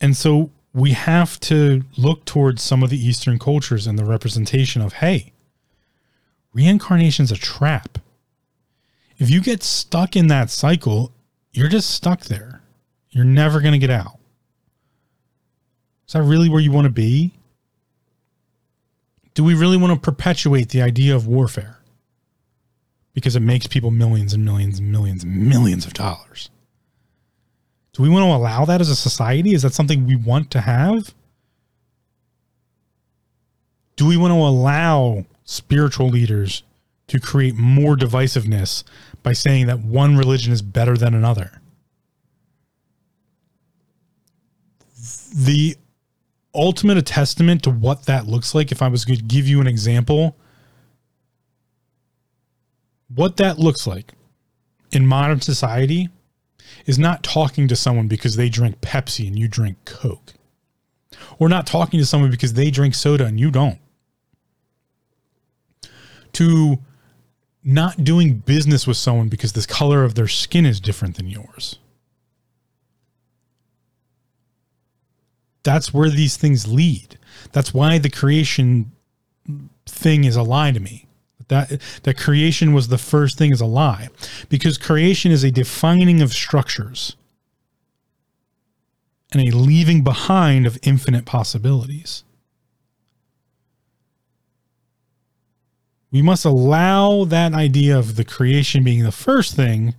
And 0.01 0.15
so 0.15 0.51
we 0.73 0.91
have 0.91 1.39
to 1.41 1.83
look 1.97 2.25
towards 2.25 2.61
some 2.61 2.83
of 2.83 2.89
the 2.89 3.03
Eastern 3.03 3.39
cultures 3.39 3.87
and 3.87 3.97
the 3.97 4.05
representation 4.05 4.81
of, 4.81 4.93
hey, 4.93 5.33
reincarnation's 6.53 7.31
a 7.31 7.37
trap. 7.37 7.97
If 9.17 9.29
you 9.29 9.41
get 9.41 9.63
stuck 9.63 10.15
in 10.15 10.27
that 10.27 10.49
cycle, 10.49 11.11
you're 11.51 11.69
just 11.69 11.89
stuck 11.89 12.25
there. 12.25 12.58
You're 13.11 13.25
never 13.25 13.59
going 13.59 13.73
to 13.73 13.79
get 13.79 13.89
out. 13.89 14.19
Is 16.07 16.13
that 16.13 16.23
really 16.23 16.49
where 16.49 16.61
you 16.61 16.71
want 16.71 16.85
to 16.85 16.91
be? 16.91 17.33
Do 19.33 19.43
we 19.43 19.53
really 19.53 19.77
want 19.77 19.93
to 19.93 19.99
perpetuate 19.99 20.69
the 20.69 20.81
idea 20.81 21.15
of 21.15 21.27
warfare? 21.27 21.77
Because 23.13 23.35
it 23.35 23.41
makes 23.41 23.67
people 23.67 23.91
millions 23.91 24.33
and 24.33 24.43
millions 24.43 24.79
and 24.79 24.91
millions 24.91 25.23
and 25.23 25.47
millions 25.47 25.85
of 25.85 25.93
dollars. 25.93 26.49
Do 27.93 28.03
we 28.03 28.09
want 28.09 28.23
to 28.23 28.35
allow 28.35 28.65
that 28.65 28.81
as 28.81 28.89
a 28.89 28.95
society? 28.95 29.53
Is 29.53 29.63
that 29.63 29.73
something 29.73 30.05
we 30.05 30.15
want 30.15 30.51
to 30.51 30.61
have? 30.61 31.13
Do 33.95 34.07
we 34.07 34.17
want 34.17 34.31
to 34.31 34.37
allow 34.37 35.25
spiritual 35.43 36.07
leaders 36.07 36.63
to 37.07 37.19
create 37.19 37.55
more 37.55 37.95
divisiveness 37.95 38.83
by 39.23 39.33
saying 39.33 39.67
that 39.67 39.79
one 39.79 40.15
religion 40.15 40.53
is 40.53 40.61
better 40.61 40.95
than 40.95 41.13
another? 41.13 41.59
The 45.33 45.77
ultimate 46.53 47.05
testament 47.05 47.63
to 47.63 47.69
what 47.69 48.05
that 48.05 48.27
looks 48.27 48.55
like, 48.55 48.71
if 48.71 48.81
I 48.81 48.87
was 48.87 49.05
going 49.05 49.19
to 49.19 49.25
give 49.25 49.47
you 49.47 49.61
an 49.61 49.67
example, 49.67 50.35
what 53.13 53.37
that 53.37 53.59
looks 53.59 53.85
like 53.87 54.13
in 54.91 55.05
modern 55.05 55.41
society 55.41 56.09
is 56.85 56.99
not 56.99 57.23
talking 57.23 57.67
to 57.67 57.75
someone 57.75 58.07
because 58.07 58.35
they 58.35 58.49
drink 58.49 58.81
Pepsi 58.81 59.27
and 59.27 59.37
you 59.37 59.47
drink 59.47 59.77
Coke. 59.85 60.33
Or 61.37 61.49
not 61.49 61.67
talking 61.67 61.99
to 61.99 62.05
someone 62.05 62.31
because 62.31 62.53
they 62.53 62.71
drink 62.71 62.95
soda 62.95 63.25
and 63.25 63.39
you 63.39 63.51
don't. 63.51 63.79
To 66.33 66.79
not 67.63 68.03
doing 68.03 68.35
business 68.35 68.87
with 68.87 68.97
someone 68.97 69.27
because 69.27 69.53
the 69.53 69.65
color 69.65 70.03
of 70.03 70.15
their 70.15 70.27
skin 70.27 70.65
is 70.65 70.79
different 70.79 71.17
than 71.17 71.27
yours. 71.27 71.79
That's 75.63 75.93
where 75.93 76.09
these 76.09 76.37
things 76.37 76.67
lead. 76.67 77.17
That's 77.51 77.73
why 77.73 77.97
the 77.97 78.09
creation 78.09 78.91
thing 79.85 80.23
is 80.23 80.35
a 80.35 80.43
lie 80.43 80.71
to 80.71 80.79
me. 80.79 81.05
That 81.47 81.81
that 82.03 82.17
creation 82.17 82.73
was 82.73 82.87
the 82.87 82.97
first 82.97 83.37
thing 83.37 83.51
is 83.51 83.61
a 83.61 83.65
lie. 83.65 84.09
Because 84.49 84.77
creation 84.77 85.31
is 85.31 85.43
a 85.43 85.51
defining 85.51 86.21
of 86.21 86.31
structures 86.31 87.15
and 89.31 89.41
a 89.41 89.55
leaving 89.55 90.03
behind 90.03 90.65
of 90.65 90.77
infinite 90.83 91.25
possibilities. 91.25 92.23
We 96.11 96.21
must 96.21 96.45
allow 96.45 97.25
that 97.25 97.53
idea 97.53 97.97
of 97.97 98.15
the 98.15 98.25
creation 98.25 98.83
being 98.83 99.03
the 99.03 99.11
first 99.11 99.55
thing 99.55 99.93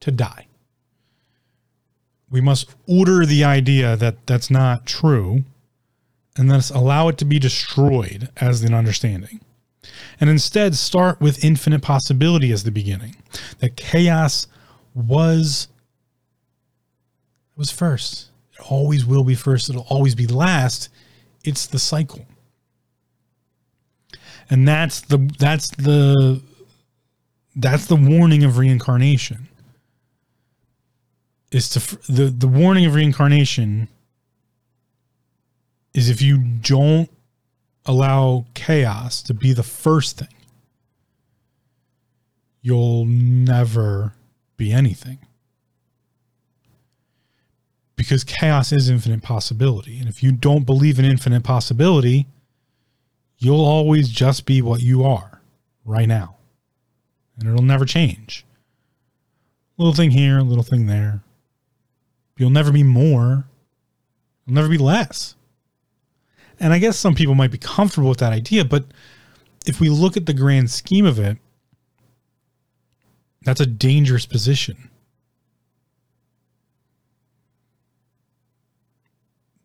to 0.00 0.10
die. 0.10 0.45
We 2.30 2.40
must 2.40 2.74
order 2.88 3.24
the 3.24 3.44
idea 3.44 3.96
that 3.96 4.26
that's 4.26 4.50
not 4.50 4.86
true 4.86 5.44
and 6.36 6.50
thus 6.50 6.70
allow 6.70 7.08
it 7.08 7.18
to 7.18 7.24
be 7.24 7.38
destroyed 7.38 8.28
as 8.36 8.62
an 8.62 8.74
understanding 8.74 9.40
and 10.20 10.30
instead 10.30 10.74
start 10.74 11.20
with 11.20 11.44
infinite 11.44 11.82
possibility 11.82 12.52
as 12.52 12.64
the 12.64 12.70
beginning. 12.70 13.16
That 13.58 13.76
chaos 13.76 14.46
was 14.94 15.68
was 17.56 17.70
first. 17.70 18.30
It 18.52 18.70
always 18.70 19.06
will 19.06 19.24
be 19.24 19.34
first. 19.34 19.70
It'll 19.70 19.86
always 19.88 20.14
be 20.14 20.26
last. 20.26 20.90
It's 21.44 21.66
the 21.66 21.78
cycle. 21.78 22.26
And 24.50 24.66
that's 24.66 25.00
the 25.00 25.18
that's 25.38 25.68
the 25.76 26.42
that's 27.54 27.86
the 27.86 27.96
warning 27.96 28.44
of 28.44 28.58
reincarnation. 28.58 29.48
Is 31.56 31.70
to 31.70 32.12
the 32.12 32.26
the 32.26 32.46
warning 32.46 32.84
of 32.84 32.94
reincarnation 32.94 33.88
is 35.94 36.10
if 36.10 36.20
you 36.20 36.36
don't 36.36 37.08
allow 37.86 38.44
chaos 38.52 39.22
to 39.22 39.32
be 39.32 39.54
the 39.54 39.62
first 39.62 40.18
thing, 40.18 40.34
you'll 42.60 43.06
never 43.06 44.12
be 44.58 44.70
anything. 44.70 45.16
Because 47.96 48.22
chaos 48.22 48.70
is 48.70 48.90
infinite 48.90 49.22
possibility. 49.22 49.98
And 49.98 50.10
if 50.10 50.22
you 50.22 50.32
don't 50.32 50.66
believe 50.66 50.98
in 50.98 51.06
infinite 51.06 51.42
possibility, 51.42 52.26
you'll 53.38 53.64
always 53.64 54.10
just 54.10 54.44
be 54.44 54.60
what 54.60 54.82
you 54.82 55.04
are 55.04 55.40
right 55.86 56.06
now. 56.06 56.36
And 57.38 57.48
it'll 57.48 57.64
never 57.64 57.86
change. 57.86 58.44
Little 59.78 59.94
thing 59.94 60.10
here, 60.10 60.42
little 60.42 60.62
thing 60.62 60.84
there. 60.84 61.22
You'll 62.36 62.50
never 62.50 62.72
be 62.72 62.82
more. 62.82 63.46
You'll 64.46 64.54
never 64.54 64.68
be 64.68 64.78
less. 64.78 65.34
And 66.58 66.72
I 66.72 66.78
guess 66.78 66.98
some 66.98 67.14
people 67.14 67.34
might 67.34 67.50
be 67.50 67.58
comfortable 67.58 68.08
with 68.08 68.18
that 68.18 68.32
idea, 68.32 68.64
but 68.64 68.84
if 69.66 69.80
we 69.80 69.88
look 69.88 70.16
at 70.16 70.26
the 70.26 70.34
grand 70.34 70.70
scheme 70.70 71.04
of 71.04 71.18
it, 71.18 71.38
that's 73.42 73.60
a 73.60 73.66
dangerous 73.66 74.26
position. 74.26 74.90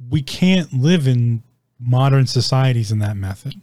We 0.10 0.22
can't 0.22 0.74
live 0.74 1.08
in 1.08 1.44
modern 1.80 2.28
societies 2.28 2.92
in 2.92 3.00
that 3.00 3.16
method. 3.16 3.56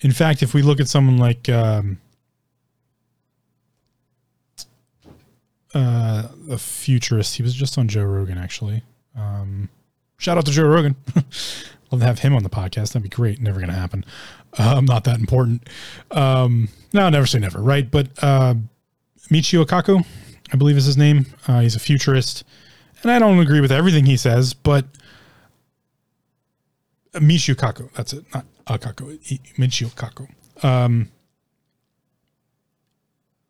In 0.00 0.12
fact, 0.12 0.42
if 0.42 0.54
we 0.54 0.62
look 0.62 0.80
at 0.80 0.88
someone 0.88 1.18
like 1.18 1.48
um, 1.48 1.98
uh, 5.74 6.28
a 6.50 6.58
futurist, 6.58 7.36
he 7.36 7.42
was 7.42 7.54
just 7.54 7.78
on 7.78 7.88
Joe 7.88 8.04
Rogan 8.04 8.38
actually. 8.38 8.82
Um, 9.16 9.68
Shout 10.18 10.36
out 10.36 10.46
to 10.46 10.52
Joe 10.52 10.64
Rogan. 10.64 10.96
Love 11.90 12.00
to 12.00 12.06
have 12.06 12.18
him 12.18 12.34
on 12.34 12.42
the 12.42 12.50
podcast. 12.50 12.88
That'd 12.92 13.04
be 13.04 13.08
great. 13.08 13.40
Never 13.40 13.60
to 13.60 13.72
happen. 13.72 14.04
Uh, 14.58 14.74
I'm 14.76 14.84
not 14.84 15.04
that 15.04 15.20
important. 15.20 15.68
Um, 16.10 16.68
no, 16.92 17.08
never 17.08 17.24
say 17.24 17.38
never, 17.38 17.60
right? 17.60 17.88
But 17.88 18.08
uh, 18.20 18.54
Michio 19.30 19.64
Kaku, 19.64 20.04
I 20.52 20.56
believe 20.56 20.76
is 20.76 20.86
his 20.86 20.96
name. 20.96 21.26
Uh, 21.46 21.60
he's 21.60 21.76
a 21.76 21.80
futurist. 21.80 22.44
And 23.02 23.12
I 23.12 23.20
don't 23.20 23.38
agree 23.38 23.60
with 23.60 23.70
everything 23.70 24.06
he 24.06 24.16
says, 24.16 24.54
but 24.54 24.86
Michio 27.14 27.54
Kaku, 27.54 27.90
that's 27.94 28.12
it. 28.12 28.24
Not 28.34 28.44
Akaku, 28.66 29.18
Michio 29.56 29.94
Kaku. 29.94 30.28
Um, 30.64 31.10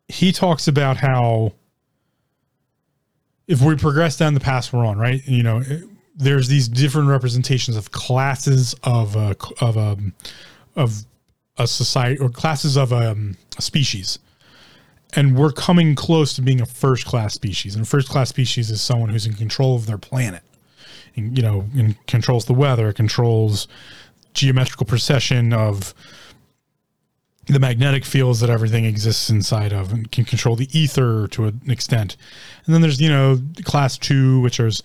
he 0.07 0.31
talks 0.31 0.67
about 0.67 0.97
how 0.97 1.53
if 3.49 3.61
we 3.61 3.75
progress 3.75 4.15
down 4.15 4.35
the 4.35 4.39
path 4.39 4.71
we're 4.71 4.85
on, 4.85 4.97
right? 4.97 5.25
You 5.27 5.43
know, 5.43 5.63
there's 6.15 6.47
these 6.47 6.69
different 6.69 7.09
representations 7.09 7.75
of 7.75 7.91
classes 7.91 8.75
of 8.83 9.15
a, 9.15 9.35
of 9.59 9.75
a 9.75 9.97
of 10.75 11.03
a 11.57 11.67
society 11.67 12.17
or 12.19 12.29
classes 12.29 12.77
of 12.77 12.93
a, 12.93 13.11
um, 13.11 13.35
a 13.57 13.61
species 13.61 14.19
and 15.15 15.35
we're 15.35 15.51
coming 15.51 15.95
close 15.95 16.33
to 16.35 16.41
being 16.41 16.61
a 16.61 16.65
first 16.65 17.05
class 17.05 17.33
species 17.33 17.75
and 17.75 17.83
a 17.83 17.87
first 17.87 18.07
class 18.07 18.29
species 18.29 18.69
is 18.69 18.81
someone 18.81 19.09
who's 19.09 19.25
in 19.25 19.33
control 19.33 19.75
of 19.75 19.87
their 19.87 19.97
planet 19.97 20.43
and 21.15 21.35
you 21.35 21.43
know 21.43 21.65
and 21.75 21.95
controls 22.05 22.45
the 22.45 22.53
weather 22.53 22.93
controls 22.93 23.67
geometrical 24.33 24.85
precession 24.85 25.51
of 25.51 25.93
the 27.49 27.59
magnetic 27.59 28.05
fields 28.05 28.39
that 28.39 28.49
everything 28.49 28.85
exists 28.85 29.29
inside 29.29 29.73
of 29.73 29.91
and 29.91 30.11
can 30.11 30.23
control 30.23 30.55
the 30.55 30.69
ether 30.77 31.27
to 31.27 31.45
an 31.45 31.61
extent 31.67 32.15
and 32.65 32.73
then 32.73 32.81
there's 32.81 33.01
you 33.01 33.09
know 33.09 33.39
class 33.63 33.97
two 33.97 34.39
which 34.41 34.59
is 34.59 34.83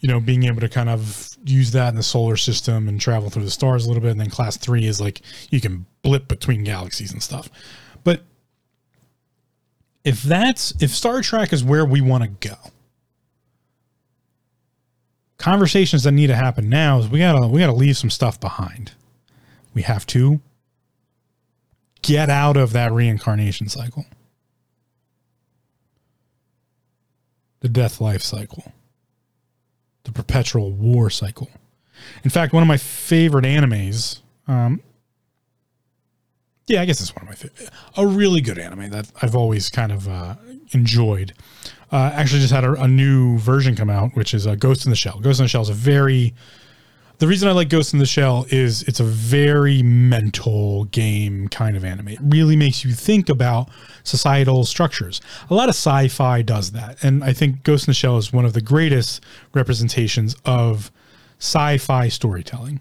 you 0.00 0.08
know, 0.08 0.20
being 0.20 0.44
able 0.44 0.60
to 0.60 0.68
kind 0.68 0.88
of 0.88 1.36
use 1.44 1.72
that 1.72 1.88
in 1.88 1.96
the 1.96 2.02
solar 2.02 2.36
system 2.36 2.88
and 2.88 3.00
travel 3.00 3.30
through 3.30 3.44
the 3.44 3.50
stars 3.50 3.84
a 3.84 3.88
little 3.88 4.02
bit. 4.02 4.10
And 4.10 4.20
then 4.20 4.30
class 4.30 4.56
three 4.56 4.86
is 4.86 5.00
like 5.00 5.20
you 5.50 5.60
can 5.60 5.86
blip 6.02 6.28
between 6.28 6.64
galaxies 6.64 7.12
and 7.12 7.22
stuff. 7.22 7.48
But 8.04 8.22
if 10.04 10.22
that's 10.22 10.74
if 10.82 10.90
Star 10.90 11.22
Trek 11.22 11.52
is 11.52 11.64
where 11.64 11.84
we 11.84 12.00
want 12.00 12.24
to 12.24 12.48
go, 12.48 12.56
conversations 15.38 16.04
that 16.04 16.12
need 16.12 16.28
to 16.28 16.36
happen 16.36 16.68
now 16.68 16.98
is 16.98 17.08
we 17.08 17.20
gotta 17.20 17.48
we 17.48 17.60
gotta 17.60 17.72
leave 17.72 17.96
some 17.96 18.10
stuff 18.10 18.38
behind. 18.38 18.92
We 19.74 19.82
have 19.82 20.06
to 20.06 20.40
get 22.06 22.30
out 22.30 22.56
of 22.56 22.72
that 22.72 22.92
reincarnation 22.92 23.68
cycle. 23.68 24.06
The 27.60 27.68
death 27.68 28.00
life 28.00 28.22
cycle. 28.22 28.72
The 30.04 30.12
perpetual 30.12 30.72
war 30.72 31.10
cycle. 31.10 31.50
In 32.22 32.30
fact, 32.30 32.52
one 32.52 32.62
of 32.62 32.68
my 32.68 32.76
favorite 32.76 33.44
animes, 33.44 34.20
um, 34.46 34.80
yeah, 36.68 36.80
I 36.80 36.84
guess 36.84 37.00
it's 37.00 37.14
one 37.14 37.24
of 37.24 37.28
my 37.28 37.34
favorite, 37.34 37.70
a 37.96 38.06
really 38.06 38.40
good 38.40 38.58
anime 38.58 38.90
that 38.90 39.10
I've 39.20 39.34
always 39.34 39.68
kind 39.68 39.90
of 39.90 40.08
uh, 40.08 40.36
enjoyed. 40.72 41.32
Uh, 41.90 42.12
actually, 42.14 42.40
just 42.40 42.52
had 42.52 42.64
a, 42.64 42.72
a, 42.82 42.88
new 42.88 43.38
version 43.38 43.74
come 43.74 43.90
out, 43.90 44.14
which 44.14 44.34
is 44.34 44.46
uh, 44.46 44.54
Ghost 44.54 44.84
in 44.84 44.90
the 44.90 44.96
Shell. 44.96 45.20
Ghost 45.20 45.40
in 45.40 45.44
the 45.44 45.48
Shell 45.48 45.62
is 45.62 45.68
a 45.68 45.74
very 45.74 46.34
the 47.18 47.26
reason 47.26 47.48
I 47.48 47.52
like 47.52 47.68
Ghost 47.68 47.92
in 47.92 47.98
the 47.98 48.06
Shell 48.06 48.46
is 48.50 48.82
it's 48.82 49.00
a 49.00 49.04
very 49.04 49.82
mental 49.82 50.84
game 50.86 51.48
kind 51.48 51.76
of 51.76 51.84
anime. 51.84 52.08
It 52.08 52.18
really 52.22 52.56
makes 52.56 52.84
you 52.84 52.92
think 52.92 53.28
about 53.28 53.70
societal 54.02 54.64
structures. 54.64 55.20
A 55.48 55.54
lot 55.54 55.68
of 55.68 55.74
sci-fi 55.74 56.42
does 56.42 56.72
that, 56.72 57.02
and 57.02 57.24
I 57.24 57.32
think 57.32 57.62
Ghost 57.62 57.86
in 57.86 57.90
the 57.90 57.94
Shell 57.94 58.18
is 58.18 58.32
one 58.32 58.44
of 58.44 58.52
the 58.52 58.60
greatest 58.60 59.24
representations 59.54 60.36
of 60.44 60.90
sci-fi 61.38 62.08
storytelling. 62.08 62.80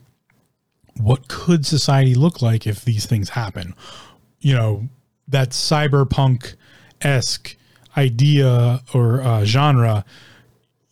What 0.97 1.27
could 1.27 1.65
society 1.65 2.15
look 2.15 2.41
like 2.41 2.65
if 2.65 2.83
these 2.83 3.05
things 3.05 3.29
happen? 3.29 3.73
You 4.39 4.53
know, 4.53 4.89
that 5.27 5.49
cyberpunk 5.49 6.55
esque 7.01 7.55
idea 7.97 8.81
or 8.93 9.21
uh, 9.21 9.45
genre 9.45 10.05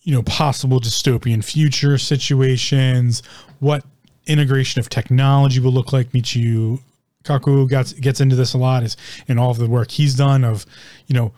you 0.04 0.14
know 0.14 0.22
possible 0.24 0.80
dystopian 0.80 1.44
future 1.44 1.98
situations 1.98 3.24
what 3.60 3.86
integration 4.26 4.80
of 4.80 4.90
technology 4.90 5.60
will 5.60 5.72
look 5.72 5.92
like. 5.92 6.12
Michio 6.12 6.82
kaku 7.24 7.68
gets 7.70 7.94
gets 7.94 8.22
into 8.22 8.36
this 8.36 8.54
a 8.54 8.58
lot 8.58 8.84
is 8.84 8.98
in 9.28 9.40
all 9.40 9.52
of 9.52 9.58
the 9.58 9.68
work 9.68 9.92
he's 9.92 10.16
done 10.16 10.44
of 10.44 10.66
you 11.08 11.16
know 11.16 11.32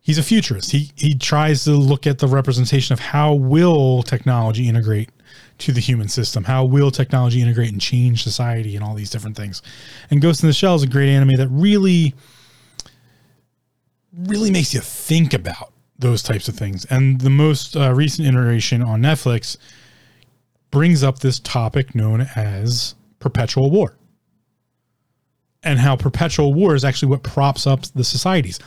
he's 0.00 0.18
a 0.18 0.22
futurist. 0.22 0.72
He 0.72 0.90
he 0.96 1.14
tries 1.14 1.64
to 1.64 1.72
look 1.72 2.06
at 2.06 2.18
the 2.18 2.26
representation 2.26 2.92
of 2.92 3.00
how 3.00 3.34
will 3.34 4.02
technology 4.02 4.68
integrate 4.68 5.10
to 5.58 5.72
the 5.72 5.80
human 5.80 6.08
system? 6.08 6.44
How 6.44 6.64
will 6.64 6.90
technology 6.90 7.42
integrate 7.42 7.72
and 7.72 7.80
change 7.80 8.22
society 8.22 8.76
and 8.76 8.84
all 8.84 8.94
these 8.94 9.10
different 9.10 9.36
things? 9.36 9.60
And 10.10 10.22
ghost 10.22 10.42
in 10.42 10.48
the 10.48 10.52
shell 10.52 10.74
is 10.74 10.82
a 10.82 10.86
great 10.86 11.08
anime 11.08 11.36
that 11.36 11.48
really 11.48 12.14
really 14.16 14.50
makes 14.50 14.74
you 14.74 14.80
think 14.80 15.34
about 15.34 15.72
those 15.98 16.22
types 16.22 16.48
of 16.48 16.54
things. 16.54 16.84
And 16.86 17.20
the 17.20 17.30
most 17.30 17.76
uh, 17.76 17.92
recent 17.92 18.28
iteration 18.28 18.82
on 18.82 19.02
Netflix 19.02 19.56
brings 20.70 21.02
up 21.02 21.18
this 21.20 21.40
topic 21.40 21.94
known 21.94 22.28
as 22.36 22.94
perpetual 23.18 23.70
war 23.70 23.96
and 25.62 25.78
how 25.78 25.96
perpetual 25.96 26.54
war 26.54 26.74
is 26.74 26.84
actually 26.84 27.08
what 27.08 27.22
props 27.22 27.66
up 27.66 27.82
the 27.94 28.04
societies. 28.04 28.60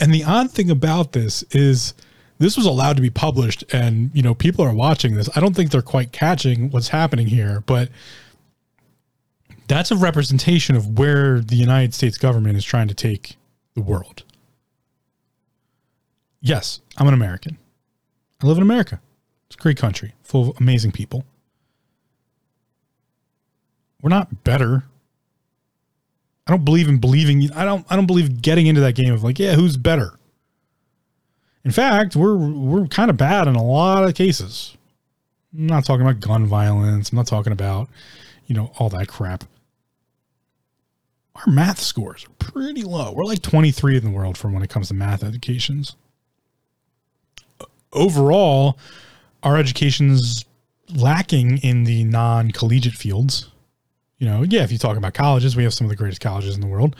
And 0.00 0.12
the 0.12 0.24
odd 0.24 0.50
thing 0.50 0.70
about 0.70 1.12
this 1.12 1.42
is 1.50 1.94
this 2.38 2.56
was 2.56 2.66
allowed 2.66 2.96
to 2.96 3.02
be 3.02 3.10
published 3.10 3.62
and 3.72 4.10
you 4.14 4.22
know 4.22 4.34
people 4.34 4.64
are 4.64 4.74
watching 4.74 5.14
this. 5.14 5.28
I 5.36 5.40
don't 5.40 5.54
think 5.54 5.70
they're 5.70 5.82
quite 5.82 6.12
catching 6.12 6.70
what's 6.70 6.88
happening 6.88 7.26
here, 7.26 7.62
but 7.66 7.90
that's 9.68 9.90
a 9.90 9.96
representation 9.96 10.76
of 10.76 10.98
where 10.98 11.40
the 11.40 11.56
United 11.56 11.94
States 11.94 12.18
government 12.18 12.56
is 12.56 12.64
trying 12.64 12.88
to 12.88 12.94
take 12.94 13.36
the 13.74 13.80
world. 13.80 14.24
Yes, 16.44 16.82
I'm 16.98 17.08
an 17.08 17.14
American. 17.14 17.56
I 18.42 18.46
live 18.46 18.58
in 18.58 18.62
America. 18.62 19.00
It's 19.46 19.56
a 19.56 19.58
great 19.58 19.78
country 19.78 20.12
full 20.22 20.50
of 20.50 20.60
amazing 20.60 20.92
people. 20.92 21.24
We're 24.02 24.10
not 24.10 24.44
better. 24.44 24.84
I 26.46 26.50
don't 26.50 26.66
believe 26.66 26.86
in 26.86 26.98
believing 26.98 27.50
I 27.52 27.64
don't 27.64 27.86
I 27.88 27.96
don't 27.96 28.04
believe 28.04 28.42
getting 28.42 28.66
into 28.66 28.82
that 28.82 28.94
game 28.94 29.14
of 29.14 29.24
like, 29.24 29.38
yeah, 29.38 29.54
who's 29.54 29.78
better? 29.78 30.18
In 31.64 31.70
fact, 31.70 32.14
we're 32.14 32.36
we're 32.36 32.88
kind 32.88 33.08
of 33.08 33.16
bad 33.16 33.48
in 33.48 33.56
a 33.56 33.64
lot 33.64 34.04
of 34.04 34.14
cases. 34.14 34.76
I'm 35.56 35.66
not 35.66 35.86
talking 35.86 36.02
about 36.02 36.20
gun 36.20 36.44
violence. 36.46 37.10
I'm 37.10 37.16
not 37.16 37.26
talking 37.26 37.54
about, 37.54 37.88
you 38.44 38.54
know, 38.54 38.70
all 38.78 38.90
that 38.90 39.08
crap. 39.08 39.44
Our 41.36 41.50
math 41.50 41.80
scores 41.80 42.26
are 42.26 42.50
pretty 42.50 42.82
low. 42.82 43.12
We're 43.12 43.24
like 43.24 43.40
23 43.40 43.96
in 43.96 44.04
the 44.04 44.10
world 44.10 44.36
for 44.36 44.50
when 44.50 44.62
it 44.62 44.68
comes 44.68 44.88
to 44.88 44.94
math 44.94 45.24
educations 45.24 45.96
overall, 47.94 48.78
our 49.42 49.56
education's 49.56 50.44
lacking 50.94 51.58
in 51.58 51.84
the 51.84 52.04
non 52.04 52.50
collegiate 52.50 52.94
fields. 52.94 53.50
You 54.18 54.28
know, 54.28 54.42
yeah, 54.42 54.62
if 54.62 54.72
you 54.72 54.78
talk 54.78 54.96
about 54.96 55.14
colleges, 55.14 55.56
we 55.56 55.64
have 55.64 55.74
some 55.74 55.86
of 55.86 55.90
the 55.90 55.96
greatest 55.96 56.20
colleges 56.20 56.54
in 56.54 56.60
the 56.60 56.66
world. 56.66 56.96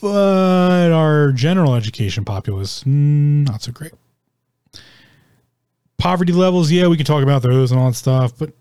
But 0.00 0.92
our 0.92 1.32
general 1.32 1.74
education 1.74 2.24
populace, 2.24 2.84
mm, 2.84 3.46
not 3.46 3.62
so 3.62 3.72
great. 3.72 3.92
Poverty 5.98 6.32
levels, 6.32 6.70
yeah, 6.70 6.88
we 6.88 6.96
can 6.96 7.06
talk 7.06 7.22
about 7.22 7.42
those 7.42 7.70
and 7.70 7.80
all 7.80 7.88
that 7.88 7.94
stuff, 7.94 8.32
but 8.38 8.52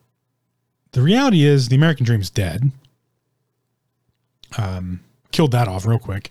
the 0.92 1.02
reality 1.02 1.44
is 1.44 1.68
the 1.68 1.76
American 1.76 2.06
dream 2.06 2.22
is 2.22 2.30
dead. 2.30 2.72
Um, 4.58 5.02
killed 5.32 5.52
that 5.52 5.68
off 5.68 5.86
real 5.86 6.00
quick 6.00 6.30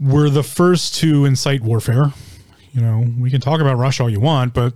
were 0.00 0.30
the 0.30 0.42
first 0.42 0.94
to 0.96 1.24
incite 1.24 1.62
warfare. 1.62 2.12
You 2.72 2.80
know, 2.80 3.06
we 3.18 3.30
can 3.30 3.40
talk 3.40 3.60
about 3.60 3.76
Russia 3.76 4.04
all 4.04 4.10
you 4.10 4.20
want, 4.20 4.54
but 4.54 4.74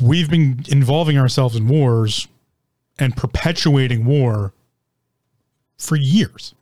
we've 0.00 0.30
been 0.30 0.64
involving 0.68 1.18
ourselves 1.18 1.56
in 1.56 1.68
wars 1.68 2.28
and 2.98 3.16
perpetuating 3.16 4.04
war 4.04 4.52
for 5.78 5.96
years. 5.96 6.54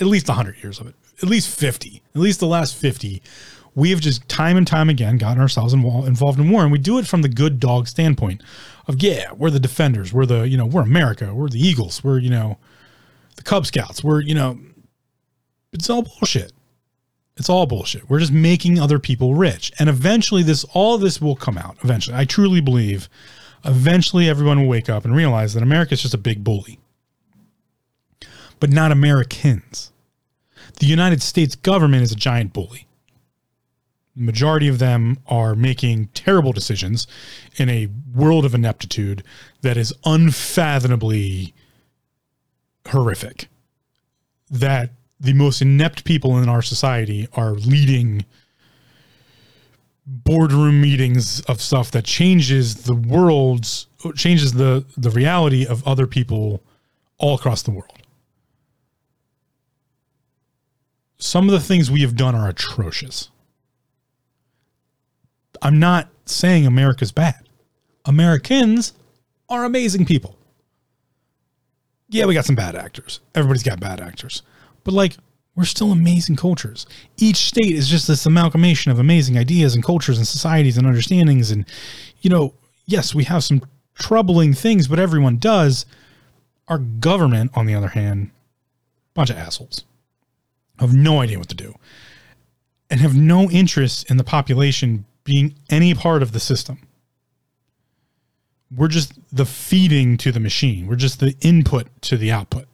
At 0.00 0.06
least 0.06 0.28
100 0.28 0.62
years 0.62 0.80
of 0.80 0.86
it. 0.86 0.94
At 1.22 1.28
least 1.28 1.56
50. 1.58 2.02
At 2.14 2.20
least 2.20 2.40
the 2.40 2.46
last 2.46 2.74
50. 2.74 3.22
We 3.74 3.90
have 3.90 4.00
just 4.00 4.28
time 4.28 4.56
and 4.56 4.66
time 4.66 4.88
again 4.88 5.18
gotten 5.18 5.40
ourselves 5.40 5.72
involved 5.72 6.40
in 6.40 6.50
war 6.50 6.62
and 6.62 6.72
we 6.72 6.78
do 6.78 6.98
it 6.98 7.06
from 7.06 7.22
the 7.22 7.28
good 7.28 7.60
dog 7.60 7.86
standpoint 7.86 8.42
of 8.88 9.00
yeah, 9.02 9.32
we're 9.32 9.50
the 9.50 9.60
defenders, 9.60 10.12
we're 10.12 10.26
the, 10.26 10.48
you 10.48 10.56
know, 10.56 10.66
we're 10.66 10.82
America, 10.82 11.32
we're 11.34 11.48
the 11.48 11.60
Eagles, 11.60 12.02
we're, 12.02 12.18
you 12.18 12.30
know, 12.30 12.58
the 13.36 13.42
Cub 13.42 13.66
Scouts, 13.66 14.02
we're, 14.02 14.20
you 14.20 14.34
know, 14.34 14.58
it's 15.72 15.88
all 15.88 16.02
bullshit. 16.02 16.52
It's 17.36 17.48
all 17.48 17.66
bullshit. 17.66 18.08
We're 18.10 18.18
just 18.18 18.32
making 18.32 18.78
other 18.78 18.98
people 18.98 19.34
rich. 19.34 19.72
And 19.78 19.88
eventually 19.88 20.42
this 20.42 20.64
all 20.74 20.98
this 20.98 21.20
will 21.20 21.36
come 21.36 21.56
out. 21.56 21.76
Eventually. 21.82 22.16
I 22.16 22.24
truly 22.24 22.60
believe 22.60 23.08
eventually 23.64 24.28
everyone 24.28 24.60
will 24.60 24.68
wake 24.68 24.90
up 24.90 25.04
and 25.04 25.14
realize 25.14 25.54
that 25.54 25.62
America 25.62 25.94
is 25.94 26.02
just 26.02 26.14
a 26.14 26.18
big 26.18 26.44
bully. 26.44 26.78
But 28.58 28.70
not 28.70 28.92
Americans. 28.92 29.90
The 30.78 30.86
United 30.86 31.22
States 31.22 31.54
government 31.54 32.02
is 32.02 32.12
a 32.12 32.16
giant 32.16 32.52
bully. 32.52 32.86
The 34.16 34.22
majority 34.22 34.68
of 34.68 34.78
them 34.78 35.18
are 35.26 35.54
making 35.54 36.08
terrible 36.08 36.52
decisions 36.52 37.06
in 37.56 37.70
a 37.70 37.88
world 38.14 38.44
of 38.44 38.54
ineptitude 38.54 39.22
that 39.62 39.76
is 39.76 39.94
unfathomably 40.04 41.54
horrific. 42.88 43.48
That 44.50 44.90
the 45.20 45.34
most 45.34 45.60
inept 45.60 46.04
people 46.04 46.38
in 46.38 46.48
our 46.48 46.62
society 46.62 47.28
are 47.34 47.52
leading 47.52 48.24
boardroom 50.06 50.80
meetings 50.80 51.40
of 51.42 51.60
stuff 51.60 51.90
that 51.90 52.04
changes 52.04 52.82
the 52.84 52.94
world's 52.94 53.86
changes 54.16 54.54
the 54.54 54.84
the 54.96 55.10
reality 55.10 55.66
of 55.66 55.86
other 55.86 56.06
people 56.06 56.62
all 57.18 57.34
across 57.34 57.62
the 57.62 57.70
world. 57.70 57.98
Some 61.18 61.46
of 61.46 61.52
the 61.52 61.60
things 61.60 61.90
we 61.90 62.00
have 62.00 62.16
done 62.16 62.34
are 62.34 62.48
atrocious. 62.48 63.28
I'm 65.60 65.78
not 65.78 66.08
saying 66.24 66.66
America's 66.66 67.12
bad. 67.12 67.46
Americans 68.06 68.94
are 69.50 69.64
amazing 69.64 70.06
people. 70.06 70.36
Yeah, 72.08 72.24
we 72.24 72.32
got 72.32 72.46
some 72.46 72.56
bad 72.56 72.74
actors. 72.74 73.20
Everybody's 73.34 73.62
got 73.62 73.78
bad 73.78 74.00
actors. 74.00 74.42
But 74.84 74.94
like, 74.94 75.16
we're 75.56 75.64
still 75.64 75.92
amazing 75.92 76.36
cultures. 76.36 76.86
Each 77.16 77.36
state 77.36 77.72
is 77.72 77.88
just 77.88 78.06
this 78.06 78.24
amalgamation 78.24 78.90
of 78.90 78.98
amazing 78.98 79.36
ideas 79.36 79.74
and 79.74 79.84
cultures 79.84 80.16
and 80.16 80.26
societies 80.26 80.78
and 80.78 80.86
understandings. 80.86 81.50
And, 81.50 81.66
you 82.20 82.30
know, 82.30 82.54
yes, 82.86 83.14
we 83.14 83.24
have 83.24 83.44
some 83.44 83.62
troubling 83.94 84.54
things, 84.54 84.88
but 84.88 84.98
everyone 84.98 85.36
does. 85.36 85.86
Our 86.68 86.78
government, 86.78 87.50
on 87.54 87.66
the 87.66 87.74
other 87.74 87.88
hand, 87.88 88.30
bunch 89.12 89.30
of 89.30 89.36
assholes, 89.36 89.84
have 90.78 90.94
no 90.94 91.20
idea 91.20 91.38
what 91.38 91.48
to 91.48 91.54
do 91.54 91.74
and 92.88 93.00
have 93.00 93.16
no 93.16 93.50
interest 93.50 94.10
in 94.10 94.16
the 94.16 94.24
population 94.24 95.04
being 95.24 95.54
any 95.68 95.94
part 95.94 96.22
of 96.22 96.32
the 96.32 96.40
system. 96.40 96.78
We're 98.74 98.88
just 98.88 99.12
the 99.34 99.44
feeding 99.44 100.16
to 100.18 100.32
the 100.32 100.40
machine. 100.40 100.86
We're 100.86 100.96
just 100.96 101.20
the 101.20 101.34
input 101.40 101.88
to 102.02 102.16
the 102.16 102.32
output 102.32 102.66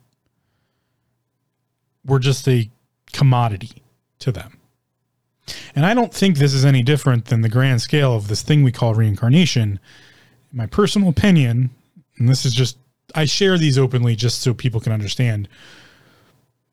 we're 2.07 2.19
just 2.19 2.47
a 2.47 2.69
commodity 3.13 3.83
to 4.19 4.31
them. 4.31 4.57
And 5.75 5.85
I 5.85 5.93
don't 5.93 6.13
think 6.13 6.37
this 6.37 6.53
is 6.53 6.65
any 6.65 6.81
different 6.81 7.25
than 7.25 7.41
the 7.41 7.49
grand 7.49 7.81
scale 7.81 8.15
of 8.15 8.27
this 8.27 8.41
thing 8.41 8.63
we 8.63 8.71
call 8.71 8.95
reincarnation. 8.95 9.79
In 10.51 10.57
my 10.57 10.65
personal 10.65 11.09
opinion, 11.09 11.69
and 12.17 12.27
this 12.27 12.45
is 12.45 12.53
just, 12.53 12.77
I 13.15 13.25
share 13.25 13.57
these 13.57 13.77
openly 13.77 14.15
just 14.15 14.41
so 14.41 14.53
people 14.53 14.81
can 14.81 14.91
understand. 14.91 15.47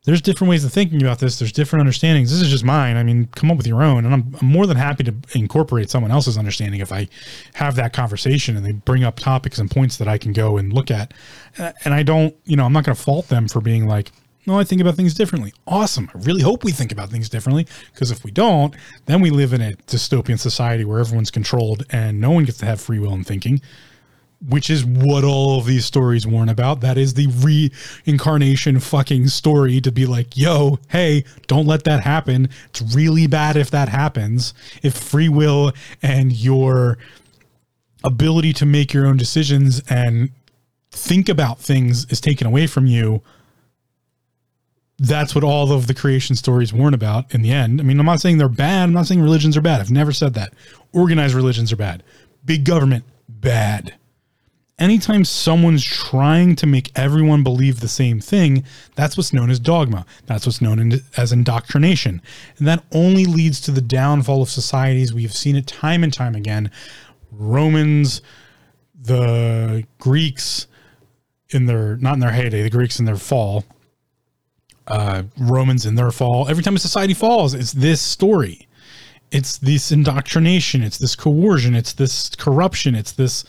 There's 0.05 0.21
different 0.21 0.51
ways 0.51 0.65
of 0.65 0.73
thinking 0.73 1.01
about 1.03 1.19
this. 1.19 1.39
There's 1.39 1.53
different 1.53 1.81
understandings. 1.81 2.31
This 2.31 2.43
is 2.43 2.51
just 2.51 2.65
mine. 2.65 2.97
I 2.97 3.03
mean, 3.03 3.29
come 3.35 3.51
up 3.51 3.57
with 3.57 3.67
your 3.67 3.83
own. 3.83 4.05
And 4.05 4.13
I'm, 4.13 4.37
I'm 4.41 4.47
more 4.47 4.67
than 4.67 4.77
happy 4.77 5.05
to 5.05 5.15
incorporate 5.35 5.89
someone 5.89 6.11
else's 6.11 6.37
understanding 6.37 6.81
if 6.81 6.93
I 6.93 7.09
have 7.55 7.77
that 7.77 7.93
conversation 7.93 8.57
and 8.57 8.67
they 8.67 8.73
bring 8.73 9.05
up 9.05 9.19
topics 9.19 9.59
and 9.59 9.71
points 9.71 9.97
that 9.99 10.09
I 10.09 10.19
can 10.19 10.33
go 10.33 10.59
and 10.59 10.73
look 10.73 10.91
at. 10.91 11.15
And 11.57 11.95
I 11.95 12.03
don't, 12.03 12.35
you 12.45 12.57
know, 12.57 12.65
I'm 12.65 12.73
not 12.73 12.85
going 12.85 12.97
to 12.97 13.03
fault 13.03 13.29
them 13.29 13.49
for 13.49 13.61
being 13.61 13.87
like, 13.87 14.11
no, 14.47 14.59
I 14.59 14.65
think 14.65 14.81
about 14.81 14.95
things 14.95 15.15
differently. 15.15 15.53
Awesome. 15.67 16.11
I 16.15 16.19
really 16.19 16.43
hope 16.43 16.65
we 16.65 16.73
think 16.73 16.93
about 16.93 17.11
things 17.11 17.29
differently 17.29 17.67
because 17.93 18.11
if 18.11 18.25
we 18.25 18.31
don't, 18.31 18.75
then 19.07 19.21
we 19.21 19.31
live 19.31 19.53
in 19.53 19.63
a 19.63 19.73
dystopian 19.87 20.39
society 20.39 20.85
where 20.85 21.01
everyone's 21.01 21.31
controlled 21.31 21.85
and 21.91 22.21
no 22.21 22.31
one 22.31 22.45
gets 22.45 22.59
to 22.59 22.67
have 22.67 22.81
free 22.81 22.99
will 22.99 23.15
and 23.15 23.27
thinking, 23.27 23.63
which 24.47 24.69
is 24.69 24.85
what 24.85 25.25
all 25.25 25.59
of 25.59 25.65
these 25.65 25.87
stories 25.87 26.27
warn 26.27 26.51
about. 26.51 26.83
That 26.83 26.99
is 26.99 27.15
the 27.15 27.29
reincarnation 28.07 28.81
fucking 28.81 29.29
story 29.29 29.81
to 29.81 29.91
be 29.91 30.05
like, 30.05 30.37
yo, 30.37 30.79
hey, 30.89 31.25
don't 31.47 31.67
let 31.67 31.85
that 31.85 32.03
happen. 32.03 32.51
It's 32.69 32.83
really 32.95 33.27
bad 33.27 33.57
if 33.57 33.71
that 33.71 33.89
happens. 33.89 34.53
If 34.83 34.95
free 34.95 35.31
will 35.31 35.73
and 36.03 36.33
your 36.33 36.99
ability 38.05 38.53
to 38.53 38.67
make 38.67 38.93
your 38.93 39.07
own 39.07 39.17
decisions 39.17 39.83
and 39.89 40.31
think 40.91 41.31
about 41.31 41.59
things 41.59 42.05
is 42.11 42.21
taken 42.21 42.47
away 42.47 42.67
from 42.67 42.87
you 42.87 43.23
that's 44.99 45.35
what 45.35 45.43
all 45.45 45.73
of 45.73 45.87
the 45.87 45.95
creation 45.95 46.37
stories 46.37 46.73
weren't 46.73 46.95
about 46.95 47.35
in 47.35 47.43
the 47.43 47.51
end. 47.51 47.81
I 47.81 47.85
mean, 47.85 47.99
I'm 47.99 48.07
not 48.07 48.21
saying 48.21 48.39
they're 48.39 48.49
bad. 48.49 48.85
I'm 48.85 48.93
not 48.93 49.07
saying 49.07 49.21
religions 49.21 49.57
are 49.57 49.63
bad. 49.63 49.81
I've 49.81 49.91
never 49.91 50.13
said 50.13 50.35
that. 50.35 50.53
Organized 50.93 51.35
religions 51.35 51.73
are 51.73 51.77
bad. 51.77 52.03
Big 52.45 52.65
government, 52.65 53.05
bad. 53.29 53.95
Anytime 54.79 55.25
someone's 55.25 55.85
trying 55.85 56.57
to 56.57 56.67
make 56.67 56.91
everyone 56.97 57.45
believe 57.45 57.79
the 57.79 57.89
same 57.89 58.21
thing, 58.21 58.65
that's 58.97 59.17
what's 59.17 59.33
known 59.33 59.51
as 59.51 59.61
dogma. 59.61 60.05
That's 60.27 60.47
what's 60.47 60.61
known 60.61 61.01
as 61.17 61.33
indoctrination. 61.33 62.21
And 62.59 62.67
that 62.67 62.85
only 62.93 63.25
leads 63.25 63.61
to 63.63 63.71
the 63.71 63.81
downfall 63.81 64.43
of 64.43 64.51
societies. 64.51 65.15
We 65.15 65.23
have 65.23 65.35
seen 65.35 65.55
it 65.55 65.67
time 65.67 66.03
and 66.03 66.13
time 66.13 66.35
again. 66.35 66.73
Romans, 67.31 68.21
the 69.01 69.85
Greeks 69.99 70.67
in 71.51 71.67
their, 71.67 71.97
not 71.97 72.15
in 72.15 72.21
their 72.21 72.33
heyday, 72.33 72.63
the 72.63 72.71
Greeks 72.71 72.99
in 72.99 73.05
their 73.05 73.17
fall, 73.17 73.65
uh, 74.87 75.25
Romans 75.39 75.87
in 75.87 75.95
their 75.95 76.11
fall. 76.11 76.49
Every 76.49 76.63
time 76.63 76.77
a 76.77 76.79
society 76.79 77.15
falls, 77.15 77.55
it's 77.55 77.73
this 77.73 78.01
story. 78.01 78.69
It's 79.31 79.59
this 79.59 79.91
indoctrination. 79.91 80.83
It's 80.83 80.99
this 80.99 81.17
coercion. 81.17 81.75
It's 81.75 81.93
this 81.93 82.35
corruption. 82.37 82.95
It's 82.95 83.13
this 83.13 83.45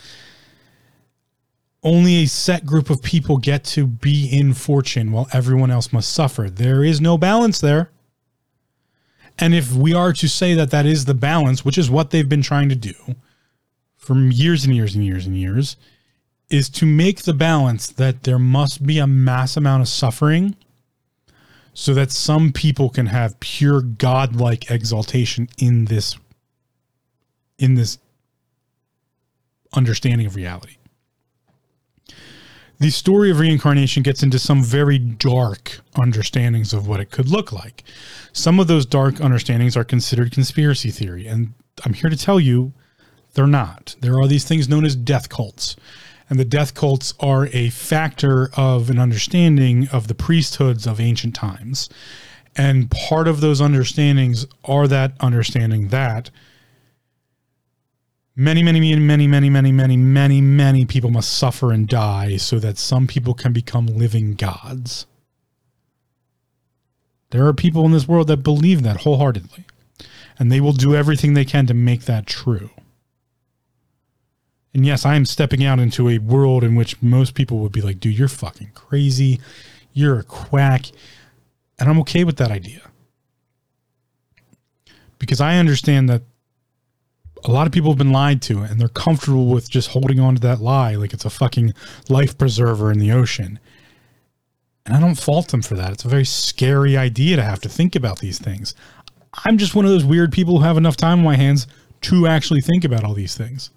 only 1.82 2.16
a 2.16 2.26
set 2.26 2.66
group 2.66 2.90
of 2.90 3.02
people 3.02 3.36
get 3.36 3.62
to 3.62 3.86
be 3.86 4.26
in 4.26 4.54
fortune 4.54 5.12
while 5.12 5.28
everyone 5.32 5.70
else 5.70 5.92
must 5.92 6.10
suffer. 6.10 6.50
There 6.50 6.82
is 6.82 7.00
no 7.00 7.16
balance 7.16 7.60
there. 7.60 7.90
And 9.38 9.54
if 9.54 9.72
we 9.72 9.94
are 9.94 10.12
to 10.14 10.28
say 10.28 10.54
that 10.54 10.70
that 10.70 10.86
is 10.86 11.04
the 11.04 11.14
balance, 11.14 11.64
which 11.64 11.78
is 11.78 11.90
what 11.90 12.10
they've 12.10 12.28
been 12.28 12.42
trying 12.42 12.70
to 12.70 12.74
do 12.74 12.94
for 13.96 14.16
years 14.16 14.64
and 14.64 14.74
years 14.74 14.94
and 14.94 15.04
years 15.04 15.26
and 15.26 15.36
years, 15.36 15.76
is 16.48 16.68
to 16.70 16.86
make 16.86 17.22
the 17.22 17.34
balance 17.34 17.86
that 17.86 18.22
there 18.22 18.38
must 18.38 18.86
be 18.86 18.98
a 18.98 19.06
mass 19.06 19.56
amount 19.56 19.82
of 19.82 19.88
suffering 19.88 20.56
so 21.78 21.92
that 21.92 22.10
some 22.10 22.52
people 22.52 22.88
can 22.88 23.04
have 23.04 23.38
pure 23.38 23.82
godlike 23.82 24.70
exaltation 24.70 25.46
in 25.58 25.84
this 25.84 26.16
in 27.58 27.74
this 27.74 27.98
understanding 29.74 30.26
of 30.26 30.36
reality. 30.36 30.76
The 32.78 32.88
story 32.88 33.30
of 33.30 33.40
reincarnation 33.40 34.02
gets 34.02 34.22
into 34.22 34.38
some 34.38 34.62
very 34.64 34.98
dark 34.98 35.80
understandings 35.96 36.72
of 36.72 36.88
what 36.88 37.00
it 37.00 37.10
could 37.10 37.28
look 37.28 37.52
like. 37.52 37.84
Some 38.32 38.58
of 38.58 38.68
those 38.68 38.86
dark 38.86 39.20
understandings 39.20 39.76
are 39.76 39.84
considered 39.84 40.32
conspiracy 40.32 40.90
theory, 40.90 41.26
and 41.26 41.52
I'm 41.84 41.92
here 41.92 42.08
to 42.08 42.16
tell 42.16 42.40
you 42.40 42.72
they're 43.34 43.46
not. 43.46 43.96
There 44.00 44.18
are 44.18 44.26
these 44.26 44.44
things 44.44 44.66
known 44.66 44.86
as 44.86 44.96
death 44.96 45.28
cults 45.28 45.76
and 46.28 46.38
the 46.38 46.44
death 46.44 46.74
cults 46.74 47.14
are 47.20 47.48
a 47.52 47.70
factor 47.70 48.50
of 48.56 48.90
an 48.90 48.98
understanding 48.98 49.88
of 49.88 50.08
the 50.08 50.14
priesthoods 50.14 50.86
of 50.86 51.00
ancient 51.00 51.34
times. 51.34 51.88
And 52.56 52.90
part 52.90 53.28
of 53.28 53.40
those 53.40 53.60
understandings 53.60 54.46
are 54.64 54.88
that 54.88 55.12
understanding 55.20 55.88
that 55.88 56.30
many, 58.34 58.62
many, 58.62 58.80
many, 58.80 58.96
many, 58.96 59.26
many, 59.26 59.50
many, 59.50 59.72
many, 59.72 59.96
many, 59.96 60.40
many 60.40 60.84
people 60.84 61.10
must 61.10 61.32
suffer 61.32 61.72
and 61.72 61.86
die 61.86 62.36
so 62.36 62.58
that 62.58 62.78
some 62.78 63.06
people 63.06 63.34
can 63.34 63.52
become 63.52 63.86
living 63.86 64.34
gods. 64.34 65.06
There 67.30 67.46
are 67.46 67.52
people 67.52 67.84
in 67.84 67.92
this 67.92 68.08
world 68.08 68.28
that 68.28 68.38
believe 68.38 68.82
that 68.82 68.98
wholeheartedly, 68.98 69.64
and 70.38 70.50
they 70.50 70.60
will 70.60 70.72
do 70.72 70.94
everything 70.94 71.34
they 71.34 71.44
can 71.44 71.66
to 71.66 71.74
make 71.74 72.02
that 72.02 72.26
true. 72.26 72.70
And 74.76 74.84
yes, 74.84 75.06
I 75.06 75.14
am 75.14 75.24
stepping 75.24 75.64
out 75.64 75.78
into 75.78 76.10
a 76.10 76.18
world 76.18 76.62
in 76.62 76.74
which 76.74 77.00
most 77.00 77.32
people 77.32 77.60
would 77.60 77.72
be 77.72 77.80
like, 77.80 77.98
dude, 77.98 78.18
you're 78.18 78.28
fucking 78.28 78.72
crazy. 78.74 79.40
You're 79.94 80.18
a 80.18 80.22
quack. 80.22 80.90
And 81.78 81.88
I'm 81.88 81.98
okay 82.00 82.24
with 82.24 82.36
that 82.36 82.50
idea. 82.50 82.82
Because 85.18 85.40
I 85.40 85.56
understand 85.56 86.10
that 86.10 86.24
a 87.46 87.50
lot 87.50 87.66
of 87.66 87.72
people 87.72 87.90
have 87.90 87.96
been 87.96 88.12
lied 88.12 88.42
to 88.42 88.58
and 88.58 88.78
they're 88.78 88.88
comfortable 88.88 89.46
with 89.46 89.70
just 89.70 89.88
holding 89.88 90.20
on 90.20 90.34
to 90.34 90.42
that 90.42 90.60
lie 90.60 90.94
like 90.94 91.14
it's 91.14 91.24
a 91.24 91.30
fucking 91.30 91.72
life 92.10 92.36
preserver 92.36 92.92
in 92.92 92.98
the 92.98 93.12
ocean. 93.12 93.58
And 94.84 94.94
I 94.94 95.00
don't 95.00 95.14
fault 95.14 95.48
them 95.48 95.62
for 95.62 95.74
that. 95.76 95.92
It's 95.92 96.04
a 96.04 96.08
very 96.08 96.26
scary 96.26 96.98
idea 96.98 97.36
to 97.36 97.42
have 97.42 97.62
to 97.62 97.70
think 97.70 97.96
about 97.96 98.18
these 98.18 98.38
things. 98.38 98.74
I'm 99.46 99.56
just 99.56 99.74
one 99.74 99.86
of 99.86 99.90
those 99.90 100.04
weird 100.04 100.32
people 100.32 100.58
who 100.58 100.64
have 100.64 100.76
enough 100.76 100.98
time 100.98 101.20
on 101.20 101.24
my 101.24 101.36
hands 101.36 101.66
to 102.02 102.26
actually 102.26 102.60
think 102.60 102.84
about 102.84 103.04
all 103.04 103.14
these 103.14 103.34
things. 103.34 103.70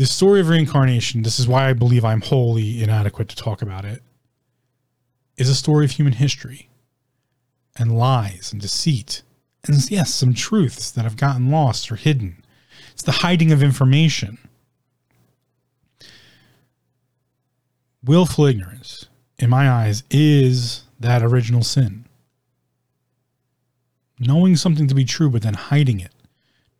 The 0.00 0.06
story 0.06 0.40
of 0.40 0.48
reincarnation, 0.48 1.24
this 1.24 1.38
is 1.38 1.46
why 1.46 1.68
I 1.68 1.74
believe 1.74 2.06
I'm 2.06 2.22
wholly 2.22 2.82
inadequate 2.82 3.28
to 3.28 3.36
talk 3.36 3.60
about 3.60 3.84
it, 3.84 4.02
is 5.36 5.50
a 5.50 5.54
story 5.54 5.84
of 5.84 5.90
human 5.90 6.14
history 6.14 6.70
and 7.76 7.98
lies 7.98 8.50
and 8.50 8.62
deceit. 8.62 9.20
And 9.66 9.90
yes, 9.90 10.14
some 10.14 10.32
truths 10.32 10.90
that 10.90 11.02
have 11.02 11.18
gotten 11.18 11.50
lost 11.50 11.92
or 11.92 11.96
hidden. 11.96 12.42
It's 12.92 13.02
the 13.02 13.12
hiding 13.12 13.52
of 13.52 13.62
information. 13.62 14.38
Willful 18.02 18.46
ignorance, 18.46 19.04
in 19.38 19.50
my 19.50 19.70
eyes, 19.70 20.02
is 20.10 20.84
that 20.98 21.22
original 21.22 21.62
sin. 21.62 22.06
Knowing 24.18 24.56
something 24.56 24.88
to 24.88 24.94
be 24.94 25.04
true, 25.04 25.28
but 25.28 25.42
then 25.42 25.52
hiding 25.52 26.00
it, 26.00 26.14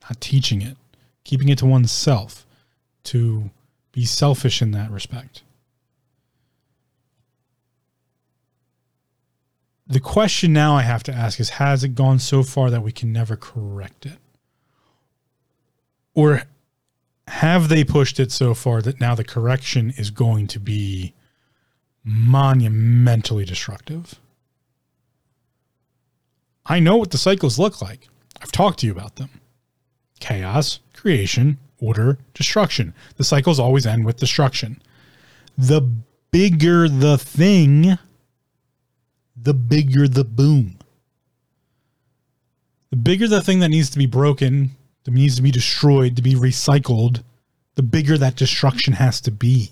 not 0.04 0.18
teaching 0.22 0.62
it, 0.62 0.78
keeping 1.22 1.50
it 1.50 1.58
to 1.58 1.66
oneself 1.66 2.46
to 3.04 3.50
be 3.92 4.04
selfish 4.04 4.62
in 4.62 4.70
that 4.72 4.90
respect. 4.90 5.42
The 9.86 10.00
question 10.00 10.52
now 10.52 10.76
I 10.76 10.82
have 10.82 11.02
to 11.04 11.12
ask 11.12 11.40
is 11.40 11.50
Has 11.50 11.82
it 11.82 11.96
gone 11.96 12.20
so 12.20 12.42
far 12.42 12.70
that 12.70 12.82
we 12.82 12.92
can 12.92 13.12
never 13.12 13.34
correct 13.36 14.06
it? 14.06 14.18
Or 16.14 16.42
have 17.26 17.68
they 17.68 17.84
pushed 17.84 18.20
it 18.20 18.30
so 18.30 18.54
far 18.54 18.82
that 18.82 19.00
now 19.00 19.14
the 19.14 19.24
correction 19.24 19.92
is 19.96 20.10
going 20.10 20.46
to 20.48 20.60
be 20.60 21.14
monumentally 22.04 23.44
destructive? 23.44 24.20
I 26.66 26.78
know 26.78 26.96
what 26.96 27.10
the 27.10 27.18
cycles 27.18 27.58
look 27.58 27.82
like. 27.82 28.08
I've 28.40 28.52
talked 28.52 28.80
to 28.80 28.86
you 28.86 28.92
about 28.92 29.16
them 29.16 29.30
chaos, 30.20 30.80
creation, 30.92 31.58
order, 31.80 32.18
destruction. 32.34 32.94
The 33.16 33.24
cycles 33.24 33.58
always 33.58 33.86
end 33.86 34.04
with 34.04 34.18
destruction. 34.18 34.80
The 35.56 35.80
bigger 36.30 36.88
the 36.88 37.18
thing, 37.18 37.98
the 39.36 39.54
bigger 39.54 40.06
the 40.06 40.24
boom. 40.24 40.78
The 42.90 42.96
bigger 42.96 43.28
the 43.28 43.40
thing 43.40 43.60
that 43.60 43.68
needs 43.68 43.90
to 43.90 43.98
be 43.98 44.06
broken, 44.06 44.70
that 45.04 45.12
needs 45.12 45.36
to 45.36 45.42
be 45.42 45.50
destroyed, 45.50 46.16
to 46.16 46.22
be 46.22 46.34
recycled, 46.34 47.22
the 47.76 47.82
bigger 47.82 48.18
that 48.18 48.36
destruction 48.36 48.94
has 48.94 49.20
to 49.22 49.30
be. 49.30 49.70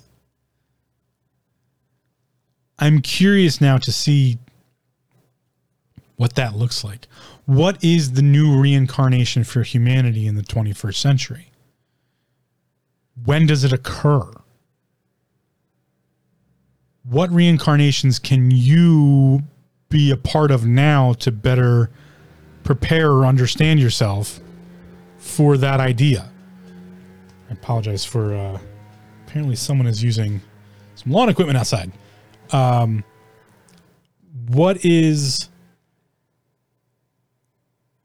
I'm 2.78 3.00
curious 3.00 3.60
now 3.60 3.76
to 3.78 3.90
see 3.90 4.38
what 6.16 6.34
that 6.34 6.54
looks 6.54 6.84
like. 6.84 7.08
What 7.46 7.82
is 7.82 8.12
the 8.12 8.22
new 8.22 8.60
reincarnation 8.60 9.44
for 9.44 9.62
humanity 9.62 10.26
in 10.26 10.36
the 10.36 10.42
21st 10.42 10.96
century? 10.96 11.50
When 13.24 13.46
does 13.46 13.64
it 13.64 13.72
occur? 13.72 14.30
What 17.04 17.30
reincarnations 17.30 18.18
can 18.18 18.50
you 18.50 19.42
be 19.88 20.10
a 20.10 20.16
part 20.16 20.50
of 20.50 20.66
now 20.66 21.14
to 21.14 21.32
better 21.32 21.90
prepare 22.68 23.10
or 23.10 23.24
understand 23.24 23.80
yourself 23.80 24.40
for 25.16 25.56
that 25.56 25.80
idea. 25.80 26.30
I 27.48 27.52
apologize 27.54 28.04
for 28.04 28.34
uh, 28.34 28.58
apparently 29.26 29.56
someone 29.56 29.86
is 29.86 30.02
using 30.02 30.40
some 30.94 31.12
lawn 31.12 31.28
equipment 31.28 31.56
outside. 31.56 31.90
Um, 32.50 33.04
what 34.48 34.84
is 34.84 35.48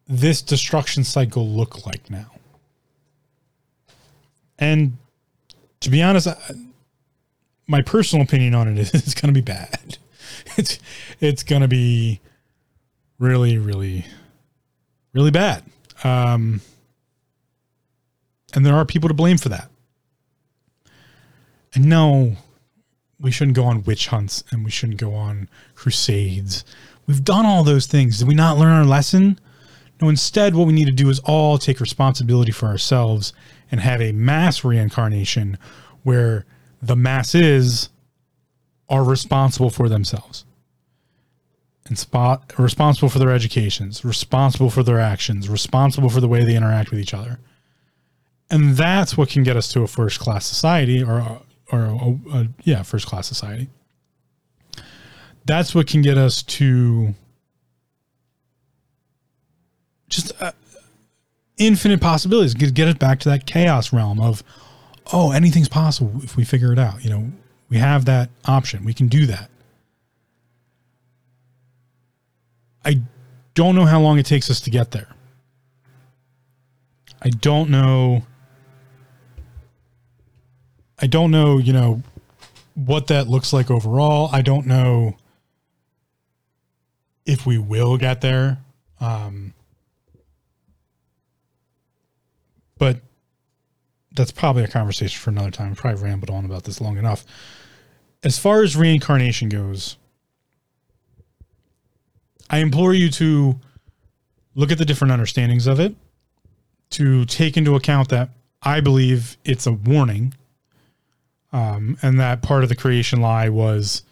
this 0.08 0.42
destruction 0.42 1.04
cycle 1.04 1.48
look 1.48 1.86
like 1.86 2.10
now? 2.10 2.32
And 4.58 4.98
to 5.84 5.90
be 5.90 6.02
honest, 6.02 6.28
I, 6.28 6.38
my 7.68 7.82
personal 7.82 8.24
opinion 8.24 8.56
on 8.56 8.68
it 8.68 8.78
is 8.80 8.94
it's 8.94 9.14
going 9.14 9.34
to 9.34 9.40
be 9.40 9.46
bad. 9.46 9.98
It's 10.58 10.80
it's 11.20 11.44
going 11.44 11.62
to 11.62 11.68
be 11.68 12.20
really, 13.20 13.58
really, 13.58 14.06
really 15.14 15.32
bad. 15.32 15.64
Um, 16.04 16.62
and 18.54 18.66
there 18.66 18.76
are 18.76 18.86
people 18.86 19.08
to 19.08 19.14
blame 19.14 19.38
for 19.38 19.50
that. 19.50 19.70
And 21.74 21.86
no, 21.86 22.36
we 23.20 23.32
shouldn't 23.32 23.56
go 23.56 23.64
on 23.64 23.84
witch 23.84 24.08
hunts 24.08 24.44
and 24.52 24.66
we 24.66 24.72
shouldn't 24.72 25.00
go 25.00 25.14
on 25.14 25.50
crusades. 25.76 26.66
We've 27.08 27.24
done 27.24 27.46
all 27.46 27.64
those 27.64 27.88
things. 27.88 28.20
Did 28.20 28.28
we 28.28 28.36
not 28.36 28.58
learn 28.58 28.74
our 28.74 28.86
lesson? 28.86 29.40
No, 30.02 30.10
instead, 30.10 30.56
what 30.56 30.68
we 30.68 30.74
need 30.74 30.86
to 30.86 30.92
do 30.92 31.10
is 31.10 31.20
all 31.20 31.58
take 31.58 31.80
responsibility 31.80 32.52
for 32.52 32.68
ourselves 32.68 33.34
and 33.74 33.82
have 33.82 34.00
a 34.00 34.12
mass 34.12 34.64
reincarnation 34.64 35.58
where 36.04 36.46
the 36.80 36.96
masses 36.96 37.90
are 38.88 39.04
responsible 39.04 39.72
for 39.72 39.90
themselves 39.90 40.46
and 41.88 41.98
spot 41.98 42.54
responsible 42.60 43.10
for 43.10 43.18
their 43.18 43.32
educations, 43.32 44.06
responsible 44.06 44.70
for 44.70 44.84
their 44.84 45.00
actions, 45.00 45.50
responsible 45.50 46.08
for 46.08 46.22
the 46.22 46.28
way 46.28 46.44
they 46.44 46.56
interact 46.56 46.92
with 46.92 47.00
each 47.00 47.16
other. 47.16 47.40
And 48.48 48.78
that's 48.78 49.18
what 49.18 49.30
can 49.30 49.42
get 49.42 49.58
us 49.58 49.68
to 49.70 49.82
a 49.82 49.88
first 49.88 50.20
class 50.20 50.46
society 50.46 51.02
or 51.02 51.42
or 51.72 51.80
a, 51.80 52.20
a, 52.32 52.48
yeah, 52.62 52.84
first 52.84 53.08
class 53.08 53.28
society. 53.28 53.70
That's 55.46 55.74
what 55.74 55.88
can 55.88 56.04
get 56.04 56.20
us 56.20 56.44
to 56.44 57.16
just 60.10 60.32
uh, 60.40 60.52
infinite 61.58 62.02
possibilities. 62.02 62.54
Get, 62.54 62.74
get 62.74 62.88
us 62.88 62.96
back 62.96 63.20
to 63.22 63.30
that 63.30 63.46
chaos 63.46 63.94
realm 63.94 64.20
of, 64.20 64.44
oh, 65.12 65.32
anything's 65.32 65.70
possible 65.70 66.22
if 66.24 66.36
we 66.36 66.44
figure 66.44 66.74
it 66.74 66.80
out. 66.80 67.04
You 67.04 67.10
know, 67.10 67.32
we 67.70 67.78
have 67.78 68.06
that 68.06 68.30
option. 68.46 68.86
We 68.86 68.94
can 68.94 69.08
do 69.08 69.26
that. 69.28 69.50
I 72.86 73.02
don't 73.54 73.76
know 73.76 73.86
how 73.86 74.02
long 74.02 74.20
it 74.20 74.26
takes 74.26 74.50
us 74.50 74.60
to 74.62 74.70
get 74.70 74.92
there. 74.92 75.08
I 77.22 77.30
don't 77.30 77.70
know 77.70 78.24
I 81.04 81.08
don't 81.08 81.32
know, 81.32 81.58
you 81.58 81.74
know, 81.74 82.02
what 82.76 83.08
that 83.08 83.28
looks 83.28 83.52
like 83.52 83.70
overall. 83.70 84.30
I 84.32 84.42
don't 84.42 84.66
know 84.66 85.18
if 87.26 87.46
we 87.46 87.58
will 87.58 87.98
get 87.98 88.22
there. 88.22 88.60
Um, 89.02 89.54
but 92.84 92.98
that's 94.12 94.34
probably 94.34 94.62
a 94.62 94.68
conversation 94.68 95.18
for 95.18 95.30
another 95.30 95.52
time. 95.52 95.72
I 95.72 95.76
probably 95.76 96.04
rambled 96.04 96.30
on 96.30 96.44
about 96.44 96.66
this 96.66 96.82
long 96.82 96.98
enough. 96.98 97.24
As 98.24 98.38
far 98.38 98.62
as 98.62 98.76
reincarnation 98.76 99.48
goes, 99.48 99.96
I 102.50 102.58
implore 102.58 102.94
you 102.94 103.10
to 103.12 103.58
look 104.54 104.70
at 104.70 104.80
the 104.80 104.84
different 104.84 105.14
understandings 105.14 105.66
of 105.66 105.80
it, 105.80 105.96
to 106.90 107.24
take 107.24 107.56
into 107.56 107.78
account 107.78 108.10
that 108.10 108.32
I 108.62 108.82
believe 108.82 109.38
it's 109.46 109.66
a 109.66 109.72
warning 109.72 110.34
um, 111.54 111.98
and 112.02 112.20
that 112.20 112.42
part 112.42 112.64
of 112.64 112.70
the 112.70 112.76
creation 112.76 113.22
lie 113.22 113.48
was 113.48 114.04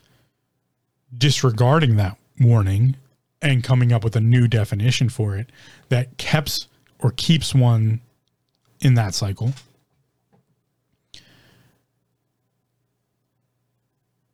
disregarding 1.18 1.98
that 1.98 2.18
warning 2.40 2.96
and 3.42 3.66
coming 3.66 3.92
up 3.92 4.06
with 4.06 4.16
a 4.16 4.22
new 4.22 4.48
definition 4.48 5.10
for 5.10 5.36
it 5.36 5.52
that 5.90 6.18
keeps 6.18 6.70
or 7.00 7.12
keeps 7.12 7.54
one 7.54 8.00
in 8.82 8.96
that 8.96 9.14
cycle. 9.14 9.54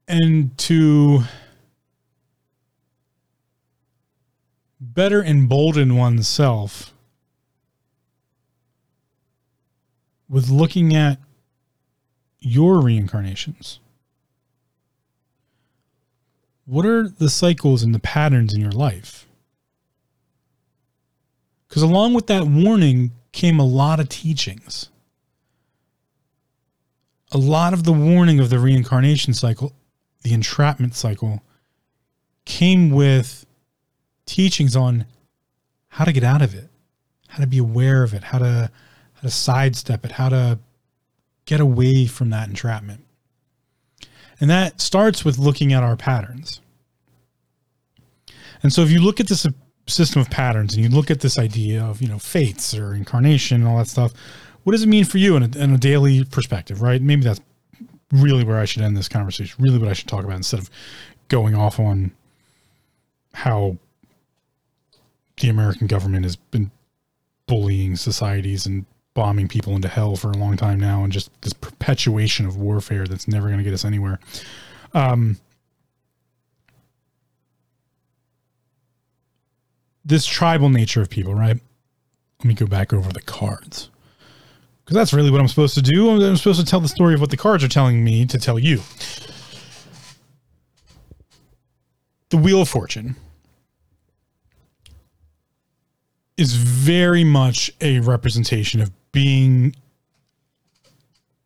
And 0.08 0.58
to 0.60 1.24
better 4.80 5.24
embolden 5.24 5.96
oneself 5.96 6.94
with 10.30 10.50
looking 10.50 10.96
at 10.96 11.20
your 12.40 12.82
reincarnations? 12.82 13.80
What 16.66 16.86
are 16.86 17.08
the 17.08 17.30
cycles 17.30 17.84
and 17.84 17.96
the 17.96 18.00
patterns 18.00 18.54
in 18.54 18.62
your 18.62 18.72
life? 18.72 19.26
Because 21.68 21.82
along 21.82 22.14
with 22.14 22.28
that 22.28 22.46
warning 22.46 23.12
came 23.38 23.60
a 23.60 23.66
lot 23.66 24.00
of 24.00 24.10
teachings. 24.10 24.90
A 27.32 27.38
lot 27.38 27.72
of 27.72 27.84
the 27.84 27.94
warning 27.94 28.40
of 28.40 28.50
the 28.50 28.58
reincarnation 28.58 29.32
cycle, 29.36 29.74
the 30.24 30.34
entrapment 30.34 30.96
cycle, 30.96 31.44
came 32.46 32.90
with 32.90 33.46
teachings 34.26 34.76
on 34.76 35.06
how 35.90 36.04
to 36.04 36.12
get 36.12 36.24
out 36.24 36.42
of 36.42 36.56
it, 36.56 36.68
how 37.28 37.38
to 37.38 37.46
be 37.46 37.60
aware 37.60 38.02
of 38.02 38.16
it, 38.16 38.24
how 38.24 38.40
to 38.40 38.72
how 39.14 39.22
to 39.22 39.30
sidestep 39.30 40.04
it, 40.04 40.14
how 40.14 40.30
to 40.30 40.58
get 41.46 41.60
away 41.60 42.08
from 42.08 42.32
that 42.32 42.50
entrapment. 42.50 43.06
And 44.40 44.50
that 44.50 44.82
starts 44.82 45.24
with 45.24 45.38
looking 45.38 45.74
at 45.74 45.84
our 45.84 45.96
patterns. 45.96 46.60
And 48.64 48.74
so 48.74 48.82
if 48.82 48.90
you 48.90 49.00
look 49.00 49.20
at 49.20 49.28
this 49.28 49.46
system 49.88 50.22
of 50.22 50.30
patterns 50.30 50.76
and 50.76 50.84
you 50.84 50.90
look 50.90 51.10
at 51.10 51.22
this 51.22 51.38
idea 51.38 51.84
of, 51.84 52.02
you 52.02 52.08
know, 52.08 52.20
fates 52.20 52.76
or 52.76 52.94
incarnation 52.94 53.62
and 53.62 53.68
all 53.68 53.78
that 53.78 53.88
stuff, 53.88 54.14
what 54.64 54.74
does 54.74 54.84
it 54.84 54.90
mean 54.90 55.06
for 55.06 55.18
you 55.18 55.36
in 55.36 55.44
a, 55.44 55.58
in 55.58 55.74
a 55.74 55.78
daily 55.78 56.24
perspective, 56.26 56.82
right? 56.82 57.02
Maybe 57.02 57.24
that's 57.24 57.40
really 58.12 58.44
where 58.44 58.60
I 58.60 58.66
should 58.66 58.82
end 58.82 58.98
this 58.98 59.10
conversation, 59.10 59.64
really 59.64 59.78
what 59.78 59.90
I 59.90 59.94
should 59.94 60.08
talk 60.08 60.24
about 60.24 60.38
instead 60.38 60.60
of 60.60 60.70
going 61.30 61.56
off 61.56 61.80
on 61.80 62.12
how 63.34 63.78
the 65.40 65.50
American 65.50 65.88
government 65.88 66.26
has 66.26 66.36
been 66.36 66.72
bullying 67.46 67.96
societies 67.96 68.66
and 68.66 68.86
bombing 69.14 69.48
people 69.48 69.76
into 69.76 69.88
hell 69.88 70.16
for 70.16 70.32
a 70.32 70.38
long 70.38 70.58
time 70.58 70.80
now 70.80 71.04
and 71.04 71.12
just 71.12 71.30
this 71.42 71.54
perpetuation 71.54 72.46
of 72.46 72.58
warfare 72.58 73.08
that's 73.08 73.28
never 73.28 73.48
going 73.48 73.58
to 73.58 73.64
get 73.64 73.74
us 73.74 73.86
anywhere. 73.86 74.20
Um, 74.94 75.38
this 80.08 80.26
tribal 80.26 80.70
nature 80.70 81.02
of 81.02 81.10
people, 81.10 81.36
right? 81.36 81.60
Let 82.40 82.46
me 82.46 82.54
go 82.54 82.66
back 82.66 82.94
over 82.94 83.12
the 83.12 83.22
cards. 83.22 83.90
Because 84.84 84.96
that's 84.96 85.14
really 85.14 85.30
what 85.30 85.42
I'm 85.42 85.50
supposed 85.50 85.76
to 85.76 85.82
do. 85.82 86.10
I'm 86.10 86.38
supposed 86.38 86.62
to 86.62 86.66
tell 86.66 86.80
the 86.80 86.88
story 86.88 87.14
of 87.14 87.20
what 87.20 87.30
the 87.30 87.38
cards 87.38 87.64
are 87.64 87.68
telling 87.68 88.04
me 88.04 88.26
to 88.26 88.38
tell 88.38 88.58
you. 88.58 88.82
The 92.30 92.38
Wheel 92.38 92.62
of 92.62 92.70
Fortune 92.70 93.18
is 96.38 96.56
very 96.56 97.24
much 97.24 97.72
a 97.82 98.00
representation 98.00 98.80
of 98.80 98.92
being 99.12 99.76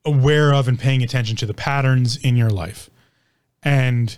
aware 0.05 0.53
of 0.53 0.67
and 0.67 0.77
paying 0.79 1.01
attention 1.01 1.35
to 1.37 1.45
the 1.45 1.53
patterns 1.53 2.17
in 2.17 2.35
your 2.35 2.49
life 2.49 2.89
and 3.63 4.17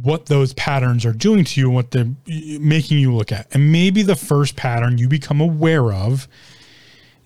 what 0.00 0.26
those 0.26 0.54
patterns 0.54 1.04
are 1.04 1.12
doing 1.12 1.44
to 1.44 1.60
you 1.60 1.66
and 1.66 1.74
what 1.74 1.90
they're 1.90 2.08
making 2.26 2.98
you 2.98 3.14
look 3.14 3.30
at. 3.30 3.54
And 3.54 3.70
maybe 3.70 4.02
the 4.02 4.16
first 4.16 4.56
pattern 4.56 4.98
you 4.98 5.08
become 5.08 5.40
aware 5.40 5.92
of 5.92 6.26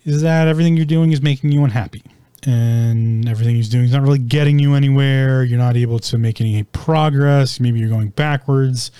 is 0.03 0.21
that 0.21 0.47
everything 0.47 0.75
you're 0.75 0.85
doing 0.85 1.11
is 1.11 1.21
making 1.21 1.51
you 1.51 1.63
unhappy 1.63 2.03
and 2.45 3.27
everything 3.27 3.55
he's 3.55 3.69
doing 3.69 3.85
is 3.85 3.91
not 3.91 4.01
really 4.01 4.19
getting 4.19 4.59
you 4.59 4.73
anywhere. 4.73 5.43
You're 5.43 5.59
not 5.59 5.75
able 5.75 5.99
to 5.99 6.17
make 6.17 6.39
any 6.39 6.63
progress. 6.63 7.59
Maybe 7.59 7.79
you're 7.79 7.89
going 7.89 8.09
backwards, 8.09 8.91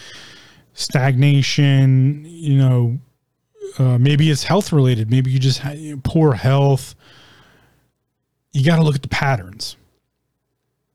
stagnation, 0.74 2.26
you 2.26 2.58
know, 2.58 3.00
uh, 3.80 3.98
maybe 3.98 4.30
it's 4.30 4.44
health 4.44 4.74
related. 4.74 5.10
Maybe 5.10 5.32
you 5.32 5.40
just 5.40 5.62
poor 6.04 6.34
health. 6.34 6.96
You 8.52 8.66
got 8.66 8.78
to 8.78 8.84
look 8.84 8.96
at 8.96 9.02
the 9.02 9.08
patterns 9.08 9.77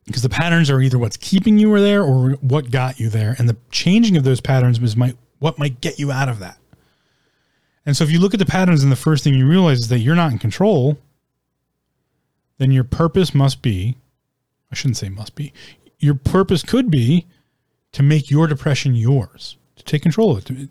because 0.07 0.23
the 0.23 0.29
patterns 0.29 0.71
are 0.71 0.81
either 0.81 0.99
what's 0.99 1.17
keeping 1.17 1.59
you 1.59 1.79
there 1.79 2.03
or 2.03 2.33
what 2.41 2.71
got 2.71 2.99
you 2.99 3.09
there, 3.09 3.35
and 3.39 3.49
the 3.49 3.57
changing 3.71 4.17
of 4.17 4.25
those 4.25 4.41
patterns 4.41 4.81
is 4.81 4.97
might 4.97 5.17
what 5.39 5.59
might 5.59 5.81
get 5.81 5.99
you 5.99 6.13
out 6.13 6.29
of 6.29 6.39
that. 6.39 6.59
And 7.85 7.97
so, 7.97 8.05
if 8.05 8.11
you 8.11 8.21
look 8.21 8.35
at 8.35 8.39
the 8.39 8.47
patterns, 8.47 8.83
and 8.83 8.93
the 8.93 8.97
first 8.97 9.25
thing 9.25 9.35
you 9.35 9.47
realize 9.47 9.81
is 9.81 9.89
that 9.89 9.99
you're 9.99 10.15
not 10.15 10.33
in 10.33 10.39
control, 10.39 10.99
then 12.59 12.71
your 12.71 12.85
purpose 12.85 13.35
must 13.35 13.63
be 13.63 13.97
I 14.73 14.75
shouldn't 14.75 14.97
say 14.97 15.11
must 15.11 15.35
be. 15.35 15.53
Your 15.99 16.15
purpose 16.15 16.63
could 16.63 16.91
be 16.91 17.27
to 17.93 18.03
make 18.03 18.31
your 18.31 18.47
depression 18.47 18.95
yours, 18.95 19.57
to 19.77 19.85
take 19.85 20.03
control 20.03 20.37
of 20.37 20.51
it. 20.51 20.71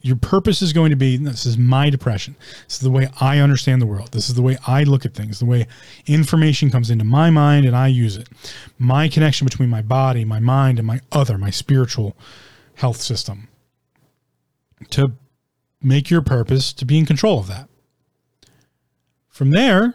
Your 0.00 0.16
purpose 0.16 0.62
is 0.62 0.72
going 0.72 0.90
to 0.90 0.96
be 0.96 1.16
this 1.16 1.46
is 1.46 1.56
my 1.58 1.90
depression. 1.90 2.36
This 2.66 2.76
is 2.76 2.80
the 2.80 2.90
way 2.90 3.08
I 3.20 3.38
understand 3.38 3.80
the 3.80 3.86
world. 3.86 4.12
This 4.12 4.28
is 4.28 4.34
the 4.34 4.42
way 4.42 4.56
I 4.66 4.84
look 4.84 5.04
at 5.04 5.14
things, 5.14 5.38
the 5.38 5.46
way 5.46 5.66
information 6.06 6.70
comes 6.70 6.90
into 6.90 7.04
my 7.04 7.30
mind 7.30 7.66
and 7.66 7.76
I 7.76 7.88
use 7.88 8.16
it. 8.16 8.28
My 8.78 9.08
connection 9.08 9.44
between 9.44 9.68
my 9.68 9.82
body, 9.82 10.24
my 10.24 10.40
mind, 10.40 10.78
and 10.78 10.86
my 10.86 11.00
other, 11.12 11.38
my 11.38 11.50
spiritual 11.50 12.16
health 12.74 13.00
system. 13.00 13.48
To 14.90 15.12
make 15.82 16.10
your 16.10 16.22
purpose 16.22 16.72
to 16.74 16.84
be 16.84 16.98
in 16.98 17.06
control 17.06 17.38
of 17.38 17.46
that. 17.48 17.68
From 19.28 19.50
there, 19.50 19.94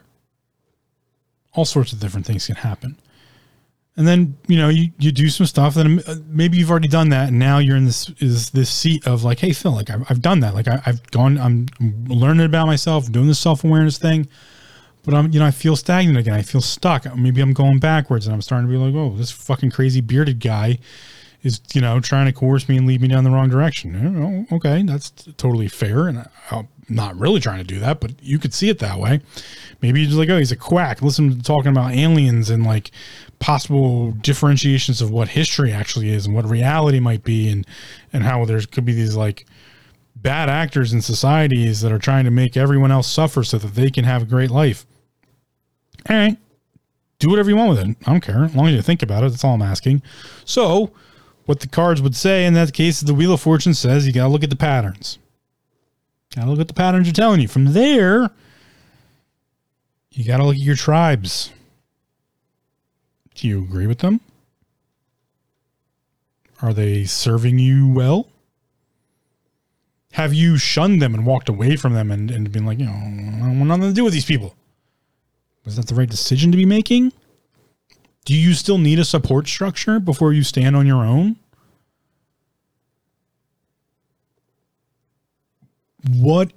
all 1.53 1.65
sorts 1.65 1.93
of 1.93 1.99
different 1.99 2.25
things 2.25 2.47
can 2.47 2.55
happen 2.55 2.97
and 3.97 4.07
then 4.07 4.37
you 4.47 4.57
know 4.57 4.69
you, 4.69 4.91
you 4.99 5.11
do 5.11 5.29
some 5.29 5.45
stuff 5.45 5.77
and 5.77 6.03
uh, 6.07 6.15
maybe 6.27 6.57
you've 6.57 6.69
already 6.69 6.87
done 6.87 7.09
that 7.09 7.29
and 7.29 7.39
now 7.39 7.59
you're 7.59 7.77
in 7.77 7.85
this 7.85 8.09
is 8.19 8.49
this 8.51 8.69
seat 8.69 9.05
of 9.07 9.23
like 9.23 9.39
hey 9.39 9.53
phil 9.53 9.71
like 9.71 9.89
i've, 9.89 10.05
I've 10.09 10.21
done 10.21 10.41
that. 10.41 10.53
Like 10.53 10.67
I, 10.67 10.77
have 10.77 11.09
gone 11.11 11.37
I'm, 11.37 11.67
learning 12.07 12.45
about 12.45 12.67
myself 12.67 13.11
doing 13.11 13.27
this 13.27 13.39
self-awareness 13.39 13.97
thing 13.97 14.27
but 15.03 15.13
i'm 15.13 15.31
you 15.31 15.39
know 15.39 15.45
i 15.45 15.51
feel 15.51 15.75
stagnant 15.75 16.17
again. 16.17 16.33
I 16.33 16.41
feel 16.41 16.61
stuck. 16.61 17.05
Maybe 17.15 17.41
i'm 17.41 17.53
going 17.53 17.79
backwards 17.79 18.27
and 18.27 18.33
i'm 18.33 18.41
starting 18.41 18.67
to 18.67 18.71
be 18.71 18.77
like 18.77 18.93
oh 18.95 19.15
this 19.15 19.31
fucking 19.31 19.71
crazy 19.71 20.01
bearded 20.01 20.39
guy 20.39 20.79
is 21.43 21.61
you 21.73 21.81
know 21.81 21.99
trying 21.99 22.25
to 22.25 22.33
coerce 22.33 22.67
me 22.67 22.77
and 22.77 22.87
lead 22.87 23.01
me 23.01 23.07
down 23.07 23.23
the 23.23 23.29
wrong 23.29 23.49
direction. 23.49 24.47
Okay 24.51 24.83
that's 24.83 25.11
totally 25.37 25.67
fair 25.67 26.07
and 26.07 26.27
i'm 26.51 26.67
not 26.87 27.17
really 27.17 27.39
trying 27.39 27.57
to 27.57 27.63
do 27.63 27.79
that 27.79 27.99
but 27.99 28.11
you 28.21 28.37
could 28.37 28.53
see 28.53 28.69
it 28.69 28.79
that 28.79 28.99
way 28.99 29.19
maybe 29.81 29.99
you're 29.99 30.07
just 30.07 30.19
like 30.19 30.29
oh 30.29 30.37
he's 30.37 30.51
a 30.51 30.55
quack 30.55 31.01
listen 31.01 31.29
to 31.29 31.41
talking 31.41 31.71
about 31.71 31.91
aliens 31.91 32.49
and 32.49 32.65
like 32.65 32.91
possible 33.39 34.11
differentiations 34.11 35.01
of 35.01 35.11
what 35.11 35.29
history 35.29 35.71
actually 35.71 36.09
is 36.09 36.25
and 36.25 36.35
what 36.35 36.45
reality 36.45 36.99
might 36.99 37.23
be 37.23 37.49
and 37.49 37.65
and 38.13 38.23
how 38.23 38.45
there 38.45 38.61
could 38.61 38.85
be 38.85 38.93
these 38.93 39.15
like 39.15 39.45
bad 40.15 40.49
actors 40.49 40.91
in 40.91 41.01
societies 41.01 41.81
that 41.81 41.91
are 41.91 41.99
trying 41.99 42.25
to 42.25 42.31
make 42.31 42.57
everyone 42.57 42.91
else 42.91 43.07
suffer 43.07 43.43
so 43.43 43.59
that 43.59 43.75
they 43.75 43.91
can 43.91 44.05
have 44.05 44.23
a 44.23 44.25
great 44.25 44.49
life. 44.49 44.85
All 46.09 46.15
right. 46.15 46.37
Do 47.19 47.29
whatever 47.29 47.49
you 47.49 47.55
want 47.55 47.69
with 47.69 47.79
it. 47.79 47.97
I 48.07 48.11
don't 48.11 48.21
care. 48.21 48.45
As 48.45 48.55
long 48.55 48.67
as 48.67 48.73
you 48.73 48.81
think 48.81 49.03
about 49.03 49.23
it, 49.23 49.29
that's 49.29 49.43
all 49.43 49.53
I'm 49.53 49.61
asking. 49.61 50.01
So, 50.43 50.91
what 51.45 51.59
the 51.59 51.67
cards 51.67 52.01
would 52.01 52.15
say 52.15 52.45
in 52.45 52.55
that 52.55 52.73
case 52.73 52.97
is 52.97 53.03
the 53.03 53.13
Wheel 53.13 53.33
of 53.33 53.41
Fortune 53.41 53.75
says 53.75 54.07
you 54.07 54.13
got 54.13 54.23
to 54.23 54.29
look 54.29 54.43
at 54.43 54.49
the 54.49 54.55
patterns. 54.55 55.19
Got 56.35 56.45
to 56.45 56.51
look 56.51 56.59
at 56.59 56.67
the 56.67 56.73
patterns 56.73 57.07
you're 57.07 57.13
telling 57.13 57.39
you. 57.39 57.47
From 57.47 57.73
there, 57.73 58.29
you 60.11 60.25
got 60.25 60.37
to 60.37 60.43
look 60.43 60.55
at 60.55 60.61
your 60.61 60.75
tribes. 60.75 61.51
Do 63.35 63.47
you 63.47 63.63
agree 63.63 63.87
with 63.87 63.99
them? 63.99 64.19
Are 66.61 66.73
they 66.73 67.05
serving 67.05 67.59
you 67.59 67.87
well? 67.87 68.27
Have 70.13 70.33
you 70.33 70.57
shunned 70.57 71.01
them 71.01 71.13
and 71.13 71.25
walked 71.25 71.49
away 71.49 71.75
from 71.75 71.93
them 71.93 72.11
and, 72.11 72.31
and 72.31 72.51
been 72.51 72.65
like, 72.65 72.79
you 72.79 72.85
know, 72.85 72.91
I 72.91 73.39
don't 73.39 73.59
want 73.59 73.67
nothing 73.67 73.89
to 73.89 73.93
do 73.93 74.03
with 74.03 74.13
these 74.13 74.25
people? 74.25 74.55
Was 75.65 75.75
that 75.75 75.87
the 75.87 75.95
right 75.95 76.09
decision 76.09 76.51
to 76.51 76.57
be 76.57 76.65
making? 76.65 77.11
Do 78.23 78.33
you 78.33 78.53
still 78.53 78.77
need 78.77 78.99
a 78.99 79.05
support 79.05 79.47
structure 79.47 79.99
before 79.99 80.31
you 80.31 80.43
stand 80.43 80.75
on 80.75 80.87
your 80.87 81.03
own? 81.03 81.35
What 86.09 86.51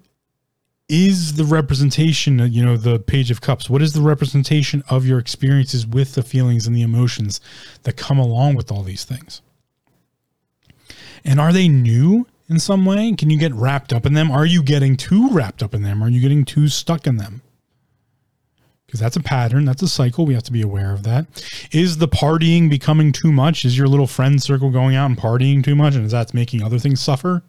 is 0.88 1.34
the 1.34 1.44
representation, 1.44 2.38
you 2.52 2.64
know, 2.64 2.76
the 2.76 2.98
page 2.98 3.30
of 3.30 3.40
cups? 3.40 3.68
What 3.68 3.82
is 3.82 3.92
the 3.92 4.00
representation 4.00 4.82
of 4.88 5.06
your 5.06 5.18
experiences 5.18 5.86
with 5.86 6.14
the 6.14 6.22
feelings 6.22 6.66
and 6.66 6.74
the 6.74 6.82
emotions 6.82 7.40
that 7.82 7.96
come 7.96 8.18
along 8.18 8.54
with 8.54 8.72
all 8.72 8.82
these 8.82 9.04
things? 9.04 9.42
And 11.24 11.40
are 11.40 11.52
they 11.52 11.68
new 11.68 12.26
in 12.48 12.58
some 12.58 12.86
way? 12.86 13.12
Can 13.12 13.28
you 13.28 13.38
get 13.38 13.52
wrapped 13.52 13.92
up 13.92 14.06
in 14.06 14.14
them? 14.14 14.30
Are 14.30 14.46
you 14.46 14.62
getting 14.62 14.96
too 14.96 15.28
wrapped 15.30 15.62
up 15.62 15.74
in 15.74 15.82
them? 15.82 16.02
Are 16.02 16.08
you 16.08 16.20
getting 16.20 16.44
too 16.44 16.68
stuck 16.68 17.06
in 17.06 17.16
them? 17.16 17.42
Because 18.86 19.00
that's 19.00 19.16
a 19.16 19.20
pattern, 19.20 19.66
that's 19.66 19.82
a 19.82 19.88
cycle. 19.88 20.24
We 20.24 20.32
have 20.32 20.44
to 20.44 20.52
be 20.52 20.62
aware 20.62 20.94
of 20.94 21.02
that. 21.02 21.26
Is 21.72 21.98
the 21.98 22.08
partying 22.08 22.70
becoming 22.70 23.12
too 23.12 23.30
much? 23.30 23.66
Is 23.66 23.76
your 23.76 23.86
little 23.86 24.06
friend 24.06 24.42
circle 24.42 24.70
going 24.70 24.96
out 24.96 25.10
and 25.10 25.18
partying 25.18 25.62
too 25.62 25.76
much? 25.76 25.94
And 25.94 26.06
is 26.06 26.12
that 26.12 26.32
making 26.32 26.62
other 26.62 26.78
things 26.78 27.00
suffer? 27.00 27.42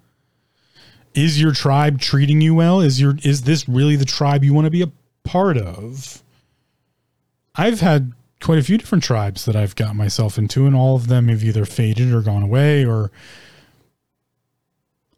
Is 1.13 1.41
your 1.41 1.53
tribe 1.53 1.99
treating 1.99 2.41
you 2.41 2.55
well? 2.55 2.81
Is 2.81 2.99
your 2.99 3.15
is 3.23 3.43
this 3.43 3.67
really 3.67 3.95
the 3.95 4.05
tribe 4.05 4.43
you 4.43 4.53
want 4.53 4.65
to 4.65 4.71
be 4.71 4.81
a 4.81 4.91
part 5.23 5.57
of? 5.57 6.23
I've 7.55 7.81
had 7.81 8.13
quite 8.41 8.59
a 8.59 8.63
few 8.63 8.77
different 8.77 9.03
tribes 9.03 9.45
that 9.45 9.55
I've 9.55 9.75
got 9.75 9.95
myself 9.95 10.37
into, 10.37 10.65
and 10.65 10.75
all 10.75 10.95
of 10.95 11.07
them 11.07 11.27
have 11.27 11.43
either 11.43 11.65
faded 11.65 12.13
or 12.13 12.21
gone 12.21 12.43
away, 12.43 12.85
or 12.85 13.11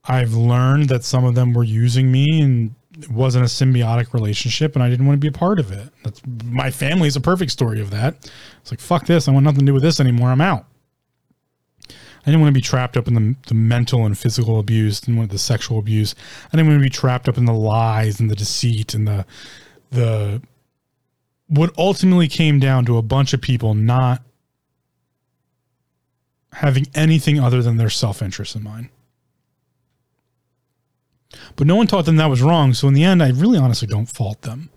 I've 0.05 0.33
learned 0.33 0.89
that 0.89 1.03
some 1.03 1.23
of 1.23 1.35
them 1.35 1.53
were 1.53 1.63
using 1.63 2.11
me 2.11 2.41
and 2.41 2.73
it 2.97 3.09
wasn't 3.09 3.45
a 3.45 3.47
symbiotic 3.47 4.13
relationship, 4.13 4.75
and 4.75 4.83
I 4.83 4.89
didn't 4.89 5.05
want 5.05 5.15
to 5.17 5.19
be 5.21 5.27
a 5.27 5.37
part 5.37 5.59
of 5.59 5.71
it. 5.71 5.89
That's 6.03 6.21
my 6.45 6.71
family 6.71 7.07
is 7.07 7.15
a 7.15 7.21
perfect 7.21 7.51
story 7.51 7.79
of 7.79 7.91
that. 7.91 8.15
It's 8.61 8.71
like 8.71 8.79
fuck 8.79 9.05
this, 9.05 9.27
I 9.27 9.31
want 9.31 9.45
nothing 9.45 9.61
to 9.61 9.65
do 9.65 9.73
with 9.73 9.83
this 9.83 9.99
anymore. 9.99 10.29
I'm 10.29 10.41
out. 10.41 10.65
I 12.21 12.25
didn't 12.25 12.41
want 12.41 12.53
to 12.53 12.57
be 12.57 12.61
trapped 12.61 12.97
up 12.97 13.07
in 13.07 13.13
the, 13.15 13.35
the 13.47 13.53
mental 13.53 14.05
and 14.05 14.17
physical 14.17 14.59
abuse 14.59 15.01
and 15.03 15.29
the 15.29 15.39
sexual 15.39 15.79
abuse. 15.79 16.13
I 16.47 16.57
didn't 16.57 16.67
want 16.67 16.79
to 16.79 16.83
be 16.83 16.89
trapped 16.89 17.27
up 17.27 17.37
in 17.37 17.45
the 17.45 17.53
lies 17.53 18.19
and 18.19 18.29
the 18.29 18.35
deceit 18.35 18.93
and 18.93 19.07
the 19.07 19.25
the 19.89 20.41
what 21.47 21.77
ultimately 21.77 22.27
came 22.27 22.59
down 22.59 22.85
to 22.85 22.97
a 22.97 23.01
bunch 23.01 23.33
of 23.33 23.41
people 23.41 23.73
not 23.73 24.23
having 26.53 26.85
anything 26.95 27.39
other 27.39 27.61
than 27.61 27.77
their 27.77 27.89
self-interest 27.89 28.55
in 28.55 28.63
mind. 28.63 28.89
But 31.55 31.67
no 31.67 31.75
one 31.75 31.87
taught 31.87 32.05
them 32.05 32.17
that 32.17 32.29
was 32.29 32.41
wrong. 32.41 32.73
So 32.73 32.87
in 32.87 32.93
the 32.93 33.03
end, 33.03 33.21
I 33.21 33.29
really 33.29 33.57
honestly 33.57 33.87
don't 33.87 34.05
fault 34.05 34.41
them. 34.43 34.69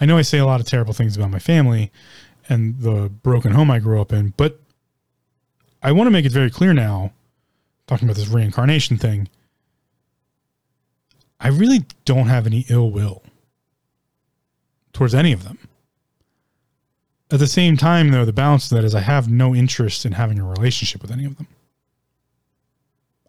I 0.00 0.06
know 0.06 0.18
I 0.18 0.22
say 0.22 0.38
a 0.38 0.46
lot 0.46 0.60
of 0.60 0.66
terrible 0.66 0.92
things 0.94 1.16
about 1.16 1.30
my 1.30 1.38
family 1.38 1.90
and 2.48 2.80
the 2.80 3.08
broken 3.08 3.52
home 3.52 3.70
I 3.70 3.78
grew 3.78 4.00
up 4.00 4.12
in, 4.12 4.34
but 4.36 4.60
I 5.82 5.92
want 5.92 6.06
to 6.06 6.12
make 6.12 6.24
it 6.24 6.32
very 6.32 6.50
clear 6.50 6.72
now, 6.72 7.12
talking 7.86 8.08
about 8.08 8.16
this 8.16 8.28
reincarnation 8.28 8.98
thing. 8.98 9.28
I 11.40 11.48
really 11.48 11.84
don't 12.04 12.28
have 12.28 12.46
any 12.46 12.64
ill 12.68 12.90
will 12.90 13.22
towards 14.92 15.14
any 15.14 15.32
of 15.32 15.42
them. 15.42 15.58
At 17.32 17.40
the 17.40 17.46
same 17.46 17.76
time, 17.76 18.10
though, 18.10 18.24
the 18.24 18.32
balance 18.32 18.70
of 18.70 18.76
that 18.76 18.84
is 18.84 18.94
I 18.94 19.00
have 19.00 19.28
no 19.28 19.54
interest 19.54 20.04
in 20.04 20.12
having 20.12 20.38
a 20.38 20.44
relationship 20.44 21.02
with 21.02 21.10
any 21.10 21.24
of 21.24 21.36
them. 21.38 21.48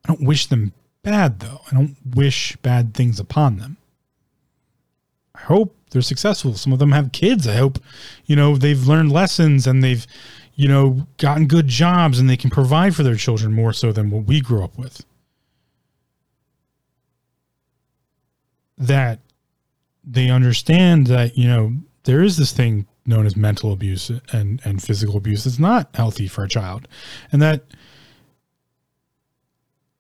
I 0.04 0.10
don't 0.10 0.28
wish 0.28 0.48
them 0.48 0.74
bad, 1.02 1.40
though. 1.40 1.62
I 1.72 1.74
don't 1.74 1.96
wish 2.14 2.56
bad 2.58 2.94
things 2.94 3.20
upon 3.20 3.58
them. 3.58 3.78
I 5.34 5.42
hope 5.42 5.76
they're 5.90 6.02
successful. 6.02 6.54
Some 6.56 6.74
of 6.74 6.80
them 6.80 6.92
have 6.92 7.14
kids. 7.14 7.48
I 7.48 7.56
hope, 7.56 7.80
you 8.26 8.36
know, 8.36 8.58
they've 8.58 8.86
learned 8.86 9.12
lessons 9.12 9.66
and 9.66 9.84
they've, 9.84 10.06
you 10.56 10.68
know, 10.68 11.08
gotten 11.18 11.48
good 11.48 11.68
jobs 11.68 12.20
and 12.20 12.30
they 12.30 12.38
can 12.38 12.50
provide 12.50 12.96
for 12.96 13.04
their 13.04 13.16
children 13.16 13.54
more 13.54 13.74
so 13.74 13.92
than 13.92 14.10
what 14.12 14.26
we 14.26 14.40
grew 14.40 14.64
up 14.64 14.78
with. 14.78 15.04
That 18.78 19.20
they 20.04 20.30
understand 20.30 21.08
that, 21.08 21.38
you 21.38 21.48
know, 21.48 21.74
there 22.04 22.22
is 22.22 22.38
this 22.38 22.52
thing 22.52 22.86
known 23.06 23.26
as 23.26 23.36
mental 23.36 23.74
abuse 23.74 24.12
and, 24.32 24.62
and 24.64 24.82
physical 24.82 25.18
abuse. 25.18 25.46
It's 25.46 25.60
not 25.60 25.90
healthy 25.96 26.28
for 26.28 26.44
a 26.44 26.50
child. 26.50 26.88
And 27.32 27.42
that 27.42 27.64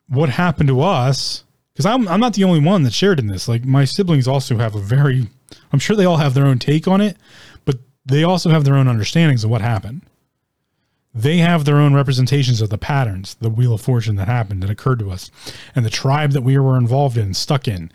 what 0.07 0.29
happened 0.29 0.69
to 0.69 0.81
us, 0.81 1.43
because 1.73 1.85
I'm, 1.85 2.07
I'm 2.07 2.19
not 2.19 2.33
the 2.33 2.43
only 2.43 2.59
one 2.59 2.83
that 2.83 2.93
shared 2.93 3.19
in 3.19 3.27
this. 3.27 3.47
Like 3.47 3.65
my 3.65 3.85
siblings 3.85 4.27
also 4.27 4.57
have 4.57 4.75
a 4.75 4.79
very, 4.79 5.27
I'm 5.71 5.79
sure 5.79 5.95
they 5.95 6.05
all 6.05 6.17
have 6.17 6.35
their 6.35 6.45
own 6.45 6.59
take 6.59 6.87
on 6.87 7.01
it, 7.01 7.17
but 7.65 7.77
they 8.05 8.23
also 8.23 8.51
have 8.51 8.65
their 8.65 8.75
own 8.75 8.87
understandings 8.87 9.43
of 9.43 9.49
what 9.49 9.61
happened 9.61 10.01
they 11.13 11.37
have 11.37 11.65
their 11.65 11.77
own 11.77 11.93
representations 11.93 12.61
of 12.61 12.69
the 12.69 12.77
patterns, 12.77 13.35
the 13.35 13.49
wheel 13.49 13.73
of 13.73 13.81
fortune 13.81 14.15
that 14.15 14.27
happened, 14.27 14.63
that 14.63 14.69
occurred 14.69 14.99
to 14.99 15.11
us, 15.11 15.29
and 15.75 15.85
the 15.85 15.89
tribe 15.89 16.31
that 16.31 16.41
we 16.41 16.57
were 16.57 16.77
involved 16.77 17.17
in, 17.17 17.33
stuck 17.33 17.67
in. 17.67 17.91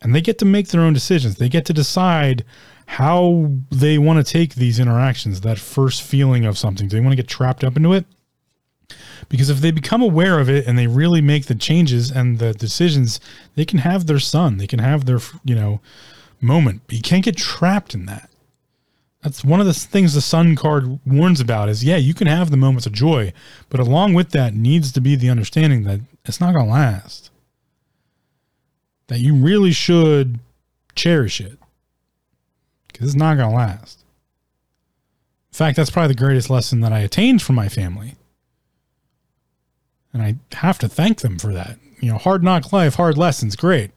And 0.00 0.14
they 0.14 0.20
get 0.20 0.38
to 0.38 0.44
make 0.44 0.68
their 0.68 0.82
own 0.82 0.92
decisions. 0.92 1.36
They 1.36 1.48
get 1.48 1.64
to 1.66 1.72
decide 1.72 2.44
how 2.86 3.50
they 3.70 3.98
want 3.98 4.24
to 4.24 4.32
take 4.32 4.54
these 4.54 4.78
interactions, 4.78 5.40
that 5.40 5.58
first 5.58 6.02
feeling 6.02 6.44
of 6.44 6.56
something. 6.56 6.88
Do 6.88 6.96
they 6.96 7.00
want 7.00 7.12
to 7.12 7.16
get 7.16 7.28
trapped 7.28 7.64
up 7.64 7.76
into 7.76 7.92
it? 7.92 8.06
Because 9.28 9.50
if 9.50 9.58
they 9.58 9.70
become 9.70 10.00
aware 10.00 10.38
of 10.38 10.48
it 10.48 10.66
and 10.66 10.78
they 10.78 10.86
really 10.86 11.20
make 11.20 11.46
the 11.46 11.54
changes 11.54 12.10
and 12.10 12.38
the 12.38 12.54
decisions, 12.54 13.20
they 13.56 13.64
can 13.64 13.80
have 13.80 14.06
their 14.06 14.18
sun. 14.18 14.56
They 14.56 14.66
can 14.66 14.78
have 14.78 15.04
their, 15.04 15.18
you 15.44 15.54
know, 15.54 15.80
moment. 16.40 16.82
But 16.86 16.96
you 16.96 17.02
can't 17.02 17.24
get 17.24 17.36
trapped 17.36 17.94
in 17.94 18.06
that. 18.06 18.27
That's 19.22 19.44
one 19.44 19.60
of 19.60 19.66
the 19.66 19.74
things 19.74 20.14
the 20.14 20.20
sun 20.20 20.54
card 20.54 21.00
warns 21.04 21.40
about 21.40 21.68
is 21.68 21.82
yeah, 21.82 21.96
you 21.96 22.14
can 22.14 22.28
have 22.28 22.50
the 22.50 22.56
moments 22.56 22.86
of 22.86 22.92
joy, 22.92 23.32
but 23.68 23.80
along 23.80 24.14
with 24.14 24.30
that 24.30 24.54
needs 24.54 24.92
to 24.92 25.00
be 25.00 25.16
the 25.16 25.30
understanding 25.30 25.84
that 25.84 26.00
it's 26.24 26.40
not 26.40 26.54
going 26.54 26.66
to 26.66 26.72
last. 26.72 27.30
That 29.08 29.20
you 29.20 29.34
really 29.34 29.72
should 29.72 30.38
cherish 30.94 31.40
it 31.40 31.58
because 32.86 33.08
it's 33.08 33.16
not 33.16 33.36
going 33.36 33.50
to 33.50 33.56
last. 33.56 34.04
In 35.52 35.56
fact, 35.56 35.76
that's 35.76 35.90
probably 35.90 36.14
the 36.14 36.22
greatest 36.22 36.50
lesson 36.50 36.80
that 36.80 36.92
I 36.92 37.00
attained 37.00 37.42
from 37.42 37.56
my 37.56 37.68
family. 37.68 38.14
And 40.12 40.22
I 40.22 40.36
have 40.56 40.78
to 40.78 40.88
thank 40.88 41.20
them 41.20 41.38
for 41.38 41.52
that. 41.52 41.78
You 42.00 42.12
know, 42.12 42.18
hard 42.18 42.44
knock 42.44 42.72
life, 42.72 42.94
hard 42.94 43.18
lessons, 43.18 43.56
great. 43.56 43.90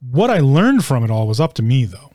What 0.00 0.30
I 0.30 0.38
learned 0.38 0.84
from 0.84 1.04
it 1.04 1.10
all 1.10 1.26
was 1.26 1.40
up 1.40 1.54
to 1.54 1.62
me, 1.62 1.84
though. 1.84 2.11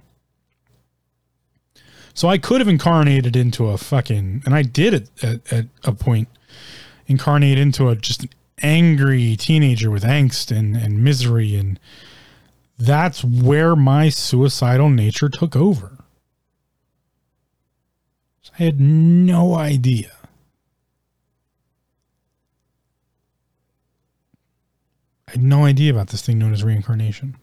So 2.18 2.30
I 2.30 2.40
could 2.40 2.62
have 2.62 2.68
incarnated 2.68 3.36
into 3.36 3.68
a 3.68 3.78
fucking, 3.78 4.42
and 4.44 4.56
I 4.56 4.64
did 4.64 4.96
it 4.96 5.10
at, 5.24 5.54
at 5.54 5.66
a 5.84 5.92
point, 5.92 6.28
incarnate 7.06 7.60
into 7.60 7.90
a 7.90 7.96
just 7.96 8.24
an 8.24 8.30
angry 8.64 9.36
teenager 9.36 9.92
with 9.92 10.02
angst 10.02 10.50
and, 10.50 10.76
and 10.76 11.04
misery. 11.04 11.56
And 11.56 11.80
that's 12.76 13.24
where 13.24 13.76
my 13.76 14.10
suicidal 14.10 14.90
nature 14.90 15.30
took 15.30 15.56
over. 15.56 16.00
I 18.60 18.64
had 18.64 18.82
no 18.82 19.54
idea. 19.54 20.14
I 25.28 25.34
had 25.34 25.44
no 25.44 25.66
idea 25.66 25.92
about 25.92 26.08
this 26.08 26.24
thing 26.24 26.40
known 26.40 26.54
as 26.54 26.64
reincarnation. 26.64 27.38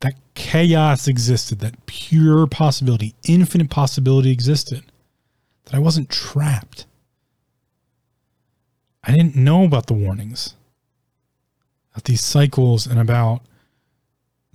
That 0.00 0.14
chaos 0.34 1.06
existed, 1.06 1.60
that 1.60 1.86
pure 1.86 2.46
possibility, 2.46 3.14
infinite 3.24 3.70
possibility 3.70 4.30
existed, 4.30 4.84
that 5.64 5.74
I 5.74 5.78
wasn't 5.78 6.08
trapped. 6.08 6.86
I 9.04 9.12
didn't 9.12 9.36
know 9.36 9.64
about 9.64 9.86
the 9.86 9.94
warnings, 9.94 10.54
about 11.92 12.04
these 12.04 12.22
cycles, 12.22 12.86
and 12.86 12.98
about 12.98 13.42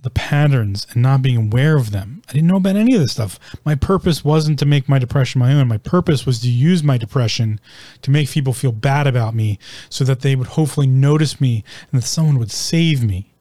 the 0.06 0.10
patterns 0.10 0.86
and 0.92 1.02
not 1.02 1.20
being 1.20 1.36
aware 1.36 1.76
of 1.76 1.90
them. 1.90 2.22
I 2.28 2.32
didn't 2.32 2.46
know 2.46 2.58
about 2.58 2.76
any 2.76 2.94
of 2.94 3.00
this 3.00 3.10
stuff. 3.10 3.40
My 3.64 3.74
purpose 3.74 4.24
wasn't 4.24 4.58
to 4.60 4.66
make 4.66 4.88
my 4.88 5.00
depression 5.00 5.40
my 5.40 5.52
own. 5.52 5.66
My 5.66 5.78
purpose 5.78 6.24
was 6.24 6.38
to 6.40 6.48
use 6.48 6.84
my 6.84 6.96
depression 6.96 7.58
to 8.02 8.12
make 8.12 8.30
people 8.30 8.52
feel 8.52 8.70
bad 8.70 9.08
about 9.08 9.34
me 9.34 9.58
so 9.90 10.04
that 10.04 10.20
they 10.20 10.36
would 10.36 10.46
hopefully 10.46 10.86
notice 10.86 11.40
me 11.40 11.64
and 11.90 12.00
that 12.00 12.06
someone 12.06 12.38
would 12.38 12.52
save 12.52 13.02
me. 13.02 13.32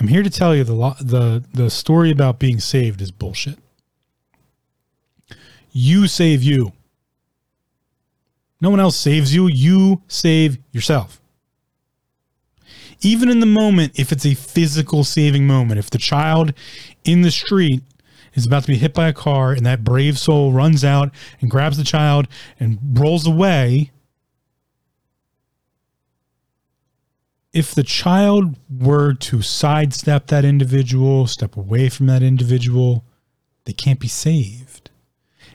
I'm 0.00 0.08
here 0.08 0.22
to 0.22 0.30
tell 0.30 0.56
you 0.56 0.64
the 0.64 0.74
the 1.00 1.44
the 1.52 1.70
story 1.70 2.10
about 2.10 2.38
being 2.38 2.58
saved 2.58 3.00
is 3.02 3.10
bullshit. 3.10 3.58
You 5.72 6.08
save 6.08 6.42
you. 6.42 6.72
No 8.60 8.70
one 8.70 8.80
else 8.80 8.96
saves 8.96 9.34
you. 9.34 9.46
You 9.46 10.02
save 10.08 10.58
yourself 10.72 11.20
even 13.02 13.28
in 13.28 13.40
the 13.40 13.46
moment, 13.46 13.98
if 13.98 14.12
it's 14.12 14.26
a 14.26 14.34
physical 14.34 15.04
saving 15.04 15.46
moment, 15.46 15.78
if 15.78 15.90
the 15.90 15.98
child 15.98 16.52
in 17.04 17.22
the 17.22 17.30
street 17.30 17.82
is 18.34 18.46
about 18.46 18.62
to 18.62 18.68
be 18.68 18.76
hit 18.76 18.94
by 18.94 19.08
a 19.08 19.12
car 19.12 19.52
and 19.52 19.64
that 19.66 19.84
brave 19.84 20.18
soul 20.18 20.52
runs 20.52 20.84
out 20.84 21.10
and 21.40 21.50
grabs 21.50 21.76
the 21.76 21.84
child 21.84 22.28
and 22.58 22.78
rolls 22.98 23.26
away, 23.26 23.90
if 27.52 27.74
the 27.74 27.82
child 27.82 28.56
were 28.70 29.14
to 29.14 29.42
sidestep 29.42 30.28
that 30.28 30.44
individual, 30.44 31.26
step 31.26 31.56
away 31.56 31.88
from 31.88 32.06
that 32.06 32.22
individual, 32.22 33.04
they 33.64 33.72
can't 33.72 33.98
be 33.98 34.08
saved. 34.08 34.90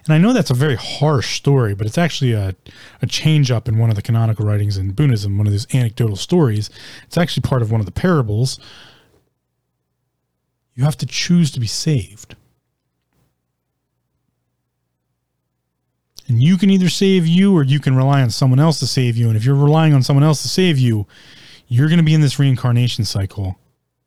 And 0.06 0.14
I 0.14 0.18
know 0.18 0.34
that's 0.34 0.52
a 0.52 0.56
very 0.56 0.76
harsh 0.76 1.36
story, 1.36 1.74
but 1.74 1.88
it's 1.88 1.98
actually 1.98 2.34
a, 2.34 2.56
a 3.02 3.08
change 3.08 3.50
up 3.50 3.68
in 3.68 3.80
one 3.80 3.90
of 3.90 3.96
the 3.96 4.04
canonical 4.04 4.46
writings 4.46 4.78
in 4.78 4.92
Buddhism, 4.92 5.38
one 5.38 5.48
of 5.48 5.54
these 5.54 5.68
anecdotal 5.74 6.16
stories. 6.16 6.70
It's 7.06 7.18
actually 7.18 7.42
part 7.42 7.64
of 7.64 7.72
one 7.72 7.80
of 7.80 7.86
the 7.86 7.92
parables. 7.92 8.60
You 10.76 10.84
have 10.84 10.98
to 10.98 11.06
choose 11.06 11.50
to 11.52 11.60
be 11.60 11.68
saved. 11.68 12.36
And 16.28 16.44
you 16.44 16.58
can 16.58 16.70
either 16.70 16.90
save 16.90 17.26
you 17.26 17.56
or 17.56 17.64
you 17.64 17.80
can 17.80 17.96
rely 17.96 18.22
on 18.22 18.30
someone 18.30 18.60
else 18.60 18.80
to 18.80 18.88
save 18.88 19.16
you. 19.16 19.28
And 19.28 19.38
if 19.38 19.46
you're 19.46 19.56
relying 19.56 19.94
on 19.94 20.04
someone 20.04 20.24
else 20.24 20.42
to 20.42 20.48
save 20.48 20.78
you, 20.78 21.08
you're 21.68 21.88
going 21.88 21.98
to 21.98 22.04
be 22.04 22.14
in 22.14 22.22
this 22.22 22.40
reincarnation 22.40 23.06
cycle 23.06 23.58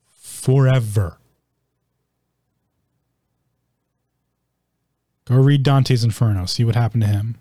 forever. 0.06 1.18
Go 5.24 5.36
read 5.36 5.62
Dante's 5.62 6.04
Inferno, 6.04 6.46
see 6.46 6.64
what 6.64 6.74
happened 6.74 7.02
to 7.02 7.08
him. 7.08 7.36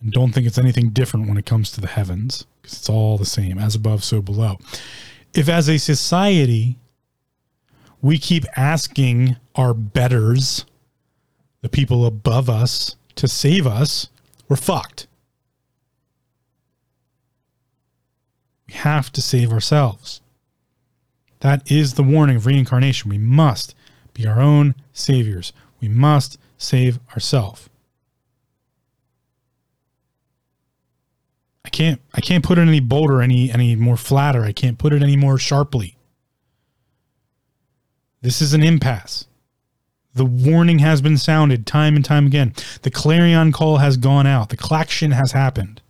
And 0.00 0.12
don't 0.12 0.32
think 0.32 0.46
it's 0.46 0.58
anything 0.58 0.90
different 0.90 1.26
when 1.26 1.36
it 1.36 1.46
comes 1.46 1.72
to 1.72 1.80
the 1.80 1.88
heavens, 1.88 2.46
because 2.62 2.78
it's 2.78 2.88
all 2.88 3.18
the 3.18 3.26
same, 3.26 3.58
as 3.58 3.74
above, 3.74 4.04
so 4.04 4.22
below. 4.22 4.58
If 5.34 5.48
as 5.48 5.68
a 5.68 5.78
society, 5.78 6.78
we 8.00 8.16
keep 8.16 8.44
asking 8.56 9.36
our 9.56 9.74
betters, 9.74 10.64
the 11.62 11.68
people 11.68 12.06
above 12.06 12.48
us, 12.48 12.94
to 13.16 13.26
save 13.26 13.66
us, 13.66 14.08
we're 14.48 14.54
fucked. 14.54 15.08
We 18.68 18.74
have 18.74 19.10
to 19.12 19.22
save 19.22 19.52
ourselves. 19.52 20.20
That 21.40 21.70
is 21.70 21.94
the 21.94 22.02
warning 22.02 22.36
of 22.36 22.46
reincarnation. 22.46 23.10
We 23.10 23.18
must 23.18 23.74
be 24.12 24.26
our 24.26 24.40
own 24.40 24.74
saviors. 24.92 25.52
We 25.80 25.88
must 25.88 26.38
save 26.58 26.98
ourselves. 27.12 27.68
I 31.64 31.70
can't 31.70 32.00
I 32.14 32.20
can't 32.20 32.44
put 32.44 32.58
it 32.58 32.62
any 32.62 32.80
bolder, 32.80 33.22
any 33.22 33.50
any 33.50 33.76
more 33.76 33.96
flatter. 33.96 34.42
I 34.42 34.52
can't 34.52 34.78
put 34.78 34.92
it 34.92 35.02
any 35.02 35.16
more 35.16 35.38
sharply. 35.38 35.96
This 38.20 38.42
is 38.42 38.54
an 38.54 38.62
impasse. 38.62 39.26
The 40.14 40.24
warning 40.24 40.80
has 40.80 41.00
been 41.00 41.18
sounded 41.18 41.66
time 41.66 41.94
and 41.94 42.04
time 42.04 42.26
again. 42.26 42.52
The 42.82 42.90
clarion 42.90 43.52
call 43.52 43.76
has 43.76 43.96
gone 43.96 44.26
out. 44.26 44.48
The 44.48 44.56
klaxon 44.56 45.12
has 45.12 45.32
happened. 45.32 45.80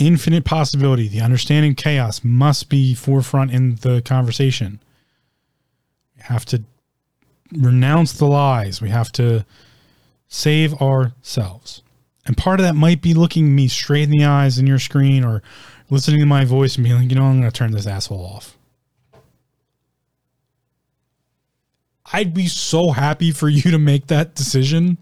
Infinite 0.00 0.44
possibility, 0.44 1.08
the 1.08 1.20
understanding 1.20 1.74
chaos 1.74 2.22
must 2.24 2.68
be 2.68 2.94
forefront 2.94 3.52
in 3.52 3.76
the 3.76 4.02
conversation. 4.02 4.80
We 6.16 6.22
have 6.24 6.44
to 6.46 6.62
renounce 7.52 8.12
the 8.12 8.26
lies. 8.26 8.80
We 8.80 8.90
have 8.90 9.12
to 9.12 9.44
save 10.28 10.74
ourselves. 10.80 11.82
And 12.26 12.36
part 12.36 12.60
of 12.60 12.66
that 12.66 12.74
might 12.74 13.02
be 13.02 13.14
looking 13.14 13.54
me 13.54 13.68
straight 13.68 14.04
in 14.04 14.10
the 14.10 14.24
eyes 14.24 14.58
in 14.58 14.66
your 14.66 14.78
screen 14.78 15.24
or 15.24 15.42
listening 15.88 16.20
to 16.20 16.26
my 16.26 16.44
voice 16.44 16.76
and 16.76 16.84
being 16.84 16.96
like, 16.96 17.10
you 17.10 17.16
know, 17.16 17.24
I'm 17.24 17.40
going 17.40 17.50
to 17.50 17.56
turn 17.56 17.72
this 17.72 17.86
asshole 17.86 18.24
off. 18.24 18.56
I'd 22.12 22.34
be 22.34 22.46
so 22.46 22.90
happy 22.90 23.30
for 23.30 23.48
you 23.48 23.62
to 23.70 23.78
make 23.78 24.08
that 24.08 24.34
decision 24.34 24.98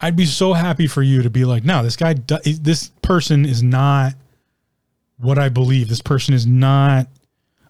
I'd 0.00 0.16
be 0.16 0.26
so 0.26 0.52
happy 0.52 0.86
for 0.86 1.02
you 1.02 1.22
to 1.22 1.30
be 1.30 1.44
like, 1.44 1.64
no, 1.64 1.82
this 1.82 1.96
guy, 1.96 2.14
this 2.14 2.88
person 3.02 3.44
is 3.44 3.62
not 3.62 4.14
what 5.18 5.38
I 5.38 5.48
believe. 5.48 5.88
This 5.88 6.00
person 6.02 6.34
is 6.34 6.46
not 6.46 7.08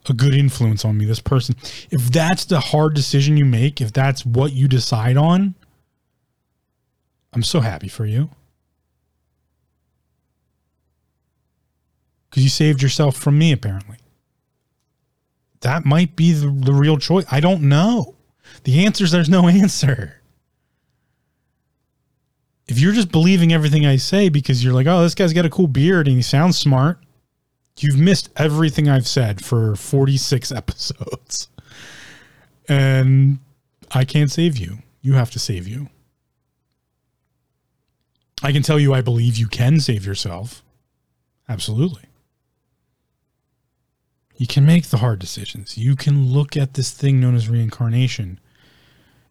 a 0.09 0.13
good 0.13 0.35
influence 0.35 0.85
on 0.85 0.99
me. 0.99 1.07
This 1.07 1.21
person, 1.21 1.57
if 1.91 2.13
that's 2.13 2.45
the 2.45 2.61
hard 2.61 2.95
decision 2.95 3.37
you 3.37 3.45
make, 3.45 3.81
if 3.81 3.93
that's 3.93 4.27
what 4.27 4.53
you 4.53 4.69
decide 4.69 5.17
on, 5.17 5.55
I'm 7.33 7.43
so 7.43 7.61
happy 7.61 7.89
for 7.89 8.05
you. 8.05 8.31
Because 12.29 12.43
you 12.43 12.51
saved 12.51 12.83
yourself 12.83 13.17
from 13.17 13.39
me, 13.39 13.53
apparently. 13.53 13.97
That 15.61 15.85
might 15.85 16.15
be 16.15 16.33
the, 16.33 16.51
the 16.51 16.73
real 16.73 16.99
choice. 16.99 17.25
I 17.31 17.41
don't 17.41 17.63
know. 17.63 18.17
The 18.65 18.85
answer 18.85 19.05
is 19.05 19.11
there's 19.11 19.31
no 19.31 19.49
answer 19.49 20.21
if 22.69 22.79
you're 22.79 22.93
just 22.93 23.11
believing 23.11 23.53
everything 23.53 23.87
I 23.87 23.97
say 23.97 24.29
because 24.29 24.63
you're 24.63 24.75
like, 24.75 24.87
oh, 24.87 25.03
this 25.03 25.15
guy's 25.15 25.33
got 25.33 25.47
a 25.47 25.51
cool 25.51 25.67
beard 25.67 26.07
and 26.07 26.17
he 26.17 26.23
sounds 26.23 26.59
smart, 26.59 26.99
you've 27.79 27.99
missed 27.99 28.29
everything 28.37 28.89
I've 28.89 29.09
said 29.09 29.43
for 29.43 29.75
46 29.75 30.53
episodes. 30.53 31.49
And 32.69 33.39
I 33.91 34.05
can't 34.05 34.31
save 34.31 34.59
you. 34.59 34.79
You 35.01 35.15
have 35.15 35.31
to 35.31 35.39
save 35.39 35.67
you. 35.67 35.89
I 38.43 38.53
can 38.53 38.63
tell 38.63 38.79
you 38.79 38.93
I 38.93 39.01
believe 39.01 39.39
you 39.39 39.49
can 39.49 39.81
save 39.81 40.05
yourself. 40.05 40.63
Absolutely. 41.49 42.03
You 44.37 44.47
can 44.47 44.67
make 44.67 44.89
the 44.89 44.99
hard 44.99 45.19
decisions. 45.19 45.79
You 45.79 45.97
can 45.97 46.27
look 46.27 46.57
at 46.57 46.75
this 46.75 46.93
thing 46.93 47.19
known 47.19 47.35
as 47.35 47.49
reincarnation 47.49 48.39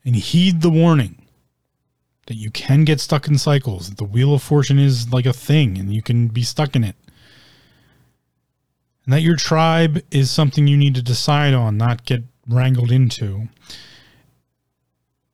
and 0.03 0.15
heed 0.15 0.61
the 0.61 0.71
warning 0.71 1.26
that 2.27 2.35
you 2.35 2.51
can 2.51 2.83
get 2.83 2.99
stuck 2.99 3.27
in 3.27 3.37
cycles, 3.37 3.89
the 3.91 4.03
wheel 4.03 4.33
of 4.33 4.43
fortune 4.43 4.77
is 4.77 5.11
like 5.11 5.25
a 5.25 5.33
thing 5.33 5.77
and 5.77 5.93
you 5.93 6.01
can 6.01 6.27
be 6.27 6.43
stuck 6.43 6.75
in 6.75 6.83
it. 6.83 6.95
And 9.05 9.13
that 9.13 9.21
your 9.21 9.37
tribe 9.37 10.01
is 10.11 10.29
something 10.29 10.67
you 10.67 10.77
need 10.77 10.95
to 10.95 11.01
decide 11.01 11.53
on, 11.53 11.77
not 11.77 12.05
get 12.05 12.23
wrangled 12.47 12.91
into. 12.91 13.47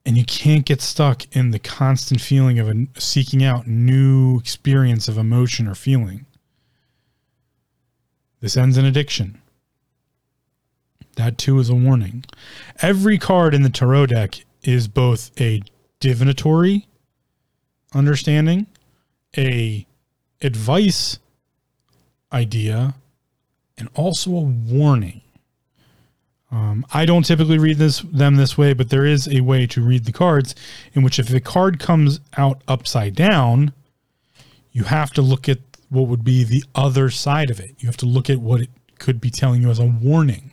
And 0.05 0.17
you 0.17 0.23
can't 0.25 0.65
get 0.65 0.81
stuck 0.81 1.23
in 1.35 1.49
the 1.49 1.59
constant 1.59 2.21
feeling 2.21 2.59
of 2.59 2.69
a, 2.69 2.85
seeking 2.99 3.43
out 3.43 3.67
new 3.67 4.37
experience 4.37 5.07
of 5.07 5.17
emotion 5.17 5.67
or 5.67 5.75
feeling. 5.75 6.27
This 8.39 8.55
ends 8.55 8.77
in 8.77 8.85
addiction. 8.85 9.41
That 11.15 11.37
too 11.37 11.57
is 11.57 11.69
a 11.69 11.75
warning. 11.75 12.25
Every 12.81 13.17
card 13.17 13.55
in 13.55 13.63
the 13.63 13.69
tarot 13.69 14.07
deck 14.07 14.35
is 14.61 14.87
both 14.87 15.31
a 15.41 15.61
divinatory 16.03 16.85
understanding, 17.93 18.67
a 19.37 19.87
advice 20.41 21.17
idea, 22.33 22.95
and 23.77 23.87
also 23.95 24.31
a 24.31 24.41
warning. 24.41 25.21
Um, 26.51 26.85
I 26.93 27.05
don't 27.05 27.23
typically 27.23 27.57
read 27.57 27.77
this 27.77 28.01
them 28.01 28.35
this 28.35 28.57
way, 28.57 28.73
but 28.73 28.89
there 28.89 29.05
is 29.05 29.29
a 29.29 29.39
way 29.39 29.65
to 29.67 29.81
read 29.81 30.03
the 30.03 30.11
cards 30.11 30.53
in 30.91 31.03
which 31.03 31.19
if 31.19 31.33
a 31.33 31.39
card 31.39 31.79
comes 31.79 32.19
out 32.35 32.61
upside 32.67 33.15
down, 33.15 33.71
you 34.73 34.83
have 34.83 35.11
to 35.11 35.21
look 35.21 35.47
at 35.47 35.59
what 35.87 36.09
would 36.09 36.25
be 36.25 36.43
the 36.43 36.65
other 36.75 37.09
side 37.09 37.49
of 37.49 37.61
it. 37.61 37.75
You 37.79 37.87
have 37.87 37.97
to 37.97 38.05
look 38.05 38.29
at 38.29 38.39
what 38.39 38.59
it 38.59 38.69
could 38.99 39.21
be 39.21 39.29
telling 39.29 39.61
you 39.61 39.69
as 39.69 39.79
a 39.79 39.85
warning. 39.85 40.51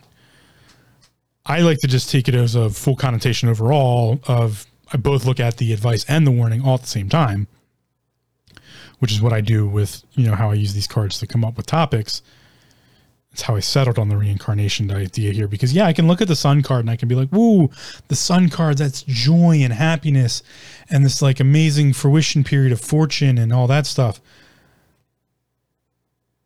I 1.44 1.62
like 1.62 1.78
to 1.78 1.88
just 1.88 2.08
take 2.08 2.28
it 2.28 2.36
as 2.36 2.54
a 2.54 2.70
full 2.70 2.94
connotation 2.94 3.48
overall 3.48 4.20
of 4.28 4.64
I 4.92 4.96
both 4.96 5.24
look 5.24 5.40
at 5.40 5.56
the 5.56 5.72
advice 5.72 6.04
and 6.08 6.26
the 6.26 6.30
warning 6.30 6.62
all 6.62 6.74
at 6.74 6.82
the 6.82 6.88
same 6.88 7.08
time, 7.08 7.46
which 8.98 9.12
is 9.12 9.22
what 9.22 9.32
I 9.32 9.40
do 9.40 9.66
with, 9.66 10.04
you 10.14 10.26
know, 10.26 10.34
how 10.34 10.50
I 10.50 10.54
use 10.54 10.74
these 10.74 10.86
cards 10.86 11.18
to 11.20 11.26
come 11.26 11.44
up 11.44 11.56
with 11.56 11.66
topics. 11.66 12.22
It's 13.32 13.42
how 13.42 13.54
I 13.54 13.60
settled 13.60 13.98
on 13.98 14.08
the 14.08 14.16
reincarnation 14.16 14.90
idea 14.90 15.30
here 15.30 15.46
because 15.46 15.72
yeah, 15.72 15.86
I 15.86 15.92
can 15.92 16.08
look 16.08 16.20
at 16.20 16.26
the 16.26 16.34
sun 16.34 16.62
card 16.62 16.80
and 16.80 16.90
I 16.90 16.96
can 16.96 17.06
be 17.06 17.14
like, 17.14 17.30
"Woo, 17.30 17.70
the 18.08 18.16
sun 18.16 18.48
card 18.48 18.78
that's 18.78 19.02
joy 19.02 19.60
and 19.62 19.72
happiness 19.72 20.42
and 20.88 21.04
this 21.04 21.22
like 21.22 21.38
amazing 21.38 21.92
fruition 21.92 22.42
period 22.42 22.72
of 22.72 22.80
fortune 22.80 23.38
and 23.38 23.52
all 23.52 23.68
that 23.68 23.86
stuff." 23.86 24.20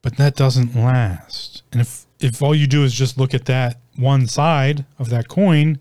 But 0.02 0.18
that 0.18 0.36
doesn't 0.36 0.76
last. 0.76 1.62
And 1.72 1.80
if 1.80 2.04
if 2.20 2.42
all 2.42 2.54
you 2.54 2.66
do 2.66 2.84
is 2.84 2.92
just 2.92 3.16
look 3.16 3.32
at 3.32 3.46
that 3.46 3.80
one 3.96 4.26
side 4.26 4.84
of 4.98 5.08
that 5.08 5.28
coin, 5.28 5.78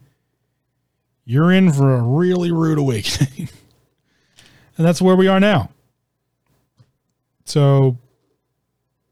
you're 1.26 1.52
in 1.52 1.72
for 1.72 1.94
a 1.94 2.02
really 2.02 2.52
rude 2.52 2.78
awakening. 2.78 3.50
and 4.78 4.86
that's 4.86 5.02
where 5.02 5.16
we 5.16 5.28
are 5.28 5.40
now. 5.40 5.70
So 7.46 7.98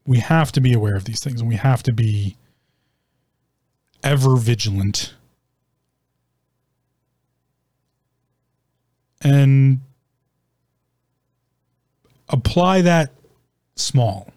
we 0.06 0.18
have 0.18 0.52
to 0.52 0.60
be 0.60 0.72
aware 0.72 0.96
of 0.96 1.04
these 1.04 1.20
things 1.20 1.40
and 1.40 1.48
we 1.48 1.56
have 1.56 1.82
to 1.84 1.92
be 1.92 2.36
ever 4.02 4.36
vigilant. 4.36 5.14
And 9.24 9.80
apply 12.28 12.82
that 12.82 13.12
small. 13.76 14.32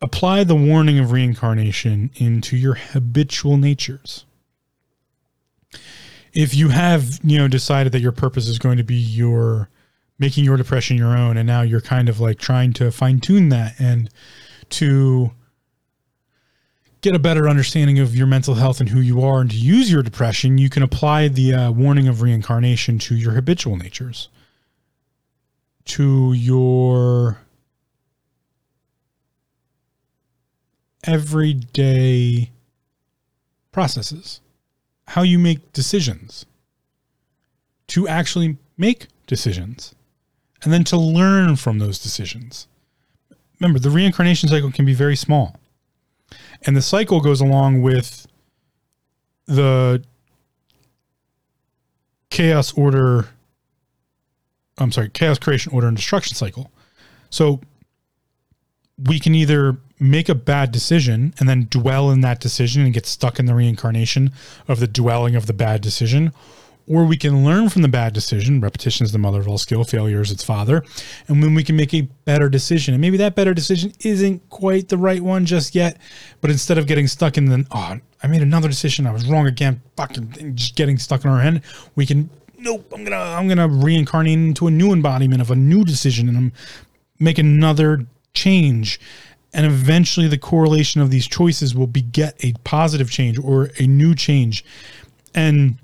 Apply 0.00 0.44
the 0.44 0.54
warning 0.54 0.98
of 0.98 1.12
reincarnation 1.12 2.10
into 2.16 2.56
your 2.56 2.74
habitual 2.74 3.56
natures. 3.56 4.24
If 6.32 6.54
you 6.54 6.68
have, 6.68 7.18
you 7.24 7.38
know, 7.38 7.48
decided 7.48 7.92
that 7.92 8.00
your 8.00 8.12
purpose 8.12 8.46
is 8.46 8.58
going 8.58 8.76
to 8.76 8.84
be 8.84 8.94
your 8.94 9.68
making 10.18 10.44
your 10.44 10.56
depression 10.56 10.96
your 10.96 11.16
own 11.16 11.36
and 11.36 11.46
now 11.46 11.62
you're 11.62 11.80
kind 11.80 12.08
of 12.08 12.18
like 12.18 12.38
trying 12.38 12.72
to 12.72 12.90
fine 12.90 13.20
tune 13.20 13.50
that 13.50 13.78
and 13.78 14.10
to 14.68 15.30
get 17.00 17.14
a 17.14 17.18
better 17.18 17.48
understanding 17.48 17.98
of 17.98 18.16
your 18.16 18.26
mental 18.26 18.54
health 18.54 18.80
and 18.80 18.88
who 18.88 19.00
you 19.00 19.22
are 19.22 19.40
and 19.40 19.50
to 19.50 19.56
use 19.56 19.90
your 19.90 20.02
depression, 20.02 20.58
you 20.58 20.68
can 20.68 20.82
apply 20.82 21.28
the 21.28 21.54
uh, 21.54 21.70
warning 21.70 22.08
of 22.08 22.22
reincarnation 22.22 22.98
to 22.98 23.14
your 23.14 23.32
habitual 23.32 23.76
natures, 23.76 24.28
to 25.84 26.32
your 26.32 27.38
everyday 31.04 32.50
processes, 33.72 34.40
how 35.08 35.22
you 35.22 35.38
make 35.38 35.72
decisions, 35.72 36.46
to 37.88 38.06
actually 38.08 38.56
make 38.76 39.06
decisions, 39.26 39.94
and 40.62 40.72
then 40.72 40.84
to 40.84 40.96
learn 40.96 41.56
from 41.56 41.78
those 41.78 41.98
decisions. 41.98 42.66
Remember, 43.60 43.78
the 43.78 43.90
reincarnation 43.90 44.48
cycle 44.48 44.70
can 44.70 44.84
be 44.84 44.94
very 44.94 45.16
small. 45.16 45.56
And 46.66 46.76
the 46.76 46.82
cycle 46.82 47.20
goes 47.20 47.40
along 47.40 47.82
with 47.82 48.26
the 49.46 50.02
chaos 52.30 52.72
order, 52.72 53.28
I'm 54.76 54.92
sorry, 54.92 55.08
chaos 55.08 55.38
creation 55.38 55.72
order 55.72 55.88
and 55.88 55.96
destruction 55.96 56.36
cycle. 56.36 56.70
So 57.30 57.60
we 58.98 59.18
can 59.18 59.34
either 59.34 59.78
make 60.00 60.28
a 60.28 60.34
bad 60.34 60.72
decision 60.72 61.34
and 61.38 61.48
then 61.48 61.66
dwell 61.70 62.10
in 62.10 62.20
that 62.20 62.40
decision 62.40 62.82
and 62.82 62.94
get 62.94 63.06
stuck 63.06 63.38
in 63.38 63.46
the 63.46 63.54
reincarnation 63.54 64.32
of 64.66 64.80
the 64.80 64.86
dwelling 64.86 65.34
of 65.34 65.46
the 65.46 65.52
bad 65.52 65.80
decision. 65.80 66.32
Or 66.86 67.04
we 67.04 67.18
can 67.18 67.44
learn 67.44 67.68
from 67.68 67.82
the 67.82 67.88
bad 67.88 68.14
decision. 68.14 68.62
Repetition 68.62 69.04
is 69.04 69.12
the 69.12 69.18
mother 69.18 69.40
of 69.40 69.48
all 69.48 69.58
skill, 69.58 69.84
failure 69.84 70.22
is 70.22 70.30
its 70.30 70.42
father. 70.42 70.82
And 71.26 71.42
when 71.42 71.54
we 71.54 71.62
can 71.62 71.76
make 71.76 71.92
a 71.92 72.02
better 72.24 72.48
decision, 72.48 72.94
and 72.94 73.00
maybe 73.00 73.18
that 73.18 73.34
better 73.34 73.52
decision 73.52 73.92
isn't 74.00 74.48
quite 74.48 74.88
the 74.88 74.96
right 74.96 75.20
one 75.20 75.44
just 75.44 75.74
yet, 75.74 75.98
but 76.40 76.50
instead 76.50 76.78
of 76.78 76.86
getting 76.86 77.06
stuck 77.06 77.36
in 77.36 77.44
the, 77.46 77.66
oh, 77.72 77.98
I 78.22 78.26
made 78.26 78.40
another 78.40 78.68
decision, 78.68 79.06
I 79.06 79.12
was 79.12 79.26
wrong 79.26 79.46
again, 79.46 79.82
fucking 79.96 80.56
just 80.56 80.76
getting 80.76 80.96
stuck 80.96 81.24
in 81.24 81.30
our 81.30 81.42
head, 81.42 81.62
we 81.94 82.06
can, 82.06 82.30
nope, 82.56 82.90
I'm 82.94 83.04
gonna, 83.04 83.16
I'm 83.16 83.48
gonna 83.48 83.68
reincarnate 83.68 84.32
into 84.32 84.66
a 84.66 84.70
new 84.70 84.92
embodiment 84.92 85.42
of 85.42 85.50
a 85.50 85.56
new 85.56 85.84
decision 85.84 86.28
and 86.30 86.52
make 87.20 87.36
another 87.36 88.06
change 88.32 88.98
and 89.52 89.66
eventually 89.66 90.28
the 90.28 90.38
correlation 90.38 91.00
of 91.00 91.10
these 91.10 91.26
choices 91.26 91.74
will 91.74 91.86
beget 91.86 92.36
a 92.44 92.52
positive 92.64 93.10
change 93.10 93.38
or 93.38 93.70
a 93.78 93.86
new 93.86 94.14
change 94.14 94.64
and 95.34 95.78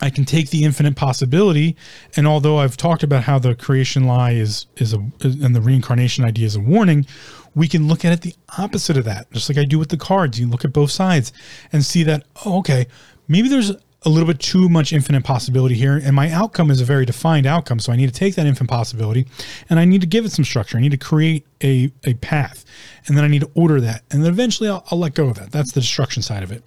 I 0.00 0.10
can 0.10 0.24
take 0.24 0.50
the 0.50 0.64
infinite 0.64 0.94
possibility, 0.96 1.76
and 2.16 2.26
although 2.26 2.58
I've 2.58 2.76
talked 2.76 3.02
about 3.02 3.24
how 3.24 3.38
the 3.38 3.54
creation 3.54 4.04
lie 4.04 4.32
is 4.32 4.66
is 4.76 4.94
a 4.94 4.98
and 5.22 5.56
the 5.56 5.60
reincarnation 5.60 6.24
idea 6.24 6.46
is 6.46 6.54
a 6.54 6.60
warning, 6.60 7.06
we 7.54 7.66
can 7.66 7.88
look 7.88 8.04
at 8.04 8.12
it 8.12 8.20
the 8.20 8.34
opposite 8.56 8.96
of 8.96 9.04
that, 9.06 9.30
just 9.32 9.48
like 9.48 9.58
I 9.58 9.64
do 9.64 9.78
with 9.78 9.88
the 9.88 9.96
cards. 9.96 10.38
You 10.38 10.46
look 10.46 10.64
at 10.64 10.72
both 10.72 10.90
sides 10.90 11.32
and 11.72 11.84
see 11.84 12.04
that 12.04 12.24
oh, 12.44 12.58
okay, 12.58 12.86
maybe 13.26 13.48
there's 13.48 13.72
a 14.08 14.10
little 14.10 14.26
bit 14.26 14.40
too 14.40 14.68
much 14.68 14.92
infinite 14.92 15.22
possibility 15.22 15.74
here. 15.74 16.00
And 16.02 16.16
my 16.16 16.30
outcome 16.30 16.70
is 16.70 16.80
a 16.80 16.84
very 16.84 17.04
defined 17.04 17.46
outcome. 17.46 17.78
So 17.78 17.92
I 17.92 17.96
need 17.96 18.06
to 18.06 18.12
take 18.12 18.34
that 18.36 18.46
infinite 18.46 18.70
possibility 18.70 19.26
and 19.68 19.78
I 19.78 19.84
need 19.84 20.00
to 20.00 20.06
give 20.06 20.24
it 20.24 20.32
some 20.32 20.44
structure. 20.44 20.78
I 20.78 20.80
need 20.80 20.92
to 20.92 20.96
create 20.96 21.46
a, 21.62 21.92
a 22.04 22.14
path 22.14 22.64
and 23.06 23.16
then 23.16 23.24
I 23.24 23.28
need 23.28 23.42
to 23.42 23.50
order 23.54 23.80
that. 23.82 24.02
And 24.10 24.24
then 24.24 24.32
eventually 24.32 24.68
I'll, 24.68 24.82
I'll 24.90 24.98
let 24.98 25.14
go 25.14 25.28
of 25.28 25.38
that. 25.38 25.52
That's 25.52 25.72
the 25.72 25.80
destruction 25.80 26.22
side 26.22 26.42
of 26.42 26.50
it. 26.50 26.64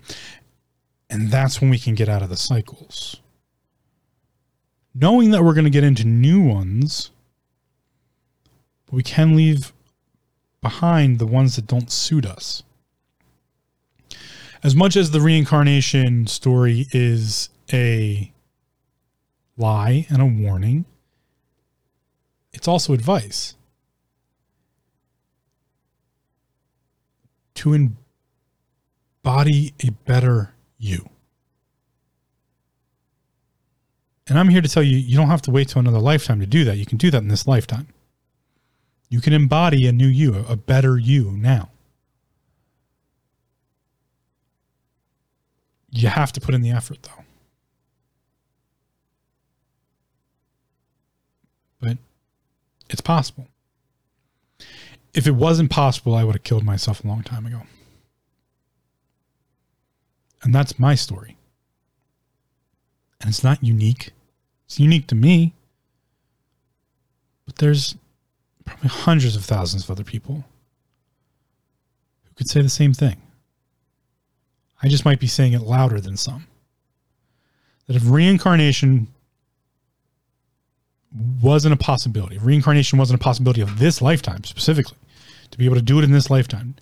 And 1.09 1.29
that's 1.29 1.59
when 1.59 1.69
we 1.71 1.79
can 1.79 1.95
get 1.95 2.07
out 2.07 2.21
of 2.21 2.29
the 2.29 2.37
cycles. 2.37 3.17
Knowing 4.93 5.31
that 5.31 5.43
we're 5.43 5.53
going 5.53 5.65
to 5.65 5.71
get 5.71 5.83
into 5.83 6.05
new 6.05 6.41
ones, 6.41 7.09
we 8.91 9.01
can 9.01 9.35
leave 9.35 9.73
behind 10.61 11.17
the 11.17 11.25
ones 11.25 11.55
that 11.55 11.65
don't 11.65 11.91
suit 11.91 12.25
us 12.25 12.61
as 14.63 14.75
much 14.75 14.95
as 14.95 15.11
the 15.11 15.21
reincarnation 15.21 16.27
story 16.27 16.87
is 16.91 17.49
a 17.73 18.31
lie 19.57 20.05
and 20.09 20.21
a 20.21 20.25
warning, 20.25 20.85
it's 22.53 22.67
also 22.67 22.93
advice. 22.93 23.55
To 27.55 27.73
embody 27.73 27.93
a 29.83 29.91
better 30.05 30.53
you. 30.77 31.09
And 34.27 34.39
I'm 34.39 34.49
here 34.49 34.61
to 34.61 34.69
tell 34.69 34.83
you, 34.83 34.97
you 34.97 35.17
don't 35.17 35.27
have 35.27 35.41
to 35.43 35.51
wait 35.51 35.69
till 35.69 35.79
another 35.79 35.99
lifetime 35.99 36.39
to 36.39 36.45
do 36.45 36.63
that. 36.65 36.77
You 36.77 36.85
can 36.85 36.97
do 36.97 37.11
that 37.11 37.21
in 37.21 37.27
this 37.27 37.47
lifetime. 37.47 37.87
You 39.09 39.19
can 39.19 39.33
embody 39.33 39.87
a 39.87 39.91
new 39.91 40.07
you, 40.07 40.45
a 40.47 40.55
better 40.55 40.97
you 40.97 41.31
now. 41.31 41.69
You 45.91 46.07
have 46.07 46.31
to 46.33 46.41
put 46.41 46.55
in 46.55 46.61
the 46.61 46.71
effort, 46.71 47.03
though. 47.03 47.23
But 51.81 51.97
it's 52.89 53.01
possible. 53.01 53.47
If 55.13 55.27
it 55.27 55.31
wasn't 55.31 55.69
possible, 55.69 56.15
I 56.15 56.23
would 56.23 56.35
have 56.35 56.43
killed 56.43 56.63
myself 56.63 57.03
a 57.03 57.07
long 57.07 57.23
time 57.23 57.45
ago. 57.45 57.63
And 60.43 60.55
that's 60.55 60.79
my 60.79 60.95
story. 60.95 61.37
And 63.19 63.29
it's 63.29 63.43
not 63.43 63.63
unique. 63.63 64.11
It's 64.65 64.79
unique 64.79 65.07
to 65.07 65.15
me. 65.15 65.53
But 67.45 67.57
there's 67.57 67.95
probably 68.63 68.89
hundreds 68.89 69.35
of 69.35 69.43
thousands 69.43 69.83
of 69.83 69.91
other 69.91 70.03
people 70.03 70.45
who 72.23 72.33
could 72.35 72.49
say 72.49 72.61
the 72.61 72.69
same 72.69 72.93
thing. 72.93 73.21
I 74.81 74.87
just 74.87 75.05
might 75.05 75.19
be 75.19 75.27
saying 75.27 75.53
it 75.53 75.61
louder 75.61 76.01
than 76.01 76.17
some. 76.17 76.47
That 77.87 77.95
if 77.95 78.09
reincarnation 78.09 79.07
wasn't 81.41 81.73
a 81.73 81.77
possibility, 81.77 82.37
reincarnation 82.37 82.97
wasn't 82.97 83.19
a 83.19 83.23
possibility 83.23 83.61
of 83.61 83.79
this 83.79 84.01
lifetime 84.01 84.43
specifically, 84.43 84.97
to 85.51 85.57
be 85.57 85.65
able 85.65 85.75
to 85.75 85.81
do 85.81 85.99
it 85.99 86.03
in 86.03 86.11
this 86.11 86.29
lifetime, 86.29 86.75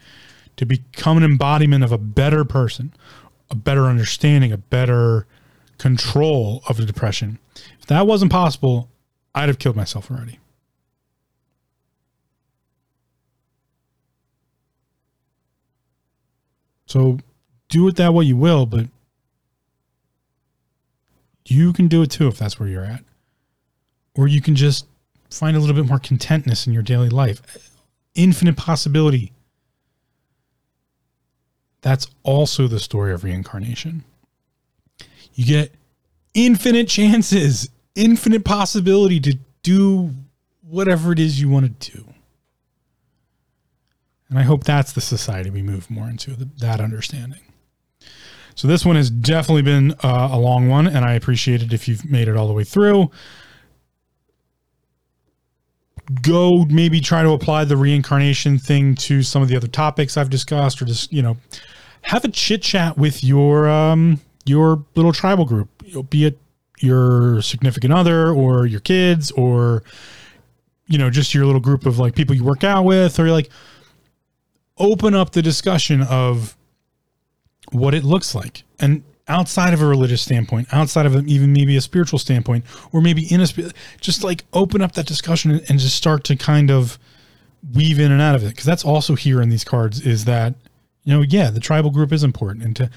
to 0.57 0.65
become 0.65 1.17
an 1.17 1.23
embodiment 1.23 1.83
of 1.83 1.91
a 1.91 1.97
better 1.97 2.45
person, 2.45 2.93
a 3.49 3.55
better 3.55 3.85
understanding, 3.85 4.51
a 4.51 4.57
better 4.57 5.25
control 5.77 6.61
of 6.69 6.77
the 6.77 6.85
depression. 6.85 7.39
If 7.79 7.87
that 7.87 8.05
wasn't 8.05 8.31
possible, 8.31 8.89
I'd 9.33 9.49
have 9.49 9.59
killed 9.59 9.75
myself 9.75 10.11
already. 10.11 10.39
So 16.85 17.19
do 17.69 17.87
it 17.87 17.95
that 17.95 18.13
way 18.13 18.25
you 18.25 18.35
will, 18.35 18.65
but 18.65 18.87
you 21.45 21.73
can 21.73 21.87
do 21.87 22.01
it 22.01 22.11
too 22.11 22.27
if 22.27 22.37
that's 22.37 22.59
where 22.59 22.69
you're 22.69 22.83
at. 22.83 23.03
Or 24.15 24.27
you 24.27 24.41
can 24.41 24.55
just 24.55 24.85
find 25.29 25.55
a 25.55 25.59
little 25.59 25.75
bit 25.75 25.87
more 25.87 25.99
contentness 25.99 26.67
in 26.67 26.73
your 26.73 26.83
daily 26.83 27.09
life. 27.09 27.41
Infinite 28.15 28.57
possibility. 28.57 29.31
That's 31.81 32.07
also 32.23 32.67
the 32.67 32.79
story 32.79 33.13
of 33.13 33.23
reincarnation. 33.23 34.03
You 35.33 35.45
get 35.45 35.73
infinite 36.33 36.89
chances, 36.89 37.69
infinite 37.95 38.43
possibility 38.43 39.19
to 39.21 39.37
do 39.63 40.13
whatever 40.61 41.11
it 41.11 41.19
is 41.19 41.39
you 41.39 41.49
want 41.49 41.79
to 41.79 41.91
do. 41.91 42.05
And 44.29 44.37
I 44.37 44.43
hope 44.43 44.63
that's 44.63 44.93
the 44.93 45.01
society 45.01 45.49
we 45.49 45.61
move 45.61 45.89
more 45.89 46.07
into, 46.07 46.31
that 46.59 46.79
understanding. 46.81 47.39
So 48.59 48.67
this 48.67 48.85
one 48.85 48.97
has 48.97 49.09
definitely 49.09 49.61
been 49.61 49.93
uh, 50.03 50.27
a 50.33 50.37
long 50.37 50.67
one, 50.67 50.85
and 50.85 51.05
I 51.05 51.13
appreciate 51.13 51.61
it 51.61 51.71
if 51.71 51.87
you've 51.87 52.03
made 52.03 52.27
it 52.27 52.35
all 52.35 52.45
the 52.45 52.53
way 52.53 52.65
through. 52.65 53.09
Go 56.21 56.65
maybe 56.65 56.99
try 56.99 57.23
to 57.23 57.29
apply 57.29 57.63
the 57.63 57.77
reincarnation 57.77 58.59
thing 58.59 58.95
to 58.95 59.23
some 59.23 59.41
of 59.41 59.47
the 59.47 59.55
other 59.55 59.69
topics 59.69 60.17
I've 60.17 60.29
discussed, 60.29 60.81
or 60.81 60.85
just 60.85 61.13
you 61.13 61.21
know, 61.21 61.37
have 62.01 62.25
a 62.25 62.27
chit 62.27 62.61
chat 62.61 62.97
with 62.97 63.23
your 63.23 63.69
um, 63.69 64.19
your 64.43 64.83
little 64.93 65.13
tribal 65.13 65.45
group, 65.45 65.69
be 66.09 66.25
it 66.25 66.37
your 66.79 67.41
significant 67.41 67.93
other 67.93 68.29
or 68.29 68.65
your 68.65 68.81
kids 68.81 69.31
or 69.31 69.83
you 70.85 70.97
know 70.97 71.09
just 71.09 71.33
your 71.33 71.45
little 71.45 71.61
group 71.61 71.85
of 71.85 71.97
like 71.97 72.13
people 72.13 72.35
you 72.35 72.43
work 72.43 72.65
out 72.65 72.83
with, 72.83 73.21
or 73.21 73.31
like 73.31 73.49
open 74.77 75.15
up 75.15 75.31
the 75.31 75.41
discussion 75.41 76.01
of 76.01 76.57
what 77.71 77.93
it 77.93 78.03
looks 78.03 78.35
like. 78.35 78.63
And 78.79 79.03
outside 79.29 79.73
of 79.73 79.81
a 79.81 79.85
religious 79.85 80.21
standpoint 80.23 80.67
outside 80.73 81.05
of 81.05 81.27
even 81.27 81.53
maybe 81.53 81.77
a 81.77 81.81
spiritual 81.81 82.17
standpoint 82.17 82.65
or 82.91 82.99
maybe 82.99 83.31
in 83.31 83.39
a 83.39 83.47
just 84.01 84.23
like 84.23 84.43
open 84.53 84.81
up 84.81 84.93
that 84.93 85.05
discussion 85.05 85.51
and 85.69 85.79
just 85.79 85.95
start 85.95 86.23
to 86.23 86.35
kind 86.35 86.71
of 86.71 86.97
weave 87.75 87.99
in 87.99 88.11
and 88.11 88.21
out 88.21 88.35
of 88.35 88.43
it. 88.43 88.49
Because 88.49 88.65
that's 88.65 88.83
also 88.83 89.15
here 89.15 89.41
in 89.41 89.49
these 89.49 89.63
cards 89.63 90.01
is 90.05 90.25
that 90.25 90.55
you 91.03 91.13
know 91.13 91.21
yeah 91.21 91.49
the 91.49 91.59
tribal 91.59 91.91
group 91.91 92.11
is 92.11 92.23
important. 92.23 92.65
And 92.65 92.75
to 92.75 92.89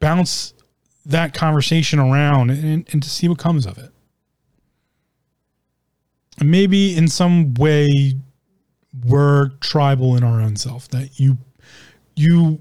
bounce 0.00 0.54
that 1.04 1.34
conversation 1.34 1.98
around 1.98 2.50
and, 2.50 2.88
and 2.92 3.02
to 3.02 3.10
see 3.10 3.28
what 3.28 3.38
comes 3.38 3.66
of 3.66 3.78
it. 3.78 3.90
And 6.38 6.50
maybe 6.50 6.96
in 6.96 7.08
some 7.08 7.54
way 7.54 8.14
we're 9.04 9.50
tribal 9.60 10.16
in 10.16 10.24
our 10.24 10.40
own 10.40 10.56
self 10.56 10.88
that 10.88 11.20
you 11.20 11.38
you 12.14 12.60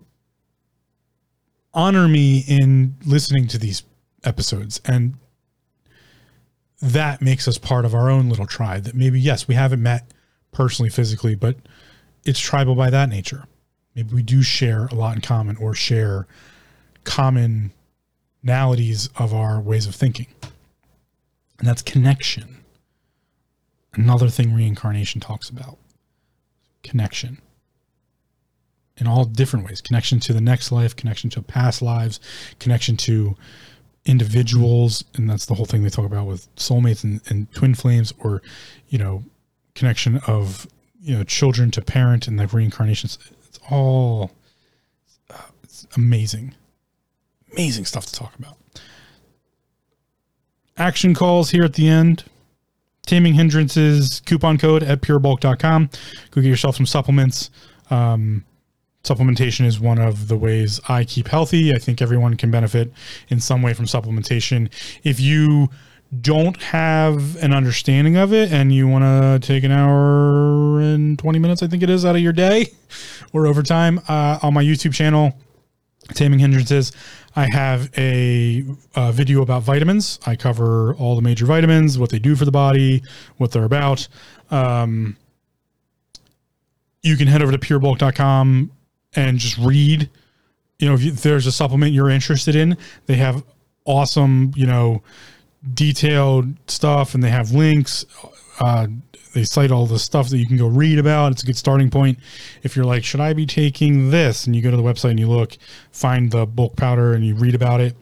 honor 1.73 2.07
me 2.07 2.43
in 2.47 2.95
listening 3.05 3.47
to 3.47 3.57
these 3.57 3.83
episodes 4.23 4.81
and 4.85 5.15
that 6.81 7.21
makes 7.21 7.47
us 7.47 7.57
part 7.57 7.85
of 7.85 7.93
our 7.93 8.09
own 8.09 8.29
little 8.29 8.45
tribe 8.45 8.83
that 8.83 8.95
maybe 8.95 9.19
yes 9.19 9.47
we 9.47 9.55
haven't 9.55 9.81
met 9.81 10.11
personally 10.51 10.89
physically 10.89 11.35
but 11.35 11.55
it's 12.25 12.39
tribal 12.39 12.75
by 12.75 12.89
that 12.89 13.09
nature. 13.09 13.45
Maybe 13.95 14.13
we 14.13 14.23
do 14.23 14.41
share 14.41 14.85
a 14.87 14.95
lot 14.95 15.15
in 15.15 15.21
common 15.21 15.57
or 15.57 15.73
share 15.73 16.27
commonalities 17.03 17.71
of 19.15 19.33
our 19.33 19.59
ways 19.59 19.87
of 19.87 19.95
thinking. 19.95 20.27
And 21.59 21.67
that's 21.67 21.81
connection. 21.81 22.63
Another 23.93 24.29
thing 24.29 24.53
reincarnation 24.53 25.19
talks 25.19 25.49
about. 25.49 25.77
Connection 26.83 27.39
in 29.01 29.07
all 29.07 29.25
different 29.25 29.65
ways. 29.65 29.81
Connection 29.81 30.19
to 30.21 30.31
the 30.31 30.39
next 30.39 30.71
life 30.71 30.95
connection 30.95 31.29
to 31.31 31.41
past 31.41 31.81
lives 31.81 32.19
connection 32.59 32.95
to 32.95 33.35
individuals 34.05 35.03
and 35.15 35.29
that's 35.29 35.47
the 35.47 35.55
whole 35.55 35.65
thing 35.65 35.83
they 35.83 35.89
talk 35.89 36.05
about 36.05 36.25
with 36.25 36.55
soulmates 36.55 37.03
and, 37.03 37.19
and 37.27 37.51
twin 37.53 37.75
flames 37.75 38.13
or 38.19 38.41
you 38.89 38.97
know 38.97 39.23
connection 39.75 40.17
of 40.27 40.67
you 41.01 41.17
know 41.17 41.23
children 41.23 41.71
to 41.71 41.81
parent 41.81 42.27
and 42.27 42.37
like 42.37 42.53
reincarnations. 42.53 43.17
It's 43.47 43.59
all 43.69 44.31
uh, 45.31 45.49
it's 45.63 45.87
amazing 45.97 46.53
amazing 47.51 47.85
stuff 47.85 48.05
to 48.05 48.13
talk 48.13 48.37
about. 48.37 48.57
Action 50.77 51.13
calls 51.13 51.49
here 51.49 51.63
at 51.63 51.73
the 51.73 51.89
end. 51.89 52.23
Taming 53.07 53.33
hindrances 53.33 54.21
coupon 54.27 54.59
code 54.59 54.83
at 54.83 55.01
purebulk.com 55.01 55.89
go 56.29 56.41
get 56.41 56.47
yourself 56.47 56.75
some 56.75 56.85
supplements. 56.85 57.49
Um, 57.89 58.45
supplementation 59.03 59.65
is 59.65 59.79
one 59.79 59.97
of 59.97 60.27
the 60.27 60.37
ways 60.37 60.79
i 60.87 61.03
keep 61.03 61.27
healthy 61.27 61.73
i 61.73 61.77
think 61.77 62.01
everyone 62.01 62.35
can 62.35 62.51
benefit 62.51 62.91
in 63.29 63.39
some 63.39 63.61
way 63.61 63.73
from 63.73 63.85
supplementation 63.85 64.69
if 65.03 65.19
you 65.19 65.69
don't 66.19 66.61
have 66.61 67.37
an 67.37 67.53
understanding 67.53 68.17
of 68.17 68.33
it 68.33 68.51
and 68.51 68.73
you 68.73 68.87
want 68.87 69.03
to 69.03 69.47
take 69.47 69.63
an 69.63 69.71
hour 69.71 70.79
and 70.81 71.17
20 71.17 71.39
minutes 71.39 71.63
i 71.63 71.67
think 71.67 71.81
it 71.81 71.89
is 71.89 72.05
out 72.05 72.15
of 72.15 72.21
your 72.21 72.33
day 72.33 72.67
or 73.33 73.47
overtime 73.47 73.99
uh, 74.07 74.37
on 74.41 74.53
my 74.53 74.63
youtube 74.63 74.93
channel 74.93 75.33
taming 76.13 76.39
hindrances 76.39 76.91
I 77.35 77.49
have 77.49 77.89
a, 77.97 78.65
a, 78.95 79.11
video 79.11 79.41
about 79.41 79.63
vitamins. 79.63 80.19
I 80.25 80.35
cover 80.35 80.93
all 80.95 81.15
the 81.15 81.21
major 81.21 81.45
vitamins, 81.45 81.97
what 81.97 82.09
they 82.09 82.19
do 82.19 82.35
for 82.35 82.43
the 82.43 82.51
body, 82.51 83.03
what 83.37 83.51
they're 83.51 83.63
about. 83.63 84.07
Um, 84.49 85.15
you 87.01 87.15
can 87.15 87.27
head 87.27 87.41
over 87.41 87.51
to 87.51 87.57
purebulk.com 87.57 88.71
and 89.15 89.37
just 89.37 89.57
read. 89.57 90.09
You 90.79 90.87
know, 90.87 90.93
if, 90.95 91.03
you, 91.03 91.11
if 91.11 91.21
there's 91.21 91.45
a 91.45 91.51
supplement 91.51 91.93
you're 91.93 92.09
interested 92.09 92.55
in, 92.55 92.77
they 93.05 93.15
have 93.15 93.43
awesome, 93.85 94.51
you 94.55 94.65
know, 94.65 95.03
detailed 95.73 96.55
stuff 96.69 97.13
and 97.13 97.23
they 97.23 97.29
have 97.29 97.51
links. 97.51 98.05
Uh, 98.59 98.87
they 99.33 99.43
cite 99.43 99.71
all 99.71 99.85
the 99.85 99.99
stuff 99.99 100.29
that 100.29 100.37
you 100.37 100.45
can 100.45 100.57
go 100.57 100.67
read 100.67 100.99
about. 100.99 101.31
It's 101.31 101.43
a 101.43 101.45
good 101.45 101.57
starting 101.57 101.89
point. 101.89 102.19
If 102.63 102.75
you're 102.75 102.85
like, 102.85 103.03
should 103.03 103.21
I 103.21 103.33
be 103.33 103.45
taking 103.45 104.09
this? 104.11 104.45
And 104.45 104.55
you 104.55 104.61
go 104.61 104.71
to 104.71 104.77
the 104.77 104.83
website 104.83 105.11
and 105.11 105.19
you 105.19 105.29
look, 105.29 105.57
find 105.91 106.31
the 106.31 106.45
bulk 106.45 106.75
powder 106.75 107.13
and 107.13 107.25
you 107.25 107.35
read 107.35 107.55
about 107.55 107.79
it. 107.79 107.95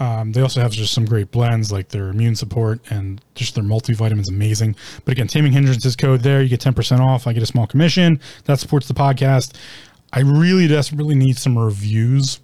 Um, 0.00 0.32
they 0.32 0.40
also 0.40 0.60
have 0.60 0.72
just 0.72 0.94
some 0.94 1.04
great 1.04 1.30
blends 1.30 1.70
like 1.70 1.90
their 1.90 2.08
immune 2.08 2.34
support 2.34 2.80
and 2.90 3.20
just 3.34 3.54
their 3.54 3.62
multivitamins 3.62 4.28
amazing. 4.28 4.74
But 5.04 5.12
again, 5.12 5.28
Taming 5.28 5.52
Hindrances 5.52 5.96
code 5.96 6.20
there, 6.22 6.42
you 6.42 6.48
get 6.48 6.60
10% 6.60 7.00
off. 7.00 7.26
I 7.26 7.32
get 7.32 7.42
a 7.42 7.46
small 7.46 7.66
commission 7.66 8.18
that 8.44 8.58
supports 8.58 8.88
the 8.88 8.94
podcast. 8.94 9.54
I 10.12 10.20
really 10.20 10.68
desperately 10.68 11.14
need 11.14 11.38
some 11.38 11.58
reviews. 11.58 12.40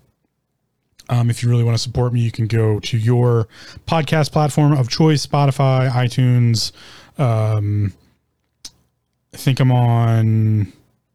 Um, 1.11 1.31
if 1.31 1.43
you 1.43 1.49
really 1.49 1.65
want 1.65 1.77
to 1.77 1.83
support 1.83 2.13
me, 2.13 2.21
you 2.21 2.31
can 2.31 2.47
go 2.47 2.81
to 2.81 2.99
your 2.99 3.49
podcast 3.87 4.33
platform 4.33 4.73
of 4.73 4.89
choice 4.89 5.27
Spotify, 5.27 5.91
iTunes, 5.91 6.73
um, 7.19 7.93
I 9.35 9.37
think 9.37 9.61
I'm 9.61 9.73
on 9.73 10.73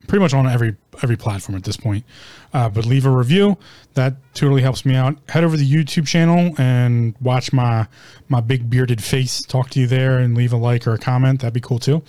pretty 0.08 0.22
much 0.22 0.34
on 0.34 0.48
every 0.48 0.76
every 1.02 1.18
platform 1.18 1.58
at 1.58 1.64
this 1.64 1.78
point. 1.78 2.06
Uh, 2.54 2.70
but 2.70 2.86
leave 2.86 3.06
a 3.06 3.10
review. 3.10 3.58
That 3.96 4.16
totally 4.34 4.62
helps 4.62 4.86
me 4.86 4.96
out. 4.96 5.18
Head 5.30 5.44
over 5.44 5.58
to 5.58 5.64
the 5.64 5.70
YouTube 5.70 6.08
channel 6.08 6.54
and 6.58 7.16
watch 7.22 7.52
my 7.52 7.88
my 8.30 8.42
big 8.42 8.70
bearded 8.70 9.04
face 9.04 9.42
talk 9.42 9.70
to 9.72 9.80
you 9.80 9.88
there 9.88 10.20
and 10.20 10.36
leave 10.36 10.54
a 10.54 10.58
like 10.58 10.86
or 10.86 10.94
a 10.94 11.00
comment. 11.00 11.42
That'd 11.42 11.54
be 11.54 11.62
cool 11.62 11.80
too. 11.80 12.04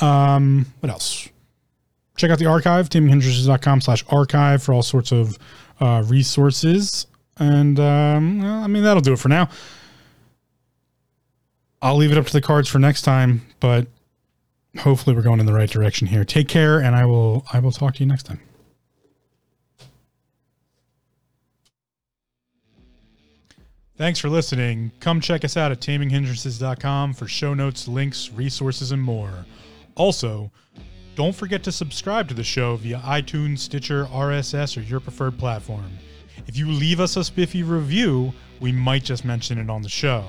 Um, 0.00 0.66
what 0.80 0.90
else? 0.90 1.28
Check 2.16 2.30
out 2.30 2.38
the 2.38 2.46
archive, 2.46 2.88
taminghindrances.com 2.88 3.80
slash 3.80 4.04
archive 4.08 4.62
for 4.62 4.74
all 4.74 4.82
sorts 4.82 5.12
of 5.12 5.38
uh, 5.80 6.04
resources. 6.06 7.06
And 7.38 7.80
um, 7.80 8.42
well, 8.42 8.62
I 8.62 8.66
mean, 8.66 8.82
that'll 8.82 9.00
do 9.00 9.14
it 9.14 9.18
for 9.18 9.28
now. 9.28 9.48
I'll 11.82 11.96
leave 11.96 12.12
it 12.12 12.18
up 12.18 12.26
to 12.26 12.32
the 12.32 12.42
cards 12.42 12.68
for 12.68 12.78
next 12.78 13.02
time, 13.02 13.46
but 13.58 13.86
hopefully 14.78 15.16
we're 15.16 15.22
going 15.22 15.40
in 15.40 15.46
the 15.46 15.54
right 15.54 15.70
direction 15.70 16.06
here. 16.06 16.24
Take 16.24 16.48
care, 16.48 16.78
and 16.78 16.94
I 16.94 17.06
will 17.06 17.46
I 17.52 17.58
will 17.58 17.72
talk 17.72 17.94
to 17.94 18.00
you 18.00 18.06
next 18.06 18.24
time. 18.24 18.40
Thanks 23.96 24.18
for 24.18 24.30
listening. 24.30 24.92
Come 25.00 25.20
check 25.20 25.44
us 25.44 25.58
out 25.58 25.72
at 25.72 25.80
taminghindrances.com 25.80 27.12
for 27.12 27.28
show 27.28 27.52
notes, 27.52 27.86
links, 27.86 28.30
resources, 28.30 28.92
and 28.92 29.02
more. 29.02 29.44
Also, 29.94 30.50
don't 31.14 31.34
forget 31.34 31.62
to 31.64 31.72
subscribe 31.72 32.28
to 32.28 32.34
the 32.34 32.44
show 32.44 32.76
via 32.76 32.98
iTunes, 32.98 33.58
Stitcher, 33.58 34.04
RSS, 34.06 34.76
or 34.76 34.80
your 34.80 35.00
preferred 35.00 35.38
platform. 35.38 35.90
If 36.46 36.56
you 36.56 36.70
leave 36.70 37.00
us 37.00 37.16
a 37.16 37.24
spiffy 37.24 37.62
review, 37.62 38.32
we 38.60 38.72
might 38.72 39.04
just 39.04 39.24
mention 39.24 39.58
it 39.58 39.68
on 39.68 39.82
the 39.82 39.88
show. 39.88 40.24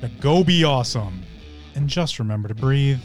Now 0.00 0.10
go 0.20 0.44
be 0.44 0.64
awesome. 0.64 1.22
And 1.74 1.88
just 1.88 2.18
remember 2.18 2.48
to 2.48 2.54
breathe. 2.54 3.00